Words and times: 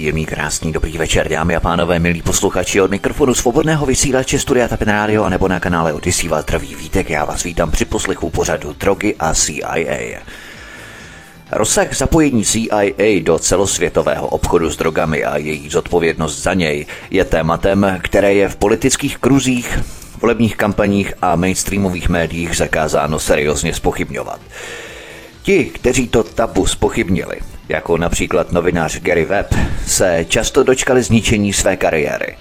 Příjemný, 0.00 0.26
krásný, 0.26 0.72
dobrý 0.72 0.98
večer, 0.98 1.28
dámy 1.28 1.56
a 1.56 1.60
pánové, 1.60 1.98
milí 1.98 2.22
posluchači 2.22 2.80
od 2.80 2.90
mikrofonu 2.90 3.34
svobodného 3.34 3.86
vysílače 3.86 4.38
Studia 4.38 4.68
Tapin 4.68 4.88
Radio 4.88 5.24
a 5.24 5.28
nebo 5.28 5.48
na 5.48 5.60
kanále 5.60 5.92
Odyssey 5.92 6.28
Valtravý 6.28 6.74
Vítek. 6.74 7.10
Já 7.10 7.24
vás 7.24 7.42
vítám 7.42 7.70
při 7.70 7.84
poslechu 7.84 8.30
pořadu 8.30 8.72
Drogy 8.72 9.14
a 9.18 9.34
CIA. 9.34 10.20
Rozsah 11.52 11.96
zapojení 11.96 12.44
CIA 12.44 13.20
do 13.22 13.38
celosvětového 13.38 14.26
obchodu 14.26 14.70
s 14.70 14.76
drogami 14.76 15.24
a 15.24 15.36
její 15.36 15.70
zodpovědnost 15.70 16.42
za 16.42 16.54
něj 16.54 16.86
je 17.10 17.24
tématem, 17.24 17.98
které 18.02 18.34
je 18.34 18.48
v 18.48 18.56
politických 18.56 19.18
kruzích, 19.18 19.78
volebních 20.20 20.56
kampaních 20.56 21.12
a 21.22 21.36
mainstreamových 21.36 22.08
médiích 22.08 22.56
zakázáno 22.56 23.18
seriózně 23.18 23.74
spochybňovat. 23.74 24.40
Ti, 25.50 25.64
kteří 25.64 26.08
to 26.08 26.22
tabu 26.22 26.66
spochybnili, 26.66 27.36
jako 27.68 27.98
například 27.98 28.52
novinář 28.52 29.00
Gary 29.00 29.24
Webb, 29.24 29.54
se 29.86 30.26
často 30.28 30.62
dočkali 30.62 31.02
zničení 31.02 31.52
své 31.52 31.76
kariéry. 31.76 32.36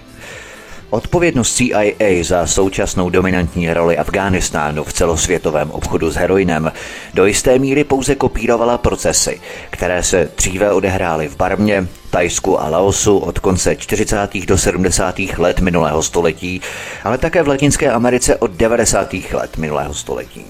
Odpovědnost 0.89 1.55
CIA 1.55 2.23
za 2.23 2.47
současnou 2.47 3.09
dominantní 3.09 3.73
roli 3.73 3.97
Afghánistánu 3.97 4.83
v 4.83 4.93
celosvětovém 4.93 5.71
obchodu 5.71 6.11
s 6.11 6.15
heroinem 6.15 6.71
do 7.13 7.25
jisté 7.25 7.59
míry 7.59 7.83
pouze 7.83 8.15
kopírovala 8.15 8.77
procesy, 8.77 9.41
které 9.69 10.03
se 10.03 10.29
dříve 10.37 10.71
odehrály 10.71 11.27
v 11.27 11.37
Barmě, 11.37 11.87
Tajsku 12.09 12.61
a 12.61 12.69
Laosu 12.69 13.17
od 13.17 13.39
konce 13.39 13.75
40. 13.75 14.33
do 14.47 14.57
70. 14.57 15.19
let 15.37 15.59
minulého 15.59 16.03
století, 16.03 16.61
ale 17.03 17.17
také 17.17 17.43
v 17.43 17.47
Latinské 17.47 17.91
Americe 17.91 18.35
od 18.35 18.51
90. 18.51 19.13
let 19.33 19.57
minulého 19.57 19.93
století. 19.93 20.45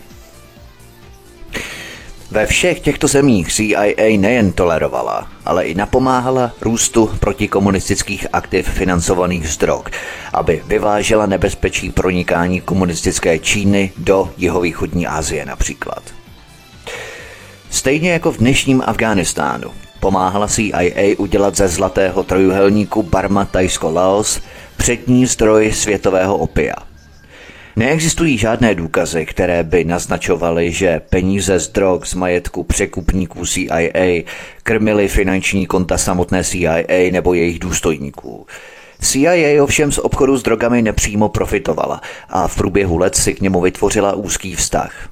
Ve 2.32 2.46
všech 2.46 2.80
těchto 2.80 3.08
zemích 3.08 3.54
CIA 3.54 4.18
nejen 4.18 4.52
tolerovala, 4.52 5.28
ale 5.46 5.66
i 5.66 5.76
napomáhala 5.76 6.52
růstu 6.62 7.10
protikomunistických 7.20 8.28
aktiv 8.34 8.70
financovaných 8.70 9.50
z 9.50 9.58
drog, 9.58 9.84
aby 10.34 10.64
vyvážela 10.68 11.26
nebezpečí 11.26 11.92
pronikání 11.92 12.62
komunistické 12.62 13.40
Číny 13.40 13.92
do 13.98 14.30
jihovýchodní 14.38 15.08
Asie 15.08 15.46
například. 15.46 16.04
Stejně 17.70 18.12
jako 18.12 18.32
v 18.32 18.38
dnešním 18.38 18.84
Afghánistánu 18.86 19.72
pomáhala 20.00 20.48
CIA 20.48 21.16
udělat 21.18 21.56
ze 21.56 21.68
zlatého 21.68 22.24
trojuhelníku 22.24 23.04
Barma 23.04 23.46
Tajsko 23.46 23.92
Laos 23.92 24.42
přední 24.78 25.26
zdroj 25.26 25.72
světového 25.72 26.38
opia– 26.38 26.74
Neexistují 27.80 28.38
žádné 28.38 28.76
důkazy, 28.76 29.26
které 29.26 29.64
by 29.64 29.84
naznačovaly, 29.84 30.72
že 30.72 31.02
peníze 31.10 31.60
z 31.60 31.68
drog 31.68 32.06
z 32.06 32.14
majetku 32.14 32.64
překupníků 32.64 33.46
CIA 33.46 34.24
krmily 34.64 35.08
finanční 35.08 35.66
konta 35.66 35.98
samotné 35.98 36.44
CIA 36.44 37.12
nebo 37.12 37.34
jejich 37.34 37.60
důstojníků. 37.60 38.48
CIA 39.02 39.64
ovšem 39.64 39.92
z 39.92 39.98
obchodu 39.98 40.38
s 40.38 40.44
drogami 40.44 40.82
nepřímo 40.82 41.30
profitovala 41.30 42.02
a 42.30 42.48
v 42.48 42.56
průběhu 42.56 42.98
let 42.98 43.16
si 43.16 43.34
k 43.34 43.42
němu 43.42 43.62
vytvořila 43.62 44.14
úzký 44.14 44.56
vztah. 44.56 45.10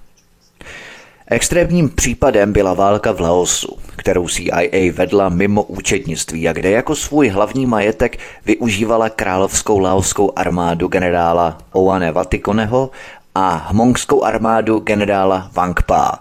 Extrémním 1.29 1.89
případem 1.89 2.53
byla 2.53 2.73
válka 2.73 3.11
v 3.11 3.19
Laosu, 3.21 3.77
kterou 3.95 4.27
CIA 4.27 4.91
vedla 4.93 5.29
mimo 5.29 5.63
účetnictví 5.63 6.49
a 6.49 6.53
kde 6.53 6.69
jako 6.69 6.95
svůj 6.95 7.27
hlavní 7.27 7.65
majetek 7.65 8.17
využívala 8.45 9.09
královskou 9.09 9.79
laoskou 9.79 10.31
armádu 10.35 10.87
generála 10.87 11.57
Oane 11.73 12.11
Vatikoneho 12.11 12.89
a 13.35 13.49
hmongskou 13.69 14.23
armádu 14.23 14.79
generála 14.79 15.49
Wang 15.53 15.81
Pa, 15.81 16.19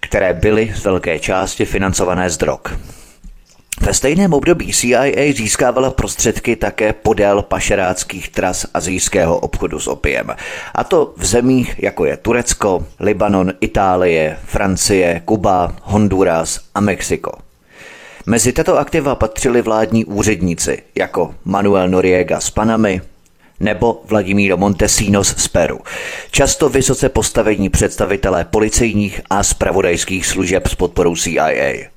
které 0.00 0.34
byly 0.34 0.72
z 0.76 0.84
velké 0.84 1.18
části 1.18 1.64
financované 1.64 2.30
z 2.30 2.36
drog. 2.36 2.60
Ve 3.80 3.94
stejném 3.94 4.32
období 4.32 4.72
CIA 4.72 5.32
získávala 5.36 5.90
prostředky 5.90 6.56
také 6.56 6.92
podél 6.92 7.42
pašeráckých 7.42 8.28
tras 8.28 8.66
azijského 8.74 9.38
obchodu 9.38 9.80
s 9.80 9.88
opiem. 9.88 10.26
A 10.74 10.84
to 10.84 11.14
v 11.16 11.24
zemích 11.24 11.74
jako 11.78 12.04
je 12.04 12.16
Turecko, 12.16 12.86
Libanon, 13.00 13.52
Itálie, 13.60 14.38
Francie, 14.44 15.22
Kuba, 15.24 15.76
Honduras 15.82 16.60
a 16.74 16.80
Mexiko. 16.80 17.32
Mezi 18.26 18.52
tato 18.52 18.78
aktiva 18.78 19.14
patřili 19.14 19.62
vládní 19.62 20.04
úředníci 20.04 20.82
jako 20.94 21.34
Manuel 21.44 21.88
Noriega 21.88 22.40
z 22.40 22.50
Panamy, 22.50 23.00
nebo 23.60 24.02
Vladimíro 24.04 24.56
Montesinos 24.56 25.34
z 25.36 25.48
Peru. 25.48 25.80
Často 26.30 26.68
vysoce 26.68 27.08
postavení 27.08 27.68
představitelé 27.68 28.44
policejních 28.44 29.20
a 29.30 29.42
spravodajských 29.42 30.26
služeb 30.26 30.66
s 30.66 30.74
podporou 30.74 31.16
CIA. 31.16 31.95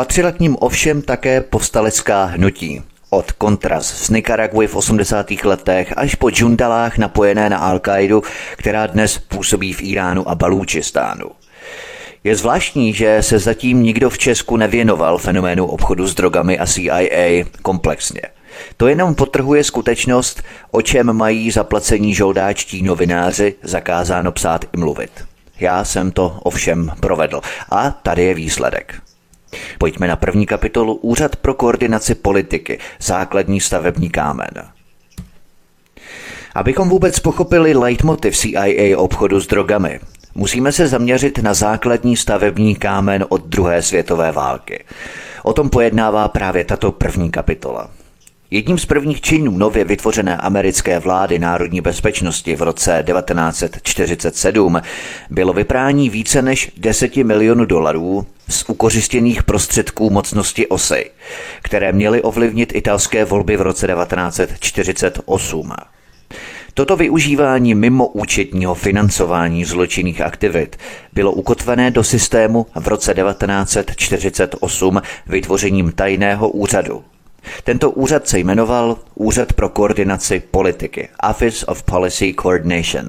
Patřila 0.00 0.32
k 0.32 0.40
ním 0.40 0.56
ovšem 0.60 1.02
také 1.02 1.40
povstalecká 1.40 2.24
hnutí. 2.24 2.82
Od 3.10 3.32
kontras 3.32 3.86
z 4.04 4.10
Nikaraguy 4.10 4.66
v 4.66 4.76
80. 4.76 5.30
letech 5.44 5.92
až 5.96 6.14
po 6.14 6.30
džundalách 6.30 6.98
napojené 6.98 7.50
na 7.50 7.58
al 7.58 7.80
která 8.56 8.86
dnes 8.86 9.18
působí 9.18 9.72
v 9.72 9.82
Iránu 9.82 10.28
a 10.28 10.34
Balúčistánu. 10.34 11.30
Je 12.24 12.36
zvláštní, 12.36 12.92
že 12.92 13.18
se 13.20 13.38
zatím 13.38 13.82
nikdo 13.82 14.10
v 14.10 14.18
Česku 14.18 14.56
nevěnoval 14.56 15.18
fenoménu 15.18 15.66
obchodu 15.66 16.06
s 16.06 16.14
drogami 16.14 16.58
a 16.58 16.66
CIA 16.66 17.44
komplexně. 17.62 18.22
To 18.76 18.88
jenom 18.88 19.14
potrhuje 19.14 19.64
skutečnost, 19.64 20.42
o 20.70 20.82
čem 20.82 21.12
mají 21.12 21.50
zaplacení 21.50 22.14
žoldáčtí 22.14 22.82
novináři 22.82 23.54
zakázáno 23.62 24.32
psát 24.32 24.64
i 24.64 24.76
mluvit. 24.76 25.10
Já 25.60 25.84
jsem 25.84 26.10
to 26.10 26.38
ovšem 26.42 26.92
provedl 27.00 27.40
a 27.70 27.90
tady 27.90 28.24
je 28.24 28.34
výsledek. 28.34 29.09
Pojďme 29.78 30.08
na 30.08 30.16
první 30.16 30.46
kapitolu 30.46 30.94
Úřad 30.94 31.36
pro 31.36 31.54
koordinaci 31.54 32.14
politiky, 32.14 32.78
základní 33.00 33.60
stavební 33.60 34.10
kámen. 34.10 34.50
Abychom 36.54 36.88
vůbec 36.88 37.20
pochopili 37.20 37.74
leitmotiv 37.74 38.36
CIA 38.36 38.98
obchodu 38.98 39.40
s 39.40 39.46
drogami, 39.46 40.00
musíme 40.34 40.72
se 40.72 40.88
zaměřit 40.88 41.38
na 41.38 41.54
základní 41.54 42.16
stavební 42.16 42.76
kámen 42.76 43.26
od 43.28 43.46
druhé 43.46 43.82
světové 43.82 44.32
války. 44.32 44.84
O 45.42 45.52
tom 45.52 45.70
pojednává 45.70 46.28
právě 46.28 46.64
tato 46.64 46.92
první 46.92 47.30
kapitola. 47.30 47.90
Jedním 48.52 48.78
z 48.78 48.86
prvních 48.86 49.20
činů 49.20 49.58
nově 49.58 49.84
vytvořené 49.84 50.36
americké 50.36 50.98
vlády 50.98 51.38
národní 51.38 51.80
bezpečnosti 51.80 52.56
v 52.56 52.62
roce 52.62 53.04
1947 53.06 54.80
bylo 55.30 55.52
vyprání 55.52 56.10
více 56.10 56.42
než 56.42 56.72
10 56.76 57.16
milionů 57.16 57.64
dolarů 57.64 58.26
z 58.48 58.64
ukořistěných 58.68 59.42
prostředků 59.42 60.10
mocnosti 60.10 60.66
osy, 60.66 61.10
které 61.62 61.92
měly 61.92 62.22
ovlivnit 62.22 62.74
italské 62.74 63.24
volby 63.24 63.56
v 63.56 63.60
roce 63.60 63.86
1948. 63.86 65.72
Toto 66.74 66.96
využívání 66.96 67.74
mimo 67.74 68.06
účetního 68.06 68.74
financování 68.74 69.64
zločinných 69.64 70.20
aktivit 70.20 70.76
bylo 71.12 71.32
ukotvené 71.32 71.90
do 71.90 72.04
systému 72.04 72.66
v 72.74 72.88
roce 72.88 73.14
1948 73.14 75.02
vytvořením 75.26 75.92
tajného 75.92 76.48
úřadu, 76.48 77.04
tento 77.64 77.90
úřad 77.90 78.28
se 78.28 78.38
jmenoval 78.38 78.98
Úřad 79.14 79.52
pro 79.52 79.68
koordinaci 79.68 80.40
politiky, 80.40 81.08
Office 81.30 81.66
of 81.66 81.82
Policy 81.82 82.34
Coordination. 82.42 83.08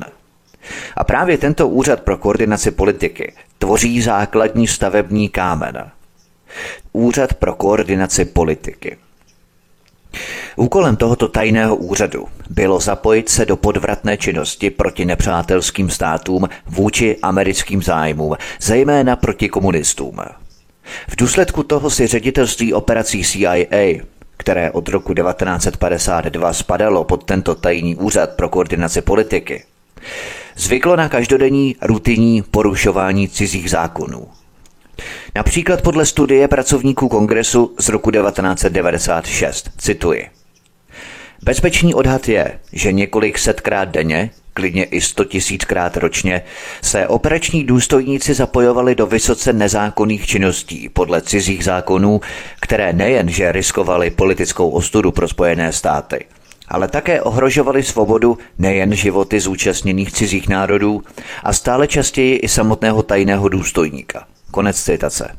A 0.95 1.03
právě 1.03 1.37
tento 1.37 1.67
úřad 1.67 2.01
pro 2.01 2.17
koordinaci 2.17 2.71
politiky 2.71 3.33
tvoří 3.57 4.01
základní 4.01 4.67
stavební 4.67 5.29
kámen. 5.29 5.91
Úřad 6.93 7.33
pro 7.33 7.53
koordinaci 7.53 8.25
politiky. 8.25 8.97
Úkolem 10.55 10.95
tohoto 10.95 11.27
tajného 11.27 11.75
úřadu 11.75 12.27
bylo 12.49 12.79
zapojit 12.79 13.29
se 13.29 13.45
do 13.45 13.57
podvratné 13.57 14.17
činnosti 14.17 14.69
proti 14.69 15.05
nepřátelským 15.05 15.89
státům 15.89 16.49
vůči 16.65 17.17
americkým 17.21 17.81
zájmům, 17.83 18.35
zejména 18.61 19.15
proti 19.15 19.49
komunistům. 19.49 20.17
V 21.07 21.15
důsledku 21.15 21.63
toho 21.63 21.89
si 21.89 22.07
ředitelství 22.07 22.73
operací 22.73 23.23
CIA 23.23 24.01
které 24.41 24.71
od 24.71 24.89
roku 24.89 25.13
1952 25.13 26.53
spadalo 26.53 27.03
pod 27.03 27.23
tento 27.23 27.55
tajný 27.55 27.95
úřad 27.95 28.29
pro 28.29 28.49
koordinaci 28.49 29.01
politiky, 29.01 29.63
zvyklo 30.55 30.95
na 30.95 31.09
každodenní 31.09 31.75
rutinní 31.81 32.41
porušování 32.41 33.29
cizích 33.29 33.69
zákonů. 33.69 34.27
Například 35.35 35.81
podle 35.81 36.05
studie 36.05 36.47
pracovníků 36.47 37.09
kongresu 37.09 37.75
z 37.79 37.89
roku 37.89 38.11
1996, 38.11 39.69
cituji. 39.77 40.27
Bezpečný 41.43 41.93
odhad 41.93 42.27
je, 42.27 42.59
že 42.73 42.91
několik 42.91 43.37
setkrát 43.37 43.89
denně 43.89 44.29
klidně 44.53 44.83
i 44.83 45.01
100 45.01 45.25
tisíckrát 45.25 45.97
ročně, 45.97 46.41
se 46.81 47.07
operační 47.07 47.63
důstojníci 47.63 48.33
zapojovali 48.33 48.95
do 48.95 49.07
vysoce 49.07 49.53
nezákonných 49.53 50.27
činností 50.27 50.89
podle 50.89 51.21
cizích 51.21 51.63
zákonů, 51.63 52.21
které 52.61 52.93
nejenže 52.93 53.51
riskovali 53.51 54.09
politickou 54.09 54.69
ostudu 54.69 55.11
pro 55.11 55.27
Spojené 55.27 55.73
státy, 55.73 56.25
ale 56.67 56.87
také 56.87 57.21
ohrožovali 57.21 57.83
svobodu 57.83 58.37
nejen 58.57 58.95
životy 58.95 59.39
zúčastněných 59.39 60.11
cizích 60.11 60.49
národů 60.49 61.03
a 61.43 61.53
stále 61.53 61.87
častěji 61.87 62.35
i 62.35 62.47
samotného 62.47 63.03
tajného 63.03 63.49
důstojníka. 63.49 64.27
Konec 64.51 64.83
citace. 64.83 65.37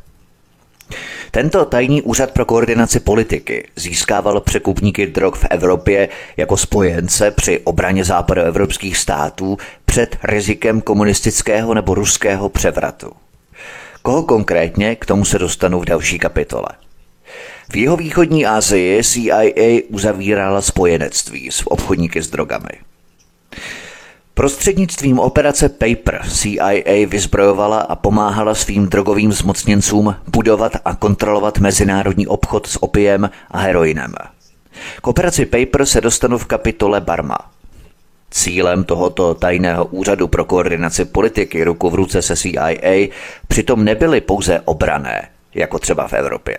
Tento 1.34 1.64
tajný 1.64 2.02
úřad 2.02 2.30
pro 2.30 2.44
koordinaci 2.44 3.00
politiky 3.00 3.68
získával 3.76 4.40
překupníky 4.40 5.06
drog 5.06 5.34
v 5.34 5.46
Evropě 5.50 6.08
jako 6.36 6.56
spojence 6.56 7.30
při 7.30 7.60
obraně 7.60 8.04
západoevropských 8.04 8.96
států 8.96 9.58
před 9.84 10.16
rizikem 10.22 10.80
komunistického 10.80 11.74
nebo 11.74 11.94
ruského 11.94 12.48
převratu. 12.48 13.12
Koho 14.02 14.22
konkrétně, 14.22 14.96
k 14.96 15.06
tomu 15.06 15.24
se 15.24 15.38
dostanu 15.38 15.80
v 15.80 15.84
další 15.84 16.18
kapitole. 16.18 16.68
V 17.68 17.76
jeho 17.76 17.96
východní 17.96 18.46
Asii 18.46 19.04
CIA 19.04 19.80
uzavírala 19.88 20.62
spojenectví 20.62 21.50
s 21.50 21.62
obchodníky 21.66 22.22
s 22.22 22.30
drogami. 22.30 22.78
Prostřednictvím 24.34 25.18
operace 25.18 25.68
Paper 25.68 26.22
CIA 26.28 27.06
vyzbrojovala 27.06 27.80
a 27.80 27.96
pomáhala 27.96 28.54
svým 28.54 28.86
drogovým 28.86 29.32
zmocněncům 29.32 30.16
budovat 30.28 30.72
a 30.84 30.94
kontrolovat 30.94 31.58
mezinárodní 31.58 32.26
obchod 32.26 32.66
s 32.66 32.82
opiem 32.82 33.30
a 33.50 33.58
heroinem. 33.58 34.14
K 35.02 35.06
operaci 35.06 35.46
Paper 35.46 35.86
se 35.86 36.00
dostanu 36.00 36.38
v 36.38 36.46
kapitole 36.46 37.00
Barma. 37.00 37.38
Cílem 38.30 38.84
tohoto 38.84 39.34
tajného 39.34 39.84
úřadu 39.84 40.28
pro 40.28 40.44
koordinaci 40.44 41.04
politiky 41.04 41.64
ruku 41.64 41.90
v 41.90 41.94
ruce 41.94 42.22
se 42.22 42.36
CIA 42.36 43.08
přitom 43.48 43.84
nebyly 43.84 44.20
pouze 44.20 44.60
obrané, 44.64 45.28
jako 45.54 45.78
třeba 45.78 46.08
v 46.08 46.12
Evropě. 46.12 46.58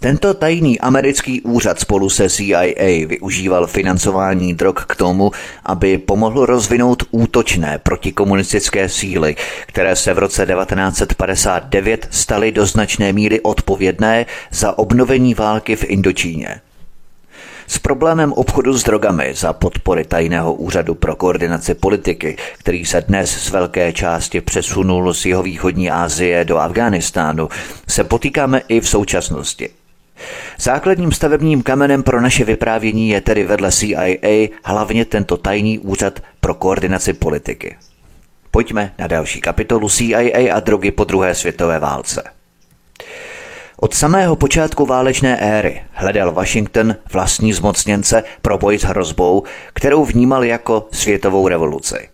Tento 0.00 0.34
tajný 0.34 0.80
americký 0.80 1.40
úřad 1.40 1.80
spolu 1.80 2.10
se 2.10 2.30
CIA 2.30 3.06
využíval 3.06 3.66
financování 3.66 4.54
drog 4.54 4.74
k 4.88 4.96
tomu, 4.96 5.30
aby 5.64 5.98
pomohl 5.98 6.46
rozvinout 6.46 7.02
útočné 7.10 7.78
protikomunistické 7.78 8.88
síly, 8.88 9.36
které 9.66 9.96
se 9.96 10.14
v 10.14 10.18
roce 10.18 10.46
1959 10.46 12.08
staly 12.10 12.52
do 12.52 12.66
značné 12.66 13.12
míry 13.12 13.40
odpovědné 13.40 14.26
za 14.50 14.78
obnovení 14.78 15.34
války 15.34 15.76
v 15.76 15.84
Indočíně. 15.84 16.60
S 17.68 17.78
problémem 17.78 18.32
obchodu 18.32 18.78
s 18.78 18.84
drogami 18.84 19.34
za 19.34 19.52
podpory 19.52 20.04
tajného 20.04 20.54
úřadu 20.54 20.94
pro 20.94 21.16
koordinaci 21.16 21.74
politiky, 21.74 22.36
který 22.58 22.84
se 22.84 23.00
dnes 23.00 23.30
z 23.30 23.50
velké 23.50 23.92
části 23.92 24.40
přesunul 24.40 25.14
z 25.14 25.26
jeho 25.26 25.42
východní 25.42 25.90
Asie 25.90 26.44
do 26.44 26.58
Afghánistánu, 26.58 27.48
se 27.88 28.04
potýkáme 28.04 28.62
i 28.68 28.80
v 28.80 28.88
současnosti. 28.88 29.68
Základním 30.58 31.12
stavebním 31.12 31.62
kamenem 31.62 32.02
pro 32.02 32.20
naše 32.20 32.44
vyprávění 32.44 33.08
je 33.08 33.20
tedy 33.20 33.44
vedle 33.44 33.72
CIA 33.72 34.48
hlavně 34.64 35.04
tento 35.04 35.36
tajný 35.36 35.78
úřad 35.78 36.20
pro 36.40 36.54
koordinaci 36.54 37.12
politiky. 37.12 37.76
Pojďme 38.50 38.92
na 38.98 39.06
další 39.06 39.40
kapitolu 39.40 39.88
CIA 39.88 40.54
a 40.54 40.60
drogy 40.60 40.90
po 40.90 41.04
druhé 41.04 41.34
světové 41.34 41.78
válce. 41.78 42.22
Od 43.80 43.94
samého 43.94 44.36
počátku 44.36 44.86
válečné 44.86 45.36
éry 45.36 45.82
hledal 45.92 46.32
Washington 46.32 46.96
vlastní 47.12 47.52
zmocněnce 47.52 48.22
pro 48.42 48.58
boj 48.58 48.78
s 48.78 48.82
hrozbou, 48.82 49.42
kterou 49.72 50.04
vnímal 50.04 50.44
jako 50.44 50.88
světovou 50.92 51.48
revoluci. 51.48 52.08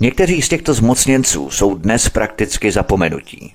Někteří 0.00 0.42
z 0.42 0.48
těchto 0.48 0.74
zmocněnců 0.74 1.50
jsou 1.50 1.74
dnes 1.74 2.08
prakticky 2.08 2.72
zapomenutí. 2.72 3.54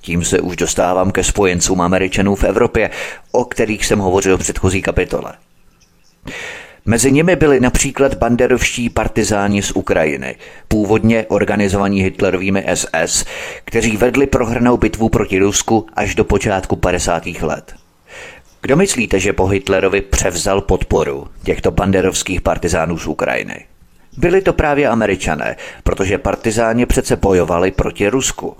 Tím 0.00 0.24
se 0.24 0.40
už 0.40 0.56
dostávám 0.56 1.10
ke 1.10 1.24
spojencům 1.24 1.80
Američanů 1.80 2.34
v 2.34 2.44
Evropě, 2.44 2.90
o 3.32 3.44
kterých 3.44 3.86
jsem 3.86 3.98
hovořil 3.98 4.36
v 4.36 4.40
předchozí 4.40 4.82
kapitole. 4.82 5.32
Mezi 6.88 7.12
nimi 7.12 7.36
byli 7.36 7.60
například 7.60 8.14
banderovští 8.14 8.90
partizáni 8.90 9.62
z 9.62 9.70
Ukrajiny, 9.70 10.36
původně 10.68 11.26
organizovaní 11.28 12.02
Hitlerovými 12.02 12.66
SS, 12.74 13.24
kteří 13.64 13.96
vedli 13.96 14.26
prohrnou 14.26 14.76
bitvu 14.76 15.08
proti 15.08 15.38
Rusku 15.38 15.86
až 15.94 16.14
do 16.14 16.24
počátku 16.24 16.76
50. 16.76 17.26
let. 17.26 17.74
Kdo 18.62 18.76
myslíte, 18.76 19.20
že 19.20 19.32
po 19.32 19.46
Hitlerovi 19.46 20.00
převzal 20.00 20.60
podporu 20.60 21.28
těchto 21.42 21.70
banderovských 21.70 22.40
partizánů 22.40 22.98
z 22.98 23.06
Ukrajiny? 23.06 23.64
Byli 24.16 24.42
to 24.42 24.52
právě 24.52 24.88
američané, 24.88 25.56
protože 25.84 26.18
partizáni 26.18 26.86
přece 26.86 27.16
bojovali 27.16 27.70
proti 27.70 28.08
Rusku. 28.08 28.56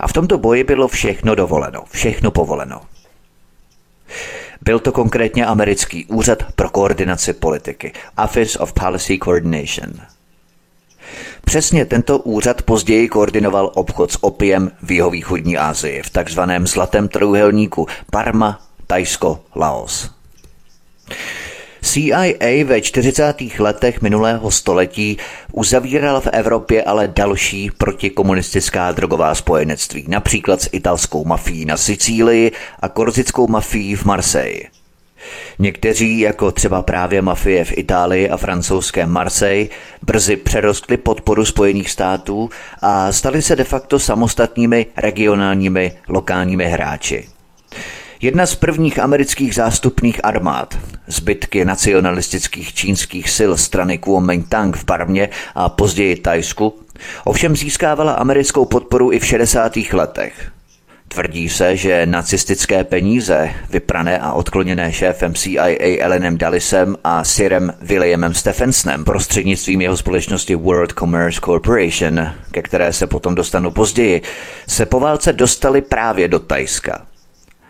A 0.00 0.08
v 0.08 0.12
tomto 0.12 0.38
boji 0.38 0.64
bylo 0.64 0.88
všechno 0.88 1.34
dovoleno, 1.34 1.84
všechno 1.90 2.30
povoleno. 2.30 2.80
Byl 4.64 4.78
to 4.78 4.92
konkrétně 4.92 5.46
americký 5.46 6.06
úřad 6.06 6.42
pro 6.52 6.70
koordinaci 6.70 7.32
politiky, 7.32 7.92
Office 8.24 8.58
of 8.58 8.72
Policy 8.72 9.18
Coordination. 9.24 9.92
Přesně 11.44 11.84
tento 11.84 12.18
úřad 12.18 12.62
později 12.62 13.08
koordinoval 13.08 13.70
obchod 13.74 14.12
s 14.12 14.24
opiem 14.24 14.70
v 14.82 14.90
jihovýchodní 14.90 15.58
Asii 15.58 16.02
v 16.02 16.10
takzvaném 16.10 16.66
zlatém 16.66 17.08
trojuhelníku 17.08 17.86
Parma, 18.10 18.60
Tajsko, 18.86 19.40
Laos. 19.56 20.10
CIA 21.84 22.64
ve 22.64 22.80
40. 22.80 23.34
letech 23.58 24.02
minulého 24.02 24.50
století 24.50 25.16
uzavírala 25.52 26.20
v 26.20 26.26
Evropě 26.26 26.82
ale 26.82 27.08
další 27.08 27.70
protikomunistická 27.70 28.92
drogová 28.92 29.34
spojenectví, 29.34 30.04
například 30.08 30.62
s 30.62 30.68
italskou 30.72 31.24
mafií 31.24 31.64
na 31.64 31.76
Sicílii 31.76 32.52
a 32.80 32.88
korzickou 32.88 33.48
mafií 33.48 33.96
v 33.96 34.04
Marseille. 34.04 34.62
Někteří, 35.58 36.20
jako 36.20 36.52
třeba 36.52 36.82
právě 36.82 37.22
mafie 37.22 37.64
v 37.64 37.78
Itálii 37.78 38.28
a 38.28 38.36
francouzské 38.36 39.06
Marseille, 39.06 39.68
brzy 40.02 40.36
přerostli 40.36 40.96
podporu 40.96 41.44
Spojených 41.44 41.90
států 41.90 42.50
a 42.82 43.12
stali 43.12 43.42
se 43.42 43.56
de 43.56 43.64
facto 43.64 43.98
samostatnými 43.98 44.86
regionálními 44.96 45.92
lokálními 46.08 46.64
hráči. 46.64 47.28
Jedna 48.24 48.46
z 48.46 48.54
prvních 48.54 48.98
amerických 48.98 49.54
zástupných 49.54 50.24
armád, 50.24 50.78
zbytky 51.06 51.64
nacionalistických 51.64 52.74
čínských 52.74 53.30
sil 53.36 53.52
strany 53.56 53.98
Kuomintang 53.98 54.76
v 54.76 54.84
Barmě 54.84 55.28
a 55.54 55.68
později 55.68 56.16
Tajsku, 56.16 56.74
ovšem 57.24 57.56
získávala 57.56 58.12
americkou 58.12 58.64
podporu 58.64 59.12
i 59.12 59.18
v 59.18 59.26
60. 59.26 59.72
letech. 59.92 60.50
Tvrdí 61.08 61.48
se, 61.48 61.76
že 61.76 62.06
nacistické 62.06 62.84
peníze, 62.84 63.50
vyprané 63.70 64.18
a 64.18 64.32
odkloněné 64.32 64.92
šéfem 64.92 65.34
CIA 65.34 65.98
Ellenem 66.00 66.38
Dallisem 66.38 66.96
a 67.04 67.24
Sirem 67.24 67.72
Williamem 67.82 68.34
Stephensonem 68.34 69.04
prostřednictvím 69.04 69.80
jeho 69.80 69.96
společnosti 69.96 70.54
World 70.54 70.92
Commerce 70.92 71.40
Corporation, 71.40 72.28
ke 72.50 72.62
které 72.62 72.92
se 72.92 73.06
potom 73.06 73.34
dostanu 73.34 73.70
později, 73.70 74.22
se 74.68 74.86
po 74.86 75.00
válce 75.00 75.32
dostali 75.32 75.82
právě 75.82 76.28
do 76.28 76.38
Tajska. 76.38 77.06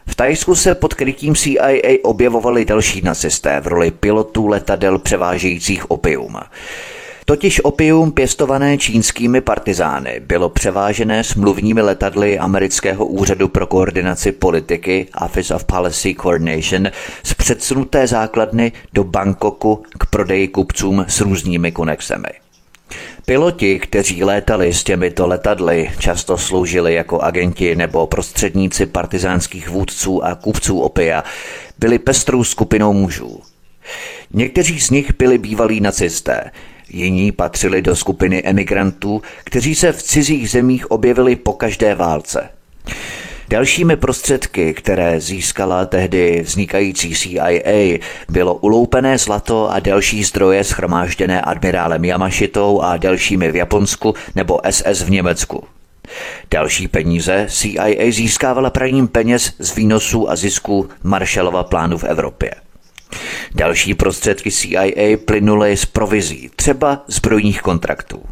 V 0.07 0.15
Tajsku 0.15 0.55
se 0.55 0.75
pod 0.75 0.95
krytím 0.95 1.35
CIA 1.35 1.99
objevovali 2.03 2.65
další 2.65 3.03
nacisté 3.03 3.61
v 3.61 3.67
roli 3.67 3.91
pilotů 3.91 4.47
letadel 4.47 4.99
převážejících 4.99 5.91
opium. 5.91 6.37
Totiž 7.27 7.61
opium 7.65 8.13
pěstované 8.13 8.79
čínskými 8.79 9.41
partizány 9.41 10.21
bylo 10.21 10.49
převážené 10.49 11.25
smluvními 11.25 11.83
letadly 11.83 12.39
amerického 12.39 13.07
úřadu 13.07 13.49
pro 13.49 13.67
koordinaci 13.67 14.33
politiky 14.33 15.07
Office 15.25 15.55
of 15.55 15.65
Policy 15.65 16.15
Coordination 16.23 16.89
z 17.23 17.35
předsunuté 17.35 18.07
základny 18.07 18.73
do 18.93 19.05
Bangkoku 19.05 19.83
k 19.99 20.07
prodeji 20.07 20.49
kupcům 20.49 21.05
s 21.09 21.21
různými 21.21 21.73
konexemi. 21.73 22.44
Piloti, 23.27 23.79
kteří 23.79 24.25
létali 24.25 24.75
s 24.75 24.85
těmito 24.85 25.27
letadly, 25.27 25.91
často 25.99 26.39
sloužili 26.39 26.95
jako 26.95 27.21
agenti 27.21 27.77
nebo 27.77 28.07
prostředníci 28.07 28.87
partizánských 28.87 29.69
vůdců 29.69 30.25
a 30.25 30.35
kupců 30.35 30.81
opia, 30.81 31.25
byli 31.79 31.99
pestrou 31.99 32.45
skupinou 32.45 32.93
mužů. 32.93 33.43
Někteří 34.33 34.81
z 34.81 34.91
nich 34.91 35.15
byli 35.19 35.39
bývalí 35.39 35.81
nacisté, 35.81 36.51
jiní 36.89 37.33
patřili 37.33 37.83
do 37.83 37.97
skupiny 37.97 38.43
emigrantů, 38.45 39.23
kteří 39.45 39.75
se 39.75 39.93
v 39.93 40.03
cizích 40.03 40.51
zemích 40.51 40.91
objevili 40.91 41.37
po 41.37 41.53
každé 41.53 41.95
válce. 41.95 42.49
Dalšími 43.55 43.97
prostředky, 43.97 44.75
které 44.75 45.21
získala 45.21 45.87
tehdy 45.87 46.43
vznikající 46.43 47.15
CIA, 47.15 47.99
bylo 48.29 48.55
uloupené 48.55 49.19
zlato 49.19 49.71
a 49.71 49.81
další 49.81 50.25
zdroje 50.25 50.65
schromážděné 50.65 51.41
admirálem 51.41 52.05
Yamashitou 52.05 52.81
a 52.81 52.97
dalšími 52.97 53.53
v 53.53 53.57
Japonsku 53.57 54.15
nebo 54.35 54.61
SS 54.71 55.03
v 55.03 55.11
Německu. 55.11 55.65
Další 56.51 56.89
peníze 56.89 57.47
CIA 57.51 58.11
získávala 58.11 58.71
praním 58.71 59.09
peněz 59.09 59.53
z 59.59 59.75
výnosů 59.75 60.31
a 60.31 60.37
zisků 60.37 60.89
Marshallova 61.03 61.63
plánu 61.63 61.99
v 61.99 62.05
Evropě. 62.05 62.51
Další 63.55 63.95
prostředky 63.95 64.51
CIA 64.51 65.17
plynuly 65.25 65.77
z 65.77 65.87
provizí, 65.87 66.51
třeba 66.57 67.03
zbrojních 67.09 67.63
kontraktů. 67.63 68.23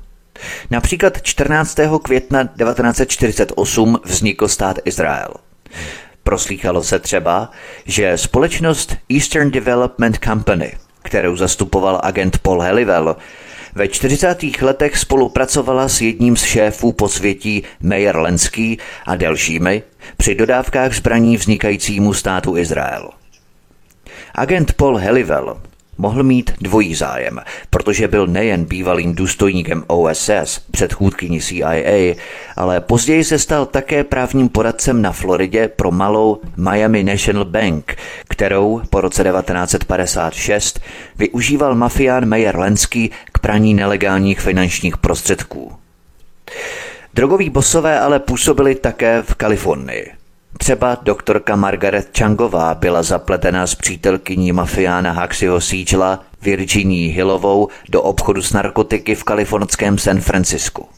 Například 0.70 1.22
14. 1.22 1.78
května 2.02 2.44
1948 2.44 3.98
vznikl 4.04 4.48
stát 4.48 4.78
Izrael. 4.84 5.34
Proslýchalo 6.22 6.82
se 6.82 6.98
třeba, 6.98 7.50
že 7.86 8.18
společnost 8.18 8.96
Eastern 9.12 9.50
Development 9.50 10.18
Company, 10.24 10.72
kterou 11.02 11.36
zastupoval 11.36 12.00
agent 12.02 12.38
Paul 12.38 12.60
Helivel, 12.60 13.16
ve 13.74 13.88
40. 13.88 14.38
letech 14.60 14.98
spolupracovala 14.98 15.88
s 15.88 16.00
jedním 16.00 16.36
z 16.36 16.44
šéfů 16.44 16.92
podsvětí 16.92 17.62
Meyer 17.80 18.16
Lenský 18.16 18.78
a 19.06 19.16
dalšími 19.16 19.82
při 20.16 20.34
dodávkách 20.34 20.94
zbraní 20.94 21.36
vznikajícímu 21.36 22.14
státu 22.14 22.56
Izrael. 22.56 23.10
Agent 24.34 24.72
Paul 24.72 24.96
Helivel 24.96 25.60
mohl 25.98 26.22
mít 26.22 26.50
dvojí 26.60 26.94
zájem, 26.94 27.40
protože 27.70 28.08
byl 28.08 28.26
nejen 28.26 28.64
bývalým 28.64 29.14
důstojníkem 29.14 29.84
OSS, 29.86 30.58
předchůdkyní 30.70 31.40
CIA, 31.40 32.14
ale 32.56 32.80
později 32.80 33.24
se 33.24 33.38
stal 33.38 33.66
také 33.66 34.04
právním 34.04 34.48
poradcem 34.48 35.02
na 35.02 35.12
Floridě 35.12 35.68
pro 35.68 35.90
malou 35.90 36.40
Miami 36.56 37.02
National 37.02 37.44
Bank, 37.44 37.96
kterou 38.28 38.82
po 38.90 39.00
roce 39.00 39.24
1956 39.24 40.80
využíval 41.18 41.74
mafián 41.74 42.26
Meyer 42.26 42.58
Lenský 42.58 43.10
k 43.32 43.38
praní 43.38 43.74
nelegálních 43.74 44.40
finančních 44.40 44.96
prostředků. 44.96 45.72
Drogoví 47.14 47.50
bosové 47.50 48.00
ale 48.00 48.18
působili 48.18 48.74
také 48.74 49.22
v 49.22 49.34
Kalifornii. 49.34 50.21
Třeba 50.58 50.98
doktorka 51.02 51.56
Margaret 51.56 52.18
Changová 52.18 52.74
byla 52.74 53.02
zapletena 53.02 53.66
s 53.66 53.74
přítelkyní 53.74 54.52
mafiána 54.52 55.12
Haxiho 55.12 55.60
Siegela 55.60 56.24
Virginie 56.42 57.12
Hillovou 57.12 57.68
do 57.88 58.02
obchodu 58.02 58.42
s 58.42 58.52
narkotiky 58.52 59.14
v 59.14 59.24
kalifornském 59.24 59.98
San 59.98 60.20
Francisku. 60.20 60.88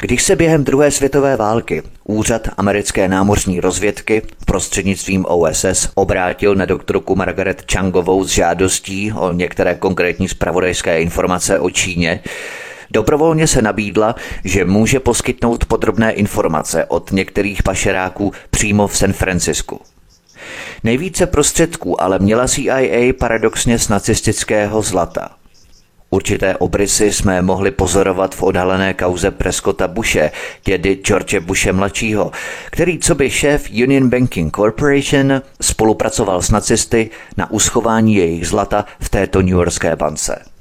Když 0.00 0.22
se 0.22 0.36
během 0.36 0.64
druhé 0.64 0.90
světové 0.90 1.36
války 1.36 1.82
úřad 2.04 2.48
americké 2.56 3.08
námořní 3.08 3.60
rozvědky 3.60 4.22
prostřednictvím 4.46 5.24
OSS 5.28 5.88
obrátil 5.94 6.54
na 6.54 6.64
doktorku 6.64 7.16
Margaret 7.16 7.72
Changovou 7.72 8.24
s 8.24 8.28
žádostí 8.28 9.12
o 9.12 9.32
některé 9.32 9.74
konkrétní 9.74 10.28
zpravodajské 10.28 11.02
informace 11.02 11.58
o 11.58 11.70
Číně, 11.70 12.20
Dobrovolně 12.92 13.46
se 13.46 13.62
nabídla, 13.62 14.14
že 14.44 14.64
může 14.64 15.00
poskytnout 15.00 15.64
podrobné 15.64 16.12
informace 16.12 16.84
od 16.84 17.12
některých 17.12 17.62
pašeráků 17.62 18.32
přímo 18.50 18.86
v 18.86 18.96
San 18.96 19.12
Francisku. 19.12 19.80
Nejvíce 20.84 21.26
prostředků 21.26 22.02
ale 22.02 22.18
měla 22.18 22.48
CIA 22.48 23.12
paradoxně 23.18 23.78
z 23.78 23.88
nacistického 23.88 24.82
zlata. 24.82 25.30
Určité 26.10 26.56
obrysy 26.56 27.12
jsme 27.12 27.42
mohli 27.42 27.70
pozorovat 27.70 28.34
v 28.34 28.42
odhalené 28.42 28.94
kauze 28.94 29.30
Prescotta 29.30 29.88
Bushe, 29.88 30.30
dědy 30.64 30.94
George 30.94 31.38
Bushe 31.38 31.72
mladšího, 31.72 32.30
který 32.70 32.98
co 32.98 33.14
by 33.14 33.30
šéf 33.30 33.70
Union 33.84 34.10
Banking 34.10 34.56
Corporation 34.56 35.42
spolupracoval 35.60 36.42
s 36.42 36.50
nacisty 36.50 37.10
na 37.36 37.50
uschování 37.50 38.14
jejich 38.14 38.48
zlata 38.48 38.84
v 39.00 39.08
této 39.08 39.40
newyorské 39.40 39.96
bance. 39.96 40.51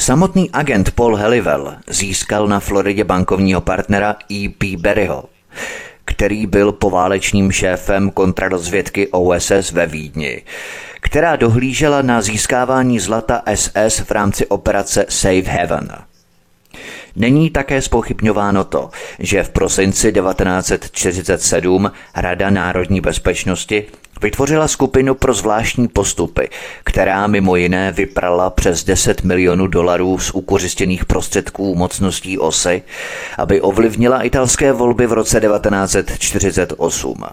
Samotný 0.00 0.50
agent 0.52 0.90
Paul 0.90 1.16
Helivel 1.16 1.76
získal 1.88 2.48
na 2.48 2.60
Floridě 2.60 3.04
bankovního 3.04 3.60
partnera 3.60 4.16
E.P. 4.32 4.76
Berryho, 4.76 5.24
který 6.04 6.46
byl 6.46 6.72
poválečným 6.72 7.52
šéfem 7.52 8.10
kontradozvědky 8.10 9.08
OSS 9.08 9.72
ve 9.72 9.86
Vídni, 9.86 10.42
která 11.00 11.36
dohlížela 11.36 12.02
na 12.02 12.22
získávání 12.22 13.00
zlata 13.00 13.42
SS 13.54 13.98
v 13.98 14.10
rámci 14.10 14.46
operace 14.46 15.06
Save 15.08 15.42
Heaven. 15.42 15.88
Není 17.16 17.50
také 17.50 17.82
spochybňováno 17.82 18.64
to, 18.64 18.90
že 19.18 19.42
v 19.42 19.50
prosinci 19.50 20.12
1947 20.12 21.92
Rada 22.16 22.50
národní 22.50 23.00
bezpečnosti 23.00 23.86
Vytvořila 24.22 24.68
skupinu 24.68 25.14
pro 25.14 25.34
zvláštní 25.34 25.88
postupy, 25.88 26.48
která 26.84 27.26
mimo 27.26 27.56
jiné 27.56 27.92
vyprala 27.92 28.50
přes 28.50 28.84
10 28.84 29.24
milionů 29.24 29.66
dolarů 29.66 30.18
z 30.18 30.30
ukořistěných 30.30 31.04
prostředků 31.04 31.74
mocností 31.74 32.38
osy, 32.38 32.82
aby 33.38 33.60
ovlivnila 33.60 34.22
italské 34.22 34.72
volby 34.72 35.06
v 35.06 35.12
roce 35.12 35.40
1948. 35.40 37.24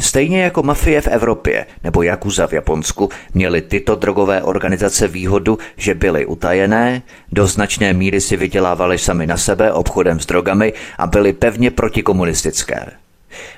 Stejně 0.00 0.42
jako 0.42 0.62
mafie 0.62 1.00
v 1.00 1.08
Evropě 1.08 1.66
nebo 1.84 2.02
Jakuza 2.02 2.46
v 2.46 2.52
Japonsku 2.52 3.08
měly 3.34 3.60
tyto 3.60 3.94
drogové 3.94 4.42
organizace 4.42 5.08
výhodu, 5.08 5.58
že 5.76 5.94
byly 5.94 6.26
utajené, 6.26 7.02
do 7.32 7.46
značné 7.46 7.92
míry 7.92 8.20
si 8.20 8.36
vydělávaly 8.36 8.98
sami 8.98 9.26
na 9.26 9.36
sebe 9.36 9.72
obchodem 9.72 10.20
s 10.20 10.26
drogami 10.26 10.72
a 10.98 11.06
byly 11.06 11.32
pevně 11.32 11.70
protikomunistické. 11.70 12.86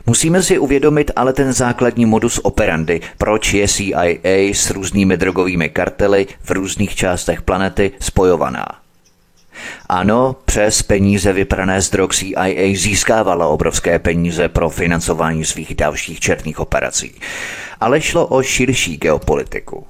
Musíme 0.07 0.43
si 0.43 0.59
uvědomit 0.59 1.11
ale 1.17 1.33
ten 1.33 1.53
základní 1.53 2.07
modus 2.07 2.41
operandi, 2.43 3.01
proč 3.19 3.55
je 3.55 3.69
CIA 3.69 4.53
s 4.53 4.71
různými 4.71 5.17
drogovými 5.17 5.69
kartely 5.69 6.27
v 6.43 6.51
různých 6.51 6.95
částech 6.95 7.43
planety 7.43 7.93
spojovaná. 8.01 8.67
Ano, 9.89 10.37
přes 10.45 10.83
peníze 10.83 11.33
vyprané 11.33 11.83
z 11.83 11.91
drog 11.91 12.11
CIA 12.13 12.75
získávala 12.75 13.47
obrovské 13.47 13.99
peníze 13.99 14.49
pro 14.49 14.71
financování 14.71 15.45
svých 15.45 15.75
dalších 15.75 16.21
černých 16.21 16.61
operací. 16.61 17.15
Ale 17.81 18.01
šlo 18.01 18.27
o 18.27 18.43
širší 18.43 18.97
geopolitiku. 18.97 19.87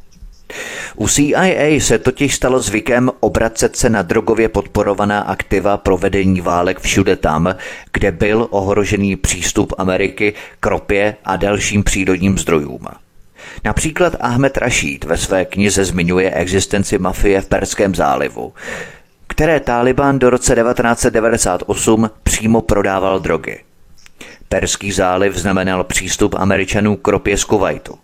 U 0.96 1.08
CIA 1.08 1.80
se 1.80 1.98
totiž 1.98 2.34
stalo 2.34 2.60
zvykem 2.60 3.10
obracet 3.20 3.76
se 3.76 3.90
na 3.90 4.02
drogově 4.02 4.48
podporovaná 4.48 5.20
aktiva 5.20 5.76
pro 5.76 5.98
vedení 5.98 6.40
válek 6.40 6.80
všude 6.80 7.16
tam, 7.16 7.54
kde 7.92 8.12
byl 8.12 8.46
ohrožený 8.50 9.16
přístup 9.16 9.72
Ameriky 9.78 10.34
k 10.60 10.66
ropě 10.66 11.16
a 11.24 11.36
dalším 11.36 11.84
přírodním 11.84 12.38
zdrojům. 12.38 12.86
Například 13.64 14.16
Ahmed 14.20 14.56
Rashid 14.56 15.04
ve 15.04 15.16
své 15.16 15.44
knize 15.44 15.84
zmiňuje 15.84 16.30
existenci 16.30 16.98
mafie 16.98 17.40
v 17.40 17.46
Perském 17.46 17.94
zálivu, 17.94 18.52
které 19.26 19.60
Taliban 19.60 20.18
do 20.18 20.30
roce 20.30 20.54
1998 20.54 22.10
přímo 22.22 22.60
prodával 22.60 23.20
drogy. 23.20 23.60
Perský 24.48 24.92
záliv 24.92 25.36
znamenal 25.36 25.84
přístup 25.84 26.34
Američanů 26.34 26.96
k 26.96 27.08
ropě 27.08 27.38
z 27.38 27.44
Kuwaitu. 27.44 27.98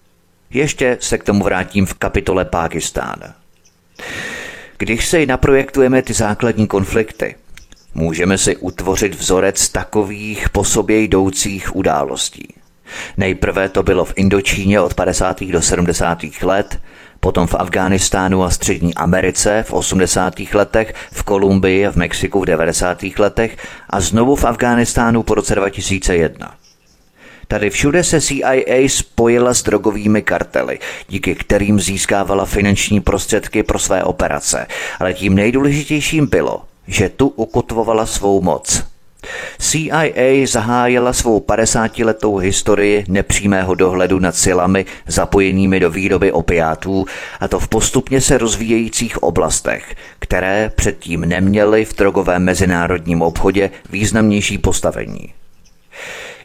Ještě 0.51 0.99
se 1.01 1.19
k 1.19 1.25
tomu 1.25 1.45
vrátím 1.45 1.87
v 1.87 1.95
kapitole 1.95 2.45
Pákistán. 2.45 3.35
Když 4.79 5.09
si 5.09 5.27
naprojektujeme 5.27 6.03
ty 6.03 6.13
základní 6.13 6.67
konflikty, 6.67 7.35
můžeme 7.95 8.39
si 8.39 8.57
utvořit 8.57 9.15
vzorec 9.15 9.69
takových 9.69 10.51
po 10.51 10.65
sobě 10.65 11.01
jdoucích 11.01 11.77
událostí. 11.77 12.55
Nejprve 13.17 13.69
to 13.69 13.83
bylo 13.83 14.05
v 14.05 14.13
Indočíně 14.17 14.81
od 14.81 14.95
50. 14.95 15.45
do 15.45 15.63
70. 15.63 16.19
let, 16.43 16.81
potom 17.21 17.47
v 17.47 17.55
Afghánistánu 17.55 18.45
a 18.45 18.51
Střední 18.51 18.95
Americe 18.95 19.65
v 19.69 19.73
80. 19.73 20.35
letech, 20.55 20.95
v 21.13 21.23
Kolumbii 21.23 21.87
a 21.87 21.93
v 21.93 21.97
Mexiku 21.97 22.41
v 22.41 22.47
90. 22.47 23.05
letech 23.19 23.57
a 23.91 24.01
znovu 24.01 24.37
v 24.37 24.45
Afghánistánu 24.45 25.23
po 25.23 25.35
roce 25.35 25.55
2001. 25.55 26.58
Tady 27.49 27.71
všude 27.71 28.05
se 28.05 28.21
CIA 28.21 28.89
spojila 28.89 29.55
s 29.55 29.63
drogovými 29.63 30.23
kartely, 30.23 30.79
díky 31.09 31.35
kterým 31.35 31.81
získávala 31.81 32.45
finanční 32.45 33.01
prostředky 33.01 33.63
pro 33.63 33.79
své 33.79 34.05
operace. 34.05 34.67
Ale 35.01 35.15
tím 35.15 35.35
nejdůležitějším 35.35 36.27
bylo, 36.27 36.63
že 36.87 37.09
tu 37.09 37.29
ukotvovala 37.29 38.07
svou 38.07 38.41
moc. 38.41 38.85
CIA 39.59 40.47
zahájila 40.47 41.13
svou 41.13 41.41
50-letou 41.41 42.37
historii 42.37 43.05
nepřímého 43.09 43.75
dohledu 43.75 44.19
nad 44.19 44.37
silami 44.37 44.87
zapojenými 45.07 45.81
do 45.81 45.91
výroby 45.91 46.33
opiátů, 46.33 47.07
a 47.41 47.49
to 47.49 47.61
v 47.61 47.69
postupně 47.69 48.21
se 48.21 48.39
rozvíjejících 48.39 49.23
oblastech, 49.23 49.95
které 50.19 50.73
předtím 50.75 51.21
neměly 51.21 51.85
v 51.85 51.97
drogovém 51.97 52.45
mezinárodním 52.45 53.23
obchodě 53.23 53.71
významnější 53.91 54.59
postavení. 54.59 55.33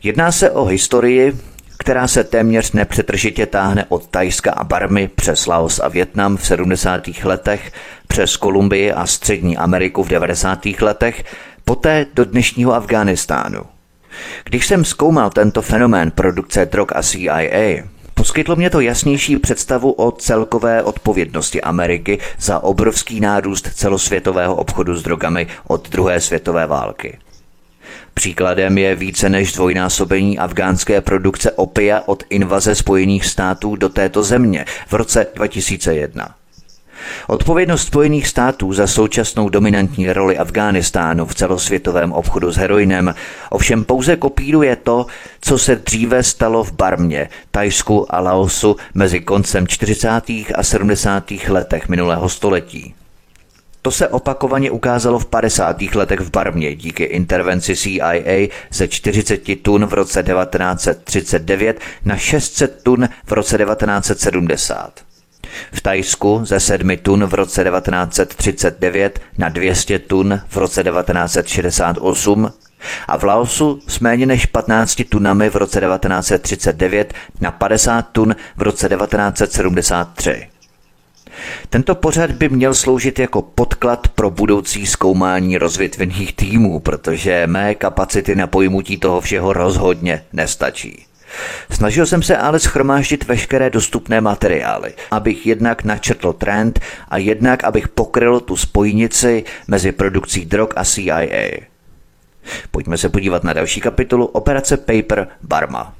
Jedná 0.03 0.31
se 0.31 0.51
o 0.51 0.65
historii, 0.65 1.37
která 1.77 2.07
se 2.07 2.23
téměř 2.23 2.71
nepřetržitě 2.71 3.45
táhne 3.45 3.85
od 3.89 4.07
Tajska 4.07 4.51
a 4.51 4.63
Barmy 4.63 5.09
přes 5.15 5.47
Laos 5.47 5.79
a 5.79 5.87
Větnam 5.87 6.37
v 6.37 6.45
70. 6.45 7.01
letech, 7.23 7.71
přes 8.07 8.37
Kolumbii 8.37 8.91
a 8.91 9.05
Střední 9.07 9.57
Ameriku 9.57 10.03
v 10.03 10.07
90. 10.07 10.65
letech, 10.81 11.23
poté 11.65 12.05
do 12.13 12.25
dnešního 12.25 12.73
Afghánistánu. 12.73 13.61
Když 14.43 14.67
jsem 14.67 14.85
zkoumal 14.85 15.29
tento 15.29 15.61
fenomén 15.61 16.11
produkce 16.11 16.65
drog 16.65 16.87
a 16.95 17.03
CIA, 17.03 17.83
Poskytlo 18.13 18.55
mě 18.55 18.69
to 18.69 18.79
jasnější 18.79 19.37
představu 19.37 19.91
o 19.91 20.11
celkové 20.11 20.83
odpovědnosti 20.83 21.61
Ameriky 21.61 22.19
za 22.39 22.59
obrovský 22.59 23.19
nárůst 23.19 23.69
celosvětového 23.75 24.55
obchodu 24.55 24.95
s 24.95 25.03
drogami 25.03 25.47
od 25.67 25.89
druhé 25.89 26.21
světové 26.21 26.67
války. 26.67 27.17
Příkladem 28.13 28.77
je 28.77 28.95
více 28.95 29.29
než 29.29 29.53
dvojnásobení 29.53 30.39
afgánské 30.39 31.01
produkce 31.01 31.51
opia 31.51 32.01
od 32.05 32.23
invaze 32.29 32.75
Spojených 32.75 33.25
států 33.25 33.75
do 33.75 33.89
této 33.89 34.23
země 34.23 34.65
v 34.87 34.93
roce 34.93 35.27
2001. 35.35 36.35
Odpovědnost 37.27 37.87
Spojených 37.87 38.27
států 38.27 38.73
za 38.73 38.87
současnou 38.87 39.49
dominantní 39.49 40.13
roli 40.13 40.37
Afghánistánu 40.37 41.25
v 41.25 41.35
celosvětovém 41.35 42.11
obchodu 42.11 42.51
s 42.51 42.57
heroinem 42.57 43.15
ovšem 43.49 43.83
pouze 43.83 44.15
kopíruje 44.15 44.75
to, 44.75 45.05
co 45.41 45.57
se 45.57 45.75
dříve 45.75 46.23
stalo 46.23 46.63
v 46.63 46.71
Barmě, 46.71 47.29
Tajsku 47.51 48.15
a 48.15 48.19
Laosu 48.19 48.75
mezi 48.93 49.21
koncem 49.21 49.67
40. 49.67 50.09
a 50.55 50.63
70. 50.63 51.31
letech 51.47 51.89
minulého 51.89 52.29
století. 52.29 52.95
To 53.83 53.91
se 53.91 54.07
opakovaně 54.07 54.71
ukázalo 54.71 55.19
v 55.19 55.25
50. 55.25 55.81
letech 55.81 56.19
v 56.19 56.31
Barmě 56.31 56.75
díky 56.75 57.03
intervenci 57.03 57.75
CIA 57.75 58.47
ze 58.71 58.87
40 58.87 59.61
tun 59.61 59.85
v 59.85 59.93
roce 59.93 60.23
1939 60.23 61.79
na 62.05 62.17
600 62.17 62.83
tun 62.83 63.09
v 63.25 63.31
roce 63.31 63.57
1970. 63.57 64.91
V 65.73 65.81
Tajsku 65.81 66.41
ze 66.43 66.59
7 66.59 66.97
tun 66.97 67.25
v 67.25 67.33
roce 67.33 67.63
1939 67.63 69.19
na 69.37 69.49
200 69.49 69.99
tun 69.99 70.41
v 70.49 70.57
roce 70.57 70.83
1968 70.83 72.53
a 73.07 73.17
v 73.17 73.23
Laosu 73.23 73.79
s 73.87 73.99
méně 73.99 74.25
než 74.25 74.45
15 74.45 75.01
tunami 75.09 75.49
v 75.49 75.55
roce 75.55 75.81
1939 75.81 77.13
na 77.41 77.51
50 77.51 78.01
tun 78.01 78.35
v 78.57 78.61
roce 78.61 78.89
1973. 78.89 80.52
Tento 81.69 81.95
pořad 81.95 82.31
by 82.31 82.49
měl 82.49 82.73
sloužit 82.73 83.19
jako 83.19 83.41
podklad 83.41 84.07
pro 84.07 84.29
budoucí 84.29 84.85
zkoumání 84.85 85.57
rozvětvených 85.57 86.33
týmů, 86.33 86.79
protože 86.79 87.47
mé 87.47 87.75
kapacity 87.75 88.35
na 88.35 88.47
pojmutí 88.47 88.97
toho 88.97 89.21
všeho 89.21 89.53
rozhodně 89.53 90.23
nestačí. 90.33 91.05
Snažil 91.71 92.05
jsem 92.05 92.23
se 92.23 92.37
ale 92.37 92.59
schromáždit 92.59 93.27
veškeré 93.27 93.69
dostupné 93.69 94.21
materiály, 94.21 94.93
abych 95.11 95.47
jednak 95.47 95.83
načrtl 95.83 96.33
trend 96.33 96.79
a 97.09 97.17
jednak 97.17 97.63
abych 97.63 97.87
pokryl 97.87 98.39
tu 98.39 98.57
spojnici 98.57 99.43
mezi 99.67 99.91
produkcí 99.91 100.45
drog 100.45 100.69
a 100.75 100.85
CIA. 100.85 101.49
Pojďme 102.71 102.97
se 102.97 103.09
podívat 103.09 103.43
na 103.43 103.53
další 103.53 103.81
kapitolu 103.81 104.25
Operace 104.25 104.77
Paper 104.77 105.27
Barma. 105.41 105.93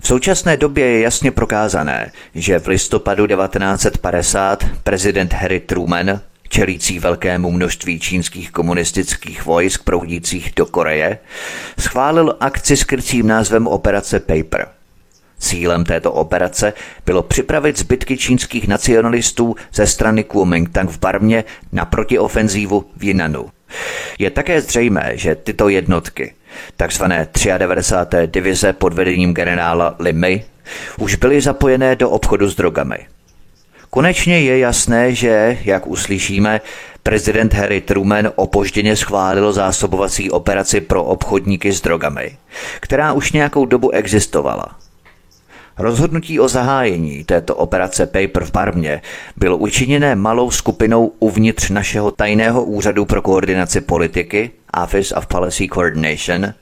V 0.00 0.06
současné 0.06 0.56
době 0.56 0.86
je 0.86 1.00
jasně 1.00 1.30
prokázané, 1.30 2.12
že 2.34 2.58
v 2.58 2.66
listopadu 2.66 3.26
1950 3.26 4.64
prezident 4.82 5.32
Harry 5.32 5.60
Truman 5.60 6.20
čelící 6.48 6.98
velkému 6.98 7.50
množství 7.50 8.00
čínských 8.00 8.50
komunistických 8.50 9.44
vojsk 9.44 9.84
proudících 9.84 10.52
do 10.56 10.66
Koreje, 10.66 11.18
schválil 11.78 12.36
akci 12.40 12.76
s 12.76 12.84
krycím 12.84 13.26
názvem 13.26 13.66
Operace 13.66 14.20
Paper. 14.20 14.68
Cílem 15.38 15.84
této 15.84 16.12
operace 16.12 16.72
bylo 17.06 17.22
připravit 17.22 17.78
zbytky 17.78 18.18
čínských 18.18 18.68
nacionalistů 18.68 19.56
ze 19.74 19.86
strany 19.86 20.24
Kuomintang 20.24 20.90
v 20.90 20.98
Barmě 20.98 21.44
na 21.72 21.84
protiofenzívu 21.84 22.84
v 22.96 23.04
Jinanu. 23.04 23.50
Je 24.18 24.30
také 24.30 24.60
zřejmé, 24.60 25.12
že 25.14 25.34
tyto 25.34 25.68
jednotky, 25.68 26.34
takzvané 26.76 27.28
93. 27.58 28.26
divize 28.26 28.72
pod 28.72 28.92
vedením 28.92 29.34
generála 29.34 29.94
Limy, 29.98 30.44
už 30.98 31.14
byly 31.14 31.40
zapojené 31.40 31.96
do 31.96 32.10
obchodu 32.10 32.48
s 32.48 32.54
drogami– 32.54 32.98
Konečně 33.90 34.40
je 34.40 34.58
jasné, 34.58 35.14
že, 35.14 35.58
jak 35.64 35.86
uslyšíme, 35.86 36.60
prezident 37.02 37.54
Harry 37.54 37.80
Truman 37.80 38.30
opožděně 38.34 38.96
schválil 38.96 39.52
zásobovací 39.52 40.30
operaci 40.30 40.80
pro 40.80 41.04
obchodníky 41.04 41.72
s 41.72 41.80
drogami, 41.80 42.38
která 42.80 43.12
už 43.12 43.32
nějakou 43.32 43.66
dobu 43.66 43.90
existovala. 43.90 44.78
Rozhodnutí 45.78 46.40
o 46.40 46.48
zahájení 46.48 47.24
této 47.24 47.56
operace 47.56 48.06
Paper 48.06 48.44
v 48.44 48.52
Barmě 48.52 49.02
bylo 49.36 49.56
učiněné 49.56 50.14
malou 50.16 50.50
skupinou 50.50 51.12
uvnitř 51.18 51.70
našeho 51.70 52.10
tajného 52.10 52.64
úřadu 52.64 53.04
pro 53.04 53.22
koordinaci 53.22 53.80
politiky 53.80 54.50
Office 54.82 55.14
of 55.14 55.26
Policy 55.26 55.68
Coordination, 55.68 56.54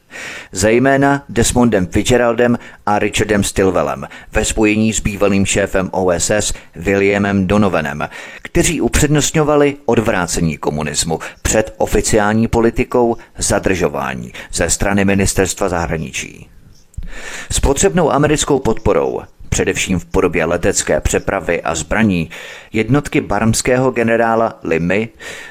zejména 0.52 1.25
Desmondem 1.28 1.87
Fitzgeraldem 1.87 2.59
a 2.87 2.98
Richardem 2.98 3.44
Stilwellem 3.44 4.09
ve 4.33 4.44
spojení 4.44 4.92
s 4.92 5.00
bývalým 5.00 5.46
šéfem 5.46 5.90
OSS 5.92 6.53
Williamem 6.77 7.46
Donovanem, 7.46 8.09
kteří 8.42 8.81
upřednostňovali 8.81 9.77
odvrácení 9.87 10.57
komunismu 10.57 11.18
před 11.42 11.74
oficiální 11.79 12.48
politikou 12.48 13.16
zadržování 13.38 14.33
ze 14.53 14.70
strany 14.70 15.05
ministerstva 15.05 15.68
zahraničí. 15.68 16.53
S 17.53 17.61
potřebnou 17.61 18.12
americkou 18.12 18.59
podporou 18.59 19.22
především 19.55 19.98
v 19.98 20.05
podobě 20.05 20.44
letecké 20.44 21.00
přepravy 21.00 21.62
a 21.62 21.74
zbraní, 21.74 22.31
jednotky 22.72 23.20
barmského 23.20 23.90
generála 23.90 24.59
Limy 24.64 25.09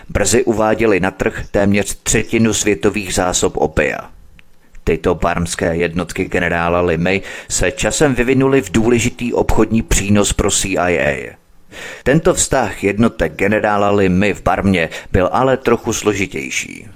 brzy 0.10 0.43
uváděly 0.43 0.99
na 0.99 1.12
trh 1.12 1.45
téměř 1.52 1.97
třetinu 2.04 2.54
světových 2.54 3.13
zásob 3.13 3.58
opia. 3.58 3.97
Tyto 4.84 5.15
barmské 5.15 5.76
jednotky 5.76 6.26
generála 6.26 6.82
Limy 6.82 7.21
se 7.49 7.71
časem 7.71 8.15
vyvinuly 8.15 8.62
v 8.62 8.71
důležitý 8.71 9.34
obchodní 9.34 9.82
přínos 9.82 10.34
pro 10.34 10.52
CIA. 10.52 11.36
Tento 12.04 12.34
vztah 12.34 12.84
jednotek 12.84 13.36
generála 13.36 13.91
Limy 13.91 14.34
v 14.34 14.43
Barmě 14.43 14.89
byl 15.12 15.30
ale 15.32 15.58
trochu 15.58 15.93
složitější. 15.93 16.88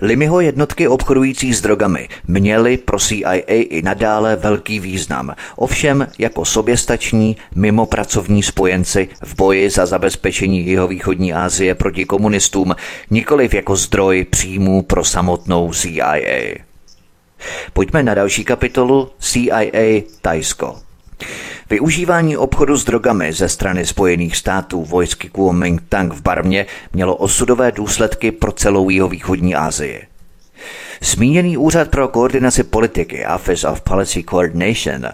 Limyho 0.00 0.40
jednotky 0.40 0.88
obchodující 0.88 1.54
s 1.54 1.60
drogami 1.60 2.08
měly 2.26 2.76
pro 2.76 2.98
CIA 2.98 3.34
i 3.34 3.82
nadále 3.82 4.36
velký 4.36 4.80
význam, 4.80 5.34
ovšem 5.56 6.06
jako 6.18 6.44
soběstační 6.44 7.36
mimo 7.54 7.86
pracovní 7.86 8.42
spojenci 8.42 9.08
v 9.24 9.36
boji 9.36 9.70
za 9.70 9.86
zabezpečení 9.86 10.66
jeho 10.66 10.88
východní 10.88 11.32
Asie 11.32 11.74
proti 11.74 12.04
komunistům, 12.04 12.76
nikoliv 13.10 13.54
jako 13.54 13.76
zdroj 13.76 14.26
příjmů 14.30 14.82
pro 14.82 15.04
samotnou 15.04 15.72
CIA. 15.72 16.14
Pojďme 17.72 18.02
na 18.02 18.14
další 18.14 18.44
kapitolu 18.44 19.10
CIA 19.18 20.02
Tajsko. 20.22 20.87
Využívání 21.70 22.36
obchodu 22.36 22.76
s 22.76 22.84
drogami 22.84 23.32
ze 23.32 23.48
strany 23.48 23.86
Spojených 23.86 24.36
států 24.36 24.84
vojsky 24.84 25.28
Kuomintang 25.28 26.12
v 26.12 26.22
Barmě 26.22 26.66
mělo 26.92 27.16
osudové 27.16 27.72
důsledky 27.72 28.32
pro 28.32 28.52
celou 28.52 28.90
jeho 28.90 29.08
východní 29.08 29.54
Asii. 29.54 30.06
Zmíněný 31.00 31.56
úřad 31.56 31.88
pro 31.88 32.08
koordinaci 32.08 32.62
politiky 32.62 33.26
Office 33.34 33.68
of 33.68 33.80
Policy 33.80 34.24
Coordination 34.30 35.06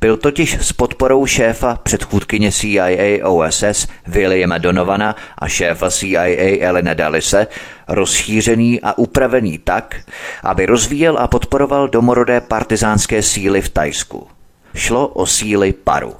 byl 0.00 0.16
totiž 0.16 0.58
s 0.60 0.72
podporou 0.72 1.26
šéfa 1.26 1.78
předchůdkyně 1.82 2.52
CIA 2.52 3.28
OSS 3.28 3.88
Williama 4.06 4.58
Donovana 4.58 5.16
a 5.38 5.48
šéfa 5.48 5.90
CIA 5.90 6.58
Elena 6.60 6.94
Dalise 6.94 7.46
rozšířený 7.88 8.80
a 8.80 8.98
upravený 8.98 9.58
tak, 9.58 9.96
aby 10.42 10.66
rozvíjel 10.66 11.18
a 11.18 11.28
podporoval 11.28 11.88
domorodé 11.88 12.40
partizánské 12.40 13.22
síly 13.22 13.62
v 13.62 13.68
Tajsku. 13.68 14.28
Šlo 14.74 15.08
o 15.08 15.26
síly 15.26 15.72
Paru. 15.72 16.14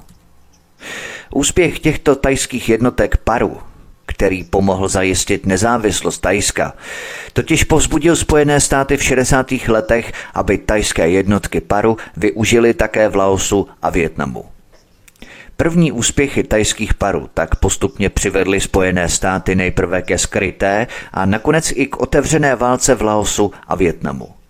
Úspěch 1.33 1.79
těchto 1.79 2.15
tajských 2.15 2.69
jednotek 2.69 3.17
Paru 3.17 3.57
který 4.05 4.43
pomohl 4.43 4.87
zajistit 4.87 5.45
nezávislost 5.45 6.19
Tajska, 6.19 6.73
totiž 7.33 7.63
povzbudil 7.63 8.15
Spojené 8.15 8.59
státy 8.59 8.97
v 8.97 9.03
60. 9.03 9.51
letech, 9.67 10.13
aby 10.33 10.57
tajské 10.57 11.09
jednotky 11.09 11.61
paru 11.61 11.97
využili 12.17 12.73
také 12.73 13.09
v 13.09 13.15
Laosu 13.15 13.67
a 13.81 13.89
Větnamu. 13.89 14.45
První 15.57 15.91
úspěchy 15.91 16.43
tajských 16.43 16.93
parů 16.93 17.29
tak 17.33 17.55
postupně 17.55 18.09
přivedly 18.09 18.59
Spojené 18.59 19.09
státy 19.09 19.55
nejprve 19.55 20.01
ke 20.01 20.17
skryté 20.17 20.87
a 21.13 21.25
nakonec 21.25 21.71
i 21.75 21.87
k 21.87 21.99
otevřené 21.99 22.55
válce 22.55 22.95
v 22.95 23.01
Laosu 23.01 23.51
a 23.67 23.75
Větnamu. 23.75 24.42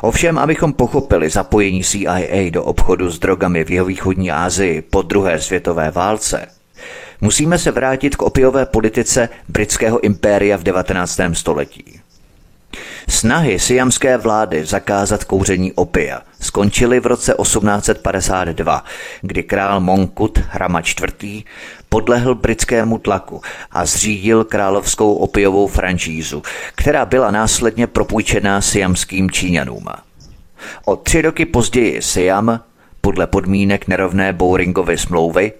Ovšem, 0.00 0.38
abychom 0.38 0.72
pochopili 0.72 1.30
zapojení 1.30 1.84
CIA 1.84 2.50
do 2.50 2.64
obchodu 2.64 3.10
s 3.10 3.18
drogami 3.18 3.64
v 3.64 3.70
jihovýchodní 3.70 4.30
Asii 4.30 4.82
po 4.82 5.02
druhé 5.02 5.40
světové 5.40 5.90
válce, 5.90 6.46
musíme 7.20 7.58
se 7.58 7.70
vrátit 7.70 8.16
k 8.16 8.22
opiové 8.22 8.66
politice 8.66 9.28
britského 9.48 10.00
impéria 10.00 10.56
v 10.56 10.62
19. 10.62 11.20
století. 11.32 12.00
Snahy 13.08 13.58
siamské 13.58 14.16
vlády 14.16 14.64
zakázat 14.64 15.24
kouření 15.24 15.72
opia 15.72 16.20
skončily 16.40 17.00
v 17.00 17.06
roce 17.06 17.34
1852, 17.42 18.84
kdy 19.20 19.42
král 19.42 19.80
Monkut 19.80 20.38
Hrama 20.38 20.80
IV. 20.80 21.44
podlehl 21.88 22.34
britskému 22.34 22.98
tlaku 22.98 23.40
a 23.70 23.86
zřídil 23.86 24.44
královskou 24.44 25.14
opiovou 25.14 25.66
franšízu, 25.66 26.42
která 26.74 27.04
byla 27.04 27.30
následně 27.30 27.86
propůjčená 27.86 28.60
siamským 28.60 29.30
Číňanům. 29.30 29.86
O 30.84 30.96
tři 30.96 31.22
roky 31.22 31.46
později 31.46 32.02
Siam 32.02 32.60
podle 33.00 33.26
podmínek 33.26 33.88
nerovné 33.88 34.32
Bowringovy 34.32 34.98
smlouvy 34.98 35.52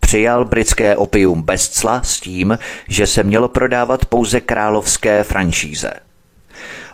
přijal 0.00 0.44
britské 0.44 0.96
opium 0.96 1.42
bez 1.42 1.68
cla 1.68 2.02
s 2.02 2.20
tím, 2.20 2.58
že 2.88 3.06
se 3.06 3.22
mělo 3.22 3.48
prodávat 3.48 4.06
pouze 4.06 4.40
královské 4.40 5.24
franšíze. 5.24 5.92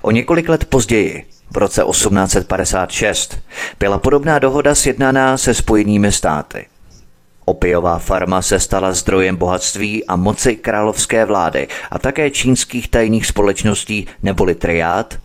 O 0.02 0.10
několik 0.10 0.48
let 0.48 0.64
později, 0.64 1.26
v 1.50 1.56
roce 1.56 1.82
1856, 1.90 3.38
byla 3.78 3.98
podobná 3.98 4.38
dohoda 4.38 4.74
sjednaná 4.74 5.36
se 5.36 5.54
Spojenými 5.54 6.12
státy. 6.12 6.66
Opiová 7.44 7.98
farma 7.98 8.42
se 8.42 8.60
stala 8.60 8.92
zdrojem 8.92 9.36
bohatství 9.36 10.04
a 10.06 10.16
moci 10.16 10.56
královské 10.56 11.24
vlády 11.24 11.68
a 11.90 11.98
také 11.98 12.30
čínských 12.30 12.88
tajných 12.88 13.26
společností 13.26 14.06
neboli 14.22 14.54
triád, 14.54 15.18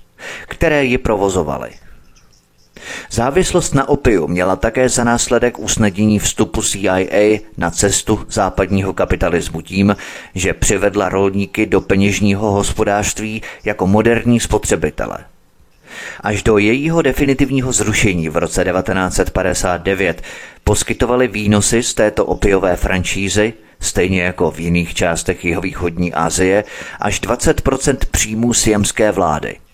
které 0.48 0.86
ji 0.86 0.98
provozovaly. 0.98 1.70
Závislost 3.12 3.76
na 3.76 3.89
opiu 3.89 4.28
měla 4.28 4.56
také 4.56 4.89
za 4.89 5.04
následek 5.04 5.60
usnadnění 5.60 6.19
vstupu 6.19 6.62
CIA 6.62 7.39
na 7.58 7.71
cestu 7.71 8.19
západního 8.30 8.93
kapitalismu 8.93 9.62
tím, 9.62 9.95
že 10.36 10.54
přivedla 10.54 11.10
rolníky 11.10 11.65
do 11.65 11.82
peněžního 11.82 12.52
hospodářství 12.52 13.41
jako 13.63 13.88
moderní 13.88 14.39
spotřebitele. 14.39 15.17
Až 16.21 16.43
do 16.43 16.58
jejího 16.58 17.02
definitivního 17.02 17.71
zrušení 17.71 18.30
v 18.30 18.38
roce 18.38 18.63
1959 18.63 20.21
poskytovali 20.63 21.28
výnosy 21.28 21.84
z 21.84 21.93
této 21.93 22.26
opiové 22.26 22.76
franšízy, 22.76 23.54
stejně 23.80 24.21
jako 24.21 24.52
v 24.52 24.60
jiných 24.60 24.93
částech 24.93 25.45
jihovýchodní 25.45 26.13
Asie, 26.13 26.63
až 27.00 27.21
20% 27.21 27.98
příjmů 28.12 28.54
siamské 28.54 29.12
vlády– 29.12 29.58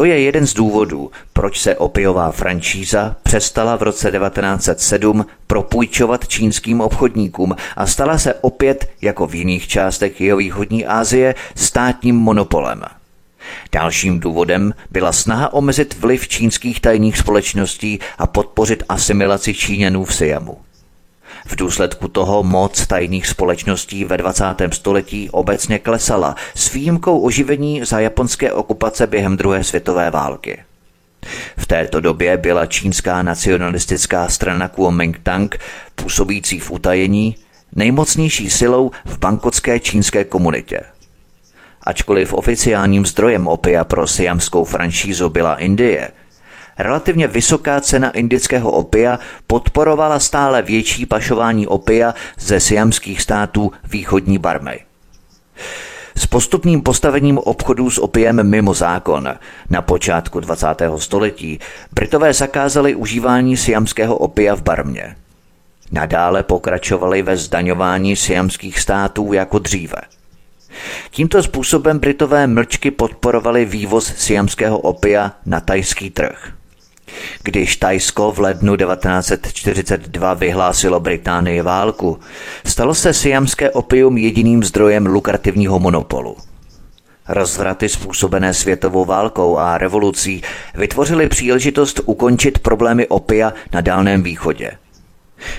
to 0.00 0.04
je 0.04 0.20
jeden 0.20 0.46
z 0.46 0.54
důvodů, 0.54 1.10
proč 1.32 1.60
se 1.60 1.76
opiová 1.76 2.32
franšíza 2.32 3.16
přestala 3.22 3.76
v 3.76 3.82
roce 3.82 4.10
1907 4.10 5.26
propůjčovat 5.46 6.28
čínským 6.28 6.80
obchodníkům 6.80 7.56
a 7.76 7.86
stala 7.86 8.18
se 8.18 8.34
opět, 8.34 8.90
jako 9.02 9.26
v 9.26 9.34
jiných 9.34 9.68
částech 9.68 10.20
jihovýchodní 10.20 10.86
Asie, 10.86 11.34
státním 11.54 12.16
monopolem. 12.16 12.82
Dalším 13.72 14.20
důvodem 14.20 14.74
byla 14.90 15.12
snaha 15.12 15.52
omezit 15.52 15.98
vliv 15.98 16.28
čínských 16.28 16.80
tajných 16.80 17.18
společností 17.18 17.98
a 18.18 18.26
podpořit 18.26 18.82
asimilaci 18.88 19.54
Číňanů 19.54 20.04
v 20.04 20.14
Siamu. 20.14 20.58
V 21.46 21.56
důsledku 21.56 22.08
toho 22.08 22.42
moc 22.42 22.86
tajných 22.86 23.26
společností 23.26 24.04
ve 24.04 24.16
20. 24.16 24.44
století 24.72 25.30
obecně 25.30 25.78
klesala 25.78 26.34
s 26.54 26.72
výjimkou 26.72 27.20
oživení 27.20 27.84
za 27.84 28.00
japonské 28.00 28.52
okupace 28.52 29.06
během 29.06 29.36
druhé 29.36 29.64
světové 29.64 30.10
války. 30.10 30.62
V 31.56 31.66
této 31.66 32.00
době 32.00 32.36
byla 32.36 32.66
čínská 32.66 33.22
nacionalistická 33.22 34.28
strana 34.28 34.68
Kuomintang, 34.68 35.56
působící 35.94 36.60
v 36.60 36.70
utajení, 36.70 37.36
nejmocnější 37.74 38.50
silou 38.50 38.90
v 39.04 39.18
bankotské 39.18 39.80
čínské 39.80 40.24
komunitě. 40.24 40.80
Ačkoliv 41.82 42.32
oficiálním 42.32 43.06
zdrojem 43.06 43.48
opia 43.48 43.84
pro 43.84 44.06
siamskou 44.06 44.64
franšízu 44.64 45.28
byla 45.28 45.54
Indie, 45.54 46.10
Relativně 46.82 47.26
vysoká 47.26 47.80
cena 47.80 48.10
indického 48.10 48.70
opia 48.70 49.18
podporovala 49.46 50.18
stále 50.18 50.62
větší 50.62 51.06
pašování 51.06 51.66
opia 51.66 52.14
ze 52.38 52.60
siamských 52.60 53.22
států 53.22 53.72
východní 53.90 54.38
Barmy. 54.38 54.80
S 56.16 56.26
postupným 56.26 56.82
postavením 56.82 57.38
obchodů 57.38 57.90
s 57.90 57.98
opiem 57.98 58.50
mimo 58.50 58.74
zákon 58.74 59.28
na 59.70 59.82
počátku 59.82 60.40
20. 60.40 60.66
století 60.96 61.58
Britové 61.92 62.32
zakázali 62.34 62.94
užívání 62.94 63.56
siamského 63.56 64.16
opia 64.16 64.56
v 64.56 64.62
Barmě. 64.62 65.16
Nadále 65.92 66.42
pokračovali 66.42 67.22
ve 67.22 67.36
zdaňování 67.36 68.16
siamských 68.16 68.80
států 68.80 69.32
jako 69.32 69.58
dříve. 69.58 70.00
Tímto 71.10 71.42
způsobem 71.42 71.98
Britové 71.98 72.46
mlčky 72.46 72.90
podporovali 72.90 73.64
vývoz 73.64 74.14
siamského 74.16 74.78
opia 74.78 75.32
na 75.46 75.60
tajský 75.60 76.10
trh. 76.10 76.59
Když 77.42 77.76
Tajsko 77.76 78.32
v 78.32 78.38
lednu 78.38 78.76
1942 78.76 80.34
vyhlásilo 80.34 81.00
Británii 81.00 81.62
válku, 81.62 82.18
stalo 82.66 82.94
se 82.94 83.14
siamské 83.14 83.70
opium 83.70 84.18
jediným 84.18 84.64
zdrojem 84.64 85.06
lukrativního 85.06 85.78
monopolu. 85.78 86.36
Rozvraty 87.28 87.88
způsobené 87.88 88.54
světovou 88.54 89.04
válkou 89.04 89.58
a 89.58 89.78
revolucí 89.78 90.42
vytvořily 90.74 91.28
příležitost 91.28 92.00
ukončit 92.04 92.58
problémy 92.58 93.06
opia 93.06 93.52
na 93.72 93.80
Dálném 93.80 94.22
východě. 94.22 94.70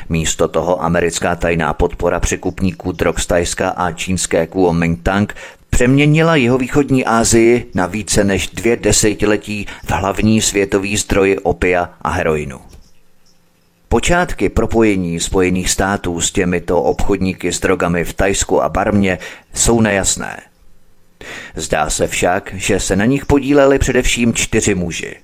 Místo 0.10 0.48
toho 0.48 0.84
americká 0.84 1.36
tajná 1.36 1.74
podpora 1.74 2.20
překupníků 2.20 2.92
drog 2.92 3.16
z 3.18 3.26
Tajska 3.26 3.70
a 3.70 3.92
čínské 3.92 4.48
Kuomintang 4.48 5.36
přeměnila 5.82 6.36
jeho 6.36 6.58
východní 6.58 7.06
Asii 7.06 7.72
na 7.74 7.86
více 7.86 8.24
než 8.24 8.48
dvě 8.48 8.76
desetiletí 8.76 9.68
v 9.86 9.92
hlavní 9.92 10.42
světový 10.42 10.98
zdroj 10.98 11.38
opia 11.44 11.90
a 12.02 12.10
heroinu. 12.10 12.60
Počátky 13.90 14.50
propojení 14.50 15.20
Spojených 15.20 15.70
států 15.70 16.22
s 16.22 16.32
těmito 16.32 16.82
obchodníky 16.82 17.54
s 17.54 17.60
drogami 17.60 18.04
v 18.04 18.14
Tajsku 18.14 18.64
a 18.64 18.70
Barmě 18.70 19.20
jsou 19.54 19.82
nejasné. 19.82 20.42
Zdá 21.56 21.90
se 21.90 22.08
však, 22.08 22.54
že 22.58 22.80
se 22.80 22.96
na 22.96 23.06
nich 23.06 23.26
podíleli 23.26 23.80
především 23.80 24.34
čtyři 24.34 24.76
muži. 24.76 25.16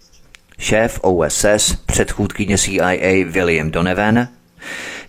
Šéf 0.59 0.99
OSS, 1.01 1.75
předchůdkyně 1.85 2.57
CIA 2.57 3.25
William 3.25 3.71
Donovan, 3.71 4.27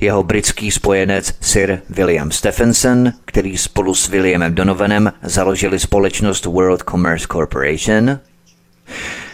jeho 0.00 0.22
britský 0.22 0.70
spojenec 0.70 1.34
Sir 1.40 1.80
William 1.90 2.30
Stephenson, 2.30 3.12
který 3.24 3.58
spolu 3.58 3.94
s 3.94 4.08
Williamem 4.08 4.54
Donovanem 4.54 5.12
založili 5.22 5.78
společnost 5.80 6.46
World 6.46 6.82
Commerce 6.90 7.26
Corporation, 7.32 8.18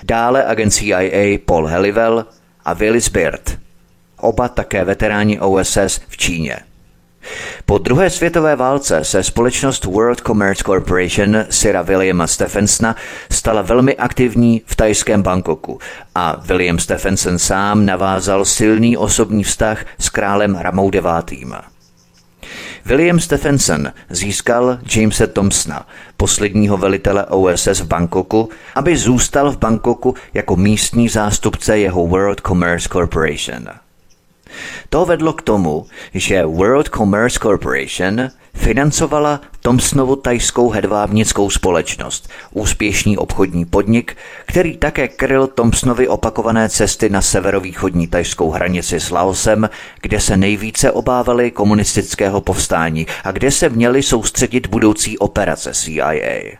dále 0.03 0.45
agent 0.45 0.75
CIA 0.75 1.39
Paul 1.45 1.67
Halliwell 1.67 2.27
a 2.65 2.73
Willis 2.73 3.09
Beard, 3.09 3.59
oba 4.17 4.49
také 4.49 4.85
veteráni 4.85 5.41
OSS 5.41 6.01
v 6.09 6.17
Číně. 6.17 6.57
Po 7.67 7.79
druhé 7.79 8.11
světové 8.11 8.57
válce 8.57 9.05
se 9.05 9.23
společnost 9.23 9.85
World 9.85 10.21
Commerce 10.21 10.65
Corporation 10.65 11.37
Sira 11.51 11.83
Williama 11.83 12.27
Stephensona 12.27 12.97
stala 13.31 13.63
velmi 13.63 13.97
aktivní 13.97 14.63
v 14.67 14.77
tajském 14.77 15.23
Bangkoku 15.23 15.79
a 16.15 16.43
William 16.47 16.79
Stephenson 16.79 17.39
sám 17.39 17.87
navázal 17.87 18.45
silný 18.45 18.97
osobní 18.97 19.45
vztah 19.45 19.85
s 19.99 20.09
králem 20.09 20.57
Ramou 20.57 20.91
IX. 20.95 21.53
William 22.87 23.21
Stephenson 23.21 23.93
získal 24.11 24.79
Jamesa 24.97 25.27
Thompsona, 25.27 25.87
posledního 26.17 26.77
velitele 26.77 27.27
OSS 27.27 27.81
v 27.81 27.87
Bangkoku, 27.87 28.49
aby 28.75 28.97
zůstal 28.97 29.51
v 29.51 29.59
Bangkoku 29.59 30.15
jako 30.35 30.57
místní 30.57 31.09
zástupce 31.09 31.79
jeho 31.79 32.07
World 32.07 32.41
Commerce 32.41 32.89
Corporation. 32.89 33.84
To 34.89 35.05
vedlo 35.05 35.33
k 35.33 35.43
tomu, 35.43 35.87
že 36.15 36.45
World 36.45 36.89
Commerce 36.89 37.39
Corporation 37.39 38.31
financovala 38.55 39.41
Thomsonovu 39.63 40.17
tajskou 40.17 40.71
hedvábnickou 40.71 41.51
společnost, 41.51 42.29
úspěšný 42.53 43.19
obchodní 43.19 43.65
podnik, 43.65 44.17
který 44.47 44.77
také 44.77 45.09
kryl 45.09 45.47
Thomsonovi 45.47 46.09
opakované 46.09 46.69
cesty 46.69 47.09
na 47.09 47.21
severovýchodní 47.21 48.07
tajskou 48.07 48.51
hranici 48.51 49.01
s 49.01 49.11
Laosem, 49.11 49.71
kde 50.03 50.21
se 50.21 50.37
nejvíce 50.37 50.91
obávali 50.91 51.51
komunistického 51.51 52.41
povstání 52.41 53.07
a 53.25 53.33
kde 53.33 53.51
se 53.51 53.69
měly 53.69 54.03
soustředit 54.03 54.67
budoucí 54.67 55.19
operace 55.19 55.75
CIA. 55.75 56.57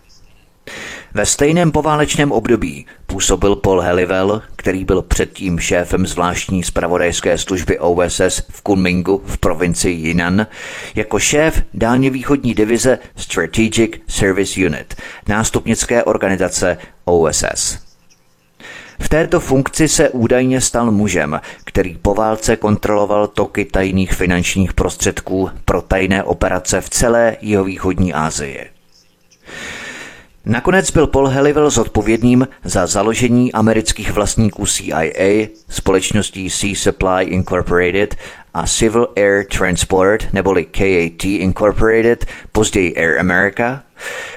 Ve 1.17 1.27
stejném 1.27 1.73
poválečném 1.73 2.33
období 2.33 2.87
působil 3.07 3.57
Paul 3.57 3.81
Halliwell, 3.81 4.43
který 4.57 4.85
byl 4.85 5.03
předtím 5.03 5.59
šéfem 5.59 6.07
zvláštní 6.07 6.63
spravodajské 6.63 7.39
služby 7.39 7.79
OSS 7.79 8.43
v 8.51 8.63
Kunmingu 8.63 9.23
v 9.27 9.39
provincii 9.39 9.97
Jinan, 9.97 10.47
jako 10.95 11.19
šéf 11.19 11.63
dálně 11.75 12.11
východní 12.11 12.55
divize 12.55 12.99
Strategic 13.17 13.91
Service 14.09 14.67
Unit, 14.67 14.95
nástupnické 15.29 16.05
organizace 16.05 16.79
OSS. 17.05 17.79
V 19.01 19.09
této 19.09 19.41
funkci 19.41 19.89
se 19.89 20.11
údajně 20.11 20.61
stal 20.61 20.91
mužem, 20.91 21.41
který 21.65 21.99
po 22.03 22.15
válce 22.15 22.57
kontroloval 22.57 23.27
toky 23.27 23.65
tajných 23.65 24.13
finančních 24.13 24.73
prostředků 24.73 25.51
pro 25.65 25.83
tajné 25.83 26.23
operace 26.23 26.81
v 26.81 26.91
celé 26.91 27.37
jihovýchodní 27.41 28.15
Asii. 28.15 28.71
Nakonec 30.47 30.91
byl 30.91 31.07
Paul 31.07 31.29
Halliwell 31.29 31.71
zodpovědným 31.71 32.49
za 32.65 32.87
založení 32.87 33.53
amerických 33.53 34.13
vlastníků 34.13 34.67
CIA, 34.67 35.47
společností 35.69 36.51
Sea 36.51 36.75
Supply 36.75 37.25
Incorporated 37.25 38.17
a 38.55 38.67
Civil 38.67 39.09
Air 39.17 39.47
Transport 39.59 40.33
neboli 40.33 40.65
KAT 40.65 41.25
Incorporated, 41.25 42.27
později 42.53 42.97
Air 42.97 43.21
America, 43.21 43.83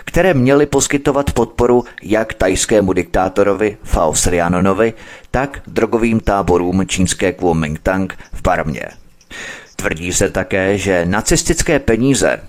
které 0.06 0.34
měly 0.34 0.66
poskytovat 0.66 1.32
podporu 1.32 1.84
jak 2.04 2.34
tajskému 2.34 2.94
diktátorovi 2.94 3.78
Fao 3.84 4.16
Srianonovi, 4.16 4.94
tak 5.32 5.62
drogovým 5.68 6.20
táborům 6.20 6.88
čínské 6.88 7.34
Kuomintang 7.34 8.14
v 8.34 8.42
Barmě. 8.42 8.86
Tvrdí 9.76 10.14
se 10.14 10.30
také, 10.30 10.78
že 10.78 11.06
nacistické 11.06 11.80
peníze 11.80 12.40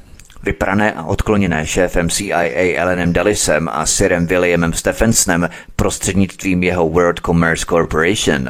vyprané 0.43 0.93
a 0.93 1.05
odkloněné 1.05 1.67
šéfem 1.67 2.11
CIA 2.11 2.75
Ellenem 2.77 3.13
Dullisem 3.13 3.69
a 3.73 3.87
Sirem 3.87 4.27
Williamem 4.27 4.73
Stephensonem 4.73 5.49
prostřednictvím 5.77 6.63
jeho 6.63 6.89
World 6.89 7.21
Commerce 7.21 7.67
Corporation, 7.67 8.49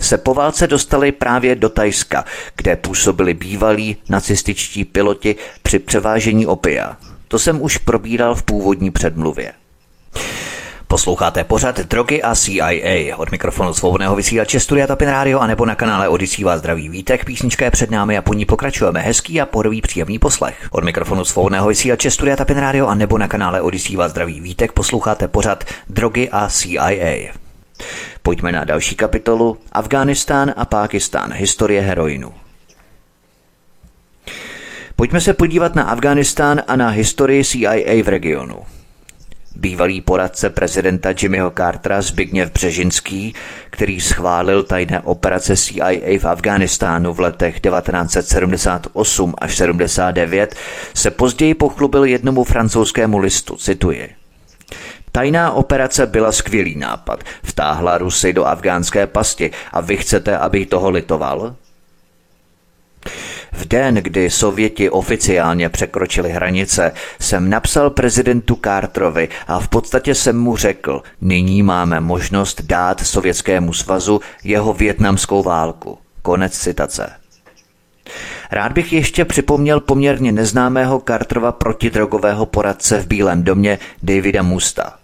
se 0.00 0.18
po 0.18 0.34
válce 0.34 0.66
dostali 0.66 1.12
právě 1.12 1.54
do 1.54 1.68
Tajska, 1.68 2.24
kde 2.56 2.76
působili 2.76 3.34
bývalí 3.34 3.96
nacističtí 4.08 4.84
piloti 4.84 5.36
při 5.62 5.78
převážení 5.78 6.46
opia. 6.46 6.96
To 7.28 7.38
jsem 7.38 7.62
už 7.62 7.78
probíral 7.78 8.34
v 8.34 8.42
původní 8.42 8.90
předmluvě. 8.90 9.52
Posloucháte 10.88 11.44
pořad 11.44 11.80
Drogy 11.80 12.22
a 12.22 12.34
CIA. 12.34 13.16
Od 13.16 13.30
mikrofonu 13.30 13.74
svobodného 13.74 14.16
vysílače 14.16 14.60
Studia 14.60 14.86
Tapin 14.86 15.08
Radio 15.08 15.38
a 15.38 15.46
nebo 15.46 15.66
na 15.66 15.74
kanále 15.74 16.08
Odisí 16.08 16.44
vás 16.44 16.58
zdraví 16.58 16.88
vítek. 16.88 17.24
Písnička 17.24 17.64
je 17.64 17.70
před 17.70 17.90
námi 17.90 18.18
a 18.18 18.22
po 18.22 18.34
ní 18.34 18.44
pokračujeme. 18.44 19.00
Hezký 19.00 19.40
a 19.40 19.46
pohodový 19.46 19.80
příjemný 19.82 20.18
poslech. 20.18 20.68
Od 20.70 20.84
mikrofonu 20.84 21.24
svobodného 21.24 21.68
vysílače 21.68 22.10
Studia 22.10 22.36
Tapin 22.36 22.58
Radio 22.58 22.86
a 22.86 22.94
nebo 22.94 23.18
na 23.18 23.28
kanále 23.28 23.60
Odisí 23.60 23.96
vás 23.96 24.10
zdraví 24.10 24.40
vítek. 24.40 24.72
Posloucháte 24.72 25.28
pořad 25.28 25.64
Drogy 25.88 26.28
a 26.32 26.48
CIA. 26.48 27.32
Pojďme 28.22 28.52
na 28.52 28.64
další 28.64 28.94
kapitolu 28.94 29.58
Afghánistán 29.72 30.54
a 30.56 30.64
Pákistán. 30.64 31.32
Historie 31.32 31.80
heroinu. 31.80 32.34
Pojďme 34.96 35.20
se 35.20 35.34
podívat 35.34 35.74
na 35.74 35.82
Afghánistán 35.82 36.62
a 36.68 36.76
na 36.76 36.88
historii 36.88 37.44
CIA 37.44 38.02
v 38.02 38.08
regionu. 38.08 38.75
Bývalý 39.58 40.00
poradce 40.00 40.50
prezidenta 40.50 41.08
Jimmyho 41.22 41.50
Cartera 41.50 42.02
Zbigněv 42.02 42.52
Břežinský, 42.52 43.34
který 43.70 44.00
schválil 44.00 44.62
tajné 44.62 45.00
operace 45.00 45.56
CIA 45.56 46.18
v 46.18 46.24
Afghánistánu 46.24 47.12
v 47.12 47.20
letech 47.20 47.60
1978 47.60 49.34
až 49.38 49.56
79, 49.56 50.54
se 50.94 51.10
později 51.10 51.54
pochlubil 51.54 52.04
jednomu 52.04 52.44
francouzskému 52.44 53.18
listu, 53.18 53.56
cituji. 53.56 54.08
Tajná 55.12 55.52
operace 55.52 56.06
byla 56.06 56.32
skvělý 56.32 56.76
nápad. 56.76 57.24
Vtáhla 57.42 57.98
Rusy 57.98 58.32
do 58.32 58.44
afgánské 58.44 59.06
pasti 59.06 59.50
a 59.72 59.80
vy 59.80 59.96
chcete, 59.96 60.38
abych 60.38 60.66
toho 60.66 60.90
litoval? 60.90 61.56
V 63.52 63.68
den, 63.68 63.94
kdy 63.94 64.30
Sověti 64.30 64.90
oficiálně 64.90 65.68
překročili 65.68 66.30
hranice, 66.30 66.92
jsem 67.20 67.50
napsal 67.50 67.90
prezidentu 67.90 68.58
Carterovi 68.64 69.28
a 69.46 69.60
v 69.60 69.68
podstatě 69.68 70.14
jsem 70.14 70.38
mu 70.38 70.56
řekl, 70.56 71.02
nyní 71.20 71.62
máme 71.62 72.00
možnost 72.00 72.62
dát 72.62 73.06
Sovětskému 73.06 73.72
svazu 73.72 74.20
jeho 74.44 74.72
větnamskou 74.72 75.42
válku. 75.42 75.98
Konec 76.22 76.58
citace. 76.58 77.12
Rád 78.50 78.72
bych 78.72 78.92
ještě 78.92 79.24
připomněl 79.24 79.80
poměrně 79.80 80.32
neznámého 80.32 81.02
Carterova 81.06 81.52
protidrogového 81.52 82.46
poradce 82.46 83.00
v 83.00 83.06
Bílém 83.06 83.42
domě 83.42 83.78
Davida 84.02 84.42
Musta. 84.42 84.94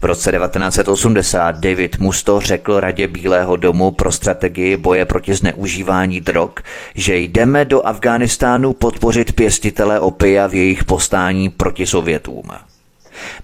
V 0.00 0.04
roce 0.04 0.32
1980 0.32 1.56
David 1.56 1.98
Musto 1.98 2.40
řekl 2.40 2.80
Radě 2.80 3.06
Bílého 3.08 3.56
domu 3.56 3.90
pro 3.90 4.12
strategii 4.12 4.76
boje 4.76 5.04
proti 5.04 5.34
zneužívání 5.34 6.20
drog, 6.20 6.50
že 6.94 7.16
jdeme 7.16 7.64
do 7.64 7.86
Afghánistánu 7.86 8.72
podpořit 8.72 9.32
pěstitele 9.32 10.00
opia 10.00 10.46
v 10.46 10.54
jejich 10.54 10.84
postání 10.84 11.48
proti 11.48 11.86
Sovětům. 11.86 12.42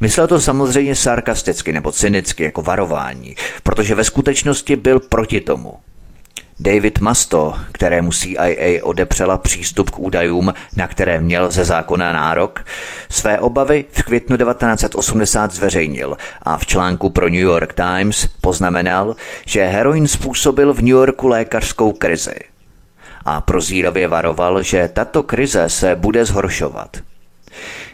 Myslel 0.01 0.27
to 0.27 0.41
samozřejmě 0.41 0.95
sarkasticky 0.95 1.73
nebo 1.73 1.93
cynicky 1.93 2.43
jako 2.43 2.63
varování, 2.63 3.35
protože 3.63 3.95
ve 3.95 4.05
skutečnosti 4.05 4.77
byl 4.77 5.01
proti 5.01 5.41
tomu. 5.41 5.75
David 6.61 6.99
Masto, 6.99 7.55
kterému 7.73 8.13
CIA 8.13 8.83
odepřela 8.83 9.39
přístup 9.39 9.91
k 9.91 9.99
údajům, 9.99 10.55
na 10.77 10.89
které 10.89 11.21
měl 11.21 11.51
ze 11.51 11.65
zákona 11.65 12.13
nárok, 12.13 12.65
své 13.11 13.41
obavy 13.41 13.85
v 13.93 14.03
květnu 14.03 14.37
1980 14.37 15.53
zveřejnil 15.53 16.17
a 16.43 16.59
v 16.59 16.67
článku 16.67 17.11
pro 17.11 17.29
New 17.29 17.41
York 17.41 17.75
Times 17.75 18.27
poznamenal, 18.41 19.17
že 19.47 19.67
heroin 19.67 20.09
způsobil 20.09 20.75
v 20.75 20.79
New 20.79 20.89
Yorku 20.89 21.29
lékařskou 21.29 21.93
krizi. 21.93 22.37
A 23.25 23.41
prozíravě 23.41 24.09
varoval, 24.09 24.63
že 24.63 24.91
tato 24.93 25.23
krize 25.23 25.69
se 25.69 25.95
bude 25.97 26.25
zhoršovat. 26.25 26.97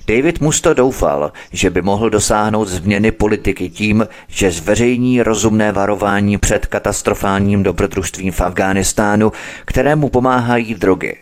David 0.06 0.40
Musto 0.40 0.74
doufal, 0.74 1.32
že 1.52 1.70
by 1.70 1.82
mohl 1.82 2.10
dosáhnout 2.10 2.68
změny 2.68 3.10
politiky 3.10 3.70
tím, 3.70 4.08
že 4.28 4.50
zveřejní 4.50 5.22
rozumné 5.22 5.72
varování 5.72 6.38
před 6.38 6.66
katastrofálním 6.66 7.62
dobrodružstvím 7.62 8.32
v 8.32 8.40
Afghánistánu, 8.40 9.32
kterému 9.64 10.08
pomáhají 10.08 10.74
drogy. 10.74 11.16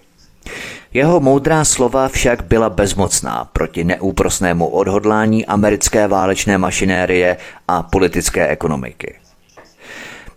Jeho 0.95 1.21
moudrá 1.21 1.65
slova 1.65 2.09
však 2.09 2.45
byla 2.45 2.71
bezmocná 2.71 3.45
proti 3.53 3.85
neúprosnému 3.85 4.67
odhodlání 4.67 5.47
americké 5.47 6.09
válečné 6.09 6.59
mašinérie 6.59 7.37
a 7.69 7.83
politické 7.83 8.49
ekonomiky. 8.49 9.15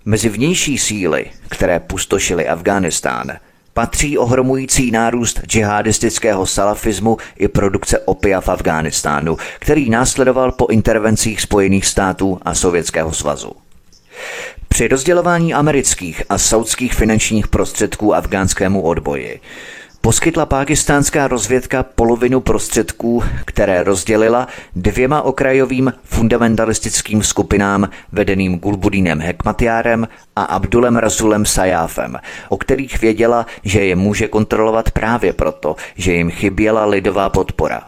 Mezi 0.05 0.29
vnější 0.29 0.77
síly, 0.77 1.25
které 1.49 1.79
pustošily 1.79 2.47
Afghánistán, 2.47 3.31
patří 3.73 4.17
ohromující 4.17 4.91
nárůst 4.91 5.39
džihadistického 5.45 6.45
salafismu 6.45 7.17
i 7.37 7.47
produkce 7.47 7.99
opia 7.99 8.41
v 8.41 8.49
Afghánistánu, 8.49 9.37
který 9.59 9.89
následoval 9.89 10.51
po 10.51 10.67
intervencích 10.67 11.41
Spojených 11.41 11.85
států 11.85 12.39
a 12.41 12.55
Sovětského 12.55 13.13
svazu. 13.13 13.51
Při 14.67 14.87
rozdělování 14.87 15.53
amerických 15.53 16.23
a 16.29 16.37
saudských 16.37 16.93
finančních 16.93 17.47
prostředků 17.47 18.15
afgánskému 18.15 18.81
odboji 18.81 19.41
poskytla 20.05 20.45
pákistánská 20.45 21.27
rozvědka 21.27 21.83
polovinu 21.83 22.41
prostředků, 22.41 23.23
které 23.45 23.83
rozdělila 23.83 24.47
dvěma 24.75 25.21
okrajovým 25.21 25.93
fundamentalistickým 26.03 27.23
skupinám 27.23 27.89
vedeným 28.11 28.59
Gulbudínem 28.59 29.21
Hekmatyárem 29.21 30.07
a 30.35 30.43
Abdulem 30.43 30.95
Razulem 30.95 31.45
Sajáfem, 31.45 32.17
o 32.49 32.57
kterých 32.57 33.01
věděla, 33.01 33.45
že 33.63 33.85
je 33.85 33.95
může 33.95 34.27
kontrolovat 34.27 34.91
právě 34.91 35.33
proto, 35.33 35.75
že 35.95 36.13
jim 36.13 36.31
chyběla 36.31 36.85
lidová 36.85 37.29
podpora. 37.29 37.81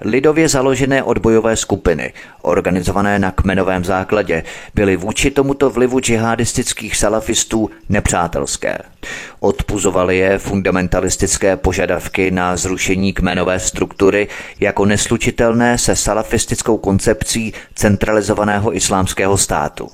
Lidově 0.00 0.48
založené 0.48 1.02
odbojové 1.02 1.56
skupiny, 1.56 2.12
organizované 2.42 3.18
na 3.18 3.30
kmenovém 3.30 3.84
základě, 3.84 4.42
byly 4.74 4.96
vůči 4.96 5.30
tomuto 5.30 5.70
vlivu 5.70 6.00
džihadistických 6.00 6.96
salafistů 6.96 7.70
nepřátelské. 7.88 8.78
Odpuzovaly 9.40 10.18
je 10.18 10.38
fundamentalistické 10.38 11.56
požadavky 11.56 12.30
na 12.30 12.56
zrušení 12.56 13.12
kmenové 13.12 13.60
struktury 13.60 14.28
jako 14.60 14.84
neslučitelné 14.84 15.78
se 15.78 15.96
salafistickou 15.96 16.76
koncepcí 16.76 17.52
centralizovaného 17.74 18.76
islámského 18.76 19.38
státu. 19.38 19.88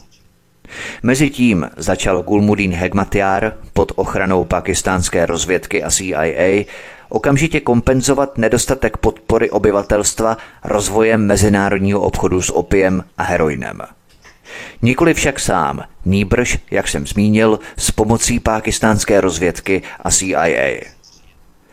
Mezitím 1.02 1.70
začal 1.76 2.22
Gulmudin 2.22 2.72
Hegmatyar 2.72 3.52
pod 3.72 3.92
ochranou 3.96 4.44
pakistánské 4.44 5.26
rozvědky 5.26 5.82
a 5.82 5.90
CIA 5.90 6.64
okamžitě 7.10 7.60
kompenzovat 7.60 8.38
nedostatek 8.38 8.96
podpory 8.96 9.50
obyvatelstva 9.50 10.36
rozvojem 10.64 11.26
mezinárodního 11.26 12.00
obchodu 12.00 12.42
s 12.42 12.50
opiem 12.50 13.04
a 13.18 13.22
heroinem. 13.22 13.80
Nikoli 14.82 15.14
však 15.14 15.40
sám, 15.40 15.84
nýbrž, 16.04 16.58
jak 16.70 16.88
jsem 16.88 17.06
zmínil, 17.06 17.58
s 17.76 17.90
pomocí 17.90 18.40
pákistánské 18.40 19.20
rozvědky 19.20 19.82
a 20.00 20.10
CIA. 20.10 20.80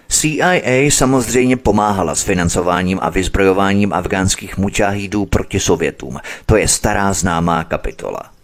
CIA 0.09 0.91
samozřejmě 0.91 1.57
pomáhala 1.57 2.15
s 2.15 2.23
financováním 2.23 2.99
a 3.01 3.09
vyzbrojováním 3.09 3.93
afgánských 3.93 4.57
mučáhídů 4.57 5.25
proti 5.25 5.59
Sovětům. 5.59 6.19
To 6.45 6.55
je 6.55 6.67
stará 6.67 7.13
známá 7.13 7.63
kapitola. 7.63 8.36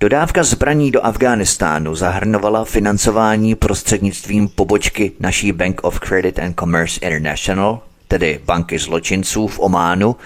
Dodávka 0.00 0.42
zbraní 0.42 0.90
do 0.90 1.06
Afghánistánu 1.06 1.94
zahrnovala 1.94 2.64
financování 2.64 3.54
prostřednictvím 3.54 4.48
pobočky 4.48 5.12
naší 5.20 5.52
Bank 5.52 5.84
of 5.84 6.00
Credit 6.00 6.38
and 6.38 6.54
Commerce 6.60 7.00
International, 7.02 7.80
tedy 8.08 8.40
banky 8.44 8.78
zločinců 8.78 9.46
v 9.46 9.60
Ománu, 9.60 10.16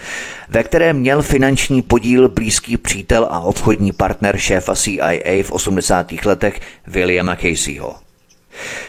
ve 0.48 0.62
které 0.62 0.92
měl 0.92 1.22
finanční 1.22 1.82
podíl 1.82 2.28
blízký 2.28 2.76
přítel 2.76 3.26
a 3.30 3.40
obchodní 3.40 3.92
partner 3.92 4.36
šéfa 4.38 4.74
CIA 4.74 5.42
v 5.42 5.52
80. 5.52 6.12
letech 6.24 6.60
Williama 6.86 7.36
Caseyho. 7.36 7.94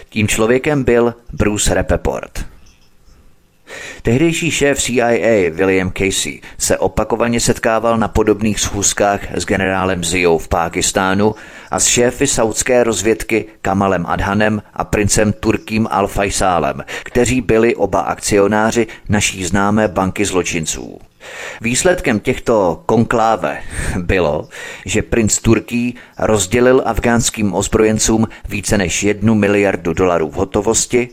Tím 0.10 0.28
člověkem 0.28 0.84
byl 0.84 1.14
Bruce 1.34 1.74
Rappaport. 1.74 2.46
Tehdejší 4.02 4.52
šéf 4.52 4.82
CIA 4.82 5.52
William 5.52 5.92
Casey 5.98 6.40
se 6.58 6.78
opakovaně 6.78 7.40
setkával 7.40 7.98
na 7.98 8.08
podobných 8.08 8.60
schůzkách 8.60 9.20
s 9.36 9.46
generálem 9.46 10.04
Ziou 10.04 10.38
v 10.38 10.48
Pákistánu 10.48 11.36
a 11.72 11.80
s 11.80 11.88
šéfy 11.88 12.28
saudské 12.28 12.84
rozvědky 12.84 13.46
Kamalem 13.62 14.06
Adhanem 14.06 14.62
a 14.74 14.84
princem 14.84 15.34
Turkým 15.34 15.88
al 15.92 16.08
Faisálem, 16.08 16.84
kteří 17.04 17.42
byli 17.42 17.76
oba 17.76 18.00
akcionáři 18.00 18.88
naší 19.10 19.46
známé 19.46 19.88
banky 19.88 20.26
zločinců. 20.26 21.00
Výsledkem 21.62 22.20
těchto 22.20 22.84
konkláve 22.86 23.62
bylo, 23.98 24.48
že 24.86 25.02
princ 25.02 25.40
Turký 25.40 25.96
rozdělil 26.20 26.82
afgánským 26.86 27.54
ozbrojencům 27.54 28.28
více 28.50 28.78
než 28.78 29.04
jednu 29.04 29.36
miliardu 29.36 29.94
dolarů 29.94 30.30
v 30.30 30.34
hotovosti 30.34 31.10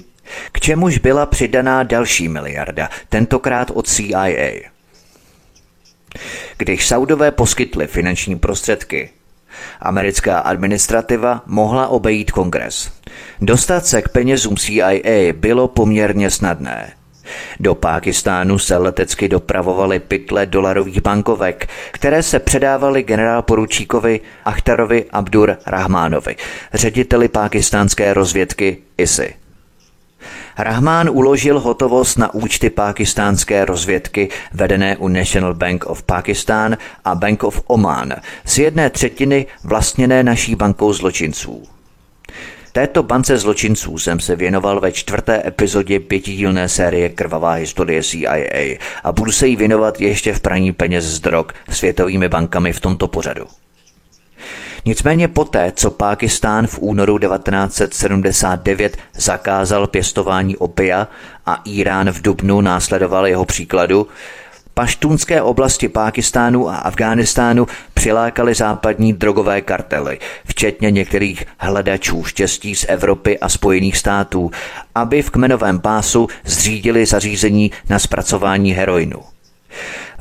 K 0.52 0.60
čemuž 0.60 0.98
byla 0.98 1.26
přidaná 1.26 1.82
další 1.82 2.28
miliarda, 2.28 2.88
tentokrát 3.08 3.70
od 3.74 3.88
CIA. 3.88 4.52
Když 6.58 6.86
Saudové 6.86 7.30
poskytli 7.30 7.86
finanční 7.86 8.38
prostředky, 8.38 9.10
americká 9.80 10.38
administrativa 10.38 11.42
mohla 11.46 11.88
obejít 11.88 12.30
kongres. 12.30 12.92
Dostat 13.40 13.86
se 13.86 14.02
k 14.02 14.08
penězům 14.08 14.56
CIA 14.56 15.32
bylo 15.32 15.68
poměrně 15.68 16.30
snadné. 16.30 16.92
Do 17.60 17.74
Pákistánu 17.74 18.58
se 18.58 18.76
letecky 18.76 19.28
dopravovaly 19.28 20.00
pytle 20.00 20.46
dolarových 20.46 21.02
bankovek, 21.02 21.68
které 21.92 22.22
se 22.22 22.38
předávaly 22.38 23.02
generál 23.02 23.42
poručíkovi 23.42 24.20
Achtarovi 24.44 25.04
Abdur 25.10 25.56
Rahmánovi, 25.66 26.36
řediteli 26.74 27.28
pákistánské 27.28 28.14
rozvědky 28.14 28.76
ISI. 28.98 29.34
Rahmán 30.58 31.10
uložil 31.10 31.60
hotovost 31.60 32.18
na 32.18 32.34
účty 32.34 32.70
pákistánské 32.70 33.64
rozvědky 33.64 34.28
vedené 34.52 34.96
u 34.96 35.08
National 35.08 35.54
Bank 35.54 35.86
of 35.86 36.02
Pakistan 36.02 36.76
a 37.04 37.14
Bank 37.14 37.44
of 37.44 37.62
Oman 37.66 38.14
z 38.44 38.58
jedné 38.58 38.90
třetiny 38.90 39.46
vlastněné 39.64 40.22
naší 40.22 40.54
bankou 40.54 40.92
zločinců. 40.92 41.62
Této 42.72 43.02
bance 43.02 43.38
zločinců 43.38 43.98
jsem 43.98 44.20
se 44.20 44.36
věnoval 44.36 44.80
ve 44.80 44.92
čtvrté 44.92 45.42
epizodě 45.46 46.00
pětidílné 46.00 46.68
série 46.68 47.08
Krvavá 47.08 47.52
historie 47.52 48.02
CIA 48.02 48.78
a 49.04 49.12
budu 49.12 49.32
se 49.32 49.46
jí 49.46 49.56
věnovat 49.56 50.00
ještě 50.00 50.32
v 50.32 50.40
praní 50.40 50.72
peněz 50.72 51.04
z 51.04 51.20
drog 51.20 51.46
světovými 51.70 52.28
bankami 52.28 52.72
v 52.72 52.80
tomto 52.80 53.08
pořadu. 53.08 53.46
Nicméně 54.84 55.28
poté, 55.28 55.72
co 55.76 55.90
Pákistán 55.90 56.66
v 56.66 56.78
únoru 56.78 57.18
1979 57.18 58.96
zakázal 59.14 59.86
pěstování 59.86 60.56
opia 60.56 61.08
a 61.46 61.62
Irán 61.64 62.10
v 62.10 62.22
Dubnu 62.22 62.60
následoval 62.60 63.26
jeho 63.26 63.44
příkladu, 63.44 64.06
Paštůnské 64.74 65.42
oblasti 65.42 65.88
Pákistánu 65.88 66.68
a 66.68 66.76
Afghánistánu 66.76 67.66
přilákaly 67.94 68.54
západní 68.54 69.12
drogové 69.12 69.60
kartely, 69.60 70.18
včetně 70.44 70.90
některých 70.90 71.44
hledačů 71.58 72.24
štěstí 72.24 72.74
z 72.74 72.86
Evropy 72.88 73.38
a 73.38 73.48
Spojených 73.48 73.96
států, 73.96 74.50
aby 74.94 75.22
v 75.22 75.30
kmenovém 75.30 75.80
pásu 75.80 76.28
zřídili 76.44 77.06
zařízení 77.06 77.70
na 77.88 77.98
zpracování 77.98 78.72
heroinu. 78.72 79.22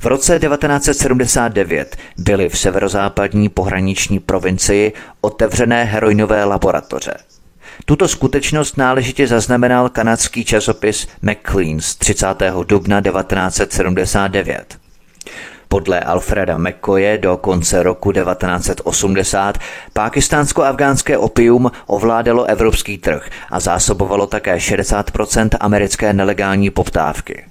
V 0.01 0.05
roce 0.05 0.39
1979 0.39 1.97
byly 2.17 2.49
v 2.49 2.57
severozápadní 2.57 3.49
pohraniční 3.49 4.19
provincii 4.19 4.93
otevřené 5.21 5.83
heroinové 5.83 6.43
laboratoře. 6.43 7.13
Tuto 7.85 8.07
skutečnost 8.07 8.77
náležitě 8.77 9.27
zaznamenal 9.27 9.89
kanadský 9.89 10.45
časopis 10.45 11.07
McLean 11.21 11.79
z 11.79 11.95
30. 11.95 12.27
dubna 12.63 13.01
1979. 13.01 14.77
Podle 15.67 15.99
Alfreda 15.99 16.57
McCoye 16.57 17.17
do 17.17 17.37
konce 17.37 17.83
roku 17.83 18.11
1980 18.11 19.57
pákistánsko-afgánské 19.93 21.17
opium 21.17 21.71
ovládalo 21.87 22.45
evropský 22.45 22.97
trh 22.97 23.29
a 23.51 23.59
zásobovalo 23.59 24.27
také 24.27 24.55
60% 24.55 25.49
americké 25.59 26.13
nelegální 26.13 26.69
poptávky. 26.69 27.50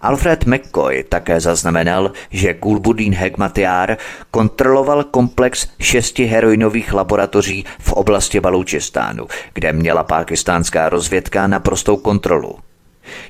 Alfred 0.00 0.44
McCoy 0.44 1.04
také 1.08 1.40
zaznamenal, 1.40 2.12
že 2.30 2.54
Gulbuddin 2.54 3.14
Hegmatiar 3.14 3.96
kontroloval 4.30 5.04
komplex 5.04 5.68
šesti 5.80 6.24
heroinových 6.24 6.92
laboratoří 6.92 7.64
v 7.78 7.92
oblasti 7.92 8.40
Balučistánu, 8.40 9.26
kde 9.54 9.72
měla 9.72 10.04
pákistánská 10.04 10.88
rozvědka 10.88 11.46
naprostou 11.46 11.96
kontrolu. 11.96 12.58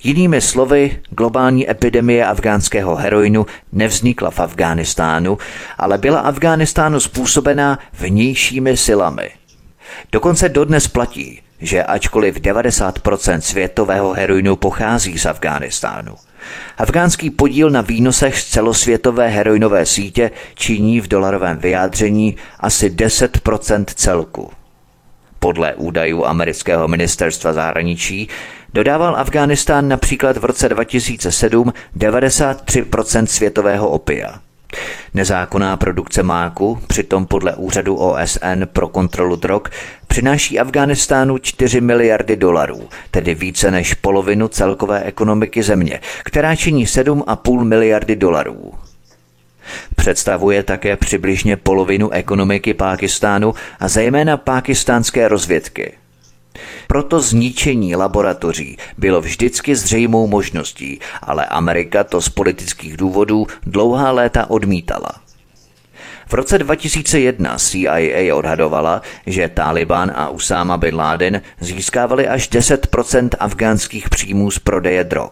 Jinými 0.03 0.41
slovy, 0.41 1.01
globální 1.11 1.71
epidemie 1.71 2.27
afgánského 2.27 2.97
heroinu 2.97 3.47
nevznikla 3.73 4.31
v 4.31 4.41
Afghánistánu, 4.41 5.39
ale 5.79 5.99
byla 5.99 6.21
Afghánistánu 6.21 7.01
způsobená 7.01 7.79
vnějšími 7.93 8.77
silami. 8.77 9.31
Dokonce 10.13 10.49
dodnes 10.49 10.89
platí, 10.89 11.43
že 11.61 11.85
ačkoliv 11.85 12.37
90% 12.37 13.39
světového 13.39 14.13
heroinu 14.13 14.57
pochází 14.57 15.19
z 15.19 15.27
Afghánistánu, 15.27 16.15
Afgánský 16.79 17.31
podíl 17.31 17.71
na 17.71 17.81
výnosech 17.81 18.39
z 18.39 18.45
celosvětové 18.45 19.29
heroinové 19.29 19.87
sítě 19.87 20.31
činí 20.55 21.01
v 21.01 21.09
dolarovém 21.09 21.59
vyjádření 21.59 22.37
asi 22.61 22.91
10% 22.91 23.85
celku. 23.95 24.51
Podle 25.39 25.75
údajů 25.75 26.25
amerického 26.25 26.89
ministerstva 26.89 27.53
zahraničí 27.53 28.29
dodával 28.75 29.17
Afghánistán 29.17 29.89
například 29.89 30.37
v 30.37 30.45
roce 30.45 30.69
2007 30.69 31.73
93% 31.97 33.25
světového 33.25 33.89
opia. 33.89 34.41
Nezákonná 35.15 35.77
produkce 35.77 36.23
máku, 36.23 36.79
přitom 36.87 37.27
podle 37.27 37.55
úřadu 37.55 37.97
OSN 37.97 38.63
pro 38.73 38.89
kontrolu 38.89 39.37
drog, 39.37 39.63
přináší 40.07 40.59
Afghánistánu 40.61 41.39
4 41.39 41.81
miliardy 41.81 42.37
dolarů, 42.37 42.89
tedy 43.11 43.35
více 43.35 43.71
než 43.71 43.95
polovinu 43.95 44.49
celkové 44.49 45.03
ekonomiky 45.03 45.63
země, 45.63 46.01
která 46.25 46.57
činí 46.57 46.87
7,5 46.87 47.65
miliardy 47.65 48.17
dolarů. 48.17 48.75
Představuje 49.97 50.63
také 50.63 50.97
přibližně 50.97 51.57
polovinu 51.57 52.11
ekonomiky 52.11 52.75
Pákistánu 52.75 53.55
a 53.81 53.89
zejména 53.89 54.37
pákistánské 54.37 55.29
rozvědky. 55.29 56.00
Proto 56.87 57.21
zničení 57.21 57.97
laboratoří 57.97 58.77
bylo 58.99 59.21
vždycky 59.21 59.77
zřejmou 59.77 60.27
možností, 60.27 61.01
ale 61.23 61.47
Amerika 61.47 62.05
to 62.05 62.21
z 62.21 62.29
politických 62.29 62.97
důvodů 62.97 63.47
dlouhá 63.67 64.11
léta 64.11 64.51
odmítala. 64.51 65.11
V 66.27 66.35
roce 66.35 66.59
2001 66.59 67.59
CIA 67.59 68.35
odhadovala, 68.35 69.03
že 69.27 69.49
Taliban 69.49 70.13
a 70.15 70.29
Usama 70.29 70.77
bin 70.77 70.95
Laden 70.95 71.43
získávali 71.61 72.29
až 72.29 72.51
10% 72.51 73.29
afgánských 73.39 74.09
příjmů 74.09 74.51
z 74.51 74.59
prodeje 74.59 75.05
drog, 75.05 75.31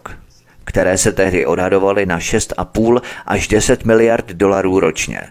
které 0.63 0.97
se 0.97 1.11
tehdy 1.11 1.45
odhadovaly 1.45 2.05
na 2.05 2.19
6,5 2.19 3.01
až 3.25 3.47
10 3.47 3.85
miliard 3.85 4.25
dolarů 4.31 4.79
ročně. 4.79 5.21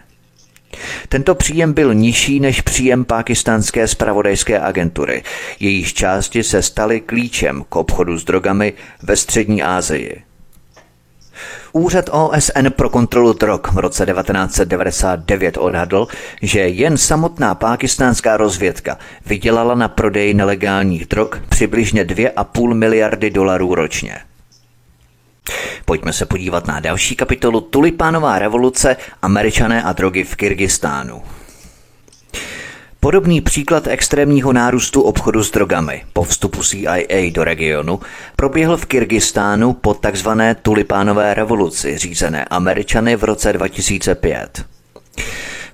Tento 1.09 1.35
příjem 1.35 1.73
byl 1.73 1.93
nižší 1.93 2.39
než 2.39 2.61
příjem 2.61 3.05
pákistánské 3.05 3.87
spravodajské 3.87 4.59
agentury. 4.59 5.23
Jejíž 5.59 5.93
části 5.93 6.43
se 6.43 6.61
staly 6.61 7.01
klíčem 7.01 7.63
k 7.69 7.75
obchodu 7.75 8.17
s 8.17 8.23
drogami 8.23 8.73
ve 9.03 9.15
střední 9.15 9.63
Asii. 9.63 10.23
Úřad 11.73 12.09
OSN 12.11 12.67
pro 12.69 12.89
kontrolu 12.89 13.33
drog 13.33 13.61
v 13.71 13.77
roce 13.77 14.05
1999 14.05 15.57
odhadl, 15.57 16.07
že 16.41 16.59
jen 16.59 16.97
samotná 16.97 17.55
pákistánská 17.55 18.37
rozvědka 18.37 18.97
vydělala 19.25 19.75
na 19.75 19.87
prodeji 19.87 20.33
nelegálních 20.33 21.05
drog 21.05 21.29
přibližně 21.49 22.05
2,5 22.05 22.73
miliardy 22.73 23.29
dolarů 23.29 23.75
ročně. 23.75 24.28
Pojďme 25.85 26.13
se 26.13 26.25
podívat 26.25 26.67
na 26.67 26.79
další 26.79 27.15
kapitolu 27.15 27.61
Tulipánová 27.61 28.39
revoluce, 28.39 28.97
američané 29.21 29.83
a 29.83 29.93
drogy 29.93 30.23
v 30.23 30.35
Kyrgyzstánu. 30.35 31.21
Podobný 32.99 33.41
příklad 33.41 33.87
extrémního 33.87 34.53
nárůstu 34.53 35.01
obchodu 35.01 35.43
s 35.43 35.51
drogami 35.51 36.03
po 36.13 36.23
vstupu 36.23 36.63
CIA 36.63 37.31
do 37.31 37.43
regionu 37.43 37.99
proběhl 38.35 38.77
v 38.77 38.85
Kyrgyzstánu 38.85 39.73
po 39.73 39.93
tzv. 39.93 40.29
tulipánové 40.61 41.33
revoluci 41.33 41.97
řízené 41.97 42.45
Američany 42.45 43.15
v 43.15 43.23
roce 43.23 43.53
2005. 43.53 44.65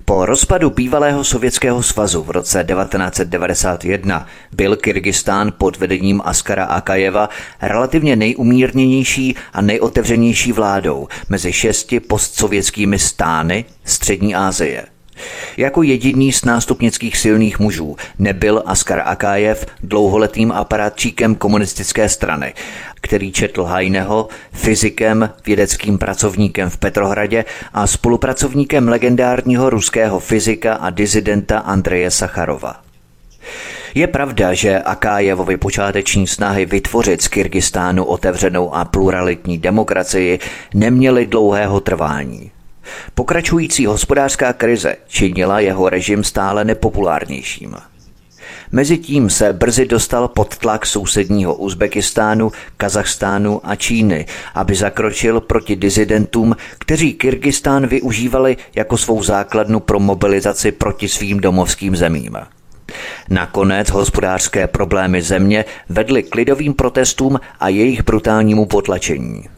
Po 0.08 0.26
rozpadu 0.26 0.70
bývalého 0.70 1.24
Sovětského 1.24 1.82
svazu 1.82 2.22
v 2.22 2.30
roce 2.30 2.64
1991 2.64 4.26
byl 4.52 4.76
Kyrgyzstán 4.76 5.52
pod 5.58 5.76
vedením 5.76 6.22
Askara 6.24 6.64
Akajeva 6.64 7.28
relativně 7.62 8.16
nejumírněnější 8.16 9.36
a 9.52 9.60
nejotevřenější 9.60 10.52
vládou 10.52 11.08
mezi 11.28 11.52
šesti 11.52 12.00
postsovětskými 12.00 12.98
stány 12.98 13.64
Střední 13.84 14.34
Asie– 14.34 14.84
jako 15.56 15.82
jediný 15.82 16.32
z 16.32 16.44
nástupnických 16.44 17.16
silných 17.16 17.58
mužů 17.58 17.96
nebyl 18.18 18.62
Askar 18.66 19.02
Akájev 19.04 19.66
dlouholetým 19.82 20.52
aparátčíkem 20.52 21.34
komunistické 21.34 22.08
strany, 22.08 22.54
který 23.00 23.32
četl 23.32 23.62
Hajneho, 23.62 24.28
fyzikem, 24.52 25.30
vědeckým 25.46 25.98
pracovníkem 25.98 26.70
v 26.70 26.76
Petrohradě 26.76 27.44
a 27.74 27.86
spolupracovníkem 27.86 28.88
legendárního 28.88 29.70
ruského 29.70 30.20
fyzika 30.20 30.74
a 30.74 30.90
dizidenta 30.90 31.58
Andreje 31.58 32.10
Sacharova. 32.10 32.86
Je 33.94 34.06
pravda, 34.06 34.54
že 34.54 34.78
Akájevovi 34.78 35.56
počáteční 35.56 36.26
snahy 36.26 36.66
vytvořit 36.66 37.22
z 37.22 37.28
Kyrgyzstánu 37.28 38.04
otevřenou 38.04 38.74
a 38.74 38.84
pluralitní 38.84 39.58
demokracii 39.58 40.38
neměly 40.74 41.26
dlouhého 41.26 41.80
trvání. 41.80 42.50
Pokračující 43.14 43.86
hospodářská 43.86 44.52
krize 44.52 44.96
činila 45.08 45.60
jeho 45.60 45.88
režim 45.88 46.24
stále 46.24 46.64
nepopulárnějším. 46.64 47.76
Mezitím 48.72 49.30
se 49.30 49.52
brzy 49.52 49.86
dostal 49.86 50.28
pod 50.28 50.56
tlak 50.56 50.86
sousedního 50.86 51.54
Uzbekistánu, 51.54 52.52
Kazachstánu 52.76 53.60
a 53.64 53.76
Číny, 53.76 54.26
aby 54.54 54.74
zakročil 54.74 55.40
proti 55.40 55.76
dizidentům, 55.76 56.56
kteří 56.78 57.14
Kyrgyzstán 57.14 57.86
využívali 57.86 58.56
jako 58.74 58.96
svou 58.96 59.22
základnu 59.22 59.80
pro 59.80 60.00
mobilizaci 60.00 60.72
proti 60.72 61.08
svým 61.08 61.40
domovským 61.40 61.96
zemím. 61.96 62.36
Nakonec 63.30 63.90
hospodářské 63.90 64.66
problémy 64.66 65.22
země 65.22 65.64
vedly 65.88 66.22
k 66.22 66.34
lidovým 66.34 66.74
protestům 66.74 67.40
a 67.60 67.68
jejich 67.68 68.02
brutálnímu 68.02 68.66
potlačení. 68.66 69.55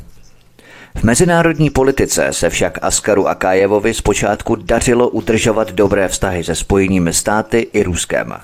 V 0.98 1.02
mezinárodní 1.02 1.70
politice 1.70 2.28
se 2.30 2.50
však 2.50 2.78
Askaru 2.82 3.28
Akájevovi 3.28 3.94
zpočátku 3.94 4.56
dařilo 4.56 5.08
udržovat 5.08 5.72
dobré 5.72 6.08
vztahy 6.08 6.44
se 6.44 6.54
spojenými 6.54 7.12
státy 7.12 7.58
i 7.72 7.82
Ruskem. 7.82 8.34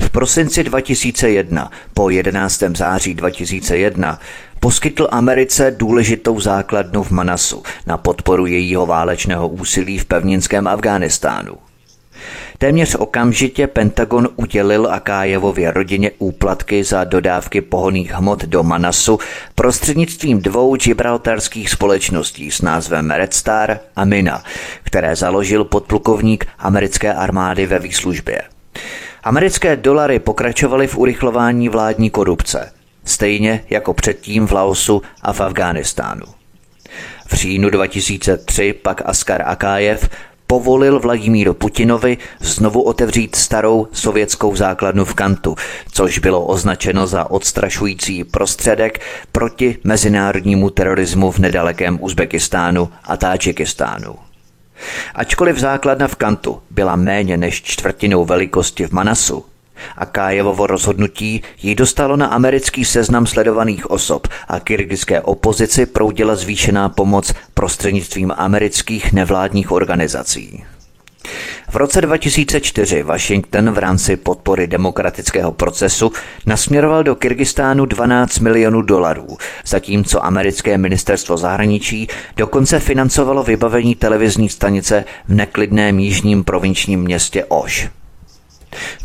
V 0.00 0.10
prosinci 0.10 0.64
2001 0.64 1.70
po 1.94 2.10
11. 2.10 2.62
září 2.76 3.14
2001 3.14 4.20
poskytl 4.60 5.08
Americe 5.10 5.70
důležitou 5.70 6.40
základnu 6.40 7.02
v 7.02 7.10
Manasu 7.10 7.62
na 7.86 7.96
podporu 7.96 8.46
jejího 8.46 8.86
válečného 8.86 9.48
úsilí 9.48 9.98
v 9.98 10.04
pevninském 10.04 10.66
Afghánistánu. 10.66 11.67
Téměř 12.58 12.94
okamžitě 12.94 13.66
Pentagon 13.66 14.28
udělil 14.36 14.88
Akájevově 14.90 15.70
rodině 15.70 16.10
úplatky 16.18 16.84
za 16.84 17.04
dodávky 17.04 17.60
pohoných 17.60 18.12
hmot 18.12 18.44
do 18.44 18.62
Manasu 18.62 19.18
prostřednictvím 19.54 20.42
dvou 20.42 20.76
gibraltarských 20.76 21.70
společností 21.70 22.50
s 22.50 22.62
názvem 22.62 23.10
Red 23.10 23.34
Star 23.34 23.78
a 23.96 24.04
Mina, 24.04 24.42
které 24.82 25.16
založil 25.16 25.64
podplukovník 25.64 26.46
americké 26.58 27.14
armády 27.14 27.66
ve 27.66 27.78
výslužbě. 27.78 28.42
Americké 29.24 29.76
dolary 29.76 30.18
pokračovaly 30.18 30.86
v 30.86 30.96
urychlování 30.96 31.68
vládní 31.68 32.10
korupce, 32.10 32.72
stejně 33.04 33.64
jako 33.70 33.94
předtím 33.94 34.46
v 34.46 34.52
Laosu 34.52 35.02
a 35.22 35.32
v 35.32 35.40
Afghánistánu. 35.40 36.26
V 37.26 37.32
říjnu 37.32 37.70
2003 37.70 38.72
pak 38.72 39.02
Askar 39.04 39.42
Akájev 39.46 40.08
povolil 40.48 41.00
Vladimíru 41.00 41.54
Putinovi 41.54 42.18
znovu 42.40 42.82
otevřít 42.82 43.36
starou 43.36 43.88
sovětskou 43.92 44.56
základnu 44.56 45.04
v 45.04 45.14
Kantu, 45.14 45.56
což 45.92 46.18
bylo 46.18 46.44
označeno 46.44 47.06
za 47.06 47.30
odstrašující 47.30 48.24
prostředek 48.24 49.00
proti 49.32 49.78
mezinárodnímu 49.84 50.70
terorismu 50.70 51.30
v 51.30 51.38
nedalekém 51.38 51.98
Uzbekistánu 52.00 52.88
a 53.04 53.16
Tádžikistánu. 53.16 54.14
Ačkoliv 55.14 55.58
základna 55.58 56.08
v 56.08 56.16
Kantu 56.16 56.62
byla 56.70 56.96
méně 56.96 57.36
než 57.36 57.62
čtvrtinou 57.62 58.24
velikosti 58.24 58.86
v 58.86 58.92
Manasu, 58.92 59.44
a 59.96 60.06
Kájevovo 60.06 60.66
rozhodnutí 60.66 61.42
ji 61.62 61.74
dostalo 61.74 62.16
na 62.16 62.26
americký 62.26 62.84
seznam 62.84 63.26
sledovaných 63.26 63.90
osob 63.90 64.28
a 64.48 64.60
kyrgyzské 64.60 65.20
opozici 65.20 65.86
proudila 65.86 66.36
zvýšená 66.36 66.88
pomoc 66.88 67.34
prostřednictvím 67.54 68.32
amerických 68.36 69.12
nevládních 69.12 69.72
organizací. 69.72 70.64
V 71.70 71.76
roce 71.76 72.00
2004 72.00 73.02
Washington 73.02 73.70
v 73.70 73.78
rámci 73.78 74.16
podpory 74.16 74.66
demokratického 74.66 75.52
procesu 75.52 76.12
nasměroval 76.46 77.04
do 77.04 77.14
Kyrgyzstánu 77.14 77.86
12 77.86 78.38
milionů 78.38 78.82
dolarů, 78.82 79.36
zatímco 79.66 80.24
americké 80.24 80.78
ministerstvo 80.78 81.36
zahraničí 81.36 82.08
dokonce 82.36 82.80
financovalo 82.80 83.42
vybavení 83.42 83.94
televizní 83.94 84.48
stanice 84.48 85.04
v 85.28 85.34
neklidném 85.34 85.98
jižním 85.98 86.44
provinčním 86.44 87.00
městě 87.00 87.44
Oš. 87.44 87.88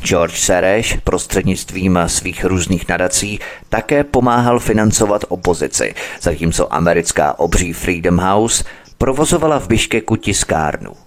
George 0.04 0.38
Sereš 0.38 0.98
prostřednictvím 1.04 2.00
svých 2.08 2.46
různých 2.46 2.88
nadací 2.88 3.40
také 3.70 4.04
pomáhal 4.04 4.60
financovat 4.60 5.26
opozici, 5.28 5.96
zatímco 6.22 6.74
americká 6.74 7.40
obří 7.40 7.74
Freedom 7.74 8.18
House 8.18 8.64
provozovala 8.98 9.60
v 9.60 9.68
Biškeku 9.68 10.16
tiskárnu. 10.16 11.03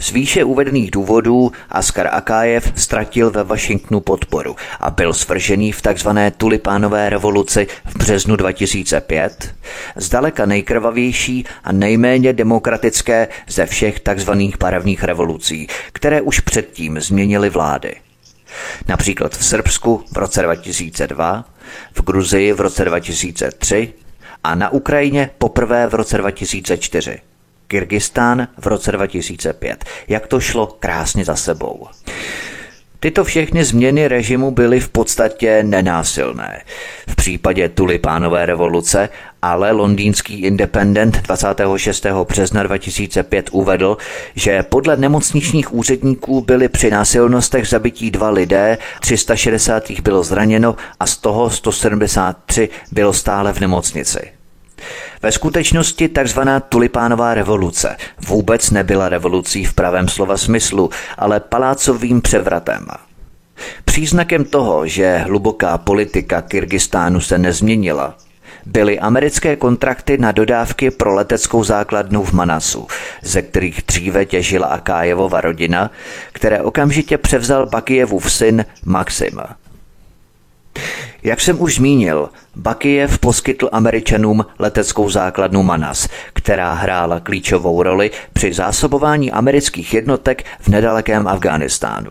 Z 0.00 0.10
výše 0.10 0.44
uvedených 0.44 0.90
důvodů 0.90 1.52
Askar 1.70 2.08
Akájev 2.12 2.72
ztratil 2.76 3.30
ve 3.30 3.44
Washingtonu 3.44 4.00
podporu 4.00 4.56
a 4.80 4.90
byl 4.90 5.12
svržený 5.12 5.72
v 5.72 5.82
tzv. 5.82 6.08
tulipánové 6.36 7.10
revoluci 7.10 7.66
v 7.84 7.96
březnu 7.96 8.36
2005, 8.36 9.54
zdaleka 9.96 10.46
nejkrvavější 10.46 11.44
a 11.64 11.72
nejméně 11.72 12.32
demokratické 12.32 13.28
ze 13.48 13.66
všech 13.66 14.00
tzv. 14.00 14.30
barevných 14.58 15.04
revolucí, 15.04 15.66
které 15.92 16.20
už 16.20 16.40
předtím 16.40 17.00
změnily 17.00 17.50
vlády. 17.50 17.94
Například 18.88 19.36
v 19.36 19.44
Srbsku 19.44 20.04
v 20.12 20.16
roce 20.16 20.42
2002, 20.42 21.44
v 21.94 22.02
Gruzii 22.02 22.52
v 22.52 22.60
roce 22.60 22.84
2003 22.84 23.92
a 24.44 24.54
na 24.54 24.70
Ukrajině 24.70 25.30
poprvé 25.38 25.86
v 25.86 25.94
roce 25.94 26.18
2004. 26.18 27.20
Kyrgyzstán 27.68 28.48
v 28.58 28.66
roce 28.66 28.92
2005. 28.92 29.84
Jak 30.08 30.26
to 30.26 30.40
šlo 30.40 30.66
krásně 30.66 31.24
za 31.24 31.36
sebou. 31.36 31.86
Tyto 33.00 33.24
všechny 33.24 33.64
změny 33.64 34.08
režimu 34.08 34.50
byly 34.50 34.80
v 34.80 34.88
podstatě 34.88 35.62
nenásilné. 35.62 36.62
V 37.08 37.16
případě 37.16 37.68
tulipánové 37.68 38.46
revoluce 38.46 39.08
ale 39.42 39.72
londýnský 39.72 40.40
Independent 40.40 41.20
26. 41.22 42.06
března 42.28 42.62
2005 42.62 43.48
uvedl, 43.52 43.96
že 44.34 44.62
podle 44.62 44.96
nemocničních 44.96 45.74
úředníků 45.74 46.40
byly 46.40 46.68
při 46.68 46.90
násilnostech 46.90 47.68
zabití 47.68 48.10
dva 48.10 48.30
lidé, 48.30 48.78
360 49.00 49.90
jich 49.90 50.02
bylo 50.02 50.22
zraněno 50.22 50.76
a 51.00 51.06
z 51.06 51.16
toho 51.16 51.50
173 51.50 52.68
bylo 52.92 53.12
stále 53.12 53.52
v 53.52 53.60
nemocnici. 53.60 54.37
Ve 55.22 55.32
skutečnosti 55.32 56.08
tzv. 56.08 56.40
tulipánová 56.68 57.34
revoluce 57.34 57.96
vůbec 58.26 58.70
nebyla 58.70 59.08
revolucí 59.08 59.64
v 59.64 59.74
pravém 59.74 60.08
slova 60.08 60.36
smyslu, 60.36 60.90
ale 61.18 61.40
palácovým 61.40 62.20
převratem. 62.20 62.86
Příznakem 63.84 64.44
toho, 64.44 64.86
že 64.86 65.18
hluboká 65.18 65.78
politika 65.78 66.42
Kyrgyzstánu 66.42 67.20
se 67.20 67.38
nezměnila, 67.38 68.14
byly 68.66 68.98
americké 68.98 69.56
kontrakty 69.56 70.18
na 70.18 70.32
dodávky 70.32 70.90
pro 70.90 71.14
leteckou 71.14 71.64
základnu 71.64 72.24
v 72.24 72.32
Manasu, 72.32 72.86
ze 73.22 73.42
kterých 73.42 73.82
dříve 73.86 74.26
těžila 74.26 74.66
Akájevova 74.66 75.40
rodina, 75.40 75.90
které 76.32 76.62
okamžitě 76.62 77.18
převzal 77.18 77.66
Bakijevův 77.66 78.32
syn 78.32 78.64
Maxim. 78.84 79.40
Jak 81.22 81.40
jsem 81.40 81.60
už 81.60 81.74
zmínil, 81.74 82.28
Bakijev 82.56 83.18
poskytl 83.18 83.68
Američanům 83.72 84.46
leteckou 84.58 85.10
základnu 85.10 85.62
Manas, 85.62 86.08
která 86.32 86.72
hrála 86.72 87.20
klíčovou 87.20 87.82
roli 87.82 88.10
při 88.32 88.52
zásobování 88.52 89.32
amerických 89.32 89.94
jednotek 89.94 90.44
v 90.60 90.68
nedalekém 90.68 91.28
Afghánistánu. 91.28 92.10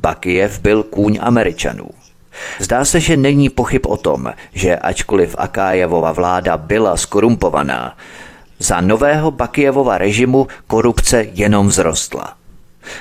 Bakijev 0.00 0.60
byl 0.60 0.82
kůň 0.82 1.18
Američanů. 1.22 1.88
Zdá 2.58 2.84
se, 2.84 3.00
že 3.00 3.16
není 3.16 3.48
pochyb 3.48 3.86
o 3.86 3.96
tom, 3.96 4.32
že 4.52 4.76
ačkoliv 4.76 5.34
Akájevova 5.38 6.12
vláda 6.12 6.56
byla 6.56 6.96
skorumpovaná, 6.96 7.96
za 8.58 8.80
nového 8.80 9.30
Bakijevova 9.30 9.98
režimu 9.98 10.46
korupce 10.66 11.26
jenom 11.32 11.68
vzrostla. 11.68 12.34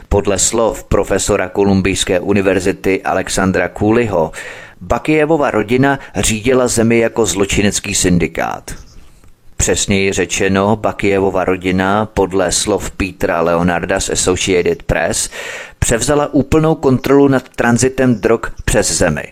Podle 0.09 0.39
slov 0.39 0.83
profesora 0.83 1.49
Kolumbijské 1.49 2.19
univerzity 2.19 3.01
Alexandra 3.01 3.67
Kuliho 3.67 4.31
Bakijevova 4.81 5.51
rodina 5.51 5.99
řídila 6.15 6.67
zemi 6.67 6.99
jako 6.99 7.25
zločinecký 7.25 7.95
syndikát. 7.95 8.71
Přesněji 9.57 10.13
řečeno, 10.13 10.75
Bakijevova 10.75 11.45
rodina 11.45 12.05
podle 12.05 12.51
slov 12.51 12.91
Petra 12.91 13.41
Leonarda 13.41 13.99
z 13.99 14.09
Associated 14.09 14.83
Press 14.83 15.29
převzala 15.79 16.33
úplnou 16.33 16.75
kontrolu 16.75 17.27
nad 17.27 17.49
transitem 17.49 18.15
drog 18.15 18.39
přes 18.65 18.97
zemi. 18.97 19.23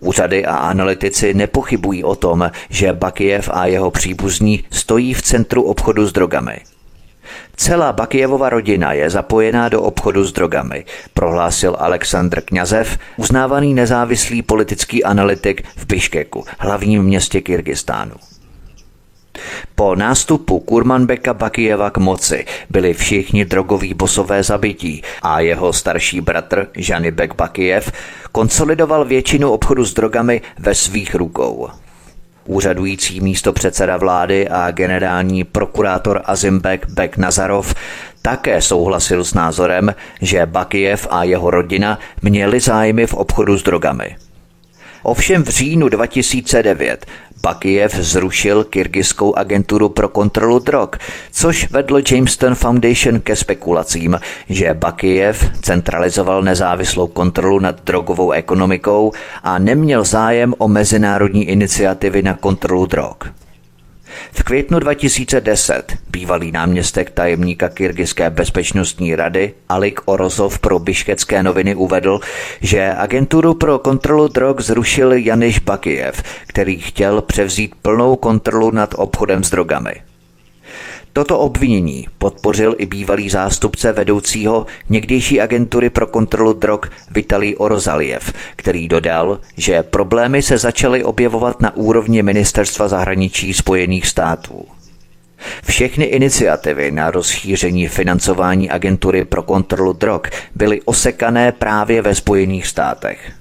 Úřady 0.00 0.46
a 0.46 0.56
analytici 0.56 1.34
nepochybují 1.34 2.04
o 2.04 2.14
tom, 2.14 2.50
že 2.70 2.92
Bakijev 2.92 3.50
a 3.52 3.66
jeho 3.66 3.90
příbuzní 3.90 4.64
stojí 4.70 5.14
v 5.14 5.22
centru 5.22 5.62
obchodu 5.62 6.06
s 6.06 6.12
drogami– 6.12 6.60
Celá 7.56 7.92
Bakijevova 7.92 8.48
rodina 8.48 8.92
je 8.92 9.10
zapojená 9.10 9.68
do 9.68 9.82
obchodu 9.82 10.24
s 10.24 10.32
drogami, 10.32 10.84
prohlásil 11.14 11.76
Aleksandr 11.78 12.40
Kňazev, 12.40 12.98
uznávaný 13.16 13.74
nezávislý 13.74 14.42
politický 14.42 15.04
analytik 15.04 15.62
v 15.76 15.86
Biškeku, 15.86 16.44
hlavním 16.58 17.02
městě 17.02 17.40
Kyrgyzstánu. 17.40 18.14
Po 19.74 19.94
nástupu 19.94 20.60
Kurmanbeka 20.60 21.34
Bakijeva 21.34 21.90
k 21.90 21.98
moci 21.98 22.44
byli 22.70 22.94
všichni 22.94 23.44
drogoví 23.44 23.94
bosové 23.94 24.42
zabití 24.42 25.02
a 25.22 25.40
jeho 25.40 25.72
starší 25.72 26.20
bratr 26.20 26.66
Žanibek 26.76 27.34
Bakijev 27.34 27.92
konsolidoval 28.32 29.04
většinu 29.04 29.50
obchodu 29.50 29.84
s 29.84 29.94
drogami 29.94 30.42
ve 30.58 30.74
svých 30.74 31.14
rukou. 31.14 31.68
Úřadující 32.46 33.20
místo 33.20 33.52
předseda 33.52 33.96
vlády 33.96 34.48
a 34.48 34.70
generální 34.70 35.44
prokurátor 35.44 36.22
Azimbek 36.24 36.86
Bek 36.88 37.16
Nazarov 37.16 37.74
také 38.22 38.62
souhlasil 38.62 39.24
s 39.24 39.34
názorem, 39.34 39.94
že 40.20 40.46
Bakijev 40.46 41.06
a 41.10 41.24
jeho 41.24 41.50
rodina 41.50 41.98
měli 42.22 42.60
zájmy 42.60 43.06
v 43.06 43.14
obchodu 43.14 43.58
s 43.58 43.62
drogami. 43.62 44.16
Ovšem 45.04 45.44
v 45.44 45.48
říjnu 45.48 45.88
2009 45.88 47.06
Bakijev 47.42 47.94
zrušil 47.94 48.64
kyrgyzskou 48.64 49.34
agenturu 49.34 49.88
pro 49.88 50.08
kontrolu 50.08 50.58
drog, 50.58 50.88
což 51.32 51.70
vedlo 51.70 52.00
Jamestown 52.10 52.54
Foundation 52.54 53.20
ke 53.20 53.36
spekulacím, 53.36 54.20
že 54.48 54.74
Bakijev 54.74 55.50
centralizoval 55.62 56.42
nezávislou 56.42 57.06
kontrolu 57.06 57.58
nad 57.58 57.84
drogovou 57.84 58.30
ekonomikou 58.30 59.12
a 59.42 59.58
neměl 59.58 60.04
zájem 60.04 60.54
o 60.58 60.68
mezinárodní 60.68 61.48
iniciativy 61.48 62.22
na 62.22 62.34
kontrolu 62.34 62.86
drog. 62.86 63.16
V 64.32 64.42
květnu 64.42 64.78
2010 64.78 65.96
bývalý 66.10 66.52
náměstek 66.52 67.10
tajemníka 67.10 67.68
Kyrgyzské 67.68 68.30
bezpečnostní 68.30 69.16
rady 69.16 69.54
Alik 69.68 70.00
Orozov 70.04 70.58
pro 70.58 70.78
biškecké 70.78 71.42
noviny 71.42 71.74
uvedl, 71.74 72.20
že 72.60 72.92
agenturu 72.96 73.54
pro 73.54 73.78
kontrolu 73.78 74.28
drog 74.28 74.60
zrušil 74.60 75.12
Janiš 75.12 75.58
Bakijev, 75.58 76.22
který 76.46 76.78
chtěl 76.78 77.22
převzít 77.22 77.74
plnou 77.82 78.16
kontrolu 78.16 78.70
nad 78.70 78.94
obchodem 78.96 79.44
s 79.44 79.50
drogami. 79.50 79.94
Toto 81.14 81.38
obvinění 81.38 82.06
podpořil 82.18 82.74
i 82.78 82.86
bývalý 82.86 83.30
zástupce 83.30 83.92
vedoucího 83.92 84.66
někdejší 84.88 85.40
agentury 85.40 85.90
pro 85.90 86.06
kontrolu 86.06 86.52
drog 86.52 86.80
Vitalij 87.10 87.54
Orozaliev, 87.58 88.32
který 88.56 88.88
dodal, 88.88 89.40
že 89.56 89.82
problémy 89.82 90.42
se 90.42 90.58
začaly 90.58 91.04
objevovat 91.04 91.60
na 91.60 91.76
úrovni 91.76 92.22
ministerstva 92.22 92.88
zahraničí 92.88 93.54
Spojených 93.54 94.06
států. 94.06 94.64
Všechny 95.64 96.04
iniciativy 96.04 96.90
na 96.90 97.10
rozšíření 97.10 97.88
financování 97.88 98.70
agentury 98.70 99.24
pro 99.24 99.42
kontrolu 99.42 99.92
drog 99.92 100.22
byly 100.54 100.82
osekané 100.82 101.52
právě 101.52 102.02
ve 102.02 102.14
Spojených 102.14 102.66
státech. 102.66 103.32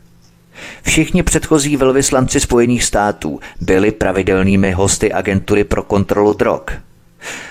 Všichni 0.83 1.23
předchozí 1.23 1.77
velvyslanci 1.77 2.39
Spojených 2.39 2.83
států 2.83 3.39
byli 3.61 3.91
pravidelnými 3.91 4.71
hosty 4.71 5.13
agentury 5.13 5.63
pro 5.63 5.83
kontrolu 5.83 6.33
drog– 6.33 6.61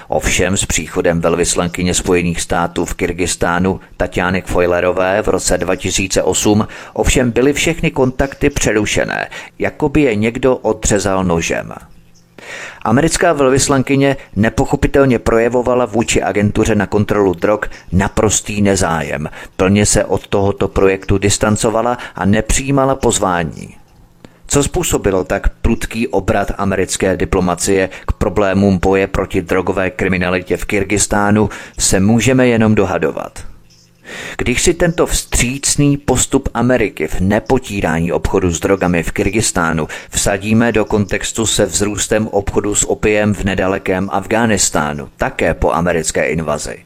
Ovšem 0.08 0.56
s 0.56 0.66
příchodem 0.66 1.20
velvyslankyně 1.20 1.94
Spojených 1.94 2.40
států 2.40 2.84
v 2.84 2.94
Kyrgyzstánu 2.94 3.80
Tatiany 3.96 4.42
Foilerové 4.46 5.22
v 5.22 5.28
roce 5.28 5.58
2008 5.58 6.68
ovšem 6.92 7.30
byly 7.30 7.52
všechny 7.52 7.90
kontakty 7.90 8.50
přerušené, 8.50 9.28
jako 9.58 9.88
by 9.88 10.00
je 10.00 10.14
někdo 10.14 10.56
odřezal 10.56 11.24
nožem. 11.24 11.72
Americká 12.82 13.32
velvyslankyně 13.32 14.16
nepochopitelně 14.36 15.18
projevovala 15.18 15.84
vůči 15.84 16.22
agentuře 16.22 16.74
na 16.74 16.86
kontrolu 16.86 17.34
drog 17.34 17.60
naprostý 17.92 18.62
nezájem. 18.62 19.28
Plně 19.56 19.86
se 19.86 20.04
od 20.04 20.26
tohoto 20.26 20.68
projektu 20.68 21.18
distancovala 21.18 21.98
a 22.14 22.24
nepřijímala 22.24 22.94
pozvání. 22.94 23.81
Co 24.52 24.62
způsobilo 24.62 25.24
tak 25.24 25.48
prudký 25.48 26.08
obrat 26.08 26.52
americké 26.58 27.16
diplomacie 27.16 27.88
k 28.06 28.12
problémům 28.12 28.78
boje 28.78 29.06
proti 29.06 29.42
drogové 29.42 29.90
kriminalitě 29.90 30.56
v 30.56 30.64
Kyrgyzstánu, 30.64 31.48
se 31.78 32.00
můžeme 32.00 32.46
jenom 32.46 32.74
dohadovat. 32.74 33.44
Když 34.38 34.62
si 34.62 34.74
tento 34.74 35.06
vstřícný 35.06 35.96
postup 35.96 36.48
Ameriky 36.54 37.08
v 37.08 37.20
nepotírání 37.20 38.12
obchodu 38.12 38.50
s 38.50 38.60
drogami 38.60 39.02
v 39.02 39.12
Kyrgyzstánu 39.12 39.88
vsadíme 40.10 40.72
do 40.72 40.84
kontextu 40.84 41.46
se 41.46 41.66
vzrůstem 41.66 42.28
obchodu 42.28 42.74
s 42.74 42.90
opiem 42.90 43.34
v 43.34 43.44
nedalekém 43.44 44.08
Afghánistánu, 44.12 45.08
také 45.16 45.54
po 45.54 45.72
americké 45.72 46.28
invazi, 46.28 46.76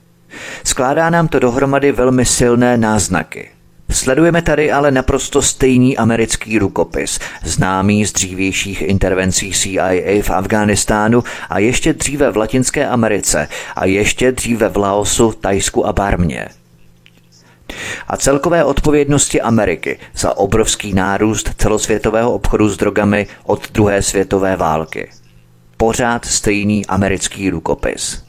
skládá 0.65 1.11
nám 1.11 1.29
to 1.29 1.39
dohromady 1.39 1.93
velmi 1.93 2.25
silné 2.25 2.77
náznaky– 2.77 3.51
Sledujeme 3.91 4.43
tady 4.43 4.73
ale 4.73 4.91
naprosto 4.91 5.43
stejný 5.43 5.97
americký 5.97 6.59
rukopis, 6.59 7.19
známý 7.45 8.07
z 8.07 8.13
dřívějších 8.13 8.83
intervencí 8.83 9.53
CIA 9.53 10.23
v 10.23 10.31
Afghánistánu 10.31 11.25
a 11.51 11.59
ještě 11.59 11.93
dříve 11.93 12.31
v 12.31 12.37
Latinské 12.37 12.89
Americe 12.89 13.49
a 13.77 13.85
ještě 13.85 14.33
dříve 14.33 14.69
v 14.69 14.77
Laosu, 14.77 15.33
Tajsku 15.33 15.87
a 15.87 15.93
Barmě. 15.93 16.49
A 18.09 18.17
celkové 18.17 18.65
odpovědnosti 18.65 19.41
Ameriky 19.41 19.99
za 20.17 20.37
obrovský 20.37 20.95
nárůst 20.95 21.51
celosvětového 21.59 22.33
obchodu 22.33 22.69
s 22.69 22.77
drogami 22.77 23.27
od 23.45 23.73
druhé 23.73 24.03
světové 24.03 24.57
války. 24.57 25.11
Pořád 25.77 26.25
stejný 26.25 26.87
americký 26.87 27.51
rukopis. 27.51 28.23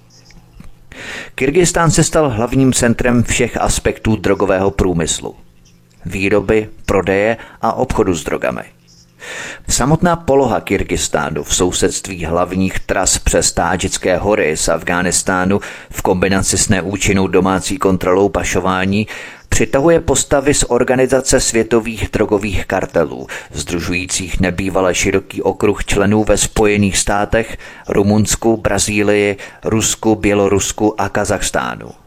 Kyrgyzstán 1.35 1.91
se 1.91 2.03
stal 2.03 2.29
hlavním 2.29 2.73
centrem 2.73 3.23
všech 3.23 3.57
aspektů 3.57 4.15
drogového 4.15 4.71
průmyslu 4.71 5.35
výroby, 6.07 6.69
prodeje 6.85 7.37
a 7.61 7.73
obchodu 7.73 8.13
s 8.13 8.23
drogami. 8.23 8.63
Samotná 9.69 10.15
poloha 10.15 10.61
Kyrgyzstánu 10.61 11.43
v 11.43 11.55
sousedství 11.55 12.25
hlavních 12.25 12.79
tras 12.79 13.17
přes 13.17 13.51
Tádžické 13.51 14.17
hory 14.17 14.57
z 14.57 14.69
Afghánistánu 14.69 15.59
v 15.91 16.01
kombinaci 16.01 16.57
s 16.57 16.69
neúčinnou 16.69 17.27
domácí 17.27 17.77
kontrolou 17.77 18.29
pašování 18.29 19.07
přitahuje 19.49 19.99
postavy 19.99 20.53
z 20.53 20.65
organizace 20.67 21.39
světových 21.39 22.09
drogových 22.13 22.65
kartelů, 22.65 23.27
združujících 23.51 24.39
nebývale 24.39 24.95
široký 24.95 25.41
okruh 25.41 25.85
členů 25.85 26.23
ve 26.23 26.37
Spojených 26.37 26.97
státech, 26.97 27.57
Rumunsku, 27.89 28.57
Brazílii, 28.57 29.37
Rusku, 29.63 30.15
Bělorusku 30.15 31.01
a 31.01 31.09
Kazachstánu. 31.09 32.06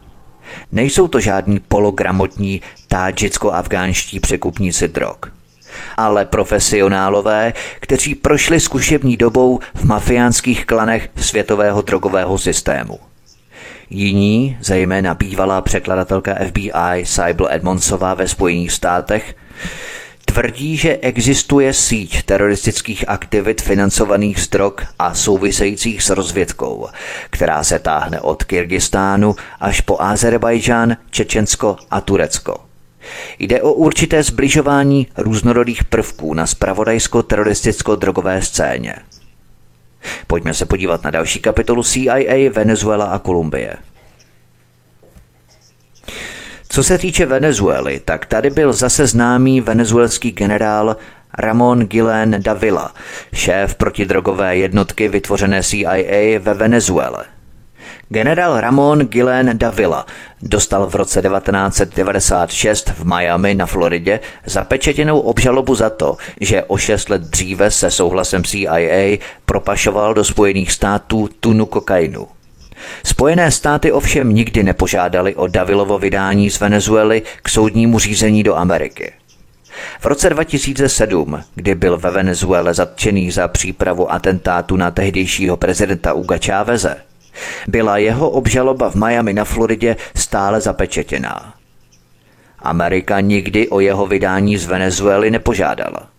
Nejsou 0.71 1.07
to 1.07 1.19
žádní 1.19 1.59
pologramotní 1.59 2.61
tádžicko-afgánští 2.87 4.19
překupníci 4.19 4.87
drog 4.87 5.17
ale 5.97 6.25
profesionálové, 6.25 7.53
kteří 7.79 8.15
prošli 8.15 8.59
zkušební 8.59 9.17
dobou 9.17 9.59
v 9.73 9.83
mafiánských 9.83 10.65
klanech 10.65 11.09
světového 11.15 11.81
drogového 11.81 12.37
systému. 12.37 12.99
Jiní, 13.89 14.57
zejména 14.61 15.13
bývalá 15.13 15.61
překladatelka 15.61 16.35
FBI 16.47 17.05
Sybil 17.05 17.47
Edmondsová 17.49 18.13
ve 18.13 18.27
Spojených 18.27 18.71
státech, 18.71 19.35
tvrdí, 20.25 20.77
že 20.77 20.97
existuje 20.97 21.73
síť 21.73 22.23
teroristických 22.23 23.05
aktivit 23.07 23.61
financovaných 23.61 24.39
z 24.39 24.47
drog 24.47 24.73
a 24.99 25.13
souvisejících 25.13 26.03
s 26.03 26.09
rozvědkou, 26.09 26.87
která 27.29 27.63
se 27.63 27.79
táhne 27.79 28.21
od 28.21 28.43
Kyrgyzstánu 28.43 29.35
až 29.59 29.81
po 29.81 30.01
Azerbajdžán, 30.01 30.97
Čečensko 31.11 31.77
a 31.91 32.01
Turecko. 32.01 32.57
Jde 33.39 33.61
o 33.61 33.73
určité 33.73 34.23
zbližování 34.23 35.07
různorodých 35.17 35.83
prvků 35.83 36.33
na 36.33 36.45
spravodajsko-teroristicko-drogové 36.45 38.41
scéně. 38.41 38.95
Pojďme 40.27 40.53
se 40.53 40.65
podívat 40.65 41.03
na 41.03 41.11
další 41.11 41.39
kapitolu 41.39 41.83
CIA, 41.83 42.51
Venezuela 42.53 43.05
a 43.05 43.19
Kolumbie. 43.19 43.77
Co 46.73 46.83
se 46.83 46.97
týče 46.97 47.25
Venezuely, 47.25 47.99
tak 48.05 48.25
tady 48.25 48.49
byl 48.49 48.73
zase 48.73 49.07
známý 49.07 49.61
venezuelský 49.61 50.31
generál 50.31 50.97
Ramon 51.37 51.79
Guilén 51.79 52.35
Davila, 52.39 52.93
šéf 53.33 53.75
protidrogové 53.75 54.57
jednotky 54.57 55.07
vytvořené 55.07 55.63
CIA 55.63 56.39
ve 56.39 56.53
Venezuele. 56.53 57.25
Generál 58.09 58.61
Ramon 58.61 58.99
Guilén 58.99 59.57
Davila 59.57 60.05
dostal 60.41 60.87
v 60.87 60.95
roce 60.95 61.21
1996 61.21 62.89
v 62.89 63.05
Miami 63.05 63.55
na 63.55 63.65
Floridě 63.65 64.19
zapečetěnou 64.45 65.19
obžalobu 65.19 65.75
za 65.75 65.89
to, 65.89 66.17
že 66.41 66.63
o 66.63 66.77
šest 66.77 67.09
let 67.09 67.21
dříve 67.21 67.71
se 67.71 67.91
souhlasem 67.91 68.43
CIA 68.43 69.17
propašoval 69.45 70.13
do 70.13 70.23
Spojených 70.23 70.71
států 70.71 71.29
tunu 71.39 71.65
kokainu. 71.65 72.27
Spojené 73.03 73.51
státy 73.51 73.91
ovšem 73.91 74.29
nikdy 74.29 74.63
nepožádali 74.63 75.35
o 75.35 75.47
Davilovo 75.47 75.99
vydání 75.99 76.49
z 76.49 76.59
Venezuely 76.59 77.21
k 77.41 77.49
soudnímu 77.49 77.99
řízení 77.99 78.43
do 78.43 78.55
Ameriky. 78.55 79.11
V 79.99 80.05
roce 80.05 80.29
2007, 80.29 81.43
kdy 81.55 81.75
byl 81.75 81.97
ve 81.97 82.11
Venezuele 82.11 82.73
zatčený 82.73 83.31
za 83.31 83.47
přípravu 83.47 84.11
atentátu 84.11 84.75
na 84.75 84.91
tehdejšího 84.91 85.57
prezidenta 85.57 86.13
Uga 86.13 86.37
Cháveze, 86.45 86.95
byla 87.67 87.97
jeho 87.97 88.29
obžaloba 88.29 88.89
v 88.89 88.95
Miami 88.95 89.33
na 89.33 89.45
Floridě 89.45 89.95
stále 90.15 90.61
zapečetěná. 90.61 91.53
Amerika 92.59 93.19
nikdy 93.19 93.69
o 93.69 93.79
jeho 93.79 94.07
vydání 94.07 94.57
z 94.57 94.65
Venezuely 94.65 95.31
nepožádala. 95.31 96.10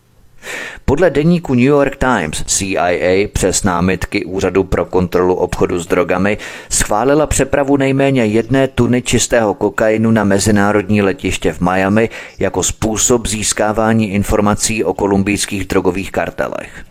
Podle 0.85 1.11
deníku 1.11 1.55
New 1.55 1.65
York 1.65 1.97
Times 1.97 2.45
CIA 2.47 3.29
přes 3.33 3.65
námitky 3.65 4.25
Úřadu 4.25 4.65
pro 4.65 4.85
kontrolu 4.85 5.35
obchodu 5.35 5.79
s 5.79 5.87
drogami 5.87 6.39
schválila 6.71 7.27
přepravu 7.27 7.77
nejméně 7.77 8.25
jedné 8.25 8.69
tuny 8.69 9.03
čistého 9.03 9.55
kokainu 9.55 10.11
na 10.11 10.25
mezinárodní 10.25 11.03
letiště 11.03 11.53
v 11.53 11.61
Miami 11.61 12.11
jako 12.39 12.63
způsob 12.63 13.27
získávání 13.27 14.11
informací 14.13 14.85
o 14.85 14.95
kolumbijských 14.95 15.65
drogových 15.65 16.13
kartelech. 16.13 16.85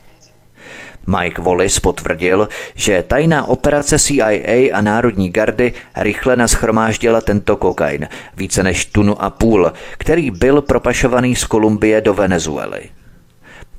Mike 1.07 1.41
Wallis 1.41 1.79
potvrdil, 1.79 2.49
že 2.75 3.03
tajná 3.07 3.47
operace 3.47 3.99
CIA 3.99 4.69
a 4.73 4.81
Národní 4.81 5.29
gardy 5.29 5.73
rychle 5.95 6.35
naschromáždila 6.35 7.21
tento 7.21 7.57
kokain, 7.57 8.07
více 8.37 8.63
než 8.63 8.85
tunu 8.85 9.21
a 9.23 9.29
půl, 9.29 9.71
který 9.97 10.31
byl 10.31 10.61
propašovaný 10.61 11.35
z 11.35 11.43
Kolumbie 11.43 12.01
do 12.01 12.13
Venezuely. 12.13 13.00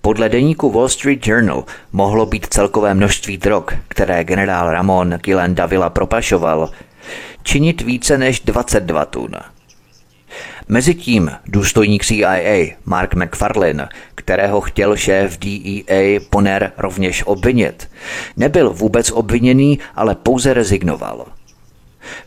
Podle 0.04 0.28
deníku 0.28 0.70
Wall 0.70 0.88
Street 0.88 1.26
Journal 1.26 1.64
mohlo 1.92 2.26
být 2.26 2.46
celkové 2.46 2.94
množství 2.94 3.36
drog, 3.36 3.64
které 3.88 4.24
generál 4.24 4.70
Ramon 4.70 5.10
Gillen 5.24 5.54
Davila 5.54 5.90
propašoval, 5.90 6.70
činit 7.42 7.80
více 7.82 8.18
než 8.18 8.40
22 8.40 9.04
tun. 9.04 9.30
Mezitím 10.68 11.30
důstojník 11.46 12.04
CIA 12.04 12.66
Mark 12.84 13.14
McFarlane, 13.14 13.88
kterého 14.14 14.60
chtěl 14.60 14.96
šéf 14.96 15.38
DEA 15.38 16.20
Poner 16.30 16.72
rovněž 16.78 17.22
obvinit, 17.26 17.90
nebyl 18.36 18.70
vůbec 18.70 19.10
obviněný, 19.10 19.78
ale 19.94 20.14
pouze 20.14 20.54
rezignoval. 20.54 21.26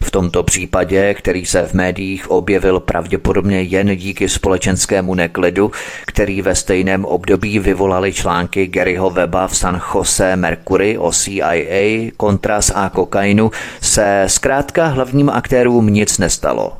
V 0.03 0.11
tomto 0.11 0.43
případě, 0.43 1.13
který 1.13 1.45
se 1.45 1.67
v 1.67 1.73
médiích 1.73 2.31
objevil 2.31 2.79
pravděpodobně 2.79 3.61
jen 3.61 3.95
díky 3.95 4.29
společenskému 4.29 5.15
neklidu, 5.15 5.71
který 6.05 6.41
ve 6.41 6.55
stejném 6.55 7.05
období 7.05 7.59
vyvolali 7.59 8.13
články 8.13 8.67
Garyho 8.67 9.09
Weba 9.09 9.47
v 9.47 9.57
San 9.57 9.81
Jose 9.93 10.35
Mercury 10.35 10.97
o 10.97 11.11
CIA, 11.11 12.11
kontras 12.17 12.71
a 12.75 12.89
kokainu, 12.89 13.51
se 13.81 14.23
zkrátka 14.27 14.87
hlavním 14.87 15.29
aktérům 15.29 15.87
nic 15.87 16.17
nestalo. 16.17 16.77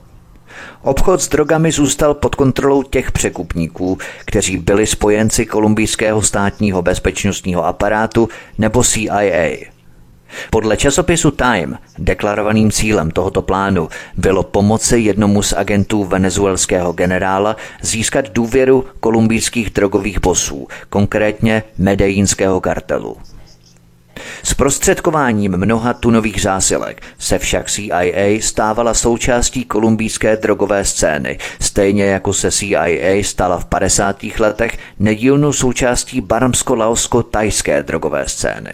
Obchod 0.82 1.22
s 1.22 1.28
drogami 1.28 1.72
zůstal 1.72 2.14
pod 2.14 2.36
kontrolou 2.36 2.84
těch 2.84 3.12
překupníků, 3.12 3.98
kteří 4.26 4.58
byli 4.58 4.88
spojenci 4.88 5.46
kolumbijského 5.46 6.22
státního 6.22 6.82
bezpečnostního 6.82 7.66
aparátu 7.66 8.30
nebo 8.58 8.84
CIA. 8.84 9.75
Podle 10.50 10.78
časopisu 10.78 11.32
Time 11.32 11.78
deklarovaným 11.98 12.72
cílem 12.72 13.12
tohoto 13.12 13.42
plánu 13.42 13.90
bylo 14.18 14.44
pomoci 14.44 14.98
jednomu 14.98 15.42
z 15.42 15.54
agentů 15.54 16.04
venezuelského 16.04 16.94
generála 16.94 17.56
získat 17.82 18.30
důvěru 18.30 18.86
kolumbijských 19.00 19.70
drogových 19.70 20.20
bosů, 20.22 20.68
konkrétně 20.90 21.64
medejínského 21.78 22.62
kartelu. 22.62 23.18
S 24.44 24.54
prostředkováním 24.54 25.58
mnoha 25.58 25.94
tunových 25.94 26.42
zásilek 26.42 27.02
se 27.20 27.40
však 27.40 27.70
CIA 27.70 28.40
stávala 28.42 28.94
součástí 28.94 29.66
kolumbijské 29.66 30.38
drogové 30.38 30.86
scény, 30.86 31.38
stejně 31.60 32.06
jako 32.06 32.34
se 32.34 32.52
CIA 32.52 33.24
stala 33.24 33.60
v 33.60 33.66
50. 33.66 34.24
letech 34.40 34.78
nedílnou 35.00 35.54
součástí 35.54 36.22
barmsko-laosko-tajské 36.22 37.84
drogové 37.84 38.24
scény. 38.28 38.74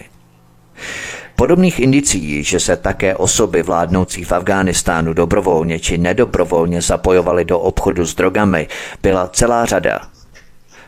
Podobných 1.42 1.80
indicí, 1.80 2.44
že 2.44 2.60
se 2.60 2.78
také 2.78 3.16
osoby 3.16 3.64
vládnoucí 3.64 4.24
v 4.24 4.32
Afghánistánu 4.32 5.14
dobrovolně 5.14 5.80
či 5.80 5.98
nedobrovolně 5.98 6.82
zapojovaly 6.82 7.46
do 7.46 7.60
obchodu 7.60 8.06
s 8.06 8.16
drogami, 8.16 8.68
byla 9.04 9.28
celá 9.28 9.66
řada. 9.66 10.00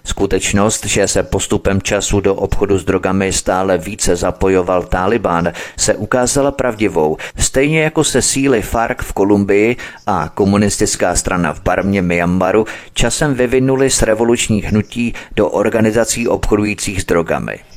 Skutečnost, 0.04 0.86
že 0.86 1.08
se 1.08 1.24
postupem 1.24 1.82
času 1.82 2.20
do 2.20 2.36
obchodu 2.36 2.78
s 2.78 2.86
drogami 2.86 3.34
stále 3.34 3.78
více 3.78 4.16
zapojoval 4.16 4.84
Taliban, 4.84 5.52
se 5.78 5.96
ukázala 5.96 6.52
pravdivou, 6.52 7.18
stejně 7.38 7.82
jako 7.82 8.04
se 8.04 8.22
síly 8.22 8.62
FARC 8.62 8.98
v 9.02 9.14
Kolumbii 9.14 9.76
a 10.08 10.30
komunistická 10.34 11.16
strana 11.16 11.54
v 11.54 11.62
Barmě 11.62 12.02
Myanmaru 12.02 12.66
časem 12.94 13.34
vyvinuli 13.34 13.90
z 13.90 14.02
revolučních 14.02 14.66
hnutí 14.66 15.14
do 15.36 15.50
organizací 15.50 16.28
obchodujících 16.28 17.02
s 17.02 17.06
drogami. 17.06 17.73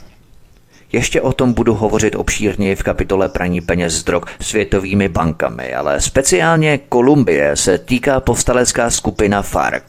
Ještě 0.93 1.20
o 1.20 1.32
tom 1.32 1.53
budu 1.53 1.74
hovořit 1.74 2.14
obšírněji 2.14 2.74
v 2.74 2.82
kapitole 2.82 3.28
praní 3.28 3.61
peněz 3.61 3.93
z 3.93 4.05
drog 4.05 4.22
světovými 4.41 5.09
bankami, 5.09 5.74
ale 5.74 6.01
speciálně 6.01 6.78
Kolumbie 6.78 7.57
se 7.57 7.78
týká 7.78 8.20
povstalecká 8.20 8.91
skupina 8.91 9.43
FARC. 9.43 9.84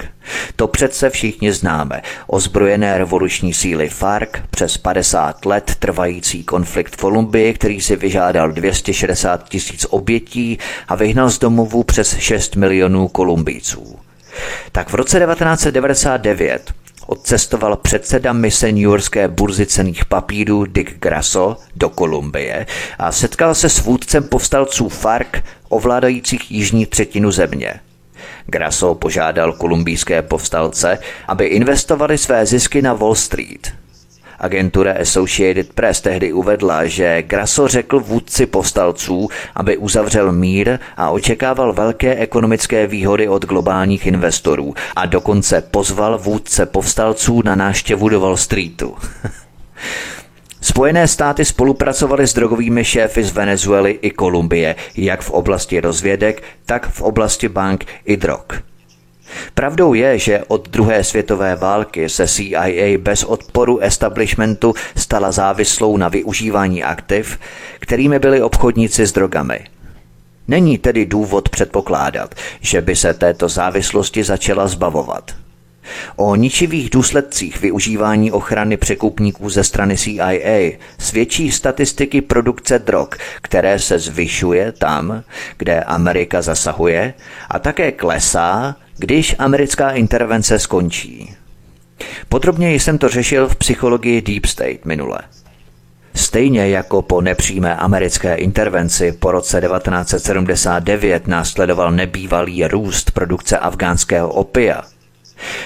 To 0.55 0.67
přece 0.67 1.09
všichni 1.09 1.53
známe. 1.53 2.01
Ozbrojené 2.27 2.97
revoluční 2.97 3.53
síly 3.53 3.89
FARC 3.89 4.29
přes 4.49 4.77
50 4.77 5.45
let 5.45 5.75
trvající 5.79 6.43
konflikt 6.43 6.93
v 6.93 6.97
Kolumbii, 6.97 7.53
který 7.53 7.81
si 7.81 7.95
vyžádal 7.95 8.51
260 8.51 9.49
tisíc 9.49 9.85
obětí 9.89 10.59
a 10.87 10.95
vyhnal 10.95 11.29
z 11.29 11.39
domovů 11.39 11.83
přes 11.83 12.17
6 12.17 12.55
milionů 12.55 13.07
Kolumbijců. 13.07 13.99
Tak 14.71 14.89
v 14.89 14.93
roce 14.93 15.19
1999 15.19 16.73
odcestoval 17.07 17.75
předseda 17.75 18.33
mise 18.33 18.71
New 18.71 18.81
Yorkské 18.81 19.27
burzy 19.27 19.65
cených 19.65 20.05
papírů 20.05 20.65
Dick 20.65 20.99
Grasso 20.99 21.57
do 21.75 21.89
Kolumbie 21.89 22.65
a 22.99 23.11
setkal 23.11 23.55
se 23.55 23.69
s 23.69 23.79
vůdcem 23.79 24.23
povstalců 24.23 24.89
FARC 24.89 25.27
ovládajících 25.69 26.51
jižní 26.51 26.85
třetinu 26.85 27.31
země. 27.31 27.73
Grasso 28.45 28.95
požádal 28.95 29.53
kolumbijské 29.53 30.21
povstalce, 30.21 30.99
aby 31.27 31.45
investovali 31.45 32.17
své 32.17 32.45
zisky 32.45 32.81
na 32.81 32.93
Wall 32.93 33.15
Street– 33.15 33.73
Agentura 34.39 34.93
Associated 35.01 35.73
Press 35.73 36.01
tehdy 36.01 36.33
uvedla, 36.33 36.85
že 36.85 37.21
Grasso 37.21 37.67
řekl 37.67 37.99
vůdci 37.99 38.45
povstalců, 38.45 39.29
aby 39.55 39.77
uzavřel 39.77 40.31
mír 40.31 40.79
a 40.97 41.09
očekával 41.09 41.73
velké 41.73 42.15
ekonomické 42.15 42.88
výhody 42.88 43.27
od 43.27 43.45
globálních 43.45 44.07
investorů 44.07 44.73
a 44.95 45.05
dokonce 45.05 45.61
pozval 45.61 46.17
vůdce 46.17 46.65
povstalců 46.65 47.41
na 47.45 47.55
náštěvu 47.55 48.09
do 48.09 48.19
Wall 48.19 48.38
Streetu. 48.38 48.95
Spojené 50.61 51.07
státy 51.07 51.45
spolupracovaly 51.45 52.27
s 52.27 52.33
drogovými 52.33 52.85
šéfy 52.85 53.23
z 53.23 53.31
Venezuely 53.31 53.99
i 54.01 54.11
Kolumbie, 54.11 54.75
jak 54.95 55.21
v 55.21 55.29
oblasti 55.29 55.79
rozvědek, 55.79 56.43
tak 56.65 56.89
v 56.89 57.01
oblasti 57.01 57.49
bank 57.49 57.85
i 58.05 58.17
drog. 58.17 58.43
Pravdou 59.53 59.93
je, 59.93 60.19
že 60.19 60.43
od 60.47 60.69
druhé 60.69 61.03
světové 61.03 61.55
války 61.55 62.09
se 62.09 62.28
CIA 62.28 62.97
bez 62.97 63.23
odporu 63.23 63.80
establishmentu 63.80 64.73
stala 64.95 65.32
závislou 65.32 65.97
na 65.97 66.09
využívání 66.09 66.84
aktiv, 66.84 67.39
kterými 67.80 68.19
byli 68.19 68.41
obchodníci 68.41 69.07
s 69.07 69.11
drogami. 69.11 69.59
Není 70.47 70.78
tedy 70.78 71.05
důvod 71.05 71.49
předpokládat, 71.49 72.36
že 72.61 72.82
by 72.82 72.95
se 72.95 73.13
této 73.13 73.49
závislosti 73.49 74.23
začala 74.23 74.67
zbavovat. 74.67 75.32
O 76.15 76.36
ničivých 76.36 76.89
důsledcích 76.89 77.61
využívání 77.61 78.32
ochrany 78.32 78.78
překupníků 78.78 79.49
ze 79.49 79.63
strany 79.63 79.97
CIA 79.97 80.71
svědčí 80.99 81.51
statistiky 81.51 82.21
produkce 82.21 82.80
drog, 82.80 83.07
které 83.41 83.80
se 83.80 83.99
zvyšuje 83.99 84.71
tam, 84.71 85.23
kde 85.57 85.84
Amerika 85.84 86.41
zasahuje 86.41 87.13
a 87.49 87.59
také 87.59 87.91
klesá 87.91 88.75
když 88.97 89.35
americká 89.39 89.91
intervence 89.91 90.59
skončí. 90.59 91.35
Podrobněji 92.29 92.79
jsem 92.79 92.97
to 92.97 93.09
řešil 93.09 93.47
v 93.47 93.55
psychologii 93.55 94.21
Deep 94.21 94.45
State 94.45 94.85
minule. 94.85 95.19
Stejně 96.15 96.69
jako 96.69 97.01
po 97.01 97.21
nepřímé 97.21 97.75
americké 97.75 98.35
intervenci 98.35 99.11
po 99.11 99.31
roce 99.31 99.61
1979 99.61 101.27
následoval 101.27 101.91
nebývalý 101.91 102.67
růst 102.67 103.11
produkce 103.11 103.57
afgánského 103.57 104.29
opia, 104.29 104.81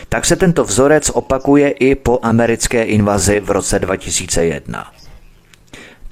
tak 0.09 0.25
se 0.25 0.35
tento 0.35 0.63
vzorec 0.63 1.09
opakuje 1.09 1.69
i 1.69 1.95
po 1.95 2.19
americké 2.21 2.83
invazi 2.83 3.39
v 3.39 3.51
roce 3.51 3.79
2001. 3.79 4.91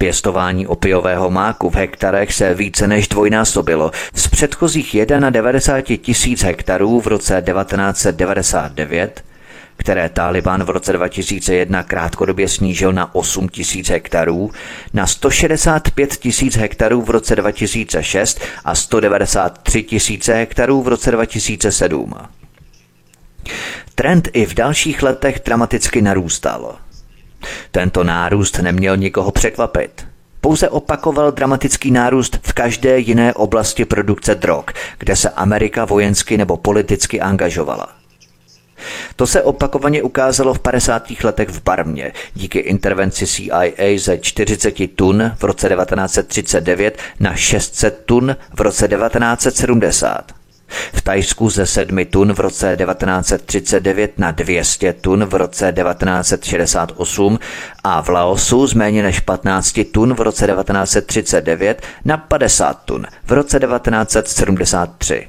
Pěstování 0.00 0.66
opiového 0.66 1.30
máku 1.30 1.70
v 1.70 1.74
hektarech 1.74 2.34
se 2.34 2.54
více 2.54 2.86
než 2.86 3.08
dvojnásobilo 3.08 3.90
z 4.14 4.28
předchozích 4.28 4.96
91 5.30 5.96
tisíc 6.02 6.42
hektarů 6.42 7.00
v 7.00 7.06
roce 7.06 7.42
1999 7.52 9.24
které 9.76 10.08
Taliban 10.08 10.64
v 10.64 10.70
roce 10.70 10.92
2001 10.92 11.82
krátkodobě 11.82 12.48
snížil 12.48 12.92
na 12.92 13.14
8 13.14 13.48
tisíc 13.48 13.88
hektarů, 13.88 14.50
na 14.92 15.06
165 15.06 16.16
tisíc 16.16 16.56
hektarů 16.56 17.02
v 17.02 17.10
roce 17.10 17.36
2006 17.36 18.40
a 18.64 18.74
193 18.74 19.82
tisíce 19.82 20.34
hektarů 20.34 20.82
v 20.82 20.88
roce 20.88 21.10
2007. 21.10 22.14
Trend 23.94 24.28
i 24.32 24.46
v 24.46 24.54
dalších 24.54 25.02
letech 25.02 25.40
dramaticky 25.44 26.02
narůstal. 26.02 26.78
Tento 27.70 28.04
nárůst 28.04 28.58
neměl 28.58 28.96
nikoho 28.96 29.30
překvapit. 29.30 30.06
Pouze 30.40 30.68
opakoval 30.68 31.32
dramatický 31.32 31.90
nárůst 31.90 32.38
v 32.42 32.52
každé 32.52 32.98
jiné 32.98 33.34
oblasti 33.34 33.84
produkce 33.84 34.34
drog, 34.34 34.64
kde 34.98 35.16
se 35.16 35.30
Amerika 35.30 35.84
vojensky 35.84 36.38
nebo 36.38 36.56
politicky 36.56 37.20
angažovala. 37.20 37.88
To 39.16 39.26
se 39.26 39.42
opakovaně 39.42 40.02
ukázalo 40.02 40.54
v 40.54 40.58
50. 40.58 41.02
letech 41.24 41.48
v 41.48 41.62
Barmě 41.62 42.12
díky 42.34 42.58
intervenci 42.58 43.26
CIA 43.26 43.98
ze 43.98 44.18
40 44.18 44.96
tun 44.96 45.32
v 45.38 45.44
roce 45.44 45.68
1939 45.68 46.98
na 47.20 47.34
600 47.34 48.02
tun 48.04 48.36
v 48.54 48.60
roce 48.60 48.88
1970. 48.88 50.39
v 50.92 51.02
Tajsku 51.02 51.50
ze 51.50 51.66
7 51.66 52.04
tun 52.04 52.32
v 52.32 52.40
roce 52.40 52.76
1939 52.76 54.18
na 54.18 54.30
200 54.30 54.92
tun 54.92 55.24
v 55.24 55.34
roce 55.34 55.72
1968 55.72 57.38
a 57.84 58.02
v 58.02 58.08
Laosu 58.08 58.66
z 58.66 58.74
méně 58.74 59.02
než 59.02 59.20
15 59.20 59.80
tun 59.92 60.14
v 60.14 60.20
roce 60.20 60.46
1939 60.46 61.82
na 62.04 62.16
50 62.16 62.82
tun 62.84 63.06
v 63.26 63.32
roce 63.32 63.60
1973. 63.60 65.28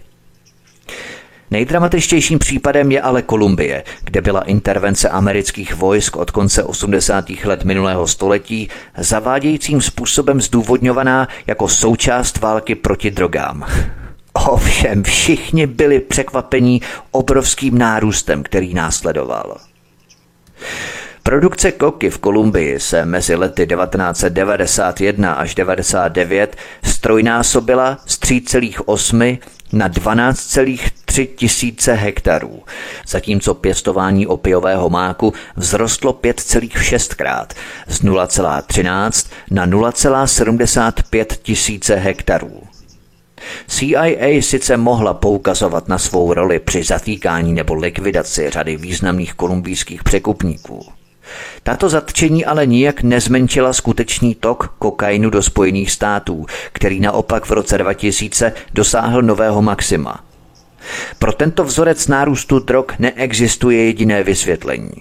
Nejdramatičtějším 1.51 2.39
případem 2.39 2.91
je 2.91 3.01
ale 3.01 3.21
Kolumbie, 3.21 3.83
kde 4.03 4.21
byla 4.21 4.41
intervence 4.41 5.09
amerických 5.09 5.75
vojsk 5.75 6.15
od 6.15 6.31
konce 6.31 6.63
80. 6.63 7.29
let 7.43 7.63
minulého 7.63 8.07
století 8.07 8.69
zavádějícím 8.97 9.81
způsobem 9.81 10.41
zdůvodňovaná 10.41 11.27
jako 11.47 11.67
součást 11.67 12.39
války 12.39 12.75
proti 12.75 13.11
drogám. 13.11 13.65
Ovšem 14.33 15.03
všichni 15.03 15.67
byli 15.67 15.99
překvapení 15.99 16.81
obrovským 17.11 17.77
nárůstem, 17.77 18.43
který 18.43 18.73
následoval. 18.73 19.57
Produkce 21.23 21.71
koky 21.71 22.09
v 22.09 22.17
Kolumbii 22.17 22.79
se 22.79 23.05
mezi 23.05 23.35
lety 23.35 23.67
1991 23.67 25.33
až 25.33 25.55
1999 25.55 26.55
strojnásobila 26.83 27.97
z 28.05 28.19
3,8 28.19 29.39
na 29.73 29.89
12,3 29.89 31.27
tisíce 31.35 31.93
hektarů, 31.93 32.63
zatímco 33.07 33.53
pěstování 33.53 34.27
opiového 34.27 34.89
máku 34.89 35.33
vzrostlo 35.59 36.13
5,6 36.13 37.15
krát 37.15 37.53
z 37.87 38.03
0,13 38.03 39.31
na 39.51 39.67
0,75 39.67 41.25
tisíce 41.41 41.95
hektarů. 41.95 42.61
CIA 43.67 44.41
sice 44.41 44.77
mohla 44.77 45.13
poukazovat 45.13 45.87
na 45.87 45.97
svou 45.97 46.33
roli 46.33 46.59
při 46.59 46.83
zatýkání 46.83 47.53
nebo 47.53 47.73
likvidaci 47.73 48.49
řady 48.49 48.77
významných 48.77 49.33
kolumbijských 49.33 50.03
překupníků. 50.03 50.85
Tato 51.63 51.89
zatčení 51.89 52.45
ale 52.45 52.65
nijak 52.65 53.01
nezmenšila 53.01 53.73
skutečný 53.73 54.35
tok 54.35 54.75
kokainu 54.79 55.29
do 55.29 55.43
Spojených 55.43 55.91
států, 55.91 56.45
který 56.73 56.99
naopak 56.99 57.45
v 57.45 57.51
roce 57.51 57.77
2000 57.77 58.53
dosáhl 58.73 59.21
nového 59.21 59.61
maxima. 59.61 60.23
Pro 61.19 61.31
tento 61.33 61.63
vzorec 61.63 62.07
nárůstu 62.07 62.59
drog 62.59 62.85
neexistuje 62.99 63.85
jediné 63.85 64.23
vysvětlení. 64.23 64.91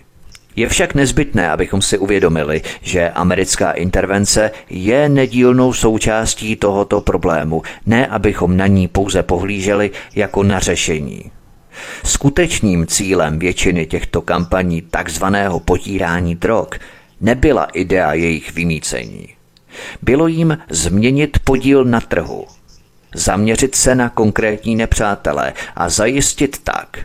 Je 0.57 0.69
však 0.69 0.95
nezbytné, 0.95 1.51
abychom 1.51 1.83
si 1.83 1.99
uvědomili, 1.99 2.63
že 2.83 3.11
americká 3.11 3.71
intervence 3.71 4.51
je 4.71 5.09
nedílnou 5.09 5.73
součástí 5.73 6.57
tohoto 6.57 7.01
problému, 7.01 7.63
ne 7.87 8.07
abychom 8.07 8.57
na 8.57 8.67
ní 8.67 8.89
pouze 8.89 9.23
pohlíželi 9.23 9.91
jako 10.15 10.43
na 10.43 10.59
řešení. 10.59 11.31
Skutečným 12.05 12.87
cílem 12.87 13.39
většiny 13.39 13.87
těchto 13.87 14.23
kampaní 14.23 14.83
takzvaného 14.83 15.61
potírání 15.61 16.35
drog 16.35 16.69
nebyla 17.21 17.65
idea 17.65 18.15
jejich 18.15 18.55
vymícení. 18.55 19.29
Bylo 20.03 20.27
jim 20.27 20.59
změnit 20.71 21.39
podíl 21.45 21.85
na 21.85 22.01
trhu, 22.01 22.47
zaměřit 23.15 23.75
se 23.75 23.95
na 23.95 24.09
konkrétní 24.09 24.77
nepřátelé 24.77 25.53
a 25.77 25.89
zajistit 25.89 26.59
tak, 26.65 26.99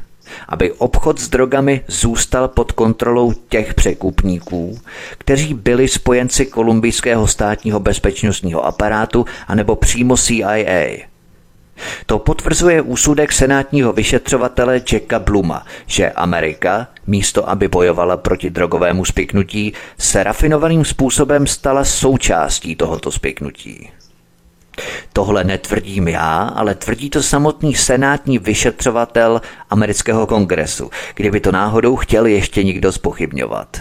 aby 0.50 0.72
obchod 0.72 1.20
s 1.20 1.30
drogami 1.30 1.82
zůstal 1.88 2.48
pod 2.48 2.72
kontrolou 2.72 3.34
těch 3.50 3.74
překupníků, 3.74 4.80
kteří 5.18 5.54
byli 5.54 5.88
spojenci 5.88 6.46
kolumbijského 6.46 7.28
státního 7.28 7.80
bezpečnostního 7.80 8.66
aparátu 8.66 9.26
anebo 9.48 9.76
přímo 9.76 10.18
CIA. 10.18 11.06
To 12.06 12.20
potvrzuje 12.20 12.82
úsudek 12.82 13.32
senátního 13.32 13.94
vyšetřovatele 13.94 14.82
Jacka 14.92 15.20
Bluma, 15.20 15.66
že 15.86 16.12
Amerika, 16.12 16.88
místo 17.08 17.50
aby 17.50 17.68
bojovala 17.68 18.18
proti 18.18 18.50
drogovému 18.50 19.06
spiknutí, 19.06 19.74
se 19.98 20.24
rafinovaným 20.24 20.86
způsobem 20.86 21.48
stala 21.48 21.84
součástí 21.84 22.76
tohoto 22.76 23.12
spiknutí. 23.12 23.90
Tohle 25.14 25.44
netvrdím 25.44 26.08
já, 26.08 26.38
ale 26.56 26.76
tvrdí 26.76 27.10
to 27.10 27.24
samotný 27.24 27.76
senátní 27.76 28.40
vyšetřovatel 28.40 29.42
amerického 29.70 30.28
kongresu, 30.28 30.90
kdyby 31.16 31.40
to 31.40 31.52
náhodou 31.52 31.96
chtěl 31.96 32.26
ještě 32.26 32.64
někdo 32.64 32.92
spochybňovat. 32.92 33.78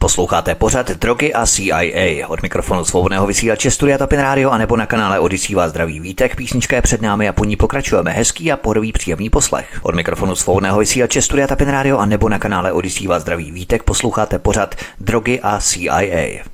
Posloucháte 0.00 0.54
pořad 0.54 0.90
Drogy 0.90 1.32
a 1.32 1.46
CIA. 1.46 2.28
Od 2.28 2.42
mikrofonu 2.42 2.84
svobodného 2.84 3.26
vysílače 3.26 3.70
Studia 3.70 3.98
Tapin 3.98 4.20
Radio 4.20 4.50
a 4.50 4.58
nebo 4.58 4.76
na 4.76 4.86
kanále 4.86 5.20
Odisí 5.20 5.54
vás 5.54 5.70
zdraví 5.70 6.00
vítek. 6.00 6.36
Písnička 6.36 6.76
je 6.76 6.82
před 6.82 7.02
námi 7.02 7.28
a 7.28 7.32
po 7.32 7.44
ní 7.44 7.56
pokračujeme. 7.56 8.10
Hezký 8.10 8.52
a 8.52 8.56
pohodový 8.56 8.92
příjemný 8.92 9.30
poslech. 9.30 9.80
Od 9.82 9.94
mikrofonu 9.94 10.36
svobodného 10.36 10.78
vysílače 10.78 11.22
Studia 11.22 11.46
Tapin 11.46 11.68
Radio 11.68 11.98
a 11.98 12.06
nebo 12.06 12.28
na 12.28 12.38
kanále 12.38 12.72
Odisí 12.72 13.06
vás 13.06 13.22
zdraví 13.22 13.50
vítek. 13.50 13.82
Posloucháte 13.82 14.38
pořad 14.38 14.74
Drogy 15.00 15.40
a 15.42 15.60
CIA. 15.60 16.44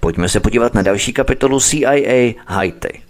Pojďme 0.00 0.28
se 0.28 0.40
podívat 0.40 0.74
na 0.74 0.82
další 0.82 1.12
kapitolu 1.12 1.60
CIA 1.60 2.34
Haiti. 2.46 3.00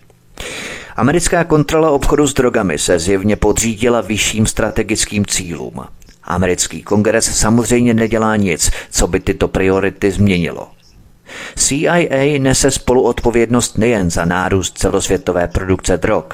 Americká 0.97 1.45
kontrola 1.45 1.91
obchodu 1.91 2.27
s 2.27 2.35
drogami 2.35 2.79
se 2.79 2.99
zjevně 2.99 3.37
podřídila 3.37 4.01
vyšším 4.01 4.47
strategickým 4.47 5.27
cílům. 5.27 5.85
Americký 6.27 6.83
kongres 6.83 7.39
samozřejmě 7.39 7.95
nedělá 7.95 8.37
nic, 8.37 8.71
co 8.91 9.07
by 9.07 9.21
tyto 9.21 9.49
priority 9.49 10.11
změnilo. 10.11 10.69
CIA 11.57 12.39
nese 12.39 12.71
spoluodpovědnost 12.71 13.79
nejen 13.79 14.11
za 14.11 14.25
nárůst 14.25 14.79
celosvětové 14.79 15.49
produkce 15.49 15.97
drog, 15.97 16.25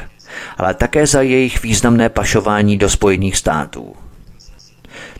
ale 0.56 0.74
také 0.74 1.06
za 1.06 1.22
jejich 1.22 1.62
významné 1.62 2.08
pašování 2.08 2.78
do 2.78 2.90
Spojených 2.90 3.36
států. 3.36 3.94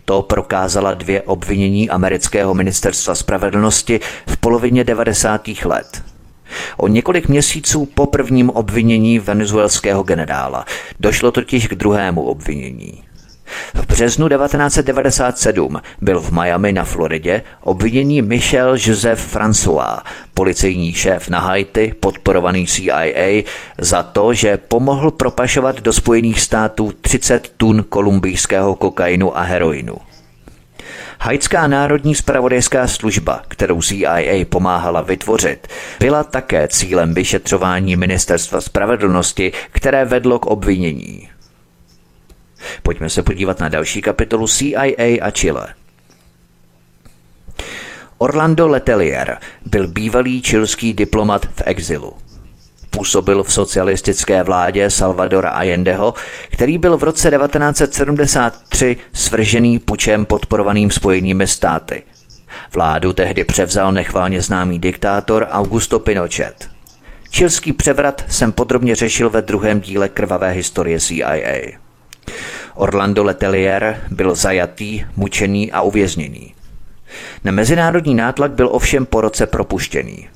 To 0.05 0.23
prokázala 0.23 0.95
dvě 0.95 1.23
obvinění 1.23 1.91
amerického 1.91 2.55
ministerstva 2.55 3.15
spravedlnosti 3.15 4.01
v 4.27 4.37
polovině 4.37 4.85
90. 4.85 5.49
let. 5.65 6.03
O 6.77 6.89
několik 6.89 7.29
měsíců 7.29 7.87
po 7.87 8.07
prvním 8.07 8.51
obvinění 8.51 9.19
venezuelského 9.19 10.03
generála 10.03 10.65
došlo 11.01 11.33
totiž 11.33 11.69
k 11.69 11.75
druhému 11.75 12.23
obvinění. 12.23 13.03
V 13.75 13.87
březnu 13.87 14.29
1997 14.29 15.81
byl 16.01 16.21
v 16.21 16.33
Miami 16.33 16.73
na 16.73 16.85
Floridě 16.85 17.43
obviněný 17.61 18.23
Michel 18.23 18.77
Joseph 18.79 19.35
François, 19.37 19.99
policejní 20.35 20.93
šéf 20.93 21.29
na 21.29 21.41
Haiti, 21.41 21.95
podporovaný 22.01 22.67
CIA, 22.67 23.43
za 23.79 24.03
to, 24.03 24.35
že 24.35 24.57
pomohl 24.57 25.11
propašovat 25.11 25.81
do 25.81 25.93
Spojených 25.93 26.41
států 26.41 26.93
30 27.01 27.49
tun 27.57 27.85
kolumbijského 27.89 28.75
kokainu 28.75 29.39
a 29.39 29.43
heroinu. 29.43 29.97
Haitská 31.25 31.67
národní 31.67 32.15
spravodajská 32.15 32.89
služba, 32.89 33.43
kterou 33.49 33.83
CIA 33.83 34.45
pomáhala 34.49 35.01
vytvořit, 35.01 35.69
byla 36.01 36.25
také 36.25 36.69
cílem 36.69 37.15
vyšetřování 37.15 37.97
ministerstva 37.97 38.61
spravedlnosti, 38.61 39.53
které 39.71 40.05
vedlo 40.05 40.39
k 40.39 40.47
obvinění. 40.47 41.29
Pojďme 42.83 43.11
se 43.11 43.23
podívat 43.23 43.61
na 43.61 43.69
další 43.69 44.03
kapitolu 44.03 44.49
CIA 44.49 45.19
a 45.23 45.31
Chile. 45.31 45.75
Orlando 48.19 48.69
Letelier 48.69 49.39
byl 49.67 49.89
bývalý 49.89 50.43
čilský 50.43 50.95
diplomat 50.95 51.47
v 51.47 51.63
exilu. 51.65 52.13
Působil 52.91 53.43
v 53.43 53.53
socialistické 53.53 54.43
vládě 54.43 54.91
Salvadora 54.91 55.51
Allendeho, 55.51 56.15
který 56.51 56.79
byl 56.79 56.97
v 56.97 57.03
roce 57.03 57.31
1973 57.31 58.97
svržený 59.13 59.79
pučem 59.79 60.27
podporovaným 60.27 60.91
spojenými 60.91 61.47
státy. 61.47 62.03
Vládu 62.75 63.13
tehdy 63.13 63.45
převzal 63.45 63.93
nechválně 63.93 64.43
známý 64.43 64.79
diktátor 64.79 65.47
Augusto 65.51 65.99
Pinochet. 65.99 66.69
Čilský 67.31 67.73
převrat 67.73 68.25
jsem 68.29 68.53
podrobně 68.53 68.95
řešil 68.95 69.31
ve 69.31 69.43
druhém 69.43 69.81
díle 69.81 70.09
krvavé 70.09 70.51
historie 70.51 71.01
CIA. 71.01 71.82
Orlando 72.75 73.25
Letelier 73.25 74.01
byl 74.11 74.35
zajatý, 74.35 75.05
mučený 75.17 75.73
a 75.73 75.81
uvězněný. 75.81 76.55
Na 77.45 77.53
mezinárodní 77.53 78.15
nátlak 78.15 78.53
byl 78.53 78.69
ovšem 78.73 79.07
po 79.07 79.21
roce 79.21 79.47
propuštěný. 79.47 80.29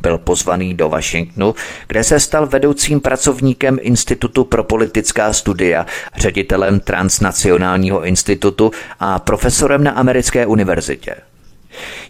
Byl 0.00 0.18
pozvaný 0.18 0.74
do 0.74 0.88
Washingtonu, 0.88 1.54
kde 1.88 2.04
se 2.04 2.20
stal 2.20 2.46
vedoucím 2.46 3.00
pracovníkem 3.00 3.78
Institutu 3.80 4.44
pro 4.44 4.64
politická 4.64 5.32
studia, 5.32 5.86
ředitelem 6.16 6.80
Transnacionálního 6.80 8.04
institutu 8.04 8.70
a 9.00 9.18
profesorem 9.18 9.84
na 9.84 9.90
Americké 9.90 10.46
univerzitě. 10.46 11.14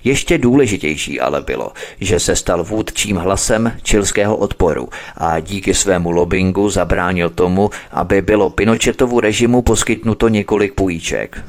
Ještě 0.05 0.39
důležitější 0.39 1.21
ale 1.21 1.43
bylo, 1.43 1.73
že 2.01 2.21
se 2.21 2.37
stal 2.37 2.65
vůdčím 2.65 3.17
hlasem 3.17 3.73
čilského 3.83 4.37
odporu 4.37 4.89
a 5.17 5.41
díky 5.41 5.75
svému 5.75 6.11
lobbingu 6.11 6.71
zabránil 6.71 7.31
tomu, 7.31 7.71
aby 7.91 8.23
bylo 8.23 8.51
Pinochetovu 8.51 9.21
režimu 9.21 9.63
poskytnuto 9.63 10.29
několik 10.29 10.75
půjček. 10.75 11.45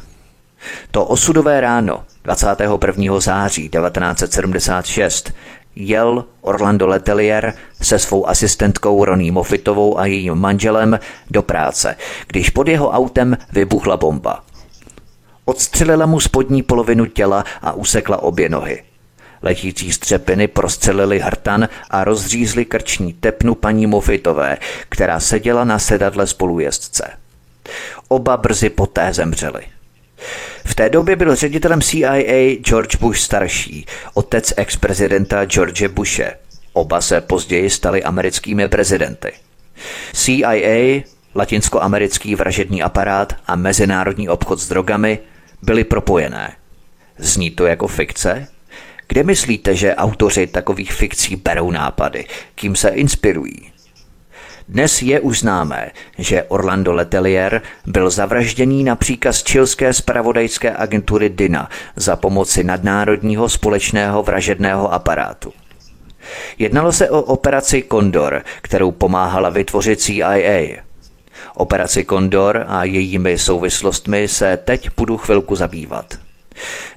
To 0.91 1.05
osudové 1.05 1.61
ráno 1.61 2.03
21. 2.24 3.20
září 3.20 3.70
1976 3.70 5.34
jel 5.80 6.26
Orlando 6.41 6.88
Letelier 6.88 7.53
se 7.82 7.99
svou 7.99 8.30
asistentkou 8.30 9.05
Roní 9.05 9.32
Moffitovou 9.32 9.99
a 9.99 10.05
jejím 10.05 10.36
manželem 10.36 10.99
do 11.32 11.41
práce, 11.41 11.95
když 12.28 12.49
pod 12.49 12.68
jeho 12.68 12.89
autem 12.89 13.38
vybuchla 13.53 13.97
bomba. 13.97 14.43
Odstřelila 15.49 16.05
mu 16.05 16.19
spodní 16.19 16.63
polovinu 16.63 17.05
těla 17.05 17.45
a 17.61 17.71
usekla 17.71 18.23
obě 18.23 18.49
nohy. 18.49 18.83
Letící 19.41 19.91
střepiny 19.91 20.47
prostřelili 20.47 21.19
hrtan 21.19 21.69
a 21.89 22.03
rozřízli 22.03 22.65
krční 22.65 23.13
tepnu 23.13 23.55
paní 23.55 23.87
Mofitové, 23.87 24.57
která 24.89 25.19
seděla 25.19 25.63
na 25.63 25.79
sedadle 25.79 26.27
spolujezdce. 26.27 27.03
Oba 28.07 28.37
brzy 28.37 28.69
poté 28.69 29.13
zemřeli. 29.13 29.61
V 30.65 30.75
té 30.75 30.89
době 30.89 31.15
byl 31.15 31.35
ředitelem 31.35 31.81
CIA 31.81 32.55
George 32.61 32.95
Bush 32.95 33.19
starší, 33.19 33.85
otec 34.13 34.53
ex-prezidenta 34.57 35.45
George 35.45 35.87
Bushe. 35.87 36.37
Oba 36.73 37.01
se 37.01 37.21
později 37.21 37.69
stali 37.69 38.03
americkými 38.03 38.67
prezidenty. 38.67 39.31
CIA, 40.13 41.01
latinskoamerický 41.35 42.35
vražední 42.35 42.83
aparát 42.83 43.33
a 43.47 43.55
mezinárodní 43.55 44.29
obchod 44.29 44.59
s 44.59 44.67
drogami 44.67 45.19
byly 45.61 45.83
propojené. 45.83 46.55
Zní 47.17 47.51
to 47.51 47.65
jako 47.65 47.87
fikce? 47.87 48.47
Kde 49.07 49.23
myslíte, 49.23 49.75
že 49.75 49.95
autoři 49.95 50.47
takových 50.47 50.93
fikcí 50.93 51.35
berou 51.35 51.71
nápady? 51.71 52.25
Kým 52.55 52.75
se 52.75 52.89
inspirují? 52.89 53.71
Dnes 54.69 55.01
je 55.01 55.19
už 55.19 55.39
známé, 55.39 55.91
že 56.17 56.43
Orlando 56.43 56.93
Letelier 56.93 57.61
byl 57.85 58.09
zavražděný 58.09 58.83
na 58.83 58.95
příkaz 58.95 59.43
čilské 59.43 59.93
spravodajské 59.93 60.75
agentury 60.75 61.29
DINA 61.29 61.69
za 61.95 62.15
pomoci 62.15 62.63
nadnárodního 62.63 63.49
společného 63.49 64.23
vražedného 64.23 64.93
aparátu. 64.93 65.53
Jednalo 66.57 66.91
se 66.91 67.09
o 67.09 67.21
operaci 67.21 67.83
Condor, 67.91 68.43
kterou 68.61 68.91
pomáhala 68.91 69.49
vytvořit 69.49 70.01
CIA. 70.01 70.86
Operaci 71.57 72.05
Condor 72.05 72.65
a 72.67 72.83
jejími 72.83 73.37
souvislostmi 73.37 74.27
se 74.27 74.57
teď 74.57 74.89
budu 74.97 75.17
chvilku 75.17 75.55
zabývat. 75.55 76.05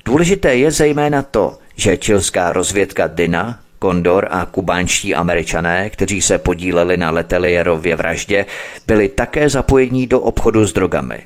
Důležité 0.04 0.56
je 0.56 0.70
zejména 0.70 1.22
to, 1.22 1.58
že 1.76 1.96
čilská 1.96 2.52
rozvědka 2.52 3.06
Dina, 3.06 3.58
Kondor 3.78 4.28
a 4.30 4.44
kubánští 4.44 5.14
američané, 5.14 5.90
kteří 5.90 6.22
se 6.22 6.38
podíleli 6.38 6.96
na 6.96 7.10
Letelierově 7.10 7.96
vraždě, 7.96 8.46
byli 8.86 9.08
také 9.08 9.48
zapojení 9.48 10.06
do 10.06 10.20
obchodu 10.20 10.66
s 10.66 10.72
drogami. 10.72 11.18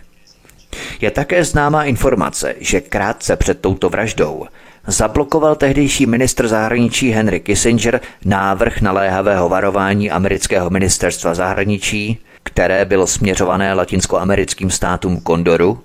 Je 1.01 1.11
také 1.11 1.45
známá 1.45 1.85
informace, 1.85 2.55
že 2.61 2.80
krátce 2.80 3.37
před 3.37 3.61
touto 3.61 3.89
vraždou 3.89 4.47
zablokoval 4.87 5.55
tehdejší 5.55 6.07
ministr 6.07 6.49
zahraničí 6.49 7.11
Henry 7.11 7.41
Kissinger 7.41 8.01
návrh 8.24 8.80
naléhavého 8.80 9.49
varování 9.49 10.11
amerického 10.11 10.70
ministerstva 10.70 11.35
zahraničí, 11.35 12.18
které 12.55 12.85
bylo 12.85 13.07
směřované 13.07 13.75
latinskoamerickým 13.75 14.71
státům 14.71 15.21
Kondoru, 15.21 15.83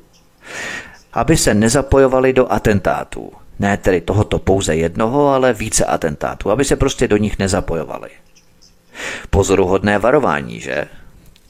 aby 1.13 1.37
se 1.37 1.53
nezapojovali 1.53 2.33
do 2.33 2.51
atentátů. 2.51 3.31
Ne 3.59 3.77
tedy 3.77 4.01
tohoto 4.01 4.39
pouze 4.39 4.75
jednoho, 4.75 5.27
ale 5.27 5.53
více 5.53 5.85
atentátů, 5.85 6.51
aby 6.51 6.65
se 6.65 6.75
prostě 6.75 7.07
do 7.07 7.17
nich 7.17 7.39
nezapojovali. 7.39 8.09
Pozoruhodné 9.29 9.99
varování, 9.99 10.59
že? 10.59 10.85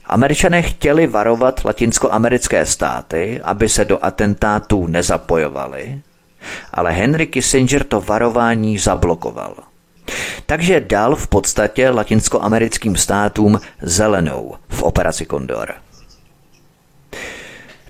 Američané 0.05 0.61
chtěli 0.61 1.07
varovat 1.07 1.65
latinskoamerické 1.65 2.65
státy, 2.65 3.41
aby 3.43 3.69
se 3.69 3.85
do 3.85 4.05
atentátů 4.05 4.87
nezapojovali, 4.87 6.01
ale 6.73 6.91
Henry 6.91 7.27
Kissinger 7.27 7.83
to 7.83 8.01
varování 8.01 8.77
zablokoval. 8.77 9.55
Takže 10.45 10.79
dal 10.79 11.15
v 11.15 11.27
podstatě 11.27 11.89
latinskoamerickým 11.89 12.95
státům 12.95 13.59
zelenou 13.81 14.55
v 14.69 14.83
operaci 14.83 15.25
Condor. 15.25 15.73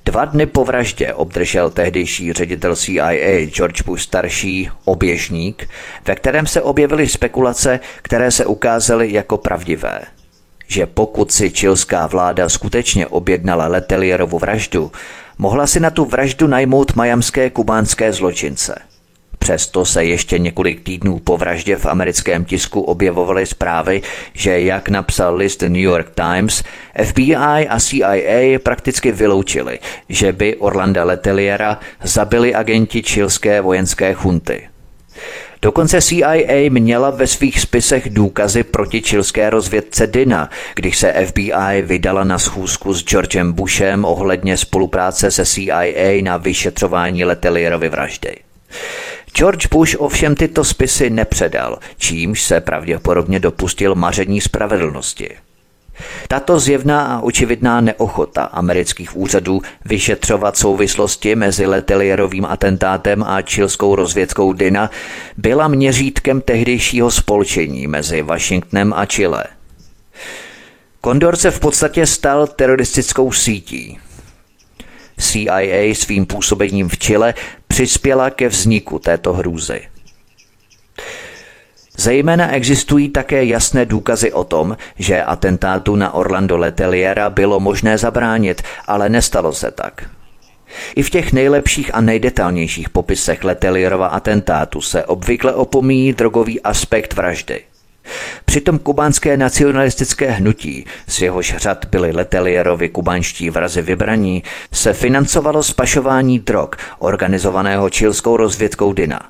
Dva 0.06 0.26
dny 0.26 0.46
po 0.46 0.66
vraždě 0.66 1.14
obdržel 1.14 1.70
tehdejší 1.70 2.34
ředitel 2.34 2.76
CIA 2.76 3.46
George 3.46 3.82
Bush 3.82 4.02
starší 4.02 4.70
oběžník, 4.86 5.70
ve 6.06 6.16
kterém 6.16 6.48
se 6.48 6.62
objevily 6.62 7.08
spekulace, 7.08 7.80
které 8.02 8.32
se 8.32 8.46
ukázaly 8.46 9.14
jako 9.14 9.38
pravdivé. 9.38 10.02
Že 10.68 10.86
pokud 10.86 11.32
si 11.32 11.52
čilská 11.52 12.08
vláda 12.08 12.50
skutečně 12.50 13.08
objednala 13.08 13.68
Letelierovu 13.68 14.40
vraždu, 14.40 14.92
mohla 15.38 15.68
si 15.68 15.80
na 15.80 15.90
tu 15.90 16.06
vraždu 16.06 16.48
najmout 16.48 16.96
majamské 16.96 17.50
kubánské 17.50 18.14
zločince– 18.14 18.76
Přesto 19.40 19.86
se 19.86 20.06
ještě 20.06 20.40
několik 20.40 20.84
týdnů 20.84 21.20
po 21.20 21.38
vraždě 21.38 21.76
v 21.76 21.86
americkém 21.86 22.46
tisku 22.46 22.82
objevovaly 22.82 23.46
zprávy, 23.46 24.02
že 24.34 24.62
jak 24.62 24.90
napsal 24.90 25.36
list 25.36 25.62
New 25.62 25.76
York 25.76 26.12
Times, 26.16 26.64
FBI 27.04 27.36
a 27.70 27.80
CIA 27.80 28.60
prakticky 28.64 29.12
vyloučili, 29.12 29.80
že 30.10 30.32
by 30.32 30.56
Orlanda 30.56 31.04
Leteliera 31.04 31.80
zabili 32.04 32.56
agenti 32.56 33.04
čilské 33.04 33.62
vojenské 33.62 34.14
chunty. 34.14 34.70
Dokonce 35.62 36.02
CIA 36.02 36.70
měla 36.70 37.10
ve 37.10 37.28
svých 37.28 37.60
spisech 37.62 38.10
důkazy 38.10 38.64
proti 38.64 39.02
čilské 39.02 39.50
rozvědce 39.50 40.08
Dina, 40.08 40.50
když 40.76 40.98
se 40.98 41.14
FBI 41.26 41.82
vydala 41.82 42.24
na 42.24 42.40
schůzku 42.40 42.94
s 42.94 43.04
Georgem 43.04 43.54
Bushem 43.54 44.06
ohledně 44.06 44.58
spolupráce 44.58 45.32
se 45.32 45.46
CIA 45.46 46.22
na 46.24 46.38
vyšetřování 46.38 47.26
Letelierovy 47.26 47.90
vraždy. 47.90 48.36
George 49.36 49.68
Bush 49.68 49.96
ovšem 50.00 50.36
tyto 50.36 50.64
spisy 50.64 51.10
nepředal, 51.10 51.80
čímž 51.98 52.44
se 52.44 52.62
pravděpodobně 52.62 53.40
dopustil 53.40 53.96
maření 53.96 54.42
spravedlnosti. 54.42 55.30
Tato 56.28 56.60
zjevná 56.60 57.06
a 57.06 57.20
očividná 57.20 57.82
neochota 57.82 58.44
amerických 58.44 59.18
úřadů 59.18 59.62
vyšetřovat 59.86 60.58
souvislosti 60.58 61.36
mezi 61.36 61.66
Letelierovým 61.66 62.46
atentátem 62.46 63.24
a 63.24 63.42
čilskou 63.42 63.96
rozvědkou 63.96 64.54
Dina 64.54 64.92
byla 65.38 65.68
měřítkem 65.68 66.42
tehdejšího 66.42 67.12
spolčení 67.12 67.88
mezi 67.88 68.22
Washingtonem 68.22 68.94
a 68.94 69.06
Chile. 69.06 69.44
Kondor 71.02 71.36
se 71.36 71.52
v 71.52 71.60
podstatě 71.60 72.06
stal 72.06 72.48
teroristickou 72.48 73.32
sítí, 73.32 74.00
CIA 75.18 75.94
svým 75.96 76.26
působením 76.26 76.90
v 76.90 76.98
Chile 76.98 77.34
přispěla 77.70 78.30
ke 78.30 78.48
vzniku 78.48 79.00
této 79.00 79.34
hrůzy. 79.34 79.82
Zejména 81.98 82.52
existují 82.52 83.10
také 83.10 83.46
jasné 83.46 83.86
důkazy 83.86 84.32
o 84.32 84.44
tom, 84.44 84.78
že 84.96 85.24
atentátu 85.24 85.96
na 85.96 86.14
Orlando 86.14 86.58
Leteliera 86.58 87.30
bylo 87.30 87.60
možné 87.60 87.98
zabránit, 87.98 88.62
ale 88.88 89.10
nestalo 89.10 89.54
se 89.54 89.72
tak. 89.72 90.10
I 90.96 91.04
v 91.04 91.10
těch 91.10 91.34
nejlepších 91.34 91.96
a 91.96 92.02
nejdetalnějších 92.02 92.90
popisech 92.90 93.44
Letelierova 93.44 94.08
atentátu 94.08 94.82
se 94.82 95.06
obvykle 95.06 95.54
opomíjí 95.54 96.14
drogový 96.14 96.62
aspekt 96.62 97.14
vraždy. 97.14 97.69
Přitom 98.46 98.80
kubánské 98.80 99.38
nacionalistické 99.38 100.32
hnutí, 100.32 100.86
z 101.08 101.22
jehož 101.22 101.56
řad 101.58 101.86
byly 101.86 102.12
Letelierovi 102.12 102.90
kubánští 102.90 103.50
vrazy 103.50 103.82
vybraní, 103.82 104.44
se 104.74 104.94
financovalo 104.94 105.64
spašování 105.64 106.40
drog 106.40 106.70
organizovaného 107.00 107.90
čilskou 107.90 108.38
rozvědkou 108.38 108.94
Dina. 108.94 109.30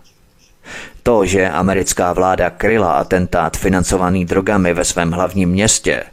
To, 1.03 1.25
že 1.25 1.49
americká 1.49 2.13
vláda 2.13 2.49
kryla 2.49 2.91
atentát 2.91 3.57
financovaný 3.57 4.25
drogami 4.25 4.73
ve 4.73 4.85
svém 4.85 5.11
hlavním 5.11 5.49
městě, 5.49 6.03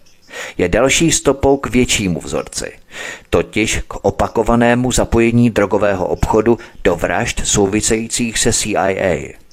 je 0.59 0.69
další 0.69 1.13
stopou 1.13 1.57
k 1.57 1.67
většímu 1.67 2.21
vzorci, 2.21 2.73
totiž 3.31 3.81
k 3.89 3.95
opakovanému 4.05 4.93
zapojení 4.93 5.51
drogového 5.51 6.07
obchodu 6.07 6.59
do 6.85 6.97
vražd 6.97 7.41
souvisejících 7.47 8.39
se 8.39 8.53
CIA. 8.53 9.46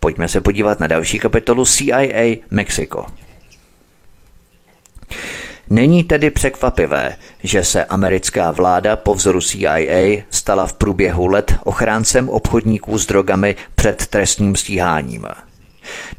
Pojďme 0.00 0.28
se 0.28 0.40
podívat 0.40 0.80
na 0.80 0.86
další 0.86 1.18
kapitolu 1.18 1.64
CIA 1.66 2.36
Mexiko. 2.50 3.06
Není 5.70 6.04
tedy 6.04 6.30
překvapivé, 6.30 7.16
že 7.42 7.64
se 7.64 7.84
americká 7.84 8.50
vláda 8.50 8.96
po 8.96 9.14
vzoru 9.14 9.40
CIA 9.40 10.22
stala 10.30 10.66
v 10.66 10.72
průběhu 10.72 11.26
let 11.26 11.54
ochráncem 11.64 12.28
obchodníků 12.28 12.98
s 12.98 13.06
drogami 13.06 13.56
před 13.74 14.06
trestním 14.06 14.56
stíháním. 14.56 15.26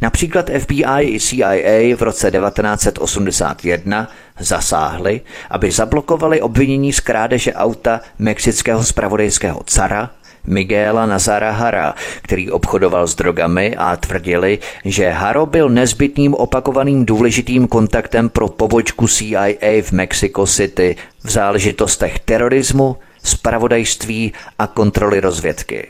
Například 0.01 0.49
FBI 0.59 0.83
i 1.01 1.19
CIA 1.19 1.95
v 1.95 2.01
roce 2.01 2.31
1981 2.31 4.11
zasáhly, 4.39 5.21
aby 5.49 5.71
zablokovali 5.71 6.41
obvinění 6.41 6.93
z 6.93 6.99
krádeže 6.99 7.53
auta 7.53 8.01
mexického 8.19 8.83
spravodajského 8.83 9.63
cara 9.65 10.09
Miguela 10.47 11.05
Nazara 11.05 11.51
Hara, 11.51 11.95
který 12.21 12.51
obchodoval 12.51 13.07
s 13.07 13.15
drogami 13.15 13.75
a 13.77 13.95
tvrdili, 13.95 14.59
že 14.85 15.09
Haro 15.09 15.45
byl 15.45 15.69
nezbytným 15.69 16.33
opakovaným 16.33 17.05
důležitým 17.05 17.67
kontaktem 17.67 18.29
pro 18.29 18.47
pobočku 18.47 19.07
CIA 19.07 19.81
v 19.81 19.91
Mexico 19.91 20.47
City 20.47 20.95
v 21.23 21.31
záležitostech 21.31 22.19
terorismu, 22.19 22.97
spravodajství 23.23 24.33
a 24.59 24.67
kontroly 24.67 25.19
rozvědky. 25.19 25.87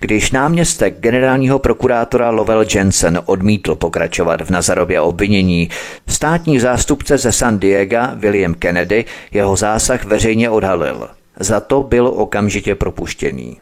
Když 0.00 0.30
náměstek 0.30 1.00
generálního 1.00 1.58
prokurátora 1.58 2.30
Lovell 2.30 2.64
Jensen 2.74 3.20
odmítl 3.26 3.74
pokračovat 3.74 4.40
v 4.40 4.50
Nazarově 4.50 5.00
obvinění, 5.00 5.70
státní 6.08 6.60
zástupce 6.60 7.18
ze 7.18 7.32
San 7.32 7.58
Diego 7.58 7.98
William 8.14 8.54
Kennedy 8.54 9.04
jeho 9.32 9.56
zásah 9.56 10.04
veřejně 10.04 10.50
odhalil. 10.50 11.08
Za 11.40 11.60
to 11.60 11.82
byl 11.82 12.06
okamžitě 12.06 12.74
propuštěný. 12.74 13.56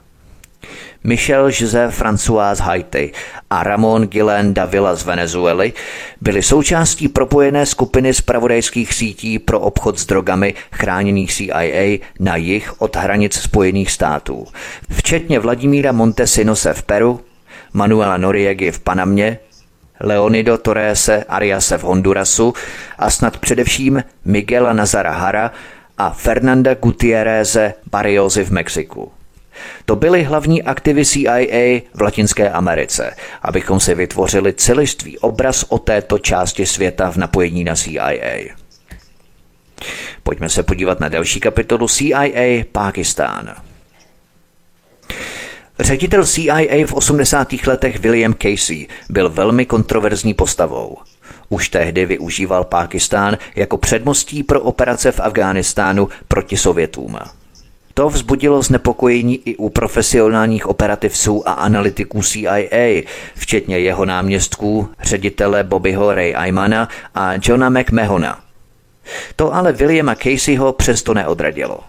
Michel 1.05 1.47
José 1.47 1.89
François 1.89 2.63
Haiti 2.63 3.13
a 3.51 3.63
Ramon 3.63 4.07
Guillain 4.07 4.55
Davila 4.55 4.95
z 4.95 5.05
Venezuely 5.05 5.73
byli 6.21 6.43
součástí 6.43 7.09
propojené 7.09 7.67
skupiny 7.67 8.15
spravodajských 8.15 8.95
sítí 8.95 9.39
pro 9.39 9.61
obchod 9.61 9.99
s 9.99 10.07
drogami 10.07 10.55
chráněných 10.73 11.33
CIA 11.33 11.99
na 12.21 12.37
jih 12.37 12.83
od 12.83 12.97
hranic 12.97 13.35
Spojených 13.35 13.91
států, 13.91 14.47
včetně 14.91 15.39
Vladimíra 15.39 15.93
Montesinose 15.93 16.75
v 16.75 16.83
Peru, 16.83 17.21
Manuela 17.73 18.17
Noriegy 18.17 18.71
v 18.71 18.81
Panamě, 18.81 19.39
Leonido 20.01 20.59
Torrese 20.59 21.25
Ariase 21.25 21.79
v 21.79 21.83
Hondurasu 21.83 22.55
a 22.99 23.11
snad 23.11 23.39
především 23.39 24.05
Miguela 24.25 24.73
Nazara 24.73 25.13
Hara 25.13 25.51
a 25.99 26.11
Fernanda 26.11 26.75
Gutierreze 26.75 27.75
Barriozy 27.91 28.45
v 28.45 28.51
Mexiku. 28.51 29.13
To 29.85 29.97
byli 29.97 30.23
hlavní 30.23 30.63
aktivy 30.63 31.05
CIA 31.05 31.81
v 31.95 32.01
Latinské 32.03 32.51
Americe, 32.51 33.17
abychom 33.43 33.81
si 33.81 33.95
vytvořili 33.95 34.53
celistvý 34.53 35.19
obraz 35.19 35.65
o 35.69 35.79
této 35.79 36.19
části 36.19 36.67
světa 36.67 37.11
v 37.11 37.17
napojení 37.17 37.65
na 37.65 37.75
CIA. 37.75 38.55
Pojďme 40.23 40.49
se 40.49 40.63
podívat 40.63 41.01
na 41.01 41.09
další 41.09 41.41
kapitolu 41.41 41.89
CIA 41.89 42.65
Pákistán. 42.73 43.55
Ředitel 45.81 46.27
CIA 46.27 46.87
v 46.87 46.93
80. 46.93 47.53
letech 47.67 47.99
William 47.99 48.35
Casey 48.35 48.87
byl 49.11 49.31
velmi 49.31 49.67
kontroverzní 49.67 50.35
postavou. 50.35 50.99
Už 51.53 51.69
tehdy 51.69 52.07
využíval 52.07 52.65
Pákistán 52.65 53.39
jako 53.57 53.79
předmostí 53.79 54.43
pro 54.43 54.61
operace 54.61 55.13
v 55.13 55.21
Afghánistánu 55.21 56.09
proti 56.29 56.57
Sovětům. 56.57 57.19
To 57.95 58.09
vzbudilo 58.09 58.63
znepokojení 58.63 59.41
i 59.45 59.57
u 59.57 59.69
profesionálních 59.69 60.67
operativců 60.67 61.49
a 61.49 61.53
analytiků 61.53 62.23
CIA, 62.23 63.03
včetně 63.35 63.79
jeho 63.79 64.05
náměstků, 64.05 64.89
ředitele 65.03 65.65
Bobbyho 65.65 66.15
Ray 66.15 66.35
Aymana 66.35 66.89
a 67.15 67.33
Johna 67.43 67.69
McMahona. 67.69 68.41
To 69.37 69.55
ale 69.55 69.73
Williama 69.73 70.15
Caseyho 70.15 70.73
přesto 70.73 71.15
neodradilo. 71.15 71.81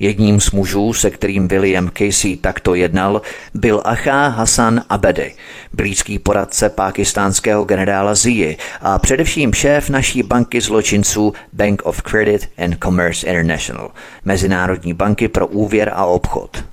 Jedním 0.00 0.40
z 0.40 0.50
mužů, 0.50 0.92
se 0.92 1.10
kterým 1.10 1.48
William 1.48 1.90
Casey 1.98 2.36
takto 2.36 2.74
jednal, 2.74 3.22
byl 3.54 3.82
Acha 3.84 4.28
Hassan 4.28 4.82
Abedi, 4.88 5.34
blízký 5.72 6.18
poradce 6.18 6.68
pákistánského 6.68 7.64
generála 7.64 8.14
Zii 8.14 8.56
a 8.80 8.98
především 8.98 9.52
šéf 9.52 9.90
naší 9.90 10.22
banky 10.22 10.60
zločinců 10.60 11.32
Bank 11.52 11.82
of 11.84 12.02
Credit 12.02 12.48
and 12.58 12.76
Commerce 12.82 13.26
International, 13.26 13.90
Mezinárodní 14.24 14.92
banky 14.94 15.28
pro 15.28 15.46
úvěr 15.46 15.92
a 15.94 16.04
obchod. 16.04 16.64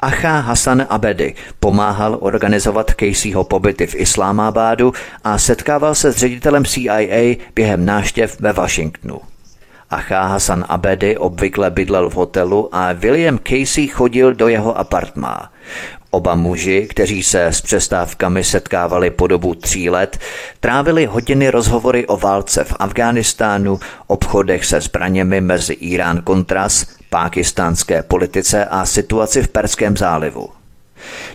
Acha 0.00 0.40
Hassan 0.40 0.86
Abedi 0.88 1.34
pomáhal 1.60 2.18
organizovat 2.20 2.90
Caseyho 3.00 3.44
pobyty 3.44 3.86
v 3.86 3.94
Islámábádu 3.94 4.92
a 5.24 5.38
setkával 5.38 5.94
se 5.94 6.12
s 6.12 6.16
ředitelem 6.16 6.64
CIA 6.64 7.36
během 7.54 7.84
náštěv 7.86 8.40
ve 8.40 8.52
Washingtonu. 8.52 9.31
Acha 9.92 10.26
Hassan 10.26 10.64
Abedy 10.68 11.16
obvykle 11.16 11.70
bydlel 11.70 12.10
v 12.10 12.14
hotelu 12.14 12.68
a 12.72 12.92
William 12.92 13.38
Casey 13.38 13.86
chodil 13.88 14.34
do 14.34 14.48
jeho 14.48 14.78
apartmá. 14.78 15.52
Oba 16.10 16.34
muži, 16.34 16.86
kteří 16.90 17.22
se 17.22 17.46
s 17.46 17.60
přestávkami 17.60 18.44
setkávali 18.44 19.10
po 19.10 19.26
dobu 19.26 19.54
tří 19.54 19.90
let, 19.90 20.18
trávili 20.60 21.06
hodiny 21.06 21.50
rozhovory 21.50 22.06
o 22.06 22.16
válce 22.16 22.64
v 22.64 22.76
Afghánistánu, 22.78 23.80
obchodech 24.06 24.64
se 24.64 24.80
zbraněmi 24.80 25.40
mezi 25.40 25.72
Irán 25.72 26.22
Contras, 26.26 26.86
pákistánské 27.10 28.02
politice 28.02 28.64
a 28.64 28.86
situaci 28.86 29.42
v 29.42 29.48
Perském 29.48 29.96
zálivu. 29.96 30.61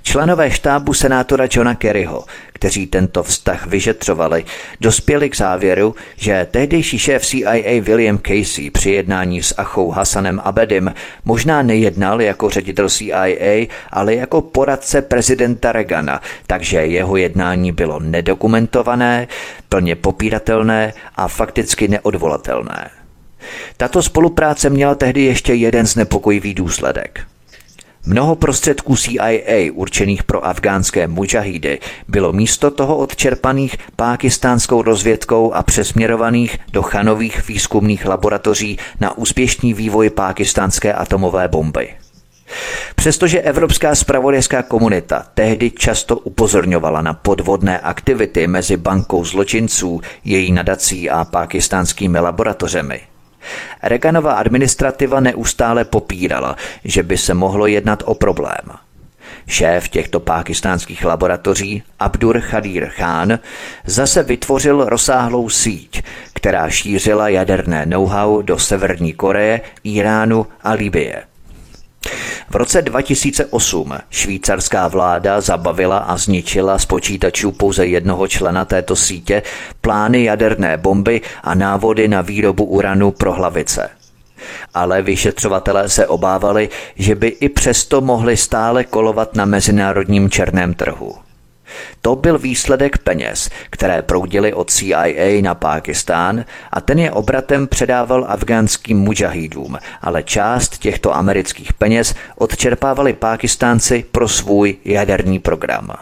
Členové 0.01 0.51
štábu 0.51 0.93
senátora 0.93 1.47
Johna 1.51 1.75
Kerryho, 1.75 2.25
kteří 2.53 2.87
tento 2.87 3.23
vztah 3.23 3.67
vyšetřovali, 3.67 4.45
dospěli 4.81 5.29
k 5.29 5.37
závěru, 5.37 5.95
že 6.15 6.47
tehdejší 6.51 6.99
šéf 6.99 7.25
CIA 7.25 7.81
William 7.81 8.17
Casey 8.17 8.69
při 8.69 8.91
jednání 8.91 9.43
s 9.43 9.53
Achou 9.57 9.91
Hassanem 9.91 10.41
Abedim 10.43 10.93
možná 11.25 11.61
nejednal 11.61 12.21
jako 12.21 12.49
ředitel 12.49 12.89
CIA, 12.89 13.67
ale 13.91 14.15
jako 14.15 14.41
poradce 14.41 15.01
prezidenta 15.01 15.71
Reagana, 15.71 16.21
takže 16.47 16.77
jeho 16.77 17.17
jednání 17.17 17.71
bylo 17.71 17.99
nedokumentované, 17.99 19.27
plně 19.69 19.95
popíratelné 19.95 20.93
a 21.15 21.27
fakticky 21.27 21.87
neodvolatelné. 21.87 22.89
Tato 23.77 24.03
spolupráce 24.03 24.69
měla 24.69 24.95
tehdy 24.95 25.21
ještě 25.21 25.53
jeden 25.53 25.85
znepokojivý 25.85 26.53
důsledek– 26.53 27.21
Mnoho 28.07 28.35
prostředků 28.35 28.95
CIA 28.97 29.71
určených 29.73 30.23
pro 30.23 30.45
afgánské 30.45 31.07
mujahídy 31.07 31.79
bylo 32.07 32.33
místo 32.33 32.71
toho 32.71 32.97
odčerpaných 32.97 33.77
pákistánskou 33.95 34.81
rozvědkou 34.81 35.53
a 35.53 35.63
přesměrovaných 35.63 36.59
do 36.73 36.81
chanových 36.81 37.47
výzkumných 37.47 38.05
laboratoří 38.05 38.79
na 38.99 39.17
úspěšný 39.17 39.73
vývoj 39.73 40.09
pákistánské 40.09 40.93
atomové 40.93 41.47
bomby. 41.47 41.89
Přestože 42.95 43.41
evropská 43.41 43.95
spravodajská 43.95 44.63
komunita 44.63 45.25
tehdy 45.33 45.71
často 45.71 46.17
upozorňovala 46.17 47.01
na 47.01 47.13
podvodné 47.13 47.79
aktivity 47.79 48.47
mezi 48.47 48.77
bankou 48.77 49.25
zločinců, 49.25 50.01
její 50.23 50.51
nadací 50.51 51.09
a 51.09 51.25
pákistánskými 51.25 52.19
laboratořemi, 52.19 53.01
Reaganova 53.83 54.33
administrativa 54.33 55.19
neustále 55.19 55.85
popírala, 55.85 56.55
že 56.83 57.03
by 57.03 57.17
se 57.17 57.33
mohlo 57.33 57.67
jednat 57.67 58.03
o 58.05 58.15
problém. 58.15 58.87
Šéf 59.47 59.89
těchto 59.89 60.19
pákistánských 60.19 61.05
laboratoří, 61.05 61.83
Abdur 61.99 62.41
Khadir 62.41 62.91
Khan, 62.95 63.39
zase 63.85 64.23
vytvořil 64.23 64.85
rozsáhlou 64.85 65.49
síť, 65.49 66.03
která 66.33 66.69
šířila 66.69 67.29
jaderné 67.29 67.85
know-how 67.85 68.41
do 68.41 68.59
Severní 68.59 69.13
Koreje, 69.13 69.61
Iránu 69.83 70.47
a 70.63 70.71
Libie. 70.71 71.23
V 72.49 72.55
roce 72.55 72.81
2008 72.81 73.93
švýcarská 74.09 74.87
vláda 74.87 75.41
zabavila 75.41 75.97
a 75.97 76.17
zničila 76.17 76.79
z 76.79 76.85
počítačů 76.85 77.51
pouze 77.51 77.85
jednoho 77.85 78.27
člena 78.27 78.65
této 78.65 78.95
sítě 78.95 79.43
plány 79.81 80.23
jaderné 80.23 80.77
bomby 80.77 81.21
a 81.43 81.55
návody 81.55 82.07
na 82.07 82.21
výrobu 82.21 82.63
uranu 82.63 83.11
pro 83.11 83.33
hlavice. 83.33 83.89
Ale 84.73 85.01
vyšetřovatelé 85.01 85.89
se 85.89 86.07
obávali, 86.07 86.69
že 86.95 87.15
by 87.15 87.27
i 87.27 87.49
přesto 87.49 88.01
mohli 88.01 88.37
stále 88.37 88.83
kolovat 88.83 89.35
na 89.35 89.45
mezinárodním 89.45 90.29
černém 90.29 90.73
trhu. 90.73 91.26
To 92.01 92.15
byl 92.15 92.39
výsledek 92.39 92.97
peněz, 92.97 93.49
které 93.69 94.01
proudily 94.01 94.53
od 94.53 94.71
CIA 94.71 95.41
na 95.41 95.55
Pákistán 95.55 96.45
a 96.71 96.81
ten 96.81 96.99
je 96.99 97.11
obratem 97.11 97.67
předával 97.67 98.25
afgánským 98.29 98.97
mujahidům, 98.97 99.77
ale 100.01 100.23
část 100.23 100.77
těchto 100.77 101.15
amerických 101.15 101.73
peněz 101.73 102.15
odčerpávali 102.35 103.13
Pákistánci 103.13 104.05
pro 104.11 104.27
svůj 104.27 104.75
jaderný 104.85 105.39
program. 105.39 105.93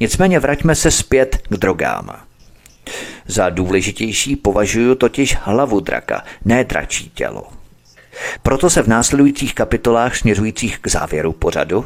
Nicméně 0.00 0.38
vraťme 0.38 0.74
se 0.74 0.90
zpět 0.90 1.38
k 1.48 1.56
drogám. 1.56 2.10
Za 3.26 3.50
důležitější 3.50 4.36
považuji 4.36 4.94
totiž 4.94 5.36
hlavu 5.42 5.80
draka, 5.80 6.22
ne 6.44 6.64
dračí 6.64 7.10
tělo. 7.14 7.44
Proto 8.42 8.70
se 8.70 8.82
v 8.82 8.86
následujících 8.88 9.54
kapitolách 9.54 10.16
směřujících 10.16 10.78
k 10.78 10.86
závěru 10.86 11.32
pořadu 11.32 11.84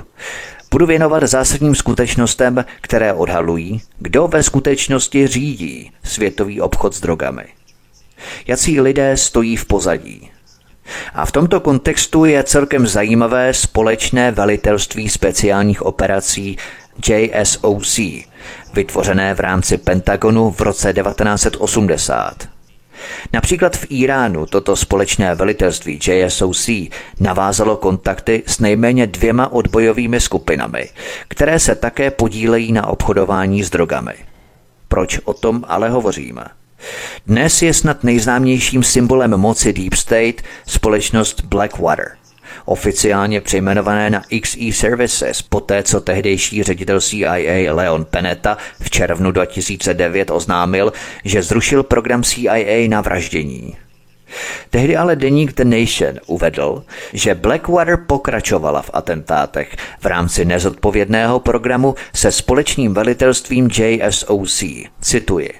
budu 0.71 0.87
věnovat 0.87 1.23
zásadním 1.23 1.75
skutečnostem, 1.75 2.65
které 2.81 3.13
odhalují, 3.13 3.81
kdo 3.99 4.29
ve 4.29 4.43
skutečnosti 4.43 5.27
řídí 5.27 5.93
světový 6.05 6.61
obchod 6.61 6.95
s 6.95 7.01
drogami. 7.01 7.45
Jací 8.47 8.81
lidé 8.81 9.17
stojí 9.17 9.57
v 9.57 9.65
pozadí. 9.65 10.31
A 11.15 11.27
v 11.27 11.33
tomto 11.33 11.61
kontextu 11.61 12.25
je 12.25 12.45
celkem 12.45 12.87
zajímavé 12.87 13.55
společné 13.55 14.31
velitelství 14.31 15.09
speciálních 15.09 15.83
operací 15.83 16.57
JSOC, 17.09 18.01
vytvořené 18.75 19.35
v 19.35 19.41
rámci 19.41 19.79
Pentagonu 19.79 20.51
v 20.51 20.61
roce 20.61 20.93
1980. 20.93 22.60
Například 23.33 23.77
v 23.77 23.87
Iránu 23.89 24.47
toto 24.47 24.77
společné 24.77 25.35
velitelství 25.35 25.99
JSOC 26.09 26.71
navázalo 27.21 27.77
kontakty 27.77 28.43
s 28.47 28.61
nejméně 28.61 29.07
dvěma 29.07 29.53
odbojovými 29.53 30.21
skupinami, 30.21 30.89
které 31.29 31.59
se 31.59 31.75
také 31.75 32.11
podílejí 32.11 32.73
na 32.73 32.87
obchodování 32.87 33.65
s 33.65 33.71
drogami. 33.71 34.15
Proč 34.89 35.19
o 35.25 35.35
tom 35.35 35.65
ale 35.69 35.89
hovoříme? 35.89 36.45
Dnes 37.27 37.63
je 37.63 37.75
snad 37.75 38.05
nejznámějším 38.05 38.83
symbolem 38.83 39.37
moci 39.37 39.73
Deep 39.73 39.95
State 39.95 40.43
společnost 40.67 41.45
Blackwater, 41.45 42.17
oficiálně 42.71 43.41
přejmenované 43.41 44.11
na 44.11 44.23
XE 44.43 44.73
Services, 44.73 45.43
poté 45.43 45.83
co 45.83 46.01
tehdejší 46.01 46.63
ředitel 46.63 47.01
CIA 47.01 47.75
Leon 47.75 48.05
Peneta 48.05 48.57
v 48.81 48.91
červnu 48.91 49.31
2009 49.31 50.31
oznámil, 50.31 50.93
že 51.25 51.43
zrušil 51.43 51.83
program 51.83 52.23
CIA 52.23 52.89
na 52.89 53.01
vraždění. 53.01 53.77
Tehdy 54.71 54.97
ale 54.97 55.17
deník 55.17 55.53
The 55.53 55.65
Nation 55.65 56.21
uvedl, 56.27 56.85
že 57.13 57.35
Blackwater 57.35 57.97
pokračovala 58.07 58.83
v 58.83 58.91
atentátech 58.93 59.77
v 60.01 60.07
rámci 60.07 60.45
nezodpovědného 60.45 61.41
programu 61.41 61.95
se 62.15 62.33
společným 62.33 62.95
velitelstvím 62.95 63.69
JSOC. 63.79 64.65
Cituji. 65.01 65.51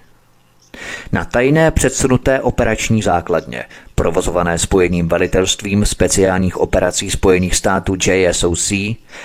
Na 1.13 1.25
tajné 1.25 1.71
předsunuté 1.71 2.41
operační 2.41 3.03
základně, 3.03 3.65
provozované 4.01 4.59
spojeným 4.59 5.09
velitelstvím 5.09 5.87
speciálních 5.87 6.57
operací 6.57 7.11
Spojených 7.11 7.57
států 7.57 7.97
JSOC 8.07 8.71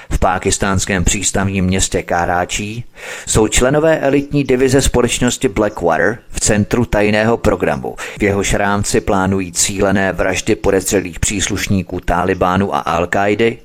v 0.09 0.19
pákistánském 0.19 1.03
přístavním 1.03 1.65
městě 1.65 2.03
Karachi, 2.03 2.83
jsou 3.27 3.47
členové 3.47 3.99
elitní 3.99 4.43
divize 4.43 4.81
společnosti 4.81 5.47
Blackwater 5.47 6.17
v 6.29 6.39
centru 6.39 6.85
tajného 6.85 7.37
programu. 7.37 7.95
V 8.19 8.23
jeho 8.23 8.41
rámci 8.53 9.01
plánují 9.01 9.51
cílené 9.51 10.13
vraždy 10.13 10.55
podezřelých 10.55 11.19
příslušníků 11.19 11.99
Talibánu 11.99 12.75
a 12.75 12.79
al 12.79 13.07
kaidy 13.07 13.57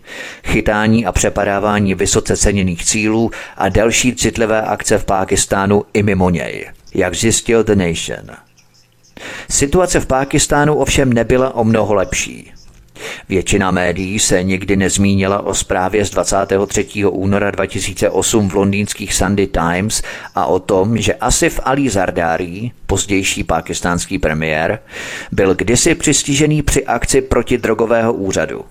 chytání 0.44 1.06
a 1.06 1.12
přepadávání 1.12 1.94
vysoce 1.94 2.36
ceněných 2.36 2.84
cílů 2.84 3.30
a 3.56 3.68
další 3.68 4.14
citlivé 4.14 4.62
akce 4.62 4.98
v 4.98 5.04
Pákistánu 5.04 5.84
i 5.94 6.02
mimo 6.02 6.30
něj 6.30 6.66
jak 6.94 7.14
zjistil 7.14 7.64
The 7.64 7.74
Nation. 7.74 8.36
Situace 9.50 10.00
v 10.00 10.06
Pákistánu 10.06 10.74
ovšem 10.74 11.12
nebyla 11.12 11.54
o 11.54 11.64
mnoho 11.64 11.94
lepší. 11.94 12.52
Většina 13.28 13.70
médií 13.70 14.18
se 14.18 14.42
nikdy 14.42 14.76
nezmínila 14.76 15.46
o 15.46 15.54
zprávě 15.54 16.04
z 16.04 16.10
23. 16.10 17.04
února 17.04 17.50
2008 17.50 18.48
v 18.48 18.54
londýnských 18.54 19.14
Sunday 19.14 19.46
Times 19.46 20.02
a 20.34 20.46
o 20.46 20.58
tom, 20.58 20.98
že 20.98 21.14
Asif 21.14 21.60
Ali 21.62 21.90
Zardari, 21.90 22.70
pozdější 22.86 23.44
pákistánský 23.44 24.18
premiér, 24.18 24.78
byl 25.32 25.54
kdysi 25.54 25.94
přistižený 25.94 26.62
při 26.62 26.84
akci 26.86 27.20
protidrogového 27.20 28.12
úřadu. 28.12 28.64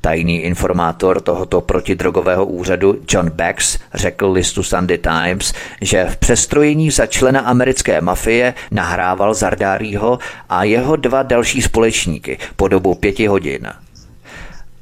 Tajný 0.00 0.36
informátor 0.40 1.20
tohoto 1.20 1.60
protidrogového 1.60 2.46
úřadu 2.46 3.00
John 3.10 3.30
Bax 3.30 3.78
řekl 3.94 4.30
listu 4.30 4.62
Sunday 4.62 4.98
Times, 4.98 5.52
že 5.80 6.04
v 6.04 6.16
přestrojení 6.16 6.90
za 6.90 7.06
člena 7.06 7.40
americké 7.40 8.00
mafie 8.00 8.54
nahrával 8.70 9.34
Zardárího 9.34 10.18
a 10.48 10.64
jeho 10.64 10.96
dva 10.96 11.22
další 11.22 11.62
společníky 11.62 12.38
po 12.56 12.68
dobu 12.68 12.94
pěti 12.94 13.26
hodin. 13.26 13.68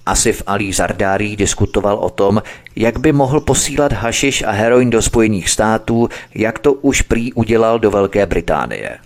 Asif 0.07 0.43
Ali 0.47 0.73
Zardárí 0.73 1.37
diskutoval 1.37 1.97
o 1.97 2.11
tom, 2.11 2.43
jak 2.77 2.99
by 2.99 3.13
mohl 3.13 3.41
posílat 3.41 3.93
hašiš 3.93 4.43
a 4.43 4.51
heroin 4.51 4.91
do 4.91 5.03
Spojených 5.03 5.51
států, 5.51 6.09
jak 6.35 6.59
to 6.59 6.73
už 6.73 7.03
prý 7.03 7.33
udělal 7.33 7.79
do 7.79 7.91
Velké 7.91 8.27
Británie. 8.27 8.99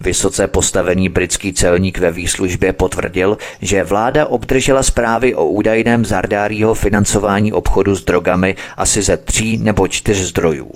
Vysoce 0.00 0.46
postavený 0.46 1.08
britský 1.08 1.52
celník 1.52 1.98
ve 1.98 2.10
výslužbě 2.10 2.72
potvrdil, 2.72 3.38
že 3.60 3.84
vláda 3.84 4.26
obdržela 4.26 4.82
zprávy 4.82 5.34
o 5.34 5.46
údajném 5.46 6.04
Zardárího 6.04 6.74
financování 6.74 7.52
obchodu 7.52 7.96
s 7.96 8.04
drogami 8.04 8.56
asi 8.76 9.02
ze 9.02 9.16
tří 9.16 9.58
nebo 9.58 9.88
čtyř 9.88 10.16
zdrojů. 10.16 10.70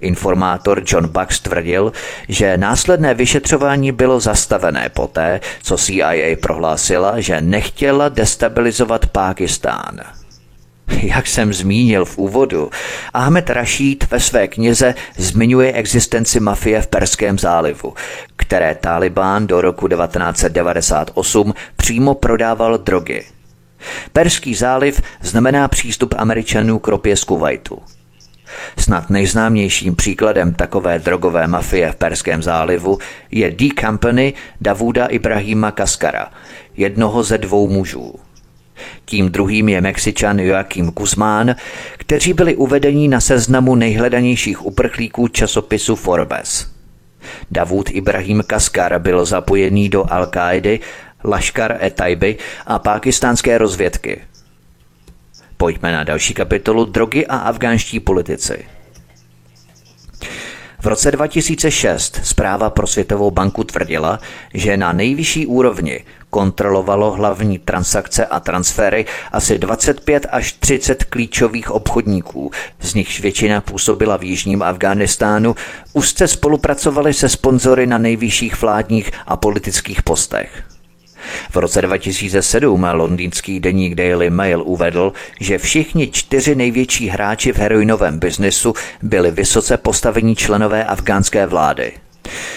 Informátor 0.00 0.82
John 0.86 1.08
Bucks 1.08 1.40
tvrdil, 1.40 1.92
že 2.28 2.56
následné 2.56 3.14
vyšetřování 3.14 3.92
bylo 3.92 4.20
zastavené 4.20 4.88
poté, 4.88 5.40
co 5.62 5.78
CIA 5.78 6.36
prohlásila, 6.42 7.20
že 7.20 7.40
nechtěla 7.40 8.08
destabilizovat 8.08 9.06
Pákistán. 9.06 10.00
Jak 11.02 11.26
jsem 11.26 11.52
zmínil 11.52 12.04
v 12.04 12.18
úvodu, 12.18 12.70
Ahmed 13.14 13.50
Rashid 13.50 14.10
ve 14.10 14.20
své 14.20 14.48
knize 14.48 14.94
zmiňuje 15.16 15.72
existenci 15.72 16.40
mafie 16.40 16.82
v 16.82 16.86
Perském 16.86 17.38
zálivu, 17.38 17.94
které 18.36 18.74
Taliban 18.74 19.46
do 19.46 19.60
roku 19.60 19.88
1998 19.88 21.54
přímo 21.76 22.14
prodával 22.14 22.78
drogy. 22.78 23.24
Perský 24.12 24.54
záliv 24.54 25.02
znamená 25.22 25.68
přístup 25.68 26.14
Američanů 26.18 26.78
k 26.78 26.88
ropě 26.88 27.16
z 27.16 27.24
Kuwaitu. 27.24 27.82
Snad 28.78 29.10
nejznámějším 29.10 29.96
příkladem 29.96 30.54
takové 30.54 30.98
drogové 30.98 31.46
mafie 31.46 31.92
v 31.92 31.96
Perském 31.96 32.42
zálivu 32.42 32.98
je 33.30 33.50
D 33.50 33.68
Company 33.80 34.34
Davuda 34.60 35.06
Ibrahima 35.06 35.70
Kaskara, 35.70 36.30
jednoho 36.76 37.22
ze 37.22 37.38
dvou 37.38 37.68
mužů. 37.68 38.23
Tím 39.04 39.28
druhým 39.28 39.68
je 39.68 39.80
Mexičan 39.80 40.38
Joaquim 40.38 40.86
Guzmán, 40.86 41.54
kteří 41.98 42.32
byli 42.32 42.56
uvedeni 42.56 43.08
na 43.08 43.20
seznamu 43.20 43.74
nejhledanějších 43.74 44.66
uprchlíků 44.66 45.28
časopisu 45.28 45.96
Forbes. 45.96 46.74
Davud 47.50 47.90
Ibrahim 47.90 48.42
Kaskar 48.46 48.98
byl 48.98 49.24
zapojený 49.24 49.88
do 49.88 50.12
al 50.12 50.26
kaidy 50.26 50.80
Lashkar 51.24 51.78
e 51.80 51.90
Taiby 51.90 52.36
a 52.66 52.78
pákistánské 52.78 53.58
rozvědky. 53.58 54.20
Pojďme 55.56 55.92
na 55.92 56.04
další 56.04 56.34
kapitolu 56.34 56.84
Drogy 56.84 57.26
a 57.26 57.36
afgánští 57.36 58.00
politici. 58.00 58.64
V 60.84 60.86
roce 60.86 61.10
2006 61.10 62.20
zpráva 62.22 62.70
pro 62.70 62.86
Světovou 62.86 63.30
banku 63.30 63.64
tvrdila, 63.64 64.18
že 64.54 64.76
na 64.76 64.92
nejvyšší 64.92 65.46
úrovni 65.46 66.04
kontrolovalo 66.34 67.10
hlavní 67.10 67.58
transakce 67.58 68.26
a 68.26 68.40
transfery 68.40 69.06
asi 69.32 69.58
25 69.58 70.26
až 70.30 70.52
30 70.52 71.04
klíčových 71.04 71.70
obchodníků, 71.70 72.50
z 72.80 72.94
nichž 72.94 73.20
většina 73.20 73.60
působila 73.60 74.16
v 74.16 74.24
Jižním 74.24 74.62
Afghánistánu, 74.62 75.54
úzce 75.92 76.28
spolupracovali 76.28 77.14
se 77.14 77.28
sponzory 77.28 77.86
na 77.86 77.98
nejvyšších 77.98 78.62
vládních 78.62 79.10
a 79.26 79.36
politických 79.36 80.02
postech. 80.02 80.62
V 81.50 81.56
roce 81.56 81.82
2007 81.82 82.84
londýnský 82.92 83.60
deník 83.60 83.94
Daily 83.94 84.30
Mail 84.30 84.62
uvedl, 84.66 85.12
že 85.40 85.58
všichni 85.58 86.10
čtyři 86.10 86.54
největší 86.54 87.08
hráči 87.08 87.52
v 87.52 87.58
heroinovém 87.58 88.18
biznesu 88.18 88.74
byli 89.02 89.30
vysoce 89.30 89.76
postavení 89.76 90.36
členové 90.36 90.84
afgánské 90.84 91.46
vlády. 91.46 92.03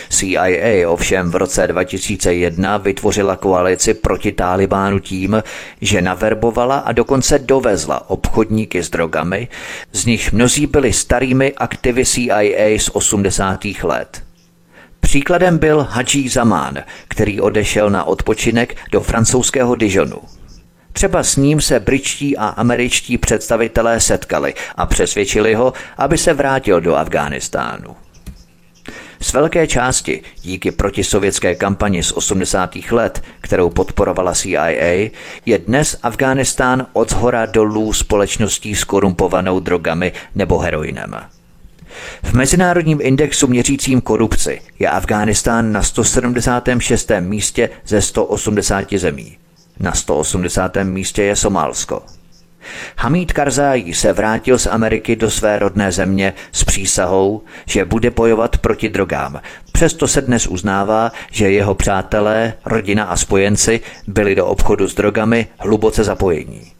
CIA 0.09 0.89
ovšem 0.89 1.31
v 1.31 1.35
roce 1.35 1.67
2001 1.67 2.77
vytvořila 2.77 3.35
koalici 3.35 3.93
proti 3.93 4.31
Talibánu 4.31 4.99
tím, 4.99 5.43
že 5.81 6.01
naverbovala 6.01 6.77
a 6.77 6.91
dokonce 6.91 7.39
dovezla 7.39 8.09
obchodníky 8.09 8.83
s 8.83 8.89
drogami, 8.89 9.47
z 9.93 10.05
nich 10.05 10.33
mnozí 10.33 10.67
byli 10.67 10.93
starými 10.93 11.53
aktivy 11.53 12.05
CIA 12.05 12.79
z 12.79 12.89
80. 12.93 13.59
let. 13.83 14.23
Příkladem 14.99 15.57
byl 15.57 15.87
Haji 15.89 16.29
Zaman, 16.29 16.77
který 17.07 17.41
odešel 17.41 17.89
na 17.89 18.03
odpočinek 18.03 18.77
do 18.91 19.01
francouzského 19.01 19.75
Dijonu. 19.75 20.21
Třeba 20.93 21.23
s 21.23 21.35
ním 21.35 21.61
se 21.61 21.79
britští 21.79 22.37
a 22.37 22.47
američtí 22.47 23.17
představitelé 23.17 23.99
setkali 23.99 24.53
a 24.75 24.85
přesvědčili 24.85 25.53
ho, 25.53 25.73
aby 25.97 26.17
se 26.17 26.33
vrátil 26.33 26.81
do 26.81 26.95
Afghánistánu. 26.95 27.95
Z 29.19 29.33
velké 29.33 29.67
části 29.67 30.21
díky 30.41 30.71
protisovětské 30.71 31.55
kampani 31.55 32.03
z 32.03 32.11
80. 32.11 32.75
let, 32.91 33.23
kterou 33.41 33.69
podporovala 33.69 34.33
CIA, 34.33 35.09
je 35.45 35.59
dnes 35.59 35.99
Afghánistán 36.03 36.87
od 36.93 37.09
zhora 37.09 37.45
dolů 37.45 37.93
společností 37.93 38.75
s 38.75 38.83
korumpovanou 38.83 39.59
drogami 39.59 40.11
nebo 40.35 40.59
heroinem. 40.59 41.15
V 42.23 42.33
mezinárodním 42.33 42.99
indexu 43.01 43.47
měřícím 43.47 44.01
korupci 44.01 44.61
je 44.79 44.89
Afghánistán 44.89 45.71
na 45.71 45.83
176. 45.83 47.11
místě 47.19 47.69
ze 47.85 48.01
180 48.01 48.93
zemí. 48.93 49.37
Na 49.79 49.93
180. 49.93 50.77
místě 50.83 51.23
je 51.23 51.35
Somálsko. 51.35 52.16
Hamid 52.97 53.33
Karzai 53.33 53.93
se 53.93 54.13
vrátil 54.13 54.59
z 54.59 54.67
Ameriky 54.67 55.15
do 55.15 55.31
své 55.31 55.59
rodné 55.59 55.91
země 55.91 56.33
s 56.51 56.63
přísahou, 56.63 57.41
že 57.65 57.85
bude 57.85 58.11
bojovat 58.11 58.57
proti 58.57 58.89
drogám. 58.89 59.41
Přesto 59.71 60.07
se 60.07 60.21
dnes 60.21 60.47
uznává, 60.47 61.11
že 61.31 61.51
jeho 61.51 61.75
přátelé, 61.75 62.53
rodina 62.65 63.03
a 63.03 63.15
spojenci 63.15 63.81
byli 64.07 64.35
do 64.35 64.45
obchodu 64.45 64.87
s 64.87 64.95
drogami 64.95 65.47
hluboce 65.59 66.03
zapojení. 66.03 66.71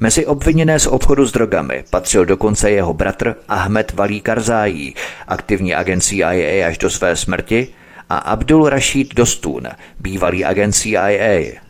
Mezi 0.00 0.26
obviněné 0.26 0.78
z 0.78 0.86
obchodu 0.86 1.26
s 1.26 1.32
drogami 1.32 1.84
patřil 1.90 2.24
dokonce 2.24 2.70
jeho 2.70 2.94
bratr 2.94 3.34
Ahmed 3.48 3.92
Valí 3.92 4.20
Karzai, 4.20 4.94
aktivní 5.28 5.74
agent 5.74 6.00
CIA 6.00 6.68
až 6.68 6.78
do 6.78 6.90
své 6.90 7.16
smrti, 7.16 7.68
a 8.10 8.18
Abdul 8.18 8.68
Rashid 8.68 9.14
Dostun, 9.14 9.68
bývalý 10.00 10.44
agent 10.44 10.72
CIA. 10.72 11.63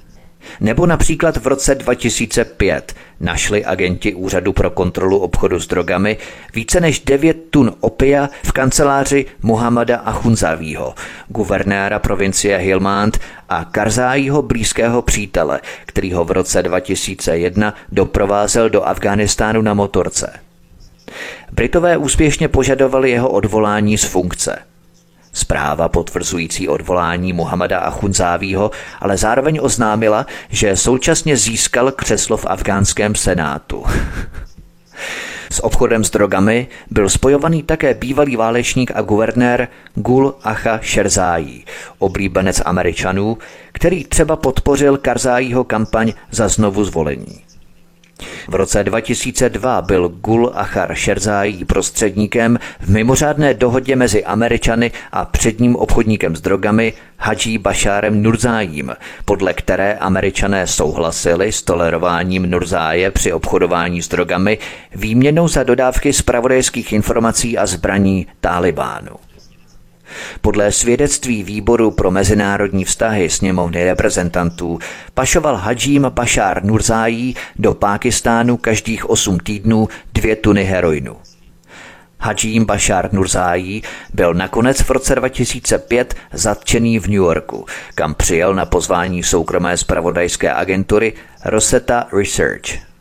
Nebo 0.61 0.87
například 0.87 1.37
v 1.37 1.47
roce 1.47 1.75
2005 1.75 2.95
našli 3.21 3.65
agenti 3.65 4.15
Úřadu 4.15 4.53
pro 4.53 4.71
kontrolu 4.71 5.19
obchodu 5.19 5.61
s 5.61 5.67
drogami 5.67 6.17
více 6.55 6.81
než 6.81 7.01
9 7.01 7.37
tun 7.51 7.73
opia 7.81 8.29
v 8.45 8.53
kanceláři 8.53 9.27
Muhammada 9.43 9.97
Achunzavího, 9.97 10.95
guvernéra 11.29 11.99
provincie 11.99 12.57
Hilmand 12.57 13.21
a 13.49 13.65
Karzájího 13.65 14.43
blízkého 14.43 15.03
přítele, 15.03 15.61
který 15.87 16.13
ho 16.13 16.25
v 16.25 16.31
roce 16.31 16.63
2001 16.63 17.75
doprovázel 17.93 18.71
do 18.71 18.83
Afghánistánu 18.83 19.63
na 19.63 19.75
motorce. 19.75 20.33
Britové 21.53 21.97
úspěšně 21.97 22.49
požadovali 22.49 23.11
jeho 23.11 23.29
odvolání 23.29 23.99
z 23.99 24.05
funkce– 24.05 24.59
Zpráva 25.35 25.89
potvrzující 25.89 26.69
odvolání 26.69 27.33
Muhammada 27.33 27.79
Achunzávího 27.79 28.71
ale 29.01 29.17
zároveň 29.17 29.59
oznámila, 29.63 30.27
že 30.49 30.77
současně 30.77 31.37
získal 31.37 31.93
křeslo 31.93 32.37
v 32.37 32.47
afgánském 32.47 33.15
senátu. 33.15 33.85
S 35.51 35.65
obchodem 35.65 36.05
s 36.05 36.11
drogami 36.11 36.67
byl 36.91 37.09
spojovaný 37.09 37.63
také 37.63 37.95
bývalý 37.95 38.37
válečník 38.37 38.91
a 38.95 39.03
guvernér 39.03 39.69
Gul 39.95 40.35
Acha 40.43 40.79
Šerzájí, 40.83 41.65
oblíbenec 41.99 42.63
Američanů, 42.65 43.39
který 43.73 44.05
třeba 44.05 44.37
podpořil 44.37 44.97
Karzájího 44.97 45.65
kampaň 45.65 46.13
za 46.31 46.49
znovu 46.49 46.85
zvolení. 46.85 47.44
V 48.49 48.55
roce 48.55 48.85
2002 48.85 49.83
byl 49.83 50.09
Gul 50.09 50.53
Achar 50.55 50.95
Šerzájí 50.95 51.65
prostředníkem 51.65 52.59
v 52.81 52.89
mimořádné 52.89 53.55
dohodě 53.55 53.97
mezi 53.97 54.25
Američany 54.25 54.93
a 55.13 55.25
předním 55.25 55.77
obchodníkem 55.77 56.37
s 56.37 56.41
drogami 56.41 56.93
Hadží 57.19 57.59
Bašárem 57.59 58.23
Nurzájím, 58.23 58.93
podle 59.25 59.53
které 59.53 59.95
Američané 59.95 60.67
souhlasili 60.67 61.53
s 61.53 61.63
tolerováním 61.63 62.51
Nurzáje 62.51 63.11
při 63.11 63.33
obchodování 63.33 64.03
s 64.03 64.09
drogami 64.09 64.59
výměnou 64.95 65.49
za 65.49 65.63
dodávky 65.63 66.13
zpravodajských 66.13 66.93
informací 66.93 67.59
a 67.59 67.67
zbraní 67.67 68.27
Talibánu. 68.41 69.34
Podle 70.41 70.73
svědectví 70.73 71.43
výboru 71.43 71.91
pro 71.91 72.11
mezinárodní 72.11 72.85
vztahy 72.85 73.31
sněmovny 73.31 73.85
reprezentantů 73.85 74.79
pašoval 75.15 75.57
Hadžím 75.57 76.07
Bashar 76.09 76.65
Nurzájí 76.65 77.37
do 77.57 77.75
Pákistánu 77.75 78.57
každých 78.57 79.11
8 79.11 79.39
týdnů 79.39 79.89
dvě 80.13 80.37
tuny 80.37 80.65
heroinu. 80.65 81.17
Hadžím 82.21 82.65
Bashar 82.65 83.13
Nurzájí 83.13 83.83
byl 84.15 84.35
nakonec 84.35 84.81
v 84.81 84.91
roce 84.91 85.15
2005 85.15 86.15
zatčený 86.33 86.99
v 86.99 87.07
New 87.07 87.15
Yorku, 87.15 87.67
kam 87.95 88.15
přijel 88.15 88.55
na 88.55 88.67
pozvání 88.67 89.23
soukromé 89.23 89.77
spravodajské 89.77 90.53
agentury 90.53 91.13
Rosetta 91.45 92.07
Research. 92.13 92.94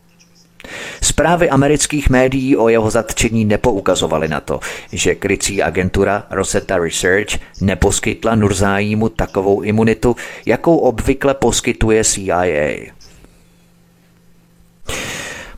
Zprávy 1.02 1.49
amerických 1.49 2.10
médií 2.10 2.57
o 2.57 2.69
jeho 2.69 2.90
zatčení 2.90 3.45
nepoukazovaly 3.45 4.27
na 4.27 4.40
to, 4.40 4.60
že 4.91 5.15
krycí 5.15 5.64
agentura 5.64 6.27
Rosetta 6.30 6.77
Research 6.77 7.40
neposkytla 7.61 8.35
Nurzájímu 8.35 9.10
takovou 9.10 9.61
imunitu, 9.61 10.15
jakou 10.45 10.77
obvykle 10.77 11.34
poskytuje 11.34 12.03
CIA. 12.03 12.94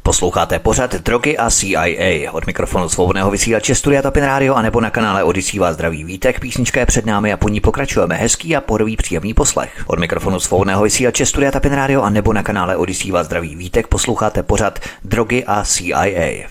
Posloucháte 0.06 0.60
pořad 0.60 0.96
Drogy 0.96 1.38
a 1.38 1.50
CIA. 1.50 2.32
Od 2.32 2.48
mikrofonu 2.48 2.90
svobodného 2.90 3.32
vysílače 3.32 3.76
Studia 3.76 4.02
Tapin 4.02 4.24
Radio 4.24 4.54
a 4.54 4.62
nebo 4.62 4.82
na 4.82 4.90
kanále 4.90 5.24
Odisí 5.24 5.60
vás 5.60 5.76
zdraví 5.76 6.04
vítek. 6.04 6.40
Písnička 6.40 6.80
je 6.80 6.86
před 6.86 7.06
námi 7.06 7.34
a 7.34 7.38
po 7.38 7.50
ní 7.50 7.62
pokračujeme. 7.62 8.16
Hezký 8.16 8.56
a 8.56 8.62
pohodový 8.62 8.98
příjemný 8.98 9.34
poslech. 9.34 9.84
Od 9.88 10.00
mikrofonu 10.00 10.40
svobodného 10.40 10.84
vysílače 10.84 11.26
Studia 11.26 11.52
Tapin 11.52 11.74
Radio 11.74 12.02
a 12.02 12.10
nebo 12.10 12.34
na 12.34 12.44
kanále 12.44 12.76
Odisí 12.76 13.12
vás 13.12 13.26
zdraví 13.26 13.56
vítek. 13.56 13.88
Posloucháte 13.88 14.44
pořad 14.44 14.80
Drogy 15.04 15.44
a 15.48 15.64
CIA. 15.64 16.48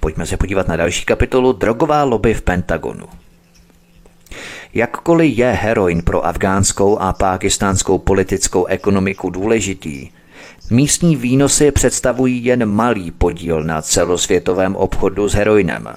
Pojďme 0.00 0.26
se 0.26 0.36
podívat 0.36 0.68
na 0.68 0.76
další 0.76 1.04
kapitolu 1.04 1.52
Drogová 1.52 2.02
lobby 2.02 2.34
v 2.34 2.42
Pentagonu. 2.42 3.06
Jakkoliv 4.74 5.38
je 5.38 5.50
heroin 5.50 6.02
pro 6.02 6.26
afgánskou 6.26 6.98
a 6.98 7.12
pákistánskou 7.12 7.98
politickou 7.98 8.66
ekonomiku 8.66 9.30
důležitý, 9.30 10.08
Místní 10.70 11.16
výnosy 11.16 11.70
představují 11.70 12.44
jen 12.44 12.66
malý 12.66 13.10
podíl 13.10 13.62
na 13.64 13.82
celosvětovém 13.82 14.76
obchodu 14.76 15.28
s 15.28 15.34
heroinem. 15.34 15.88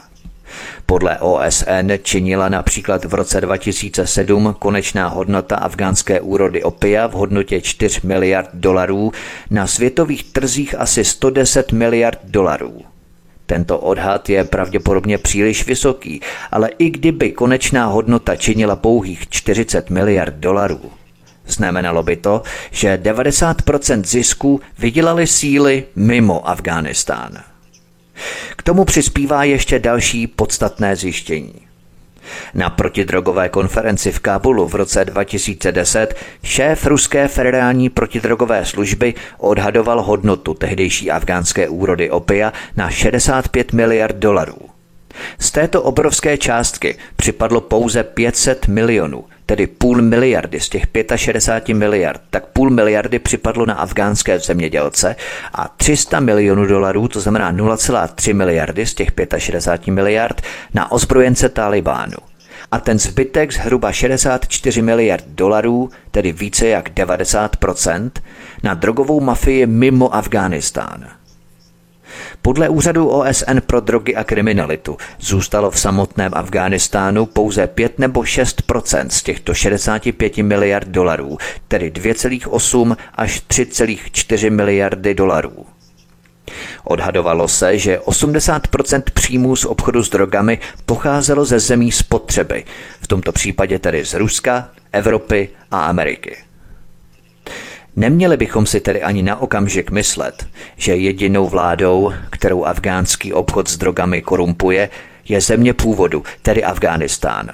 Podle 0.86 1.20
OSN 1.20 1.92
činila 2.04 2.50
například 2.50 3.06
v 3.06 3.14
roce 3.14 3.42
2007 3.42 4.56
konečná 4.60 5.08
hodnota 5.08 5.56
afgánské 5.56 6.22
úrody 6.22 6.64
opia 6.64 7.08
v 7.08 7.12
hodnotě 7.12 7.62
4 7.62 8.00
miliard 8.04 8.50
dolarů 8.54 9.12
na 9.50 9.68
světových 9.68 10.24
trzích 10.24 10.76
asi 10.80 11.04
110 11.04 11.72
miliard 11.72 12.20
dolarů. 12.24 12.82
Tento 13.46 13.80
odhad 13.80 14.30
je 14.30 14.44
pravděpodobně 14.44 15.18
příliš 15.18 15.68
vysoký, 15.68 16.22
ale 16.52 16.70
i 16.78 16.90
kdyby 16.90 17.32
konečná 17.32 17.86
hodnota 17.86 18.36
činila 18.36 18.76
pouhých 18.76 19.30
40 19.30 19.90
miliard 19.90 20.34
dolarů, 20.36 20.92
Znamenalo 21.48 22.04
by 22.04 22.16
to, 22.16 22.42
že 22.72 23.00
90% 23.04 24.04
zisků 24.04 24.62
vydělali 24.80 25.28
síly 25.28 25.84
mimo 25.96 26.50
Afghánistán. 26.50 27.44
K 28.56 28.64
tomu 28.64 28.86
přispívá 28.86 29.44
ještě 29.44 29.80
další 29.80 30.28
podstatné 30.28 30.96
zjištění. 30.96 31.54
Na 32.54 32.70
protidrogové 32.70 33.50
konferenci 33.50 34.12
v 34.12 34.20
Kábulu 34.20 34.68
v 34.68 34.76
roce 34.76 35.06
2010 35.06 36.16
šéf 36.44 36.86
ruské 36.86 37.28
federální 37.28 37.90
protidrogové 37.90 38.66
služby 38.66 39.14
odhadoval 39.38 40.02
hodnotu 40.02 40.54
tehdejší 40.54 41.12
afgánské 41.12 41.70
úrody 41.70 42.10
opia 42.10 42.54
na 42.76 42.90
65 42.90 43.74
miliard 43.74 44.16
dolarů. 44.16 44.58
Z 45.40 45.52
této 45.52 45.82
obrovské 45.84 46.38
částky 46.38 46.98
připadlo 47.16 47.62
pouze 47.62 48.04
500 48.04 48.68
milionů, 48.68 49.26
tedy 49.48 49.68
půl 49.68 50.02
miliardy 50.02 50.60
z 50.60 50.70
těch 50.70 50.84
65 51.16 51.74
miliard, 51.74 52.22
tak 52.30 52.46
půl 52.46 52.70
miliardy 52.70 53.20
připadlo 53.20 53.66
na 53.66 53.74
afgánské 53.74 54.40
zemědělce 54.40 55.16
a 55.54 55.74
300 55.78 56.20
milionů 56.20 56.66
dolarů, 56.66 57.08
to 57.08 57.20
znamená 57.20 57.54
0,3 57.54 58.34
miliardy 58.34 58.86
z 58.86 58.94
těch 58.94 59.12
65 59.38 59.94
miliard, 59.94 60.42
na 60.74 60.92
ozbrojence 60.92 61.50
Talibánu. 61.50 62.18
A 62.72 62.80
ten 62.80 63.00
zbytek 63.00 63.54
zhruba 63.54 63.92
64 63.92 64.82
miliard 64.82 65.24
dolarů, 65.28 65.90
tedy 66.12 66.32
více 66.32 66.68
jak 66.68 66.90
90%, 66.90 68.12
na 68.64 68.74
drogovou 68.74 69.20
mafii 69.20 69.66
mimo 69.66 70.16
Afghánistán. 70.16 71.17
Podle 72.42 72.70
úřadu 72.70 73.08
OSN 73.08 73.58
pro 73.66 73.80
drogy 73.80 74.16
a 74.16 74.24
kriminalitu 74.24 74.98
zůstalo 75.20 75.72
v 75.72 75.80
samotném 75.80 76.32
Afghánistánu 76.36 77.26
pouze 77.26 77.68
5 77.68 78.00
nebo 78.00 78.22
6% 78.22 79.08
z 79.10 79.24
těchto 79.24 79.54
65 79.54 80.38
miliard 80.38 80.88
dolarů, 80.88 81.38
tedy 81.68 81.92
2,8 81.92 82.98
až 83.16 83.42
3,4 83.42 84.52
miliardy 84.52 85.14
dolarů. 85.16 85.66
Odhadovalo 86.84 87.48
se, 87.48 87.78
že 87.78 87.98
80% 87.98 89.04
příjmů 89.14 89.56
z 89.56 89.66
obchodu 89.66 90.04
s 90.04 90.10
drogami 90.10 90.60
pocházelo 90.86 91.46
ze 91.46 91.60
zemí 91.60 91.92
spotřeby, 91.92 92.66
v 93.02 93.08
tomto 93.08 93.32
případě 93.32 93.80
tedy 93.80 94.06
z 94.06 94.14
Ruska, 94.14 94.70
Evropy 94.92 95.50
a 95.72 95.86
Ameriky. 95.86 96.47
Neměli 97.98 98.38
bychom 98.38 98.66
si 98.66 98.80
tedy 98.80 99.02
ani 99.04 99.24
na 99.24 99.42
okamžik 99.42 99.92
myslet, 99.92 100.48
že 100.76 100.96
jedinou 100.96 101.48
vládou, 101.48 102.14
kterou 102.30 102.66
afgánský 102.66 103.34
obchod 103.34 103.70
s 103.70 103.78
drogami 103.78 104.22
korumpuje, 104.22 104.90
je 105.30 105.42
země 105.42 105.74
původu, 105.74 106.24
tedy 106.42 106.64
Afghánistán. 106.64 107.52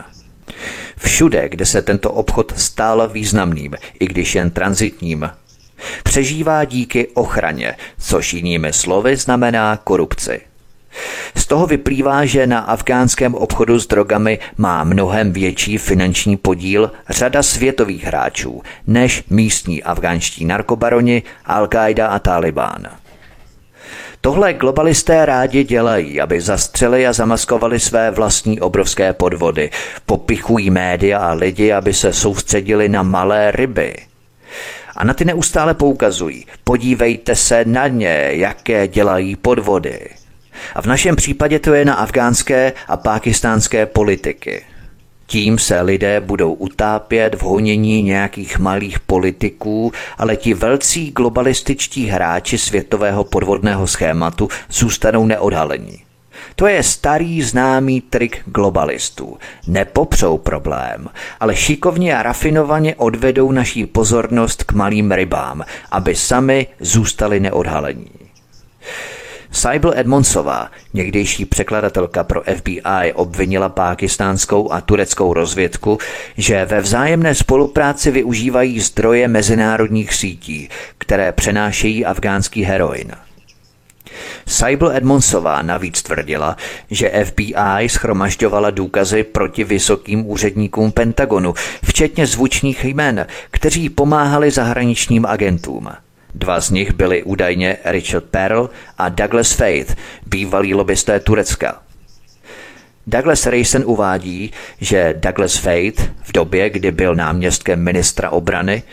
Všude, 0.98 1.49
kde 1.49 1.65
se 1.65 1.82
tento 1.82 2.11
obchod 2.11 2.53
stál 2.60 3.10
významným, 3.10 3.76
i 3.99 4.07
když 4.07 4.36
jen 4.36 4.52
transitním, 4.52 5.30
přežívá 6.03 6.65
díky 6.65 7.07
ochraně, 7.07 7.76
což 7.99 8.34
jinými 8.34 8.74
slovy 8.74 9.18
znamená 9.18 9.78
korupci. 9.78 10.41
Z 11.36 11.48
toho 11.48 11.68
vyplývá, 11.68 12.26
že 12.26 12.48
na 12.48 12.60
afgánském 12.60 13.36
obchodu 13.36 13.80
s 13.80 13.88
drogami 13.88 14.40
má 14.57 14.84
mnohem 14.84 15.34
větší 15.34 15.78
finanční 15.78 16.38
podíl 16.38 16.91
řada 17.10 17.44
světových 17.44 18.03
hráčů 18.03 18.61
než 18.88 19.24
místní 19.30 19.84
afgánští 19.84 20.45
narkobaroni, 20.45 21.24
Al-Qaida 21.48 22.07
a 22.10 22.20
Taliban. 22.20 22.88
Tohle 24.22 24.53
globalisté 24.53 25.26
rádi 25.26 25.64
dělají, 25.64 26.22
aby 26.22 26.41
zastřeli 26.41 27.07
a 27.07 27.14
zamaskovali 27.14 27.80
své 27.80 28.11
vlastní 28.11 28.61
obrovské 28.61 29.14
podvody. 29.14 29.70
Popichují 30.06 30.70
média 30.70 31.20
a 31.20 31.34
lidi, 31.34 31.72
aby 31.72 31.94
se 31.94 32.14
soustředili 32.14 32.90
na 32.90 33.03
malé 33.03 33.52
ryby. 33.52 33.95
A 34.95 35.03
na 35.03 35.14
ty 35.14 35.26
neustále 35.26 35.74
poukazují. 35.74 36.45
Podívejte 36.64 37.36
se 37.36 37.65
na 37.65 37.88
ně, 37.88 38.30
jaké 38.32 38.88
dělají 38.88 39.36
podvody. 39.36 39.99
A 40.76 40.81
v 40.81 40.85
našem 40.85 41.15
případě 41.15 41.60
to 41.60 41.73
je 41.73 41.85
na 41.85 41.94
afgánské 41.94 42.73
a 42.88 42.98
pákistánské 42.98 43.85
politiky. 43.85 44.64
Tím 45.26 45.60
se 45.60 45.81
lidé 45.81 46.19
budou 46.19 46.53
utápět 46.53 47.35
v 47.35 47.41
honění 47.41 48.03
nějakých 48.03 48.60
malých 48.60 48.99
politiků, 48.99 49.91
ale 50.18 50.35
ti 50.35 50.53
velcí 50.53 51.11
globalističtí 51.11 52.06
hráči 52.06 52.57
světového 52.57 53.23
podvodného 53.23 53.88
schématu 53.88 54.49
zůstanou 54.69 55.26
neodhalení. 55.26 55.99
To 56.56 56.68
je 56.68 56.84
starý 56.84 57.41
známý 57.41 58.02
trik 58.02 58.41
globalistů. 58.45 59.38
Nepopřou 59.68 60.38
problém, 60.38 61.10
ale 61.40 61.56
šikovně 61.56 62.18
a 62.18 62.23
rafinovaně 62.23 62.95
odvedou 62.95 63.52
naší 63.52 63.85
pozornost 63.85 64.64
k 64.64 64.72
malým 64.72 65.11
rybám, 65.11 65.64
aby 65.91 66.15
sami 66.15 66.68
zůstali 66.80 67.40
neodhalení. 67.40 68.11
Saibl 69.53 69.93
Edmondsová, 69.95 70.71
někdejší 70.93 71.45
překladatelka 71.45 72.23
pro 72.23 72.41
FBI, 72.57 73.13
obvinila 73.13 73.69
pákistánskou 73.69 74.71
a 74.71 74.81
tureckou 74.81 75.34
rozvědku, 75.34 75.97
že 76.38 76.65
ve 76.65 76.81
vzájemné 76.81 77.35
spolupráci 77.35 78.11
využívají 78.11 78.80
zdroje 78.80 79.27
mezinárodních 79.27 80.13
sítí, 80.13 80.69
které 80.97 81.31
přenášejí 81.31 82.05
afgánský 82.05 82.63
heroin. 82.63 83.11
Saibl 84.47 84.91
Edmondsová 84.91 85.61
navíc 85.61 86.03
tvrdila, 86.03 86.57
že 86.91 87.25
FBI 87.25 87.89
schromažďovala 87.89 88.69
důkazy 88.69 89.23
proti 89.23 89.63
vysokým 89.63 90.30
úředníkům 90.30 90.91
Pentagonu, 90.91 91.53
včetně 91.84 92.27
zvučných 92.27 92.85
jmen, 92.85 93.27
kteří 93.51 93.89
pomáhali 93.89 94.51
zahraničním 94.51 95.25
agentům. 95.25 95.89
Dva 96.35 96.61
z 96.61 96.69
nich 96.69 96.93
byli 96.93 97.23
údajně 97.23 97.77
Richard 97.85 98.23
Pearl 98.23 98.69
a 98.97 99.10
Douglas 99.10 99.51
Faith, 99.51 99.95
bývalí 100.26 100.73
lobbysté 100.73 101.19
Turecka. 101.19 101.81
Douglas 103.07 103.45
Rayson 103.45 103.84
uvádí, 103.85 104.51
že 104.81 105.14
Douglas 105.18 105.55
Faith 105.55 106.11
v 106.23 106.31
době, 106.31 106.69
kdy 106.69 106.91
byl 106.91 107.15
náměstkem 107.15 107.84
ministra 107.84 108.30
obrany, 108.30 108.84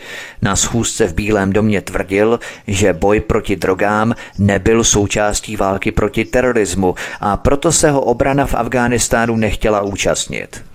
na 0.41 0.55
schůzce 0.55 1.07
v 1.07 1.13
Bílém 1.13 1.53
domě 1.53 1.81
tvrdil, 1.81 2.39
že 2.67 2.93
boj 2.93 3.19
proti 3.19 3.55
drogám 3.55 4.15
nebyl 4.37 4.83
součástí 4.83 5.55
války 5.55 5.91
proti 5.91 6.25
terorismu 6.25 6.95
a 7.19 7.37
proto 7.37 7.71
se 7.71 7.91
ho 7.91 8.01
obrana 8.01 8.45
v 8.45 8.55
Afghánistánu 8.55 9.35
nechtěla 9.35 9.81
účastnit. 9.81 10.70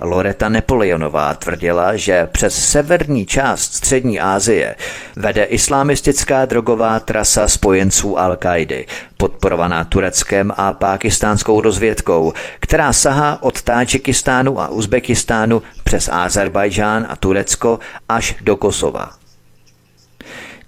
Loreta 0.00 0.48
Napoleonová 0.48 1.34
tvrdila, 1.34 1.96
že 1.96 2.28
přes 2.32 2.70
severní 2.70 3.26
část 3.26 3.74
střední 3.74 4.20
Asie 4.20 4.76
vede 5.16 5.44
islámistická 5.44 6.44
drogová 6.44 7.00
trasa 7.00 7.48
spojenců 7.48 8.14
Al-Kaidy, 8.14 8.86
podporovaná 9.16 9.84
Tureckem 9.84 10.52
a 10.56 10.72
pákistánskou 10.72 11.60
rozvědkou, 11.60 12.32
která 12.60 12.92
sahá 12.92 13.42
od 13.42 13.62
Tádžikistánu 13.62 14.60
a 14.60 14.68
Uzbekistánu 14.68 15.62
přes 15.84 16.08
Azerbajdžán 16.12 17.06
a 17.08 17.16
Turecko 17.16 17.78
až 18.08 18.36
do 18.40 18.56
Kosova. 18.56 19.10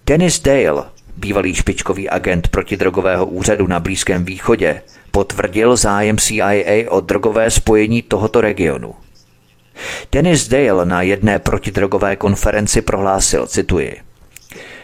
Dennis 0.07 0.41
Dale, 0.41 0.85
bývalý 1.17 1.55
špičkový 1.55 2.11
agent 2.11 2.49
protidrogového 2.49 3.27
úřadu 3.27 3.67
na 3.67 3.81
Blízkém 3.81 4.25
východě, 4.25 4.83
potvrdil 5.11 5.77
zájem 5.77 6.19
CIA 6.19 6.91
o 6.91 7.01
drogové 7.01 7.51
spojení 7.51 8.03
tohoto 8.03 8.41
regionu. 8.41 8.95
Dennis 10.13 10.49
Dale 10.49 10.87
na 10.87 11.03
jedné 11.03 11.39
protidrogové 11.39 12.17
konferenci 12.17 12.83
prohlásil, 12.83 13.47
cituji, 13.47 14.01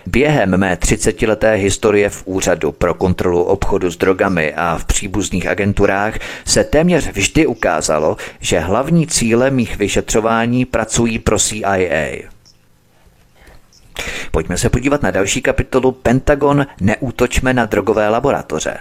Během 0.06 0.56
mé 0.56 0.74
30-leté 0.74 1.54
historie 1.54 2.08
v 2.08 2.22
Úřadu 2.26 2.72
pro 2.72 2.94
kontrolu 2.94 3.42
obchodu 3.42 3.90
s 3.90 3.96
drogami 3.96 4.54
a 4.54 4.78
v 4.78 4.84
příbuzných 4.84 5.46
agenturách 5.46 6.18
se 6.44 6.64
téměř 6.64 7.08
vždy 7.12 7.46
ukázalo, 7.46 8.16
že 8.40 8.58
hlavní 8.58 9.06
cíle 9.06 9.50
mých 9.50 9.76
vyšetřování 9.76 10.64
pracují 10.64 11.18
pro 11.18 11.38
CIA. 11.38 12.28
Pojďme 14.30 14.58
se 14.58 14.70
podívat 14.70 15.02
na 15.02 15.10
další 15.10 15.42
kapitolu 15.42 15.92
Pentagon 15.92 16.66
Neútočme 16.80 17.54
na 17.54 17.64
drogové 17.64 18.08
laboratoře. 18.08 18.78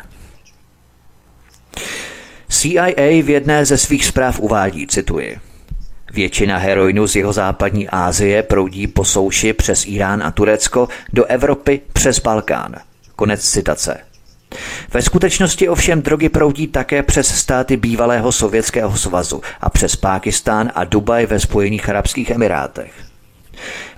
CIA 2.50 3.22
v 3.24 3.30
jedné 3.30 3.66
ze 3.66 3.78
svých 3.78 4.06
zpráv 4.06 4.40
uvádí, 4.40 4.88
cituji, 4.88 5.40
Většina 6.18 6.58
heroinu 6.58 7.08
z 7.08 7.16
jeho 7.16 7.34
západní 7.34 7.90
Asie 7.90 8.44
proudí 8.44 8.88
po 8.88 9.06
souši 9.06 9.54
přes 9.54 9.86
Irán 9.86 10.24
a 10.24 10.32
Turecko 10.32 10.88
do 11.14 11.26
Evropy 11.26 11.82
přes 11.94 12.20
Balkán. 12.20 12.76
Konec 13.16 13.50
citace. 13.50 13.98
Ve 14.94 15.02
skutečnosti 15.02 15.70
ovšem 15.70 16.02
drogy 16.02 16.30
proudí 16.30 16.68
také 16.68 17.04
přes 17.04 17.28
státy 17.28 17.78
bývalého 17.78 18.32
Sovětského 18.32 18.98
svazu 18.98 19.42
a 19.62 19.70
přes 19.70 19.96
Pákistán 19.96 20.72
a 20.76 20.84
Dubaj 20.84 21.26
ve 21.26 21.40
Spojených 21.40 21.90
Arabských 21.90 22.30
Emirátech. 22.30 22.92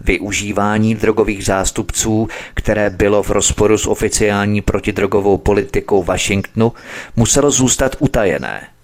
Využívání 0.01 0.95
drogových 0.95 1.45
zástupců, 1.45 2.27
které 2.53 2.89
bylo 2.89 3.23
v 3.23 3.29
rozporu 3.29 3.77
s 3.77 3.87
oficiální 3.87 4.61
protidrogovou 4.61 5.37
politikou 5.37 6.03
Washingtonu, 6.03 6.73
muselo 7.15 7.51
zůstat 7.51 7.95
utajené– 7.99 8.67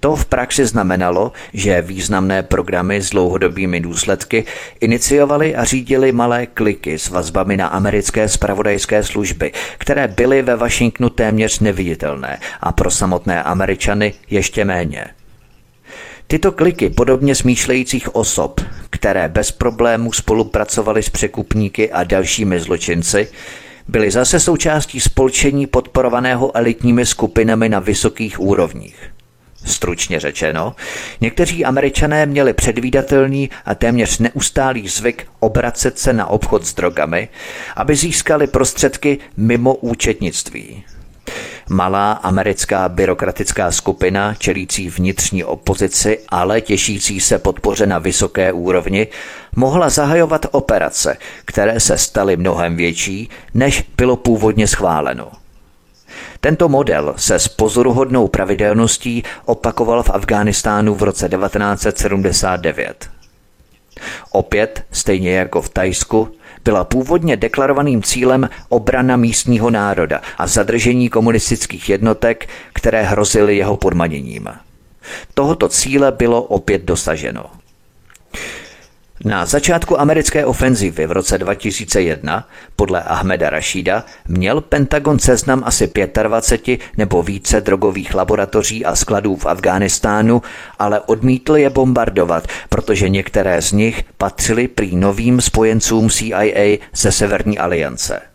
to 0.00 0.16
v 0.16 0.24
praxi 0.24 0.66
znamenalo, 0.66 1.32
že 1.52 1.82
významné 1.82 2.42
programy 2.42 3.02
s 3.02 3.10
dlouhodobými 3.10 3.80
důsledky 3.80 4.44
iniciovaly 4.80 5.56
a 5.56 5.64
řídili 5.64 6.12
malé 6.12 6.46
kliky 6.46 6.98
s 6.98 7.08
vazbami 7.08 7.56
na 7.56 7.66
americké 7.66 8.28
spravodajské 8.28 9.02
služby, 9.02 9.52
které 9.78 10.08
byly 10.08 10.42
ve 10.42 10.56
Washingtonu 10.56 11.10
téměř 11.10 11.60
neviditelné 11.60 12.38
a 12.60 12.72
pro 12.72 12.90
samotné 12.90 13.42
Američany 13.42 14.14
ještě 14.30 14.64
méně. 14.64 15.04
Tyto 16.26 16.52
kliky 16.52 16.90
podobně 16.90 17.34
smýšlejících 17.34 18.14
osob, 18.14 18.60
které 18.90 19.28
bez 19.28 19.52
problémů 19.52 20.12
spolupracovaly 20.12 21.02
s 21.02 21.10
překupníky 21.10 21.92
a 21.92 22.04
dalšími 22.04 22.60
zločinci, 22.60 23.28
byly 23.88 24.10
zase 24.10 24.40
součástí 24.40 25.00
spolčení 25.00 25.66
podporovaného 25.66 26.56
elitními 26.56 27.06
skupinami 27.06 27.68
na 27.68 27.78
vysokých 27.78 28.40
úrovních. 28.40 29.13
Stručně 29.64 30.20
řečeno, 30.20 30.76
někteří 31.20 31.64
američané 31.64 32.26
měli 32.26 32.52
předvídatelný 32.52 33.50
a 33.64 33.74
téměř 33.74 34.18
neustálý 34.18 34.88
zvyk 34.88 35.26
obracet 35.40 35.98
se 35.98 36.12
na 36.12 36.26
obchod 36.26 36.66
s 36.66 36.74
drogami, 36.74 37.28
aby 37.76 37.96
získali 37.96 38.46
prostředky 38.46 39.18
mimo 39.36 39.74
účetnictví. 39.74 40.84
Malá 41.68 42.12
americká 42.12 42.88
byrokratická 42.88 43.72
skupina, 43.72 44.34
čelící 44.34 44.88
vnitřní 44.88 45.44
opozici, 45.44 46.18
ale 46.28 46.60
těšící 46.60 47.20
se 47.20 47.38
podpoře 47.38 47.86
na 47.86 47.98
vysoké 47.98 48.52
úrovni, 48.52 49.06
mohla 49.56 49.90
zahajovat 49.90 50.46
operace, 50.50 51.16
které 51.44 51.80
se 51.80 51.98
staly 51.98 52.36
mnohem 52.36 52.76
větší, 52.76 53.28
než 53.54 53.84
bylo 53.96 54.16
původně 54.16 54.66
schváleno– 54.66 55.32
tento 56.44 56.68
model 56.68 57.14
se 57.16 57.38
s 57.38 57.48
pozoruhodnou 57.48 58.28
pravidelností 58.28 59.22
opakoval 59.44 60.02
v 60.02 60.10
Afghánistánu 60.10 60.94
v 60.94 61.02
roce 61.02 61.28
1979. 61.28 63.10
Opět, 64.32 64.84
stejně 64.90 65.36
jako 65.36 65.62
v 65.62 65.68
Tajsku, 65.68 66.28
byla 66.64 66.84
původně 66.84 67.36
deklarovaným 67.36 68.02
cílem 68.02 68.48
obrana 68.68 69.16
místního 69.16 69.70
národa 69.70 70.20
a 70.38 70.46
zadržení 70.46 71.08
komunistických 71.08 71.88
jednotek, 71.88 72.48
které 72.72 73.02
hrozily 73.02 73.56
jeho 73.56 73.76
podmaněním. 73.76 74.48
Tohoto 75.34 75.68
cíle 75.68 76.12
bylo 76.12 76.42
opět 76.42 76.82
dosaženo. 76.82 77.44
Na 79.24 79.46
začátku 79.46 80.00
americké 80.00 80.46
ofenzivy 80.46 81.06
v 81.06 81.12
roce 81.12 81.38
2001 81.38 82.48
podle 82.76 83.02
Ahmeda 83.02 83.50
Rashida 83.50 84.04
měl 84.28 84.60
Pentagon 84.60 85.18
seznam 85.18 85.62
asi 85.66 85.90
25 86.22 86.80
nebo 86.96 87.22
více 87.22 87.60
drogových 87.60 88.14
laboratoří 88.14 88.84
a 88.84 88.96
skladů 88.96 89.36
v 89.36 89.46
Afghánistánu, 89.46 90.42
ale 90.78 91.00
odmítl 91.00 91.56
je 91.56 91.70
bombardovat, 91.70 92.48
protože 92.68 93.08
některé 93.08 93.62
z 93.62 93.72
nich 93.72 94.04
patřily 94.18 94.68
prý 94.68 94.96
novým 94.96 95.40
spojencům 95.40 96.10
CIA 96.10 96.78
ze 96.94 97.12
Severní 97.12 97.58
aliance. 97.58 98.33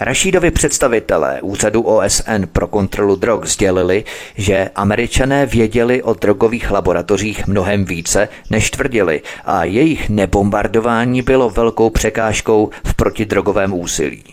Rašídovi 0.00 0.50
představitelé 0.50 1.40
úřadu 1.42 1.82
OSN 1.82 2.46
pro 2.52 2.66
kontrolu 2.66 3.16
drog 3.16 3.44
sdělili, 3.44 4.04
že 4.36 4.70
američané 4.74 5.46
věděli 5.46 6.02
o 6.02 6.14
drogových 6.14 6.70
laboratořích 6.70 7.46
mnohem 7.46 7.84
více, 7.84 8.28
než 8.50 8.70
tvrdili 8.70 9.22
a 9.44 9.64
jejich 9.64 10.08
nebombardování 10.08 11.22
bylo 11.22 11.50
velkou 11.50 11.90
překážkou 11.90 12.70
v 12.84 12.94
protidrogovém 12.94 13.74
úsilí. 13.74 14.24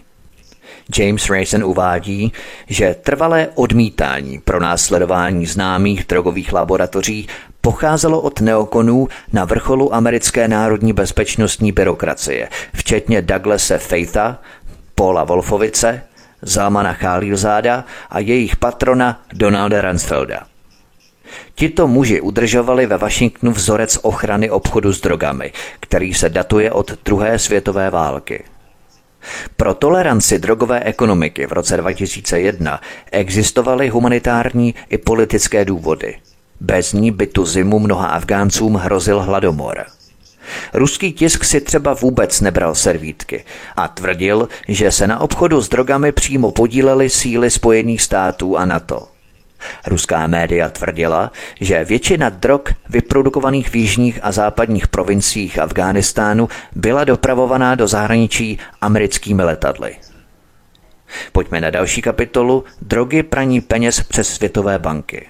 James 0.98 1.30
Rayson 1.30 1.64
uvádí, 1.64 2.34
že 2.68 2.96
trvalé 3.04 3.48
odmítání 3.56 4.40
pro 4.40 4.60
následování 4.60 5.46
známých 5.46 6.06
drogových 6.08 6.54
laboratoří 6.54 7.28
pocházelo 7.62 8.22
od 8.22 8.42
neokonů 8.42 9.08
na 9.34 9.46
vrcholu 9.46 9.96
americké 9.96 10.48
národní 10.48 10.94
bezpečnostní 10.94 11.72
byrokracie, 11.72 12.50
včetně 12.74 13.22
Douglase 13.22 13.78
Faitha, 13.78 14.42
Paula 15.02 15.24
Wolfovice, 15.24 16.04
Zalmana 16.42 16.94
Khalilzáda 16.94 17.86
a 18.10 18.20
jejich 18.20 18.56
patrona 18.56 19.22
Donalda 19.34 19.82
Ransfelda. 19.82 20.46
Tito 21.56 21.88
muži 21.88 22.22
udržovali 22.22 22.86
ve 22.86 22.98
Washingtonu 22.98 23.52
vzorec 23.52 23.98
ochrany 24.02 24.50
obchodu 24.50 24.94
s 24.94 25.02
drogami, 25.02 25.52
který 25.80 26.14
se 26.14 26.30
datuje 26.30 26.72
od 26.72 26.92
druhé 27.06 27.40
světové 27.40 27.90
války. 27.90 28.44
Pro 29.58 29.74
toleranci 29.74 30.40
drogové 30.40 30.80
ekonomiky 30.84 31.48
v 31.48 31.52
roce 31.52 31.78
2001 31.78 32.82
existovaly 33.12 33.90
humanitární 33.90 34.76
i 34.90 34.98
politické 34.98 35.66
důvody. 35.66 36.16
Bez 36.60 36.94
ní 36.94 37.12
by 37.12 37.28
tu 37.28 37.46
zimu 37.46 37.80
mnoha 37.80 38.08
Afgáncům 38.08 38.76
hrozil 38.76 39.20
hladomor. 39.22 39.86
Ruský 40.74 41.14
tisk 41.14 41.44
si 41.44 41.62
třeba 41.62 41.94
vůbec 41.94 42.42
nebral 42.42 42.76
servítky 42.76 43.44
a 43.76 43.88
tvrdil, 43.88 44.50
že 44.68 44.92
se 44.92 45.08
na 45.08 45.20
obchodu 45.20 45.62
s 45.62 45.70
drogami 45.70 46.12
přímo 46.12 46.52
podílely 46.52 47.10
síly 47.10 47.52
Spojených 47.52 48.02
států 48.02 48.58
a 48.58 48.66
NATO. 48.66 49.08
Ruská 49.88 50.28
média 50.28 50.70
tvrdila, 50.70 51.32
že 51.60 51.86
většina 51.86 52.30
drog 52.30 52.62
vyprodukovaných 52.90 53.70
v 53.70 53.76
jižních 53.76 54.20
a 54.22 54.32
západních 54.32 54.88
provinciích 54.88 55.60
Afghánistánu 55.60 56.50
byla 56.76 57.04
dopravovaná 57.04 57.76
do 57.76 57.88
zahraničí 57.88 58.60
americkými 58.82 59.44
letadly. 59.44 59.96
Pojďme 61.32 61.62
na 61.62 61.70
další 61.70 62.02
kapitolu 62.02 62.64
Drogy 62.82 63.24
praní 63.24 63.62
peněz 63.62 64.04
přes 64.04 64.34
světové 64.34 64.80
banky. 64.80 65.28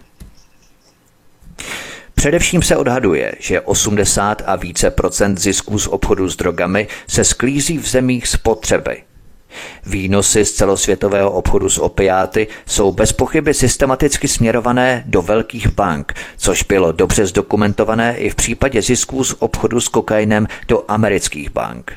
Především 2.22 2.62
se 2.62 2.78
odhaduje, 2.78 3.36
že 3.40 3.62
80 3.62 4.42
a 4.46 4.56
více 4.56 4.92
procent 4.92 5.38
zisků 5.38 5.80
z 5.80 5.88
obchodu 5.88 6.30
s 6.30 6.36
drogami 6.36 6.88
se 7.08 7.24
sklízí 7.24 7.78
v 7.78 7.88
zemích 7.88 8.28
spotřeby– 8.28 9.04
Výnosy 9.86 10.46
z 10.46 10.52
celosvětového 10.52 11.32
obchodu 11.32 11.70
s 11.70 11.78
opiáty 11.78 12.48
jsou 12.66 12.92
bez 12.92 13.14
pochyby 13.14 13.54
systematicky 13.54 14.28
směrované 14.28 15.04
do 15.06 15.22
velkých 15.22 15.68
bank, 15.68 16.14
což 16.38 16.64
bylo 16.64 16.92
dobře 16.92 17.26
zdokumentované 17.26 18.18
i 18.18 18.30
v 18.30 18.36
případě 18.36 18.82
zisků 18.82 19.24
z 19.24 19.36
obchodu 19.40 19.82
s 19.82 19.88
kokainem 19.88 20.48
do 20.68 20.84
amerických 20.88 21.52
bank. 21.52 21.94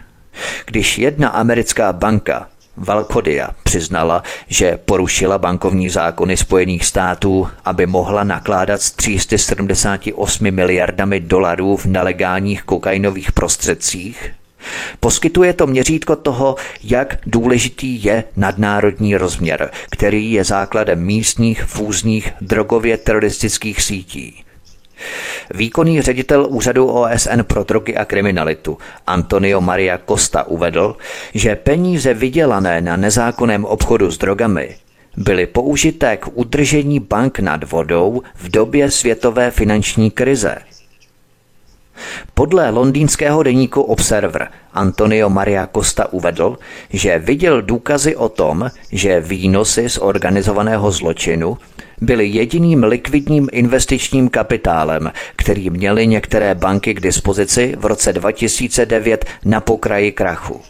Když 0.66 0.98
jedna 0.98 1.28
americká 1.28 1.92
banka 1.92 2.48
Valkodia 2.76 3.48
přiznala, 3.62 4.22
že 4.48 4.78
porušila 4.84 5.38
bankovní 5.38 5.88
zákony 5.88 6.36
Spojených 6.36 6.84
států, 6.84 7.48
aby 7.64 7.86
mohla 7.86 8.24
nakládat 8.24 8.82
s 8.82 8.90
378 8.90 10.50
miliardami 10.50 11.20
dolarů 11.20 11.76
v 11.76 11.86
nelegálních 11.86 12.62
kokainových 12.62 13.32
prostředcích, 13.32 14.34
Poskytuje 15.00 15.52
to 15.52 15.66
měřítko 15.66 16.16
toho, 16.16 16.56
jak 16.82 17.18
důležitý 17.26 18.04
je 18.04 18.24
nadnárodní 18.36 19.16
rozměr, 19.16 19.70
který 19.90 20.32
je 20.32 20.44
základem 20.44 21.04
místních 21.04 21.64
fúzních 21.64 22.32
drogově 22.40 22.96
teroristických 22.96 23.82
sítí. 23.82 24.43
Výkonný 25.54 26.02
ředitel 26.02 26.46
úřadu 26.48 26.86
OSN 26.86 27.40
pro 27.42 27.64
drogy 27.64 27.96
a 27.96 28.04
kriminalitu 28.04 28.78
Antonio 29.06 29.60
Maria 29.60 29.98
Costa 30.08 30.42
uvedl, 30.42 30.96
že 31.34 31.56
peníze 31.56 32.14
vydělané 32.14 32.80
na 32.80 32.96
nezákonném 32.96 33.64
obchodu 33.64 34.10
s 34.10 34.18
drogami 34.18 34.76
byly 35.16 35.46
použité 35.46 36.16
k 36.16 36.28
udržení 36.32 37.00
bank 37.00 37.38
nad 37.38 37.70
vodou 37.70 38.22
v 38.34 38.48
době 38.48 38.90
světové 38.90 39.50
finanční 39.50 40.10
krize– 40.10 40.56
podle 42.34 42.70
londýnského 42.70 43.42
deníku 43.42 43.82
Observer 43.82 44.48
Antonio 44.72 45.30
Maria 45.30 45.68
Costa 45.76 46.12
uvedl, 46.12 46.58
že 46.90 47.18
viděl 47.18 47.62
důkazy 47.62 48.16
o 48.16 48.28
tom, 48.28 48.70
že 48.92 49.20
výnosy 49.20 49.88
z 49.88 49.98
organizovaného 49.98 50.90
zločinu 50.90 51.58
byly 52.00 52.26
jediným 52.26 52.84
likvidním 52.84 53.48
investičním 53.52 54.28
kapitálem, 54.28 55.12
který 55.36 55.70
měly 55.70 56.06
některé 56.06 56.54
banky 56.54 56.94
k 56.94 57.00
dispozici 57.00 57.74
v 57.78 57.84
roce 57.84 58.12
2009 58.12 59.24
na 59.44 59.60
pokraji 59.60 60.12
krachu. 60.12 60.60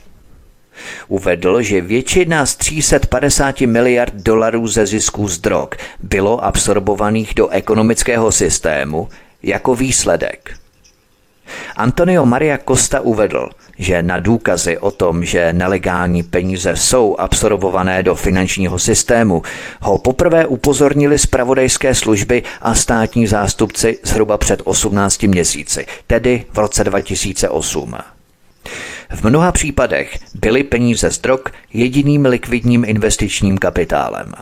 Uvedl, 1.09 1.63
že 1.63 1.81
většina 1.81 2.47
z 2.47 2.57
350 2.57 3.61
miliard 3.61 4.15
dolarů 4.15 4.67
ze 4.67 4.87
zisků 4.87 5.29
z 5.29 5.39
drog 5.39 5.69
bylo 6.03 6.45
absorbovaných 6.45 7.35
do 7.35 7.49
ekonomického 7.49 8.33
systému 8.33 9.09
jako 9.43 9.75
výsledek– 9.75 10.51
Antonio 11.77 12.27
Maria 12.27 12.59
Costa 12.69 13.01
uvedl, 13.01 13.51
že 13.79 14.03
na 14.03 14.21
důkazy 14.21 14.79
o 14.79 14.91
tom, 14.91 15.25
že 15.25 15.53
nelegální 15.53 16.23
peníze 16.23 16.77
jsou 16.77 17.17
absorbované 17.19 18.03
do 18.03 18.15
finančního 18.15 18.79
systému, 18.79 19.43
ho 19.81 19.99
poprvé 19.99 20.47
upozornili 20.47 21.19
zpravodajské 21.19 21.95
služby 21.95 22.43
a 22.63 22.75
státní 22.75 23.27
zástupci 23.27 23.99
zhruba 24.03 24.39
před 24.39 24.61
18 24.65 25.23
měsíci, 25.23 25.87
tedy 26.07 26.45
v 26.53 26.59
roce 26.59 26.85
2008. 26.85 27.95
V 29.11 29.25
mnoha 29.25 29.53
případech 29.53 30.19
byly 30.35 30.63
peníze 30.63 31.11
z 31.11 31.19
drog 31.19 31.41
jediným 31.73 32.27
likvidním 32.27 32.85
investičním 32.85 33.59
kapitálem. 33.59 34.33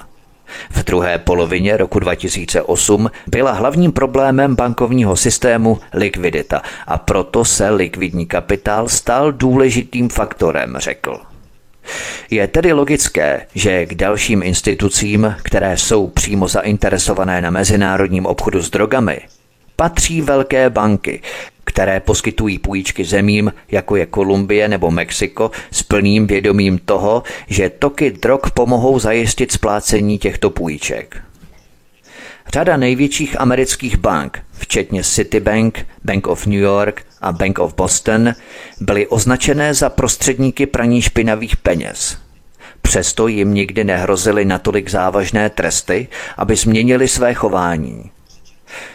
V 0.71 0.85
druhé 0.85 1.19
polovině 1.19 1.77
roku 1.77 1.99
2008 1.99 3.11
byla 3.27 3.53
hlavním 3.53 3.93
problémem 3.93 4.57
bankovního 4.57 5.17
systému 5.17 5.79
likvidita 5.95 6.63
a 6.87 6.99
proto 6.99 7.45
se 7.45 7.71
likvidní 7.71 8.27
kapitál 8.27 8.89
stal 8.89 9.33
důležitým 9.33 10.09
faktorem, 10.09 10.75
řekl. 10.79 11.21
Je 12.31 12.49
tedy 12.49 12.73
logické, 12.73 13.47
že 13.55 13.87
k 13.87 13.95
dalším 13.95 14.43
institucím, 14.43 15.35
které 15.43 15.77
jsou 15.77 16.07
přímo 16.07 16.49
zainteresované 16.49 17.41
na 17.41 17.51
mezinárodním 17.51 18.27
obchodu 18.27 18.63
s 18.63 18.71
drogami, 18.71 19.21
patří 19.77 20.21
velké 20.21 20.71
banky, 20.71 21.23
které 21.73 22.01
poskytují 22.01 22.59
půjčky 22.59 23.05
zemím, 23.05 23.53
jako 23.71 23.97
je 23.97 24.07
Kolumbie 24.07 24.69
nebo 24.69 24.91
Mexiko, 24.91 25.51
s 25.71 25.83
plným 25.83 26.27
vědomím 26.27 26.79
toho, 26.79 27.23
že 27.47 27.71
toky 27.71 28.11
drog 28.11 28.41
pomohou 28.55 28.99
zajistit 28.99 29.53
splácení 29.53 30.19
těchto 30.19 30.51
půjček. 30.51 31.23
Řada 32.53 32.77
největších 32.77 33.41
amerických 33.41 33.97
bank, 33.97 34.39
včetně 34.53 35.05
Citibank, 35.05 35.87
Bank 36.05 36.27
of 36.27 36.47
New 36.47 36.61
York 36.61 37.03
a 37.21 37.33
Bank 37.33 37.59
of 37.59 37.75
Boston, 37.75 38.35
byly 38.81 39.07
označené 39.07 39.75
za 39.75 39.91
prostředníky 39.91 40.67
praní 40.67 41.03
špinavých 41.03 41.57
peněz. 41.57 42.19
Přesto 42.83 43.29
jim 43.29 43.55
nikdy 43.55 43.85
nehrozily 43.85 44.45
natolik 44.45 44.91
závažné 44.91 45.51
tresty, 45.51 46.09
aby 46.37 46.57
změnili 46.57 47.09
své 47.09 47.35
chování. 47.35 48.11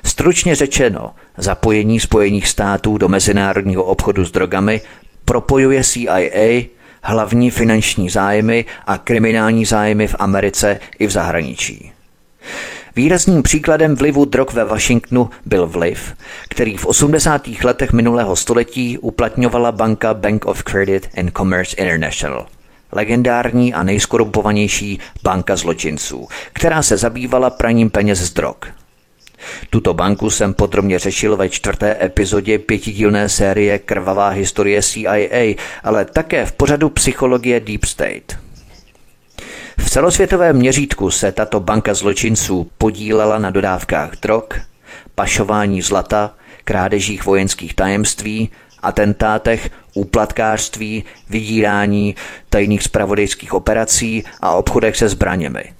Stručně 0.03 0.55
řečeno, 0.55 1.13
zapojení 1.37 1.99
Spojených 1.99 2.47
států 2.47 2.97
do 2.97 3.07
mezinárodního 3.07 3.83
obchodu 3.83 4.25
s 4.25 4.31
drogami 4.31 4.81
propojuje 5.25 5.83
CIA 5.83 6.63
hlavní 7.03 7.51
finanční 7.51 8.09
zájmy 8.09 8.65
a 8.87 8.97
kriminální 8.97 9.65
zájmy 9.65 10.07
v 10.07 10.15
Americe 10.19 10.79
i 10.99 11.07
v 11.07 11.11
zahraničí. 11.11 11.91
Výrazným 12.95 13.43
příkladem 13.43 13.95
vlivu 13.95 14.25
drog 14.25 14.47
ve 14.53 14.65
Washingtonu 14.65 15.29
byl 15.45 15.67
vliv, 15.67 16.13
který 16.49 16.77
v 16.77 16.85
80. 16.85 17.47
letech 17.63 17.93
minulého 17.93 18.35
století 18.35 18.97
uplatňovala 18.97 19.71
banka 19.71 20.13
Bank 20.13 20.45
of 20.45 20.63
Credit 20.63 21.09
and 21.17 21.31
Commerce 21.37 21.75
International– 21.75 22.45
legendární 22.91 23.73
a 23.73 23.83
nejskorumpovanější 23.83 24.99
banka 25.23 25.55
zločinců, 25.55 26.27
která 26.53 26.83
se 26.83 26.97
zabývala 26.97 27.49
praním 27.49 27.89
peněz 27.89 28.19
z 28.19 28.33
drog– 28.33 28.55
tuto 29.69 29.93
banku 29.93 30.29
jsem 30.29 30.53
podrobně 30.53 30.99
řešil 30.99 31.37
ve 31.37 31.49
čtvrté 31.49 31.97
epizodě 32.05 32.59
pětidílné 32.59 33.29
série 33.29 33.79
Krvavá 33.79 34.29
historie 34.29 34.83
CIA, 34.83 35.55
ale 35.83 36.05
také 36.05 36.45
v 36.45 36.51
pořadu 36.51 36.89
Psychologie 36.89 37.59
Deep 37.59 37.85
State. 37.85 38.37
V 39.77 39.89
celosvětovém 39.89 40.55
měřítku 40.55 41.11
se 41.11 41.31
tato 41.31 41.59
banka 41.59 41.93
zločinců 41.93 42.71
podílela 42.77 43.39
na 43.39 43.49
dodávkách 43.49 44.11
drog, 44.21 44.43
pašování 45.15 45.81
zlata, 45.81 46.33
krádežích 46.63 47.25
vojenských 47.25 47.73
tajemství, 47.73 48.49
atentátech, 48.81 49.69
úplatkářství, 49.93 51.03
vydírání, 51.29 52.15
tajných 52.49 52.83
spravodajských 52.83 53.53
operací 53.53 54.23
a 54.41 54.51
obchodech 54.51 54.97
se 54.97 55.09
zbraněmi– 55.09 55.63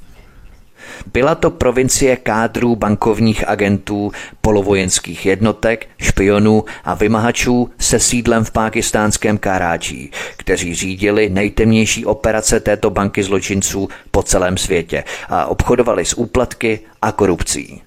byla 1.14 1.36
to 1.36 1.52
provincie 1.52 2.16
kádrů 2.16 2.76
bankovních 2.76 3.48
agentů, 3.48 4.12
polovojenských 4.42 5.26
jednotek, 5.26 5.90
špionů 5.98 6.64
a 6.84 6.94
vymahačů 6.94 7.70
se 7.80 8.00
sídlem 8.00 8.44
v 8.44 8.52
pákistánském 8.52 9.38
Karáčí, 9.38 10.12
kteří 10.38 10.76
řídili 10.76 11.30
nejtemnější 11.30 12.06
operace 12.06 12.60
této 12.60 12.90
banky 12.90 13.24
zločinců 13.24 13.90
po 14.12 14.24
celém 14.24 14.58
světě 14.58 15.04
a 15.30 15.46
obchodovali 15.46 16.06
s 16.06 16.18
úplatky 16.18 16.80
a 17.02 17.12
korupcí. 17.12 17.87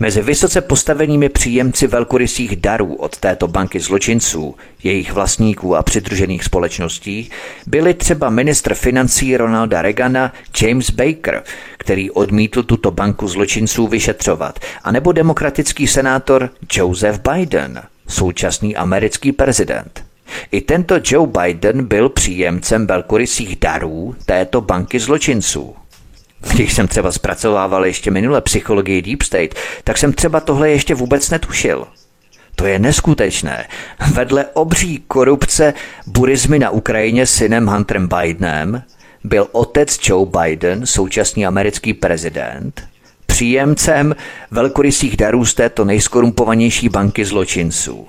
Mezi 0.00 0.22
vysoce 0.22 0.60
postavenými 0.60 1.28
příjemci 1.28 1.86
velkorysých 1.86 2.56
darů 2.56 2.94
od 2.94 3.18
této 3.18 3.48
banky 3.48 3.80
zločinců, 3.80 4.54
jejich 4.82 5.12
vlastníků 5.12 5.76
a 5.76 5.82
přidružených 5.82 6.44
společností 6.44 7.30
byli 7.66 7.94
třeba 7.94 8.30
ministr 8.30 8.74
financí 8.74 9.36
Ronalda 9.36 9.82
Reagana 9.82 10.32
James 10.62 10.90
Baker, 10.90 11.42
který 11.78 12.10
odmítl 12.10 12.62
tuto 12.62 12.90
banku 12.90 13.28
zločinců 13.28 13.86
vyšetřovat, 13.86 14.58
anebo 14.84 15.12
demokratický 15.12 15.86
senátor 15.86 16.50
Joseph 16.72 17.20
Biden, 17.32 17.82
současný 18.08 18.76
americký 18.76 19.32
prezident. 19.32 20.04
I 20.50 20.60
tento 20.60 20.94
Joe 21.04 21.26
Biden 21.26 21.84
byl 21.84 22.08
příjemcem 22.08 22.86
velkorysých 22.86 23.56
darů 23.56 24.16
této 24.26 24.60
banky 24.60 24.98
zločinců. 25.00 25.76
Když 26.40 26.74
jsem 26.74 26.88
třeba 26.88 27.12
zpracovával 27.12 27.86
ještě 27.86 28.10
minule 28.10 28.40
psychologii 28.40 29.02
Deep 29.02 29.22
State, 29.22 29.54
tak 29.84 29.98
jsem 29.98 30.12
třeba 30.12 30.40
tohle 30.40 30.70
ještě 30.70 30.94
vůbec 30.94 31.30
netušil. 31.30 31.86
To 32.56 32.66
je 32.66 32.78
neskutečné. 32.78 33.68
Vedle 34.12 34.46
obří 34.46 35.04
korupce 35.08 35.74
burizmy 36.06 36.58
na 36.58 36.70
Ukrajině 36.70 37.26
synem 37.26 37.66
Hunterem 37.66 38.08
Bidenem 38.08 38.82
byl 39.24 39.48
otec 39.52 39.98
Joe 40.02 40.26
Biden, 40.40 40.86
současný 40.86 41.46
americký 41.46 41.94
prezident, 41.94 42.88
příjemcem 43.26 44.16
velkorysých 44.50 45.16
darů 45.16 45.44
z 45.44 45.54
této 45.54 45.84
nejskorumpovanější 45.84 46.88
banky 46.88 47.24
zločinců. 47.24 48.08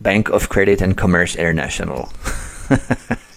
Bank 0.00 0.30
of 0.30 0.48
Credit 0.48 0.82
and 0.82 1.00
Commerce 1.00 1.38
International. 1.38 2.08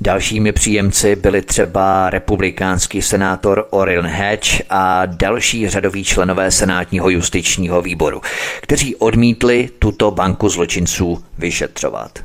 Dalšími 0.00 0.52
příjemci 0.52 1.16
byli 1.16 1.42
třeba 1.42 2.10
republikánský 2.10 3.02
senátor 3.02 3.66
Orrin 3.70 4.06
Hatch 4.06 4.62
a 4.70 5.06
další 5.06 5.68
řadoví 5.68 6.04
členové 6.04 6.50
senátního 6.50 7.10
justičního 7.10 7.82
výboru, 7.82 8.20
kteří 8.60 8.96
odmítli 8.96 9.68
tuto 9.78 10.10
banku 10.10 10.48
zločinců 10.48 11.24
vyšetřovat. 11.38 12.18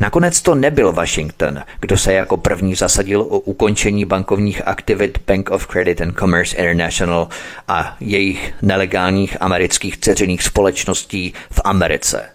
Nakonec 0.00 0.40
to 0.40 0.54
nebyl 0.54 0.92
Washington, 0.92 1.62
kdo 1.80 1.98
se 1.98 2.12
jako 2.12 2.36
první 2.36 2.74
zasadil 2.74 3.20
o 3.20 3.38
ukončení 3.38 4.04
bankovních 4.04 4.66
aktivit 4.66 5.18
Bank 5.26 5.50
of 5.50 5.66
Credit 5.66 6.00
and 6.00 6.18
Commerce 6.18 6.56
International 6.56 7.28
a 7.68 7.96
jejich 8.00 8.54
nelegálních 8.62 9.36
amerických 9.40 9.98
dceřiných 9.98 10.42
společností 10.42 11.32
v 11.50 11.60
Americe. 11.64 12.28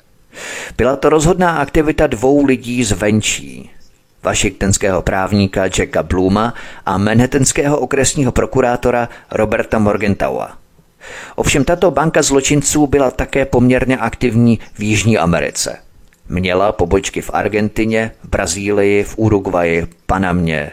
Byla 0.78 0.96
to 0.96 1.10
rozhodná 1.10 1.58
aktivita 1.58 2.08
dvou 2.08 2.46
lidí 2.46 2.84
zvenčí, 2.84 3.70
washingtonského 4.24 5.02
právníka 5.02 5.64
Jacka 5.64 6.04
Bluma 6.04 6.54
a 6.86 6.98
manhattanského 6.98 7.80
okresního 7.80 8.32
prokurátora 8.32 9.10
Roberta 9.32 9.80
Morgentaua. 9.80 10.58
Ovšem 11.36 11.64
tato 11.64 11.92
banka 11.92 12.22
zločinců 12.22 12.88
byla 12.88 13.12
také 13.12 13.46
poměrně 13.46 13.98
aktivní 13.98 14.60
v 14.74 14.84
Jižní 14.84 15.18
Americe. 15.18 15.78
Měla 16.30 16.72
pobočky 16.72 17.22
v 17.22 17.30
Argentině, 17.34 18.12
v 18.24 18.30
Brazílii, 18.30 19.04
v 19.04 19.14
Uruguayi, 19.18 19.88
Panamě, 20.06 20.72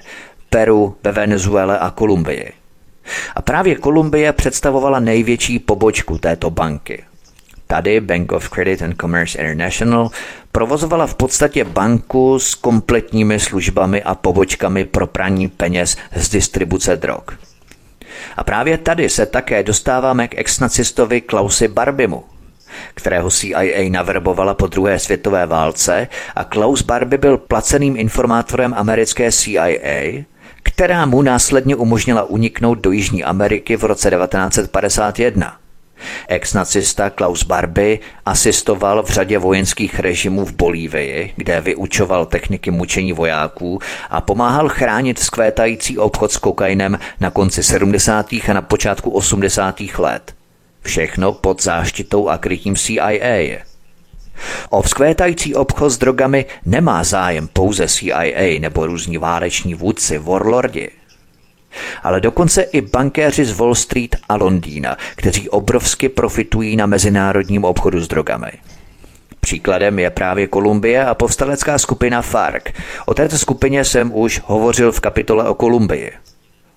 Peru, 0.50 0.96
ve 1.04 1.12
Venezuele 1.12 1.78
a 1.78 1.90
Kolumbii. 1.90 2.52
A 3.34 3.42
právě 3.42 3.76
Kolumbie 3.76 4.32
představovala 4.32 5.00
největší 5.00 5.58
pobočku 5.58 6.18
této 6.18 6.50
banky. 6.50 7.04
Tady 7.70 8.00
Bank 8.00 8.32
of 8.32 8.50
Credit 8.50 8.82
and 8.82 9.00
Commerce 9.00 9.38
International 9.38 10.10
provozovala 10.52 11.06
v 11.06 11.14
podstatě 11.14 11.64
banku 11.64 12.38
s 12.38 12.54
kompletními 12.54 13.40
službami 13.40 14.02
a 14.02 14.14
pobočkami 14.14 14.84
pro 14.84 15.06
praní 15.06 15.48
peněz 15.48 15.96
z 16.16 16.28
distribuce 16.28 16.96
drog. 16.96 17.22
A 18.36 18.44
právě 18.44 18.78
tady 18.78 19.08
se 19.08 19.26
také 19.26 19.62
dostáváme 19.62 20.28
k 20.28 20.38
exnacistovi 20.38 21.20
Klausi 21.20 21.68
Barbimu, 21.68 22.24
kterého 22.94 23.30
CIA 23.30 23.90
naverbovala 23.90 24.54
po 24.54 24.66
druhé 24.66 24.98
světové 24.98 25.46
válce 25.46 26.08
a 26.36 26.44
Klaus 26.44 26.82
Barbie 26.82 27.18
byl 27.18 27.38
placeným 27.38 27.96
informátorem 27.96 28.74
americké 28.76 29.32
CIA, 29.32 30.24
která 30.62 31.06
mu 31.06 31.22
následně 31.22 31.76
umožnila 31.76 32.22
uniknout 32.22 32.78
do 32.78 32.90
Jižní 32.90 33.24
Ameriky 33.24 33.76
v 33.76 33.84
roce 33.84 34.10
1951. 34.10 35.56
Ex-nacista 36.28 37.10
Klaus 37.10 37.44
Barbie 37.44 37.98
asistoval 38.26 39.02
v 39.02 39.10
řadě 39.10 39.38
vojenských 39.38 40.00
režimů 40.00 40.44
v 40.44 40.52
Bolívii, 40.52 41.32
kde 41.36 41.60
vyučoval 41.60 42.26
techniky 42.26 42.70
mučení 42.70 43.12
vojáků 43.12 43.78
a 44.10 44.20
pomáhal 44.20 44.68
chránit 44.68 45.18
skvétající 45.18 45.98
obchod 45.98 46.32
s 46.32 46.36
kokainem 46.36 46.98
na 47.20 47.30
konci 47.30 47.62
70. 47.62 48.32
a 48.32 48.52
na 48.52 48.62
počátku 48.62 49.10
80. 49.10 49.80
let. 49.98 50.34
Všechno 50.82 51.32
pod 51.32 51.62
záštitou 51.62 52.28
a 52.28 52.38
krytím 52.38 52.76
CIA. 52.76 53.58
O 54.70 54.82
vzkvétající 54.82 55.54
obchod 55.54 55.90
s 55.90 55.98
drogami 55.98 56.46
nemá 56.64 57.04
zájem 57.04 57.48
pouze 57.48 57.88
CIA 57.88 58.60
nebo 58.60 58.86
různí 58.86 59.18
váleční 59.18 59.74
vůdci, 59.74 60.18
warlordi 60.18 60.90
ale 62.02 62.20
dokonce 62.20 62.62
i 62.62 62.80
bankéři 62.80 63.44
z 63.44 63.52
Wall 63.52 63.74
Street 63.74 64.16
a 64.28 64.36
Londýna, 64.36 64.96
kteří 65.16 65.48
obrovsky 65.48 66.08
profitují 66.08 66.76
na 66.76 66.86
mezinárodním 66.86 67.64
obchodu 67.64 68.00
s 68.00 68.08
drogami. 68.08 68.50
Příkladem 69.40 69.98
je 69.98 70.10
právě 70.10 70.46
Kolumbie 70.46 71.04
a 71.04 71.14
povstalecká 71.14 71.78
skupina 71.78 72.22
FARC. 72.22 72.64
O 73.06 73.14
této 73.14 73.38
skupině 73.38 73.84
jsem 73.84 74.14
už 74.14 74.40
hovořil 74.44 74.92
v 74.92 75.00
kapitole 75.00 75.48
o 75.48 75.54
Kolumbii. 75.54 76.12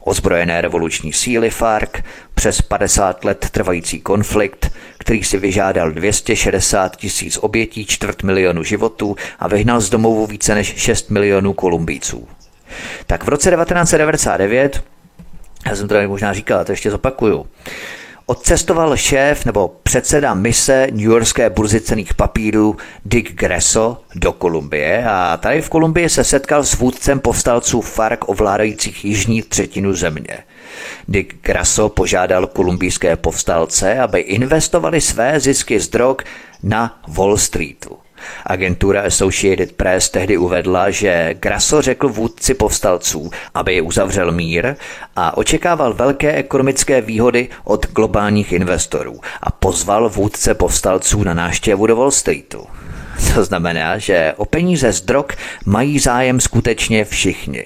Ozbrojené 0.03 0.61
revoluční 0.61 1.13
síly 1.13 1.49
FARC, 1.49 1.89
přes 2.35 2.61
50 2.61 3.25
let 3.25 3.47
trvající 3.51 4.01
konflikt, 4.01 4.71
který 4.97 5.23
si 5.23 5.37
vyžádal 5.37 5.91
260 5.91 6.95
tisíc 6.95 7.37
obětí, 7.37 7.85
čtvrt 7.85 8.23
milionu 8.23 8.63
životů 8.63 9.15
a 9.39 9.47
vyhnal 9.47 9.81
z 9.81 9.89
domovu 9.89 10.27
více 10.27 10.55
než 10.55 10.67
6 10.77 11.09
milionů 11.11 11.53
Kolumbíců. 11.53 12.27
Tak 13.07 13.23
v 13.23 13.29
roce 13.29 13.51
1999, 13.51 14.83
já 15.65 15.75
jsem 15.75 15.87
to 15.87 15.93
tady 15.93 16.07
možná 16.07 16.33
říkal, 16.33 16.65
to 16.65 16.71
ještě 16.71 16.91
zopakuju, 16.91 17.45
odcestoval 18.25 18.97
šéf 18.97 19.45
nebo 19.45 19.75
předseda 19.83 20.33
mise 20.33 20.87
New 20.91 21.05
Yorkské 21.05 21.49
burzy 21.49 21.81
cených 21.81 22.13
papírů 22.13 22.77
Dick 23.05 23.33
Gresso 23.33 24.01
do 24.15 24.31
Kolumbie 24.31 25.05
a 25.05 25.37
tady 25.37 25.61
v 25.61 25.69
Kolumbii 25.69 26.09
se 26.09 26.23
setkal 26.23 26.63
s 26.63 26.75
vůdcem 26.75 27.19
povstalců 27.19 27.81
FARC 27.81 28.19
ovládajících 28.25 29.05
jižní 29.05 29.41
třetinu 29.41 29.93
země. 29.93 30.37
Dick 31.07 31.35
Grasso 31.41 31.89
požádal 31.89 32.47
kolumbijské 32.47 33.15
povstalce, 33.15 33.99
aby 33.99 34.19
investovali 34.19 35.01
své 35.01 35.39
zisky 35.39 35.79
z 35.79 35.89
drog 35.89 36.17
na 36.63 37.01
Wall 37.07 37.37
Streetu. 37.37 38.00
Agentura 38.45 39.01
Associated 39.01 39.71
Press 39.71 40.09
tehdy 40.09 40.37
uvedla, 40.37 40.89
že 40.89 41.35
Grasso 41.39 41.81
řekl 41.81 42.09
vůdci 42.09 42.53
povstalců, 42.53 43.31
aby 43.53 43.81
uzavřel 43.81 44.31
mír 44.31 44.75
a 45.15 45.37
očekával 45.37 45.93
velké 45.93 46.33
ekonomické 46.33 47.01
výhody 47.01 47.49
od 47.63 47.87
globálních 47.91 48.51
investorů 48.51 49.19
a 49.41 49.51
pozval 49.51 50.09
vůdce 50.09 50.53
povstalců 50.53 51.23
na 51.23 51.33
náštěvu 51.33 51.87
do 51.87 51.95
Wall 51.95 52.11
Streetu. 52.11 52.67
To 53.33 53.43
znamená, 53.43 53.97
že 53.97 54.33
o 54.37 54.45
peníze 54.45 54.93
z 54.93 55.01
drog 55.01 55.25
mají 55.65 55.99
zájem 55.99 56.39
skutečně 56.39 57.05
všichni. 57.05 57.65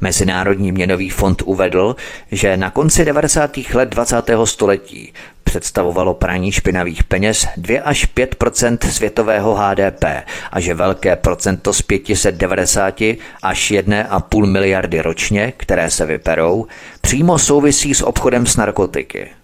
Mezinárodní 0.00 0.72
měnový 0.72 1.10
fond 1.10 1.42
uvedl, 1.42 1.96
že 2.32 2.56
na 2.56 2.70
konci 2.70 3.04
90. 3.04 3.50
let 3.74 3.88
20. 3.88 4.30
století 4.44 5.12
představovalo 5.52 6.14
praní 6.14 6.52
špinavých 6.52 7.04
peněz 7.04 7.46
2 7.56 7.82
až 7.82 8.08
5% 8.16 8.88
světového 8.88 9.54
HDP 9.54 10.04
a 10.52 10.60
že 10.60 10.74
velké 10.74 11.16
procento 11.16 11.72
z 11.72 11.82
590 11.82 13.00
až 13.42 13.70
1,5 13.70 14.46
miliardy 14.46 15.00
ročně, 15.00 15.52
které 15.56 15.90
se 15.90 16.06
vyperou, 16.06 16.66
přímo 17.00 17.38
souvisí 17.38 17.94
s 17.94 18.02
obchodem 18.02 18.46
s 18.46 18.56
narkotiky. 18.56 19.41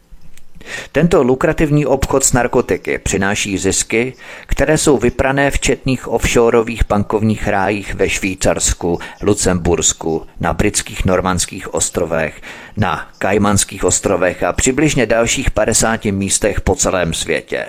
Tento 0.92 1.22
lukrativní 1.22 1.86
obchod 1.86 2.24
s 2.24 2.32
narkotiky 2.32 2.98
přináší 2.98 3.58
zisky, 3.58 4.14
které 4.46 4.78
jsou 4.78 4.98
vyprané 4.98 5.50
v 5.50 5.58
četných 5.58 6.08
offshoreových 6.08 6.82
bankovních 6.88 7.48
rájích 7.48 7.94
ve 7.94 8.08
Švýcarsku, 8.08 8.98
Lucembursku, 9.22 10.26
na 10.40 10.52
britských 10.52 11.04
normandských 11.04 11.74
ostrovech, 11.74 12.40
na 12.76 13.08
Kajmanských 13.18 13.84
ostrovech 13.84 14.42
a 14.42 14.52
přibližně 14.52 15.06
dalších 15.06 15.50
50 15.50 16.04
místech 16.04 16.60
po 16.60 16.74
celém 16.74 17.14
světě. 17.14 17.66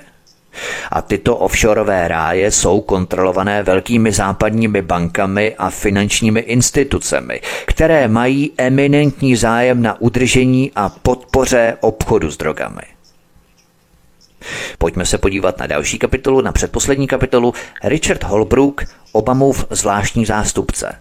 A 0.91 1.01
tyto 1.01 1.35
offshoreové 1.35 2.07
ráje 2.07 2.51
jsou 2.51 2.81
kontrolované 2.81 3.63
velkými 3.63 4.11
západními 4.11 4.81
bankami 4.81 5.55
a 5.57 5.69
finančními 5.69 6.39
institucemi, 6.39 7.41
které 7.65 8.07
mají 8.07 8.51
eminentní 8.57 9.35
zájem 9.35 9.81
na 9.81 10.01
udržení 10.01 10.71
a 10.75 10.89
podpoře 10.89 11.77
obchodu 11.81 12.31
s 12.31 12.37
drogami. 12.37 12.81
Pojďme 14.77 15.05
se 15.05 15.17
podívat 15.17 15.59
na 15.59 15.67
další 15.67 15.99
kapitolu, 15.99 16.41
na 16.41 16.51
předposlední 16.51 17.07
kapitolu 17.07 17.53
Richard 17.83 18.23
Holbrook, 18.23 18.83
Obamův 19.11 19.65
zvláštní 19.69 20.25
zástupce. 20.25 20.99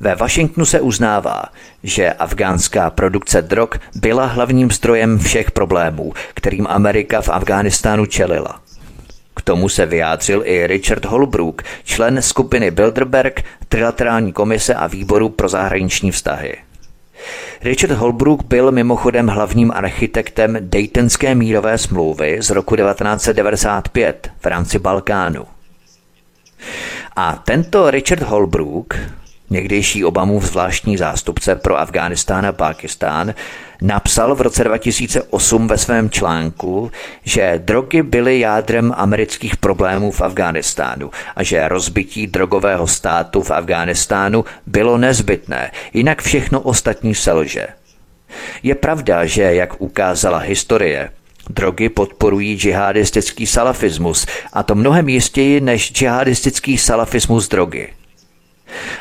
Ve 0.00 0.14
Washingtonu 0.14 0.66
se 0.66 0.80
uznává, 0.80 1.44
že 1.82 2.12
afgánská 2.12 2.90
produkce 2.90 3.42
drog 3.42 3.68
byla 3.94 4.26
hlavním 4.26 4.70
zdrojem 4.70 5.18
všech 5.18 5.50
problémů, 5.50 6.12
kterým 6.34 6.66
Amerika 6.66 7.20
v 7.20 7.28
Afghánistánu 7.28 8.06
čelila. 8.06 8.60
K 9.36 9.42
tomu 9.42 9.68
se 9.68 9.86
vyjádřil 9.86 10.42
i 10.44 10.66
Richard 10.66 11.04
Holbrook, 11.04 11.62
člen 11.84 12.22
skupiny 12.22 12.70
Bilderberg, 12.70 13.42
Trilaterální 13.68 14.32
komise 14.32 14.74
a 14.74 14.86
výboru 14.86 15.28
pro 15.28 15.48
zahraniční 15.48 16.10
vztahy. 16.10 16.56
Richard 17.62 17.92
Holbrook 17.92 18.44
byl 18.44 18.72
mimochodem 18.72 19.26
hlavním 19.26 19.72
architektem 19.74 20.56
Daytonské 20.60 21.34
mírové 21.34 21.78
smlouvy 21.78 22.38
z 22.40 22.50
roku 22.50 22.76
1995 22.76 24.30
v 24.40 24.46
rámci 24.46 24.78
Balkánu. 24.78 25.46
A 27.16 27.42
tento 27.44 27.90
Richard 27.90 28.22
Holbrook 28.22 28.94
někdejší 29.50 30.04
Obamův 30.04 30.44
zvláštní 30.44 30.96
zástupce 30.96 31.56
pro 31.56 31.78
Afghánistán 31.78 32.46
a 32.46 32.52
Pákistán, 32.52 33.34
napsal 33.82 34.34
v 34.34 34.40
roce 34.40 34.64
2008 34.64 35.68
ve 35.68 35.78
svém 35.78 36.10
článku, 36.10 36.90
že 37.24 37.60
drogy 37.64 38.02
byly 38.02 38.40
jádrem 38.40 38.94
amerických 38.96 39.56
problémů 39.56 40.10
v 40.10 40.20
Afghánistánu 40.20 41.10
a 41.36 41.42
že 41.42 41.68
rozbití 41.68 42.26
drogového 42.26 42.86
státu 42.86 43.42
v 43.42 43.50
Afghánistánu 43.50 44.44
bylo 44.66 44.98
nezbytné, 44.98 45.70
jinak 45.94 46.22
všechno 46.22 46.60
ostatní 46.60 47.14
selže. 47.14 47.66
Je 48.62 48.74
pravda, 48.74 49.26
že, 49.26 49.42
jak 49.42 49.80
ukázala 49.80 50.38
historie, 50.38 51.10
Drogy 51.50 51.88
podporují 51.88 52.58
džihadistický 52.58 53.46
salafismus, 53.46 54.26
a 54.52 54.62
to 54.62 54.74
mnohem 54.74 55.08
jistěji 55.08 55.60
než 55.60 55.92
džihadistický 55.92 56.78
salafismus 56.78 57.48
drogy. 57.48 57.97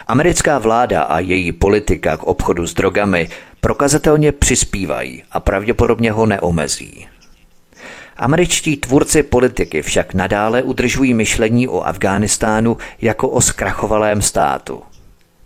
Americká 0.07 0.59
vláda 0.59 1.01
a 1.01 1.19
její 1.19 1.51
politika 1.51 2.17
k 2.17 2.23
obchodu 2.23 2.67
s 2.67 2.73
drogami 2.73 3.29
prokazatelně 3.61 4.31
přispívají 4.31 5.23
a 5.31 5.39
pravděpodobně 5.39 6.11
ho 6.11 6.25
neomezí. 6.25 7.07
Američtí 8.17 8.77
tvůrci 8.77 9.23
politiky 9.23 9.81
však 9.81 10.13
nadále 10.13 10.63
udržují 10.63 11.13
myšlení 11.13 11.67
o 11.67 11.81
Afghánistánu 11.81 12.77
jako 13.01 13.29
o 13.29 13.41
zkrachovalém 13.41 14.21
státu. 14.21 14.81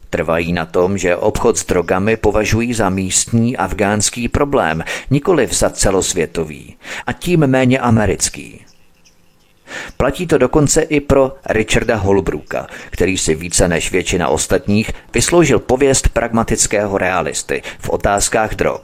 Trvají 0.10 0.54
na 0.54 0.66
tom, 0.66 0.98
že 0.98 1.16
obchod 1.16 1.58
s 1.58 1.66
drogami 1.66 2.18
považují 2.18 2.74
za 2.74 2.90
místní 2.90 3.58
afgánský 3.58 4.28
problém, 4.28 4.84
nikoliv 5.10 5.54
za 5.54 5.70
celosvětový 5.70 6.76
a 7.06 7.14
tím 7.14 7.48
méně 7.48 7.80
americký. 7.80 8.66
Platí 9.98 10.28
to 10.28 10.38
dokonce 10.38 10.82
i 10.82 11.00
pro 11.00 11.36
Richarda 11.50 11.96
Holbrooka, 11.96 12.68
který 12.90 13.18
si 13.18 13.36
více 13.36 13.68
než 13.68 13.92
většina 13.92 14.28
ostatních 14.28 14.92
vysloužil 15.14 15.60
pověst 15.60 16.10
pragmatického 16.10 16.98
realisty 16.98 17.62
v 17.80 17.90
otázkách 17.90 18.56
drog. 18.56 18.82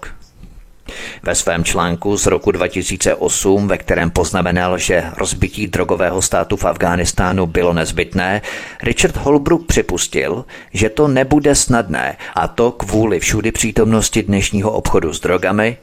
Ve 1.23 1.35
svém 1.35 1.63
článku 1.63 2.17
z 2.17 2.25
roku 2.25 2.51
2008, 2.51 3.67
ve 3.67 3.77
kterém 3.77 4.11
poznamenal, 4.11 4.77
že 4.77 5.03
rozbití 5.17 5.67
drogového 5.67 6.21
státu 6.21 6.57
v 6.57 6.65
Afghánistánu 6.65 7.45
bylo 7.45 7.73
nezbytné, 7.73 8.41
Richard 8.83 9.17
Holbrook 9.17 9.65
připustil, 9.65 10.45
že 10.73 10.89
to 10.89 11.07
nebude 11.07 11.55
snadné 11.55 12.17
a 12.33 12.47
to 12.47 12.71
kvůli 12.71 13.19
všudy 13.19 13.51
přítomnosti 13.51 14.23
dnešního 14.23 14.71
obchodu 14.71 15.13
s 15.13 15.19
drogami, 15.19 15.77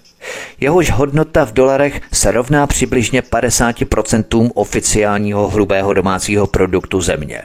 Jehož 0.60 0.90
hodnota 0.90 1.44
v 1.44 1.52
dolarech 1.52 2.00
se 2.12 2.30
rovná 2.30 2.66
přibližně 2.66 3.20
50% 3.20 4.50
oficiálního 4.54 5.48
hrubého 5.48 5.94
domácího 5.94 6.46
produktu 6.46 7.00
země. 7.00 7.42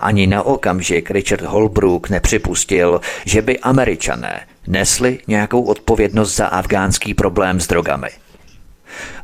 Ani 0.00 0.26
na 0.26 0.42
okamžik 0.42 1.10
Richard 1.10 1.44
Holbrook 1.44 2.08
nepřipustil, 2.08 3.00
že 3.24 3.42
by 3.42 3.58
američané 3.58 4.40
nesli 4.66 5.18
nějakou 5.28 5.62
odpovědnost 5.62 6.36
za 6.36 6.46
afgánský 6.46 7.14
problém 7.14 7.60
s 7.60 7.66
drogami. 7.66 8.08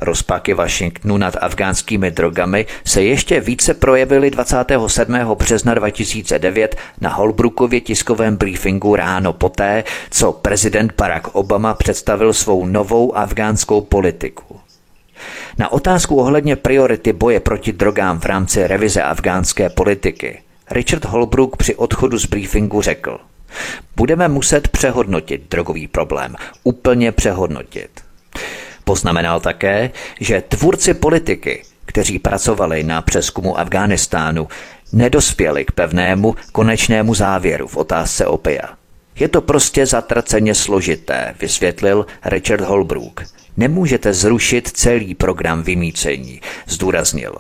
Rozpaky 0.01 0.55
Washingtonu 0.55 1.17
nad 1.17 1.37
afgánskými 1.41 2.11
drogami 2.11 2.67
se 2.85 3.03
ještě 3.03 3.41
více 3.41 3.75
projevily 3.75 4.31
27. 4.31 5.15
března 5.35 5.75
2009 5.75 6.77
na 7.01 7.11
Holbrookově 7.11 7.81
tiskovém 7.81 8.37
briefingu 8.37 8.97
ráno 8.97 9.33
poté, 9.33 9.85
co 10.11 10.33
prezident 10.33 10.93
Barack 10.97 11.29
Obama 11.29 11.75
představil 11.75 12.33
svou 12.33 12.67
novou 12.67 13.17
afgánskou 13.17 13.81
politiku. 13.81 14.61
Na 15.59 15.73
otázku 15.73 16.17
ohledně 16.17 16.57
priority 16.57 17.13
boje 17.13 17.41
proti 17.41 17.73
drogám 17.73 18.21
v 18.21 18.25
rámci 18.25 18.67
revize 18.67 19.03
afgánské 19.03 19.71
politiky 19.71 20.43
Richard 20.71 21.05
Holbrook 21.05 21.57
při 21.57 21.75
odchodu 21.75 22.19
z 22.19 22.27
briefingu 22.27 22.83
řekl 22.83 23.19
Budeme 23.97 24.29
muset 24.29 24.69
přehodnotit 24.69 25.51
drogový 25.51 25.89
problém, 25.89 26.37
úplně 26.65 27.13
přehodnotit. 27.13 28.02
Poznamenal 28.85 29.41
také, 29.41 29.91
že 30.21 30.43
tvůrci 30.49 30.95
politiky, 30.95 31.63
kteří 31.87 32.19
pracovali 32.19 32.83
na 32.83 33.03
přeskumu 33.03 33.59
Afghánistánu, 33.59 34.49
nedospěli 34.93 35.65
k 35.65 35.73
pevnému 35.73 36.35
konečnému 36.53 37.15
závěru 37.15 37.69
v 37.69 37.77
otázce 37.77 38.27
opia. 38.27 38.69
Je 39.17 39.29
to 39.29 39.41
prostě 39.41 39.87
zatraceně 39.87 40.55
složité, 40.55 41.35
vysvětlil 41.41 42.07
Richard 42.25 42.61
Holbrook. 42.61 43.23
Nemůžete 43.57 44.15
zrušit 44.15 44.69
celý 44.69 45.15
program 45.15 45.63
vymícení, 45.63 46.41
zdůraznil. 46.67 47.35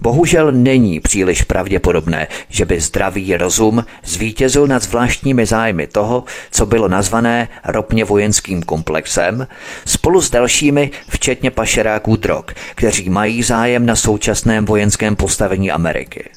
Bohužel 0.00 0.52
není 0.52 1.00
příliš 1.00 1.42
pravděpodobné, 1.42 2.26
že 2.48 2.64
by 2.64 2.80
zdravý 2.80 3.36
rozum 3.36 3.84
zvítězil 4.04 4.66
nad 4.66 4.82
zvláštními 4.82 5.46
zájmy 5.46 5.86
toho, 5.86 6.24
co 6.50 6.66
bylo 6.66 6.88
nazvané 6.88 7.48
ropně 7.64 8.04
vojenským 8.04 8.62
komplexem, 8.62 9.46
spolu 9.84 10.20
s 10.20 10.30
dalšími, 10.30 10.90
včetně 11.08 11.50
pašeráků 11.50 12.16
drog, 12.16 12.44
kteří 12.74 13.10
mají 13.10 13.42
zájem 13.42 13.86
na 13.86 13.96
současném 13.96 14.64
vojenském 14.64 15.16
postavení 15.16 15.70
Ameriky. 15.70 16.28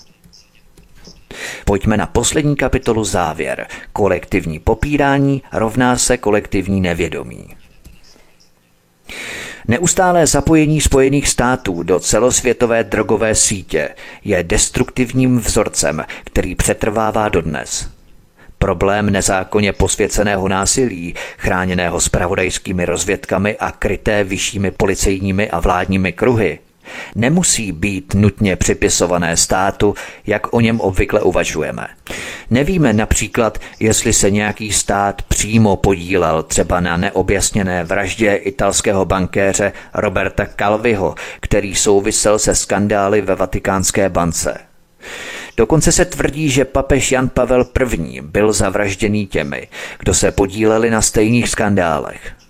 Pojďme 1.66 1.98
na 1.98 2.06
poslední 2.06 2.56
kapitolu 2.56 3.03
závěr. 3.03 3.68
Kolektivní 3.94 4.60
popírání 4.60 5.41
rovná 5.53 5.98
se 5.98 6.18
kolektivní 6.18 6.82
nevědomí. 6.82 7.56
Neustálé 9.67 10.27
zapojení 10.27 10.81
Spojených 10.81 11.27
států 11.27 11.83
do 11.83 11.99
celosvětové 11.99 12.83
drogové 12.83 13.35
sítě 13.35 13.89
je 14.23 14.43
destruktivním 14.43 15.39
vzorcem, 15.39 16.05
který 16.23 16.55
přetrvává 16.55 17.29
dodnes. 17.29 17.89
Problém 18.57 19.09
nezákonně 19.09 19.73
posvěceného 19.73 20.47
násilí, 20.47 21.15
chráněného 21.38 22.01
spravodajskými 22.01 22.85
rozvědkami 22.85 23.57
a 23.57 23.71
kryté 23.71 24.23
vyššími 24.23 24.71
policejními 24.71 25.49
a 25.49 25.59
vládními 25.59 26.11
kruhy, 26.11 26.59
nemusí 27.16 27.72
být 27.72 28.14
nutně 28.14 28.56
připisované 28.56 29.38
státu, 29.38 29.95
jak 30.28 30.53
o 30.53 30.60
něm 30.62 30.80
obvykle 30.80 31.22
uvažujeme. 31.22 31.88
Nevíme 32.49 32.94
například, 32.94 33.58
jestli 33.80 34.14
se 34.14 34.32
nějaký 34.32 34.72
stát 34.72 35.22
přímo 35.22 35.76
podílel 35.76 36.44
třeba 36.44 36.80
na 36.80 36.98
neobjasněné 36.98 37.84
vraždě 37.84 38.36
italského 38.36 39.06
bankéře 39.06 39.74
Roberta 39.94 40.45
Calviho, 40.45 41.16
který 41.40 41.76
souvisel 41.76 42.40
se 42.40 42.56
skandály 42.56 43.22
ve 43.22 43.36
vatikánské 43.36 44.10
bance. 44.10 44.58
Dokonce 45.58 45.91
se 45.91 46.06
tvrdí, 46.06 46.49
že 46.49 46.66
papež 46.66 47.12
Jan 47.12 47.30
Pavel 47.30 47.66
I. 47.91 48.22
byl 48.22 48.53
zavražděný 48.53 49.28
těmi, 49.28 49.68
kdo 49.99 50.14
se 50.14 50.32
podíleli 50.32 50.90
na 50.90 51.02
stejných 51.02 51.49
skandálech. 51.49 52.40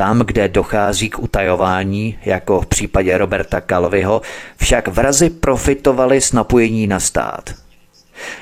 Tam, 0.00 0.18
kde 0.18 0.48
dochází 0.48 1.10
k 1.10 1.18
utajování, 1.18 2.18
jako 2.24 2.60
v 2.60 2.66
případě 2.66 3.18
Roberta 3.18 3.60
Calviho, 3.60 4.22
však 4.56 4.88
vrazy 4.88 5.30
profitovali 5.30 6.20
z 6.20 6.32
napojení 6.32 6.86
na 6.86 7.00
stát. 7.00 7.54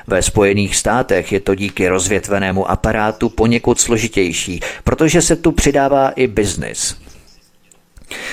Ve 0.07 0.23
Spojených 0.23 0.77
státech 0.77 1.33
je 1.33 1.41
to 1.41 1.55
díky 1.55 1.89
rozvětvenému 1.89 2.71
aparátu 2.71 3.29
poněkud 3.29 3.81
složitější, 3.81 4.61
protože 4.85 5.23
se 5.23 5.37
tu 5.37 5.53
přidává 5.53 6.11
i 6.11 6.27
biznis. 6.27 6.97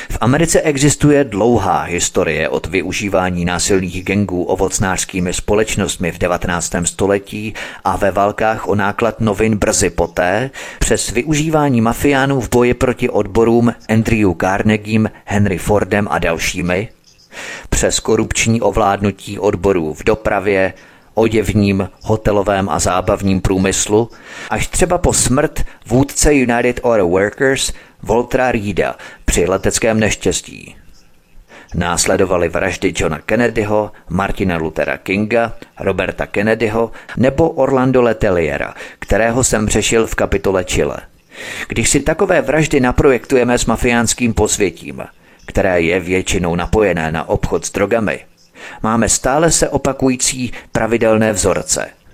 V 0.10 0.18
Americe 0.22 0.62
existuje 0.62 1.24
dlouhá 1.24 1.82
historie 1.82 2.50
od 2.50 2.68
využívání 2.68 3.46
násilných 3.46 4.04
gengů 4.04 4.44
ovocnářskými 4.44 5.34
společnostmi 5.34 6.12
v 6.12 6.18
19. 6.18 6.72
století 6.84 7.54
a 7.84 7.98
ve 7.98 8.12
válkách 8.12 8.68
o 8.68 8.76
náklad 8.76 9.22
novin 9.22 9.58
brzy 9.58 9.90
poté, 9.90 10.50
přes 10.80 11.12
využívání 11.12 11.82
mafiánů 11.82 12.42
v 12.42 12.50
boji 12.50 12.74
proti 12.74 13.10
odborům 13.10 13.74
Andrew 13.90 14.32
Carnegiem, 14.42 15.10
Henry 15.26 15.58
Fordem 15.58 16.08
a 16.12 16.20
dalšími, 16.20 16.90
přes 17.70 18.00
korupční 18.00 18.62
ovládnutí 18.62 19.40
odborů 19.40 19.94
v 19.94 20.04
dopravě, 20.04 20.74
oděvním, 21.14 21.90
hotelovém 22.02 22.70
a 22.70 22.80
zábavním 22.80 23.42
průmyslu, 23.42 24.10
až 24.50 24.68
třeba 24.68 24.98
po 24.98 25.14
smrt 25.14 25.64
vůdce 25.88 26.34
United 26.34 26.80
Auto 26.84 27.08
Workers 27.08 27.74
Voltra 28.06 28.52
Reeda 28.52 28.96
při 29.26 29.46
leteckém 29.46 30.00
neštěstí. 30.00 30.76
Následovaly 31.76 32.50
vraždy 32.50 32.94
Johna 32.98 33.20
Kennedyho, 33.20 33.92
Martina 34.10 34.58
Luthera 34.58 34.98
Kinga, 34.98 35.54
Roberta 35.80 36.26
Kennedyho 36.26 36.92
nebo 37.18 37.50
Orlando 37.50 38.02
Leteliera, 38.02 38.74
kterého 39.00 39.44
jsem 39.44 39.70
řešil 39.70 40.08
v 40.08 40.16
kapitole 40.16 40.64
Chile. 40.64 40.98
Když 41.68 41.90
si 41.90 42.00
takové 42.00 42.42
vraždy 42.42 42.80
naprojektujeme 42.80 43.58
s 43.58 43.66
mafiánským 43.66 44.34
posvětím, 44.34 45.04
které 45.46 45.82
je 45.82 46.00
většinou 46.00 46.56
napojené 46.56 47.12
na 47.12 47.30
obchod 47.30 47.66
s 47.66 47.72
drogami, 47.72 48.20
máme 48.84 49.10
stále 49.10 49.52
se 49.52 49.70
opakující 49.70 50.52
pravidelné 50.72 51.34
vzorce– 51.34 51.90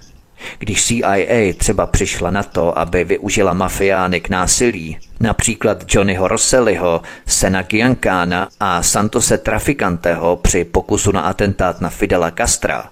když 0.60 0.86
CIA 0.86 1.54
třeba 1.58 1.88
přišla 1.88 2.32
na 2.32 2.44
to, 2.44 2.80
aby 2.80 3.04
využila 3.04 3.54
mafiány 3.54 4.22
k 4.22 4.30
násilí, 4.30 4.98
například 5.20 5.84
Johnnyho 5.88 6.28
Rosselliho, 6.28 7.02
Sena 7.26 7.62
Giancana 7.62 8.48
a 8.60 8.84
Santose 8.84 9.38
Traficanteho 9.38 10.36
při 10.36 10.64
pokusu 10.64 11.12
na 11.12 11.22
atentát 11.22 11.82
na 11.82 11.90
Fidela 11.90 12.32
Castra, 12.32 12.90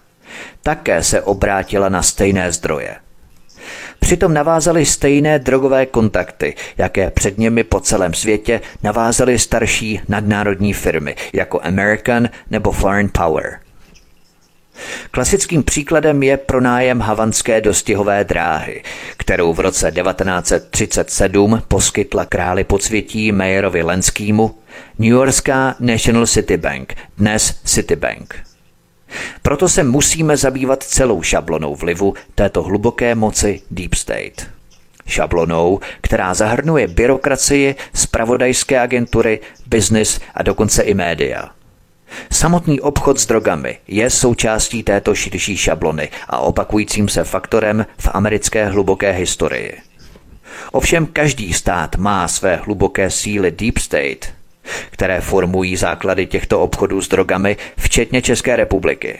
také 0.64 1.04
se 1.04 1.22
obrátila 1.22 1.90
na 1.90 2.02
stejné 2.02 2.52
zdroje. 2.52 2.96
Přitom 4.00 4.34
navázali 4.34 4.86
stejné 4.86 5.40
drogové 5.40 5.86
kontakty, 5.86 6.56
jaké 6.78 7.12
před 7.12 7.38
nimi 7.38 7.64
po 7.64 7.80
celém 7.80 8.14
světě 8.14 8.62
navázaly 8.84 9.40
starší 9.40 10.02
nadnárodní 10.08 10.74
firmy 10.74 11.16
jako 11.34 11.62
American 11.64 12.30
nebo 12.50 12.72
Foreign 12.72 13.10
Power– 13.14 13.60
Klasickým 15.12 15.64
příkladem 15.64 16.24
je 16.24 16.38
pronájem 16.38 17.00
havanské 17.00 17.62
dostihové 17.62 18.24
dráhy, 18.24 18.84
kterou 19.18 19.54
v 19.54 19.60
roce 19.60 19.92
1937 19.92 21.62
poskytla 21.68 22.26
králi 22.26 22.64
podsvětí 22.64 23.32
Mayerovi 23.32 23.84
Lenskýmu 23.84 24.56
New 25.00 25.12
Yorkská 25.12 25.76
National 25.80 26.28
City 26.28 26.58
Bank, 26.58 26.96
dnes 27.18 27.60
Citibank. 27.64 28.36
Proto 29.42 29.70
se 29.70 29.84
musíme 29.84 30.38
zabývat 30.38 30.84
celou 30.84 31.22
šablonou 31.22 31.76
vlivu 31.76 32.14
této 32.36 32.64
hluboké 32.64 33.16
moci 33.16 33.62
Deep 33.72 33.94
State. 33.94 34.48
Šablonou, 35.08 35.80
která 36.02 36.34
zahrnuje 36.34 36.88
byrokracii, 36.88 37.76
spravodajské 37.94 38.80
agentury, 38.80 39.40
biznis 39.68 40.20
a 40.36 40.44
dokonce 40.44 40.84
i 40.84 40.94
média– 40.94 41.50
Samotný 42.32 42.82
obchod 42.82 43.20
s 43.20 43.26
drogami 43.26 43.78
je 43.88 44.10
součástí 44.10 44.84
této 44.84 45.16
širší 45.16 45.58
šablony 45.58 46.10
a 46.28 46.38
opakujícím 46.38 47.10
se 47.10 47.24
faktorem 47.24 47.86
v 47.98 48.10
americké 48.14 48.66
hluboké 48.66 49.12
historii. 49.12 49.78
Ovšem 50.72 51.06
každý 51.06 51.54
stát 51.54 51.96
má 51.96 52.28
své 52.28 52.56
hluboké 52.56 53.10
síly 53.10 53.52
Deep 53.52 53.78
State, 53.78 54.34
které 54.92 55.22
formují 55.22 55.76
základy 55.76 56.26
těchto 56.26 56.60
obchodů 56.62 57.02
s 57.02 57.08
drogami, 57.08 57.58
včetně 57.78 58.22
České 58.22 58.56
republiky. 58.56 59.20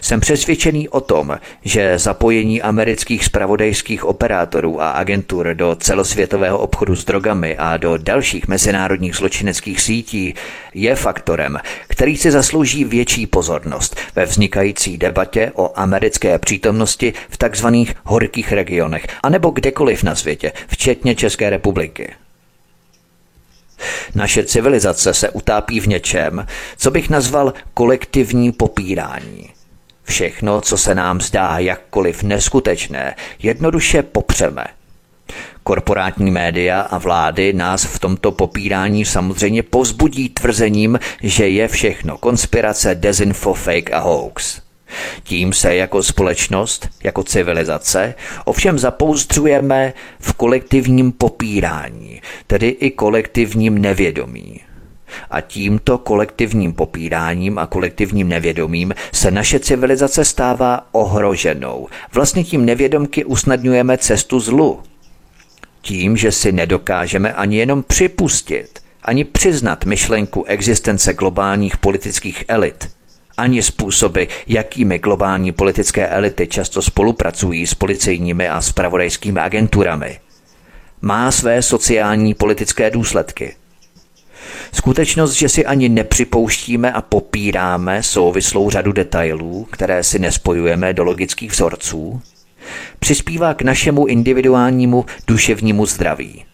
Jsem 0.00 0.20
přesvědčený 0.20 0.88
o 0.88 1.00
tom, 1.00 1.38
že 1.64 1.98
zapojení 1.98 2.62
amerických 2.62 3.24
spravodajských 3.24 4.04
operátorů 4.04 4.82
a 4.82 4.90
agentur 4.90 5.54
do 5.54 5.76
celosvětového 5.80 6.58
obchodu 6.58 6.96
s 6.96 7.04
drogami 7.04 7.56
a 7.56 7.76
do 7.76 7.96
dalších 7.96 8.48
mezinárodních 8.48 9.16
zločineckých 9.16 9.80
sítí 9.80 10.34
je 10.74 10.96
faktorem, 10.96 11.58
který 11.88 12.16
si 12.16 12.30
zaslouží 12.30 12.84
větší 12.84 13.26
pozornost 13.26 13.96
ve 14.16 14.24
vznikající 14.24 14.98
debatě 14.98 15.52
o 15.54 15.78
americké 15.78 16.38
přítomnosti 16.38 17.12
v 17.30 17.36
takzvaných 17.36 17.94
horkých 18.04 18.52
regionech 18.52 19.06
anebo 19.22 19.50
kdekoliv 19.50 20.02
na 20.02 20.14
světě, 20.14 20.52
včetně 20.68 21.14
České 21.14 21.50
republiky. 21.50 22.14
Naše 24.14 24.44
civilizace 24.44 25.14
se 25.14 25.30
utápí 25.30 25.80
v 25.80 25.86
něčem, 25.86 26.46
co 26.76 26.90
bych 26.90 27.10
nazval 27.10 27.52
kolektivní 27.74 28.52
popírání– 28.52 29.50
Všechno, 30.10 30.60
co 30.60 30.76
se 30.76 30.94
nám 30.94 31.20
zdá 31.20 31.58
jakkoliv 31.58 32.22
neskutečné, 32.22 33.16
jednoduše 33.42 34.02
popřeme. 34.02 34.64
Korporátní 35.62 36.30
média 36.30 36.80
a 36.80 36.98
vlády 36.98 37.52
nás 37.52 37.84
v 37.84 37.98
tomto 37.98 38.32
popírání 38.32 39.04
samozřejmě 39.04 39.62
pozbudí 39.62 40.28
tvrzením, 40.28 40.98
že 41.22 41.48
je 41.48 41.68
všechno 41.68 42.18
konspirace, 42.18 42.94
dezinfo, 42.94 43.54
fake 43.54 43.92
a 43.92 43.98
hoax. 43.98 44.60
Tím 45.22 45.52
se 45.52 45.76
jako 45.76 46.02
společnost, 46.02 46.88
jako 47.04 47.22
civilizace, 47.22 48.14
ovšem 48.44 48.78
zapouzdřujeme 48.78 49.92
v 50.20 50.32
kolektivním 50.32 51.12
popírání, 51.12 52.22
tedy 52.46 52.68
i 52.68 52.90
kolektivním 52.90 53.78
nevědomí. 53.78 54.60
A 55.30 55.40
tímto 55.40 55.98
kolektivním 55.98 56.72
popíráním 56.72 57.58
a 57.58 57.66
kolektivním 57.66 58.28
nevědomím 58.28 58.94
se 59.12 59.30
naše 59.30 59.60
civilizace 59.60 60.24
stává 60.24 60.86
ohroženou. 60.92 61.88
Vlastně 62.12 62.44
tím 62.44 62.64
nevědomky 62.64 63.24
usnadňujeme 63.24 63.98
cestu 63.98 64.40
zlu. 64.40 64.80
Tím, 65.82 66.16
že 66.16 66.32
si 66.32 66.52
nedokážeme 66.52 67.32
ani 67.32 67.56
jenom 67.56 67.82
připustit, 67.82 68.80
ani 69.02 69.24
přiznat 69.24 69.84
myšlenku 69.84 70.44
existence 70.44 71.12
globálních 71.14 71.76
politických 71.76 72.44
elit, 72.48 72.90
ani 73.36 73.62
způsoby, 73.62 74.24
jakými 74.46 74.98
globální 74.98 75.52
politické 75.52 76.06
elity 76.08 76.46
často 76.46 76.82
spolupracují 76.82 77.66
s 77.66 77.74
policejními 77.74 78.48
a 78.48 78.60
spravodajskými 78.60 79.40
agenturami, 79.40 80.20
má 81.00 81.32
své 81.32 81.62
sociální 81.62 82.34
politické 82.34 82.90
důsledky– 82.90 83.54
Skutečnost, 84.72 85.32
že 85.32 85.48
si 85.48 85.66
ani 85.66 85.88
nepřipouštíme 85.88 86.92
a 86.92 87.02
popíráme 87.02 88.02
souvislou 88.02 88.70
řadu 88.70 88.92
detailů, 88.92 89.68
které 89.70 90.02
si 90.02 90.18
nespojujeme 90.18 90.92
do 90.92 91.04
logických 91.04 91.50
vzorců, 91.50 92.22
přispívá 92.98 93.54
k 93.54 93.62
našemu 93.62 94.06
individuálnímu 94.06 95.04
duševnímu 95.26 95.86
zdraví. 95.86 96.44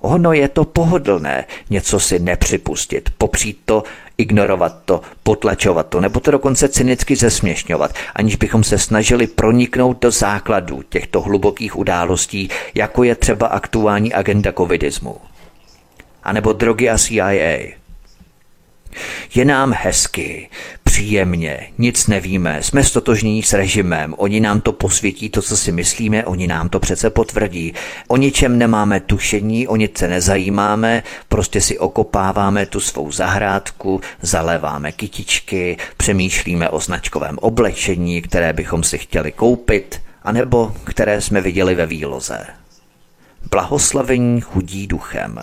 Ono 0.00 0.32
je 0.32 0.48
to 0.48 0.64
pohodlné 0.64 1.44
něco 1.70 2.00
si 2.00 2.18
nepřipustit, 2.18 3.10
popřít 3.18 3.58
to, 3.64 3.82
ignorovat 4.18 4.78
to, 4.84 5.00
potlačovat 5.22 5.86
to, 5.88 6.00
nebo 6.00 6.20
to 6.20 6.30
dokonce 6.30 6.68
cynicky 6.68 7.16
zesměšňovat, 7.16 7.94
aniž 8.14 8.36
bychom 8.36 8.64
se 8.64 8.78
snažili 8.78 9.26
proniknout 9.26 10.00
do 10.00 10.10
základů 10.10 10.82
těchto 10.88 11.20
hlubokých 11.20 11.76
událostí, 11.76 12.48
jako 12.74 13.04
je 13.04 13.14
třeba 13.14 13.46
aktuální 13.46 14.14
agenda 14.14 14.52
covidismu 14.52 15.16
anebo 16.28 16.52
drogy 16.52 16.90
a 16.90 16.98
CIA. 16.98 17.78
Je 19.34 19.44
nám 19.44 19.74
hezky, 19.76 20.48
příjemně, 20.84 21.68
nic 21.78 22.06
nevíme, 22.06 22.62
jsme 22.62 22.84
stotožní 22.84 23.42
s 23.42 23.52
režimem, 23.52 24.14
oni 24.18 24.40
nám 24.40 24.60
to 24.60 24.72
posvětí, 24.72 25.30
to, 25.30 25.42
co 25.42 25.56
si 25.56 25.72
myslíme, 25.72 26.24
oni 26.24 26.46
nám 26.46 26.68
to 26.68 26.80
přece 26.80 27.10
potvrdí. 27.10 27.74
O 28.08 28.16
ničem 28.16 28.58
nemáme 28.58 29.00
tušení, 29.00 29.68
o 29.68 29.76
nic 29.76 29.98
se 29.98 30.08
nezajímáme, 30.08 31.02
prostě 31.28 31.60
si 31.60 31.78
okopáváme 31.78 32.66
tu 32.66 32.80
svou 32.80 33.12
zahrádku, 33.12 34.00
zaléváme 34.22 34.92
kytičky, 34.92 35.76
přemýšlíme 35.96 36.68
o 36.68 36.80
značkovém 36.80 37.38
oblečení, 37.38 38.22
které 38.22 38.52
bychom 38.52 38.82
si 38.82 38.98
chtěli 38.98 39.32
koupit, 39.32 40.00
anebo 40.22 40.74
které 40.84 41.20
jsme 41.20 41.40
viděli 41.40 41.74
ve 41.74 41.86
výloze. 41.86 42.46
Blahoslavení 43.50 44.40
chudí 44.40 44.86
duchem. 44.86 45.40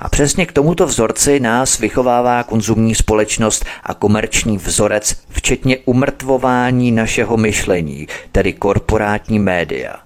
A 0.00 0.08
přesně 0.08 0.46
k 0.46 0.52
tomuto 0.52 0.86
vzorci 0.86 1.40
nás 1.40 1.78
vychovává 1.78 2.42
konzumní 2.42 2.94
společnost 2.94 3.64
a 3.82 3.94
komerční 3.94 4.58
vzorec, 4.58 5.16
včetně 5.30 5.78
umrtvování 5.84 6.92
našeho 6.92 7.36
myšlení, 7.36 8.08
tedy 8.32 8.52
korporátní 8.52 9.38
média. 9.38 9.96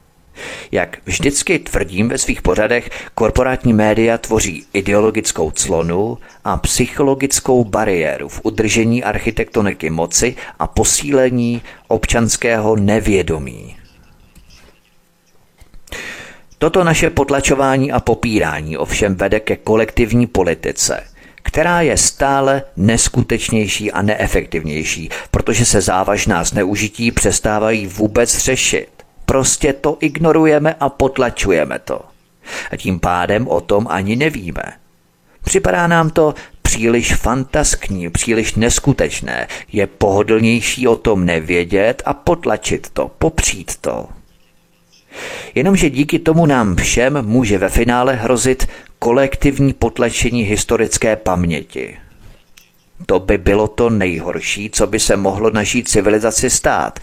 Jak 0.73 0.99
vždycky 1.07 1.59
tvrdím 1.59 2.09
ve 2.09 2.19
svých 2.19 2.43
pořadech, 2.43 2.91
korporátní 3.15 3.73
média 3.73 4.19
tvoří 4.19 4.65
ideologickou 4.73 5.51
clonu 5.51 6.19
a 6.45 6.57
psychologickou 6.57 7.65
bariéru 7.65 8.29
v 8.29 8.41
udržení 8.43 9.05
architektoniky 9.05 9.91
moci 9.91 10.37
a 10.59 10.67
posílení 10.67 11.63
občanského 11.89 12.77
nevědomí. 12.77 13.77
Toto 16.67 16.85
naše 16.85 17.11
potlačování 17.11 17.93
a 17.93 18.01
popírání 18.01 18.77
ovšem 18.77 19.15
vede 19.15 19.41
ke 19.41 19.57
kolektivní 19.57 20.27
politice, 20.27 21.05
která 21.43 21.81
je 21.81 21.97
stále 21.97 22.63
neskutečnější 22.77 23.93
a 23.93 24.03
neefektivnější, 24.03 25.09
protože 25.31 25.65
se 25.65 25.81
závažná 25.81 26.45
zneužití 26.45 27.11
přestávají 27.11 27.87
vůbec 27.87 28.39
řešit. 28.39 28.89
Prostě 29.27 29.73
to 29.73 29.97
ignorujeme 30.01 30.75
a 30.81 30.89
potlačujeme 30.89 31.79
to. 31.79 32.01
A 32.71 32.77
tím 32.77 33.01
pádem 33.01 33.49
o 33.49 33.61
tom 33.61 33.87
ani 33.91 34.17
nevíme. 34.17 34.63
Připadá 35.45 35.87
nám 35.87 36.11
to 36.11 36.35
příliš 36.63 37.15
fantaskní, 37.15 38.11
příliš 38.11 38.55
neskutečné. 38.55 39.49
Je 39.73 39.87
pohodlnější 39.87 40.89
o 40.89 40.97
tom 40.97 41.25
nevědět 41.25 42.03
a 42.05 42.15
potlačit 42.15 42.91
to, 42.91 43.11
popřít 43.19 43.77
to. 43.77 44.16
Jenomže 45.55 45.91
díky 45.91 46.19
tomu 46.19 46.47
nám 46.47 46.77
všem 46.77 47.23
může 47.23 47.59
ve 47.59 47.69
finále 47.69 48.15
hrozit 48.15 48.67
kolektivní 48.99 49.73
potlačení 49.73 50.43
historické 50.43 51.17
paměti. 51.17 51.97
To 53.07 53.21
by 53.21 53.39
bylo 53.39 53.69
to 53.69 53.91
nejhorší, 53.91 54.71
co 54.71 54.87
by 54.87 55.01
se 55.01 55.17
mohlo 55.17 55.51
naší 55.51 55.85
civilizaci 55.85 56.51
stát. 56.51 57.01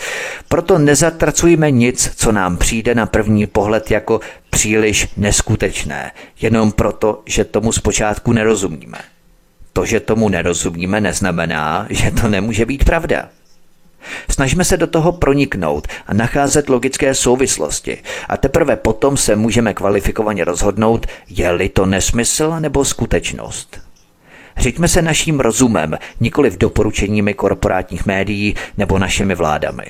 Proto 0.47 0.77
nezatracujme 0.77 1.71
nic, 1.71 2.11
co 2.15 2.31
nám 2.31 2.57
přijde 2.57 2.95
na 2.95 3.05
první 3.05 3.47
pohled 3.47 3.91
jako 3.91 4.19
příliš 4.49 5.07
neskutečné, 5.17 6.11
jenom 6.41 6.71
proto, 6.71 7.21
že 7.25 7.45
tomu 7.45 7.71
zpočátku 7.71 8.33
nerozumíme. 8.33 8.97
To, 9.73 9.85
že 9.85 9.99
tomu 9.99 10.29
nerozumíme, 10.29 11.01
neznamená, 11.01 11.87
že 11.89 12.11
to 12.11 12.27
nemůže 12.27 12.65
být 12.65 12.85
pravda. 12.85 13.29
Snažíme 14.29 14.65
se 14.65 14.77
do 14.77 14.87
toho 14.87 15.11
proniknout 15.11 15.87
a 16.07 16.13
nacházet 16.13 16.69
logické 16.69 17.13
souvislosti 17.13 17.97
a 18.29 18.37
teprve 18.37 18.75
potom 18.75 19.17
se 19.17 19.35
můžeme 19.35 19.73
kvalifikovaně 19.73 20.43
rozhodnout, 20.43 21.07
je-li 21.29 21.69
to 21.69 21.85
nesmysl 21.85 22.55
nebo 22.59 22.85
skutečnost. 22.85 23.81
Řiďme 24.57 24.87
se 24.87 25.01
naším 25.01 25.39
rozumem, 25.39 25.97
nikoli 26.19 26.49
v 26.49 26.57
doporučeními 26.57 27.33
korporátních 27.33 28.05
médií 28.05 28.55
nebo 28.77 28.99
našimi 28.99 29.35
vládami. 29.35 29.85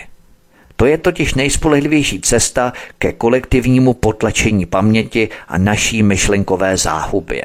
To 0.76 0.85
je 0.85 0.98
totiž 0.98 1.34
nejspolehlivější 1.34 2.22
cesta 2.22 2.73
ke 2.98 3.14
kolektivnímu 3.14 3.94
potlačení 3.94 4.65
paměti 4.65 5.30
a 5.48 5.57
naší 5.57 6.03
myšlenkové 6.03 6.77
záhubě. 6.77 7.44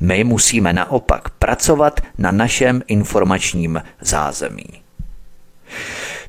My 0.00 0.24
musíme 0.24 0.72
naopak 0.72 1.30
pracovat 1.30 2.00
na 2.18 2.30
našem 2.30 2.82
informačním 2.86 3.82
zázemí. 4.00 4.87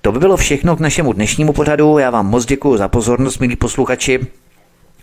To 0.02 0.12
by 0.12 0.20
bylo 0.20 0.38
všechno 0.38 0.76
k 0.76 0.80
našemu 0.80 1.14
dnešnímu 1.14 1.54
pořadu. 1.54 1.98
Já 1.98 2.10
vám 2.10 2.28
moc 2.28 2.46
děkuji 2.46 2.78
za 2.78 2.88
pozornost, 2.88 3.40
milí 3.40 3.56
posluchači. 3.56 4.20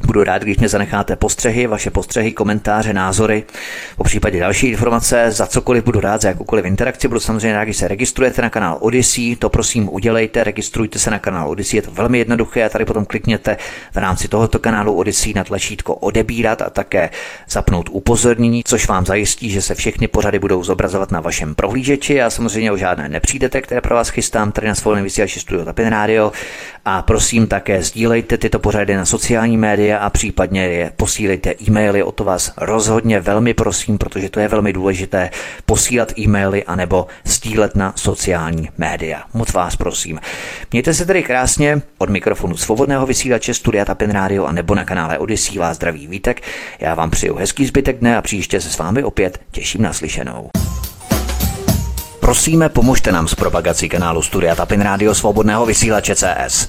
Budu 0.05 0.25
rád, 0.25 0.43
když 0.43 0.59
mě 0.59 0.69
zanecháte 0.69 1.17
postřehy, 1.17 1.67
vaše 1.67 1.91
postřehy, 1.91 2.33
komentáře, 2.33 2.93
názory, 2.93 3.45
po 3.97 4.05
případě 4.05 4.41
další 4.41 4.67
informace, 4.67 5.31
za 5.31 5.47
cokoliv 5.47 5.85
budu 5.85 6.01
rád, 6.01 6.23
za 6.23 6.29
jakoukoliv 6.29 6.65
interakci. 6.65 7.09
Budu 7.09 7.21
samozřejmě 7.21 7.53
rád, 7.53 7.65
když 7.65 7.77
se 7.77 7.89
registrujete 7.89 8.43
na 8.43 8.51
kanál 8.51 8.77
Odyssey, 8.81 9.37
to 9.37 9.49
prosím 9.49 9.89
udělejte, 9.93 10.45
registrujte 10.45 10.99
se 10.99 11.11
na 11.11 11.19
kanál 11.19 11.51
Odyssey, 11.51 11.79
je 11.79 11.83
to 11.83 11.91
velmi 11.91 12.19
jednoduché 12.19 12.65
a 12.65 12.69
tady 12.69 12.85
potom 12.85 13.05
klikněte 13.05 13.57
v 13.93 13.97
rámci 13.97 14.29
tohoto 14.29 14.59
kanálu 14.59 14.95
Odyssey 14.95 15.33
na 15.35 15.45
tlačítko 15.45 15.95
odebírat 15.95 16.63
a 16.63 16.71
také 16.71 17.11
zapnout 17.49 17.89
upozornění, 17.93 18.63
což 18.65 18.89
vám 18.89 19.07
zajistí, 19.07 19.51
že 19.51 19.63
se 19.63 19.75
všechny 19.75 20.09
pořady 20.09 20.39
budou 20.39 20.65
zobrazovat 20.65 21.11
na 21.11 21.21
vašem 21.21 21.55
prohlížeči 21.55 22.23
a 22.23 22.31
samozřejmě 22.31 22.73
o 22.73 22.77
žádné 22.77 23.09
nepřijdete, 23.09 23.61
které 23.61 23.81
pro 23.81 23.95
vás 23.95 24.09
chystám 24.09 24.53
tady 24.53 24.69
na 24.69 24.75
svobodném 24.75 25.05
vysílači 25.05 25.41
Studio 25.41 25.65
Tapin 25.65 25.89
Radio. 25.89 26.33
A 26.85 27.03
prosím 27.03 27.47
také 27.47 27.83
sdílejte 27.83 28.39
tyto 28.39 28.59
pořady 28.59 28.97
na 28.97 29.05
sociální 29.05 29.57
média 29.57 29.86
a 29.95 30.11
případně 30.11 30.63
je 30.63 30.93
posílejte 30.97 31.55
e-maily, 31.69 32.03
o 32.03 32.13
to 32.13 32.25
vás 32.25 32.53
rozhodně 32.57 33.21
velmi 33.21 33.55
prosím, 33.55 33.99
protože 33.99 34.29
to 34.29 34.41
je 34.41 34.49
velmi 34.49 34.73
důležité, 34.73 35.31
posílat 35.67 36.19
e-maily 36.19 36.65
anebo 36.65 37.07
sdílet 37.25 37.77
na 37.77 37.93
sociální 37.97 38.69
média. 38.79 39.23
Moc 39.35 39.53
vás 39.53 39.77
prosím. 39.77 40.21
Mějte 40.73 40.95
se 40.95 41.07
tedy 41.07 41.23
krásně 41.23 41.83
od 41.99 42.11
mikrofonu 42.11 42.57
svobodného 42.57 43.07
vysílače 43.07 43.55
Studia 43.55 43.85
Tapin 43.85 44.11
Radio 44.11 44.45
a 44.45 44.53
nebo 44.53 44.75
na 44.75 44.85
kanále 44.85 45.19
Odyssey 45.19 45.59
vás 45.59 45.77
zdraví 45.77 46.07
vítek. 46.07 46.43
Já 46.81 46.95
vám 46.95 47.11
přeju 47.11 47.35
hezký 47.35 47.67
zbytek 47.67 47.99
dne 47.99 48.17
a 48.17 48.23
příště 48.23 48.61
se 48.61 48.71
s 48.71 48.79
vámi 48.79 49.05
opět 49.05 49.41
těším 49.51 49.83
na 49.83 49.93
slyšenou. 49.93 50.51
Prosíme, 52.27 52.69
pomožte 52.69 53.13
nám 53.13 53.29
s 53.29 53.35
propagací 53.35 53.89
kanálu 53.89 54.23
Studia 54.23 54.55
Tapin 54.55 54.81
Radio 54.81 55.15
Svobodného 55.15 55.67
vysílače 55.67 56.15
CS. 56.15 56.69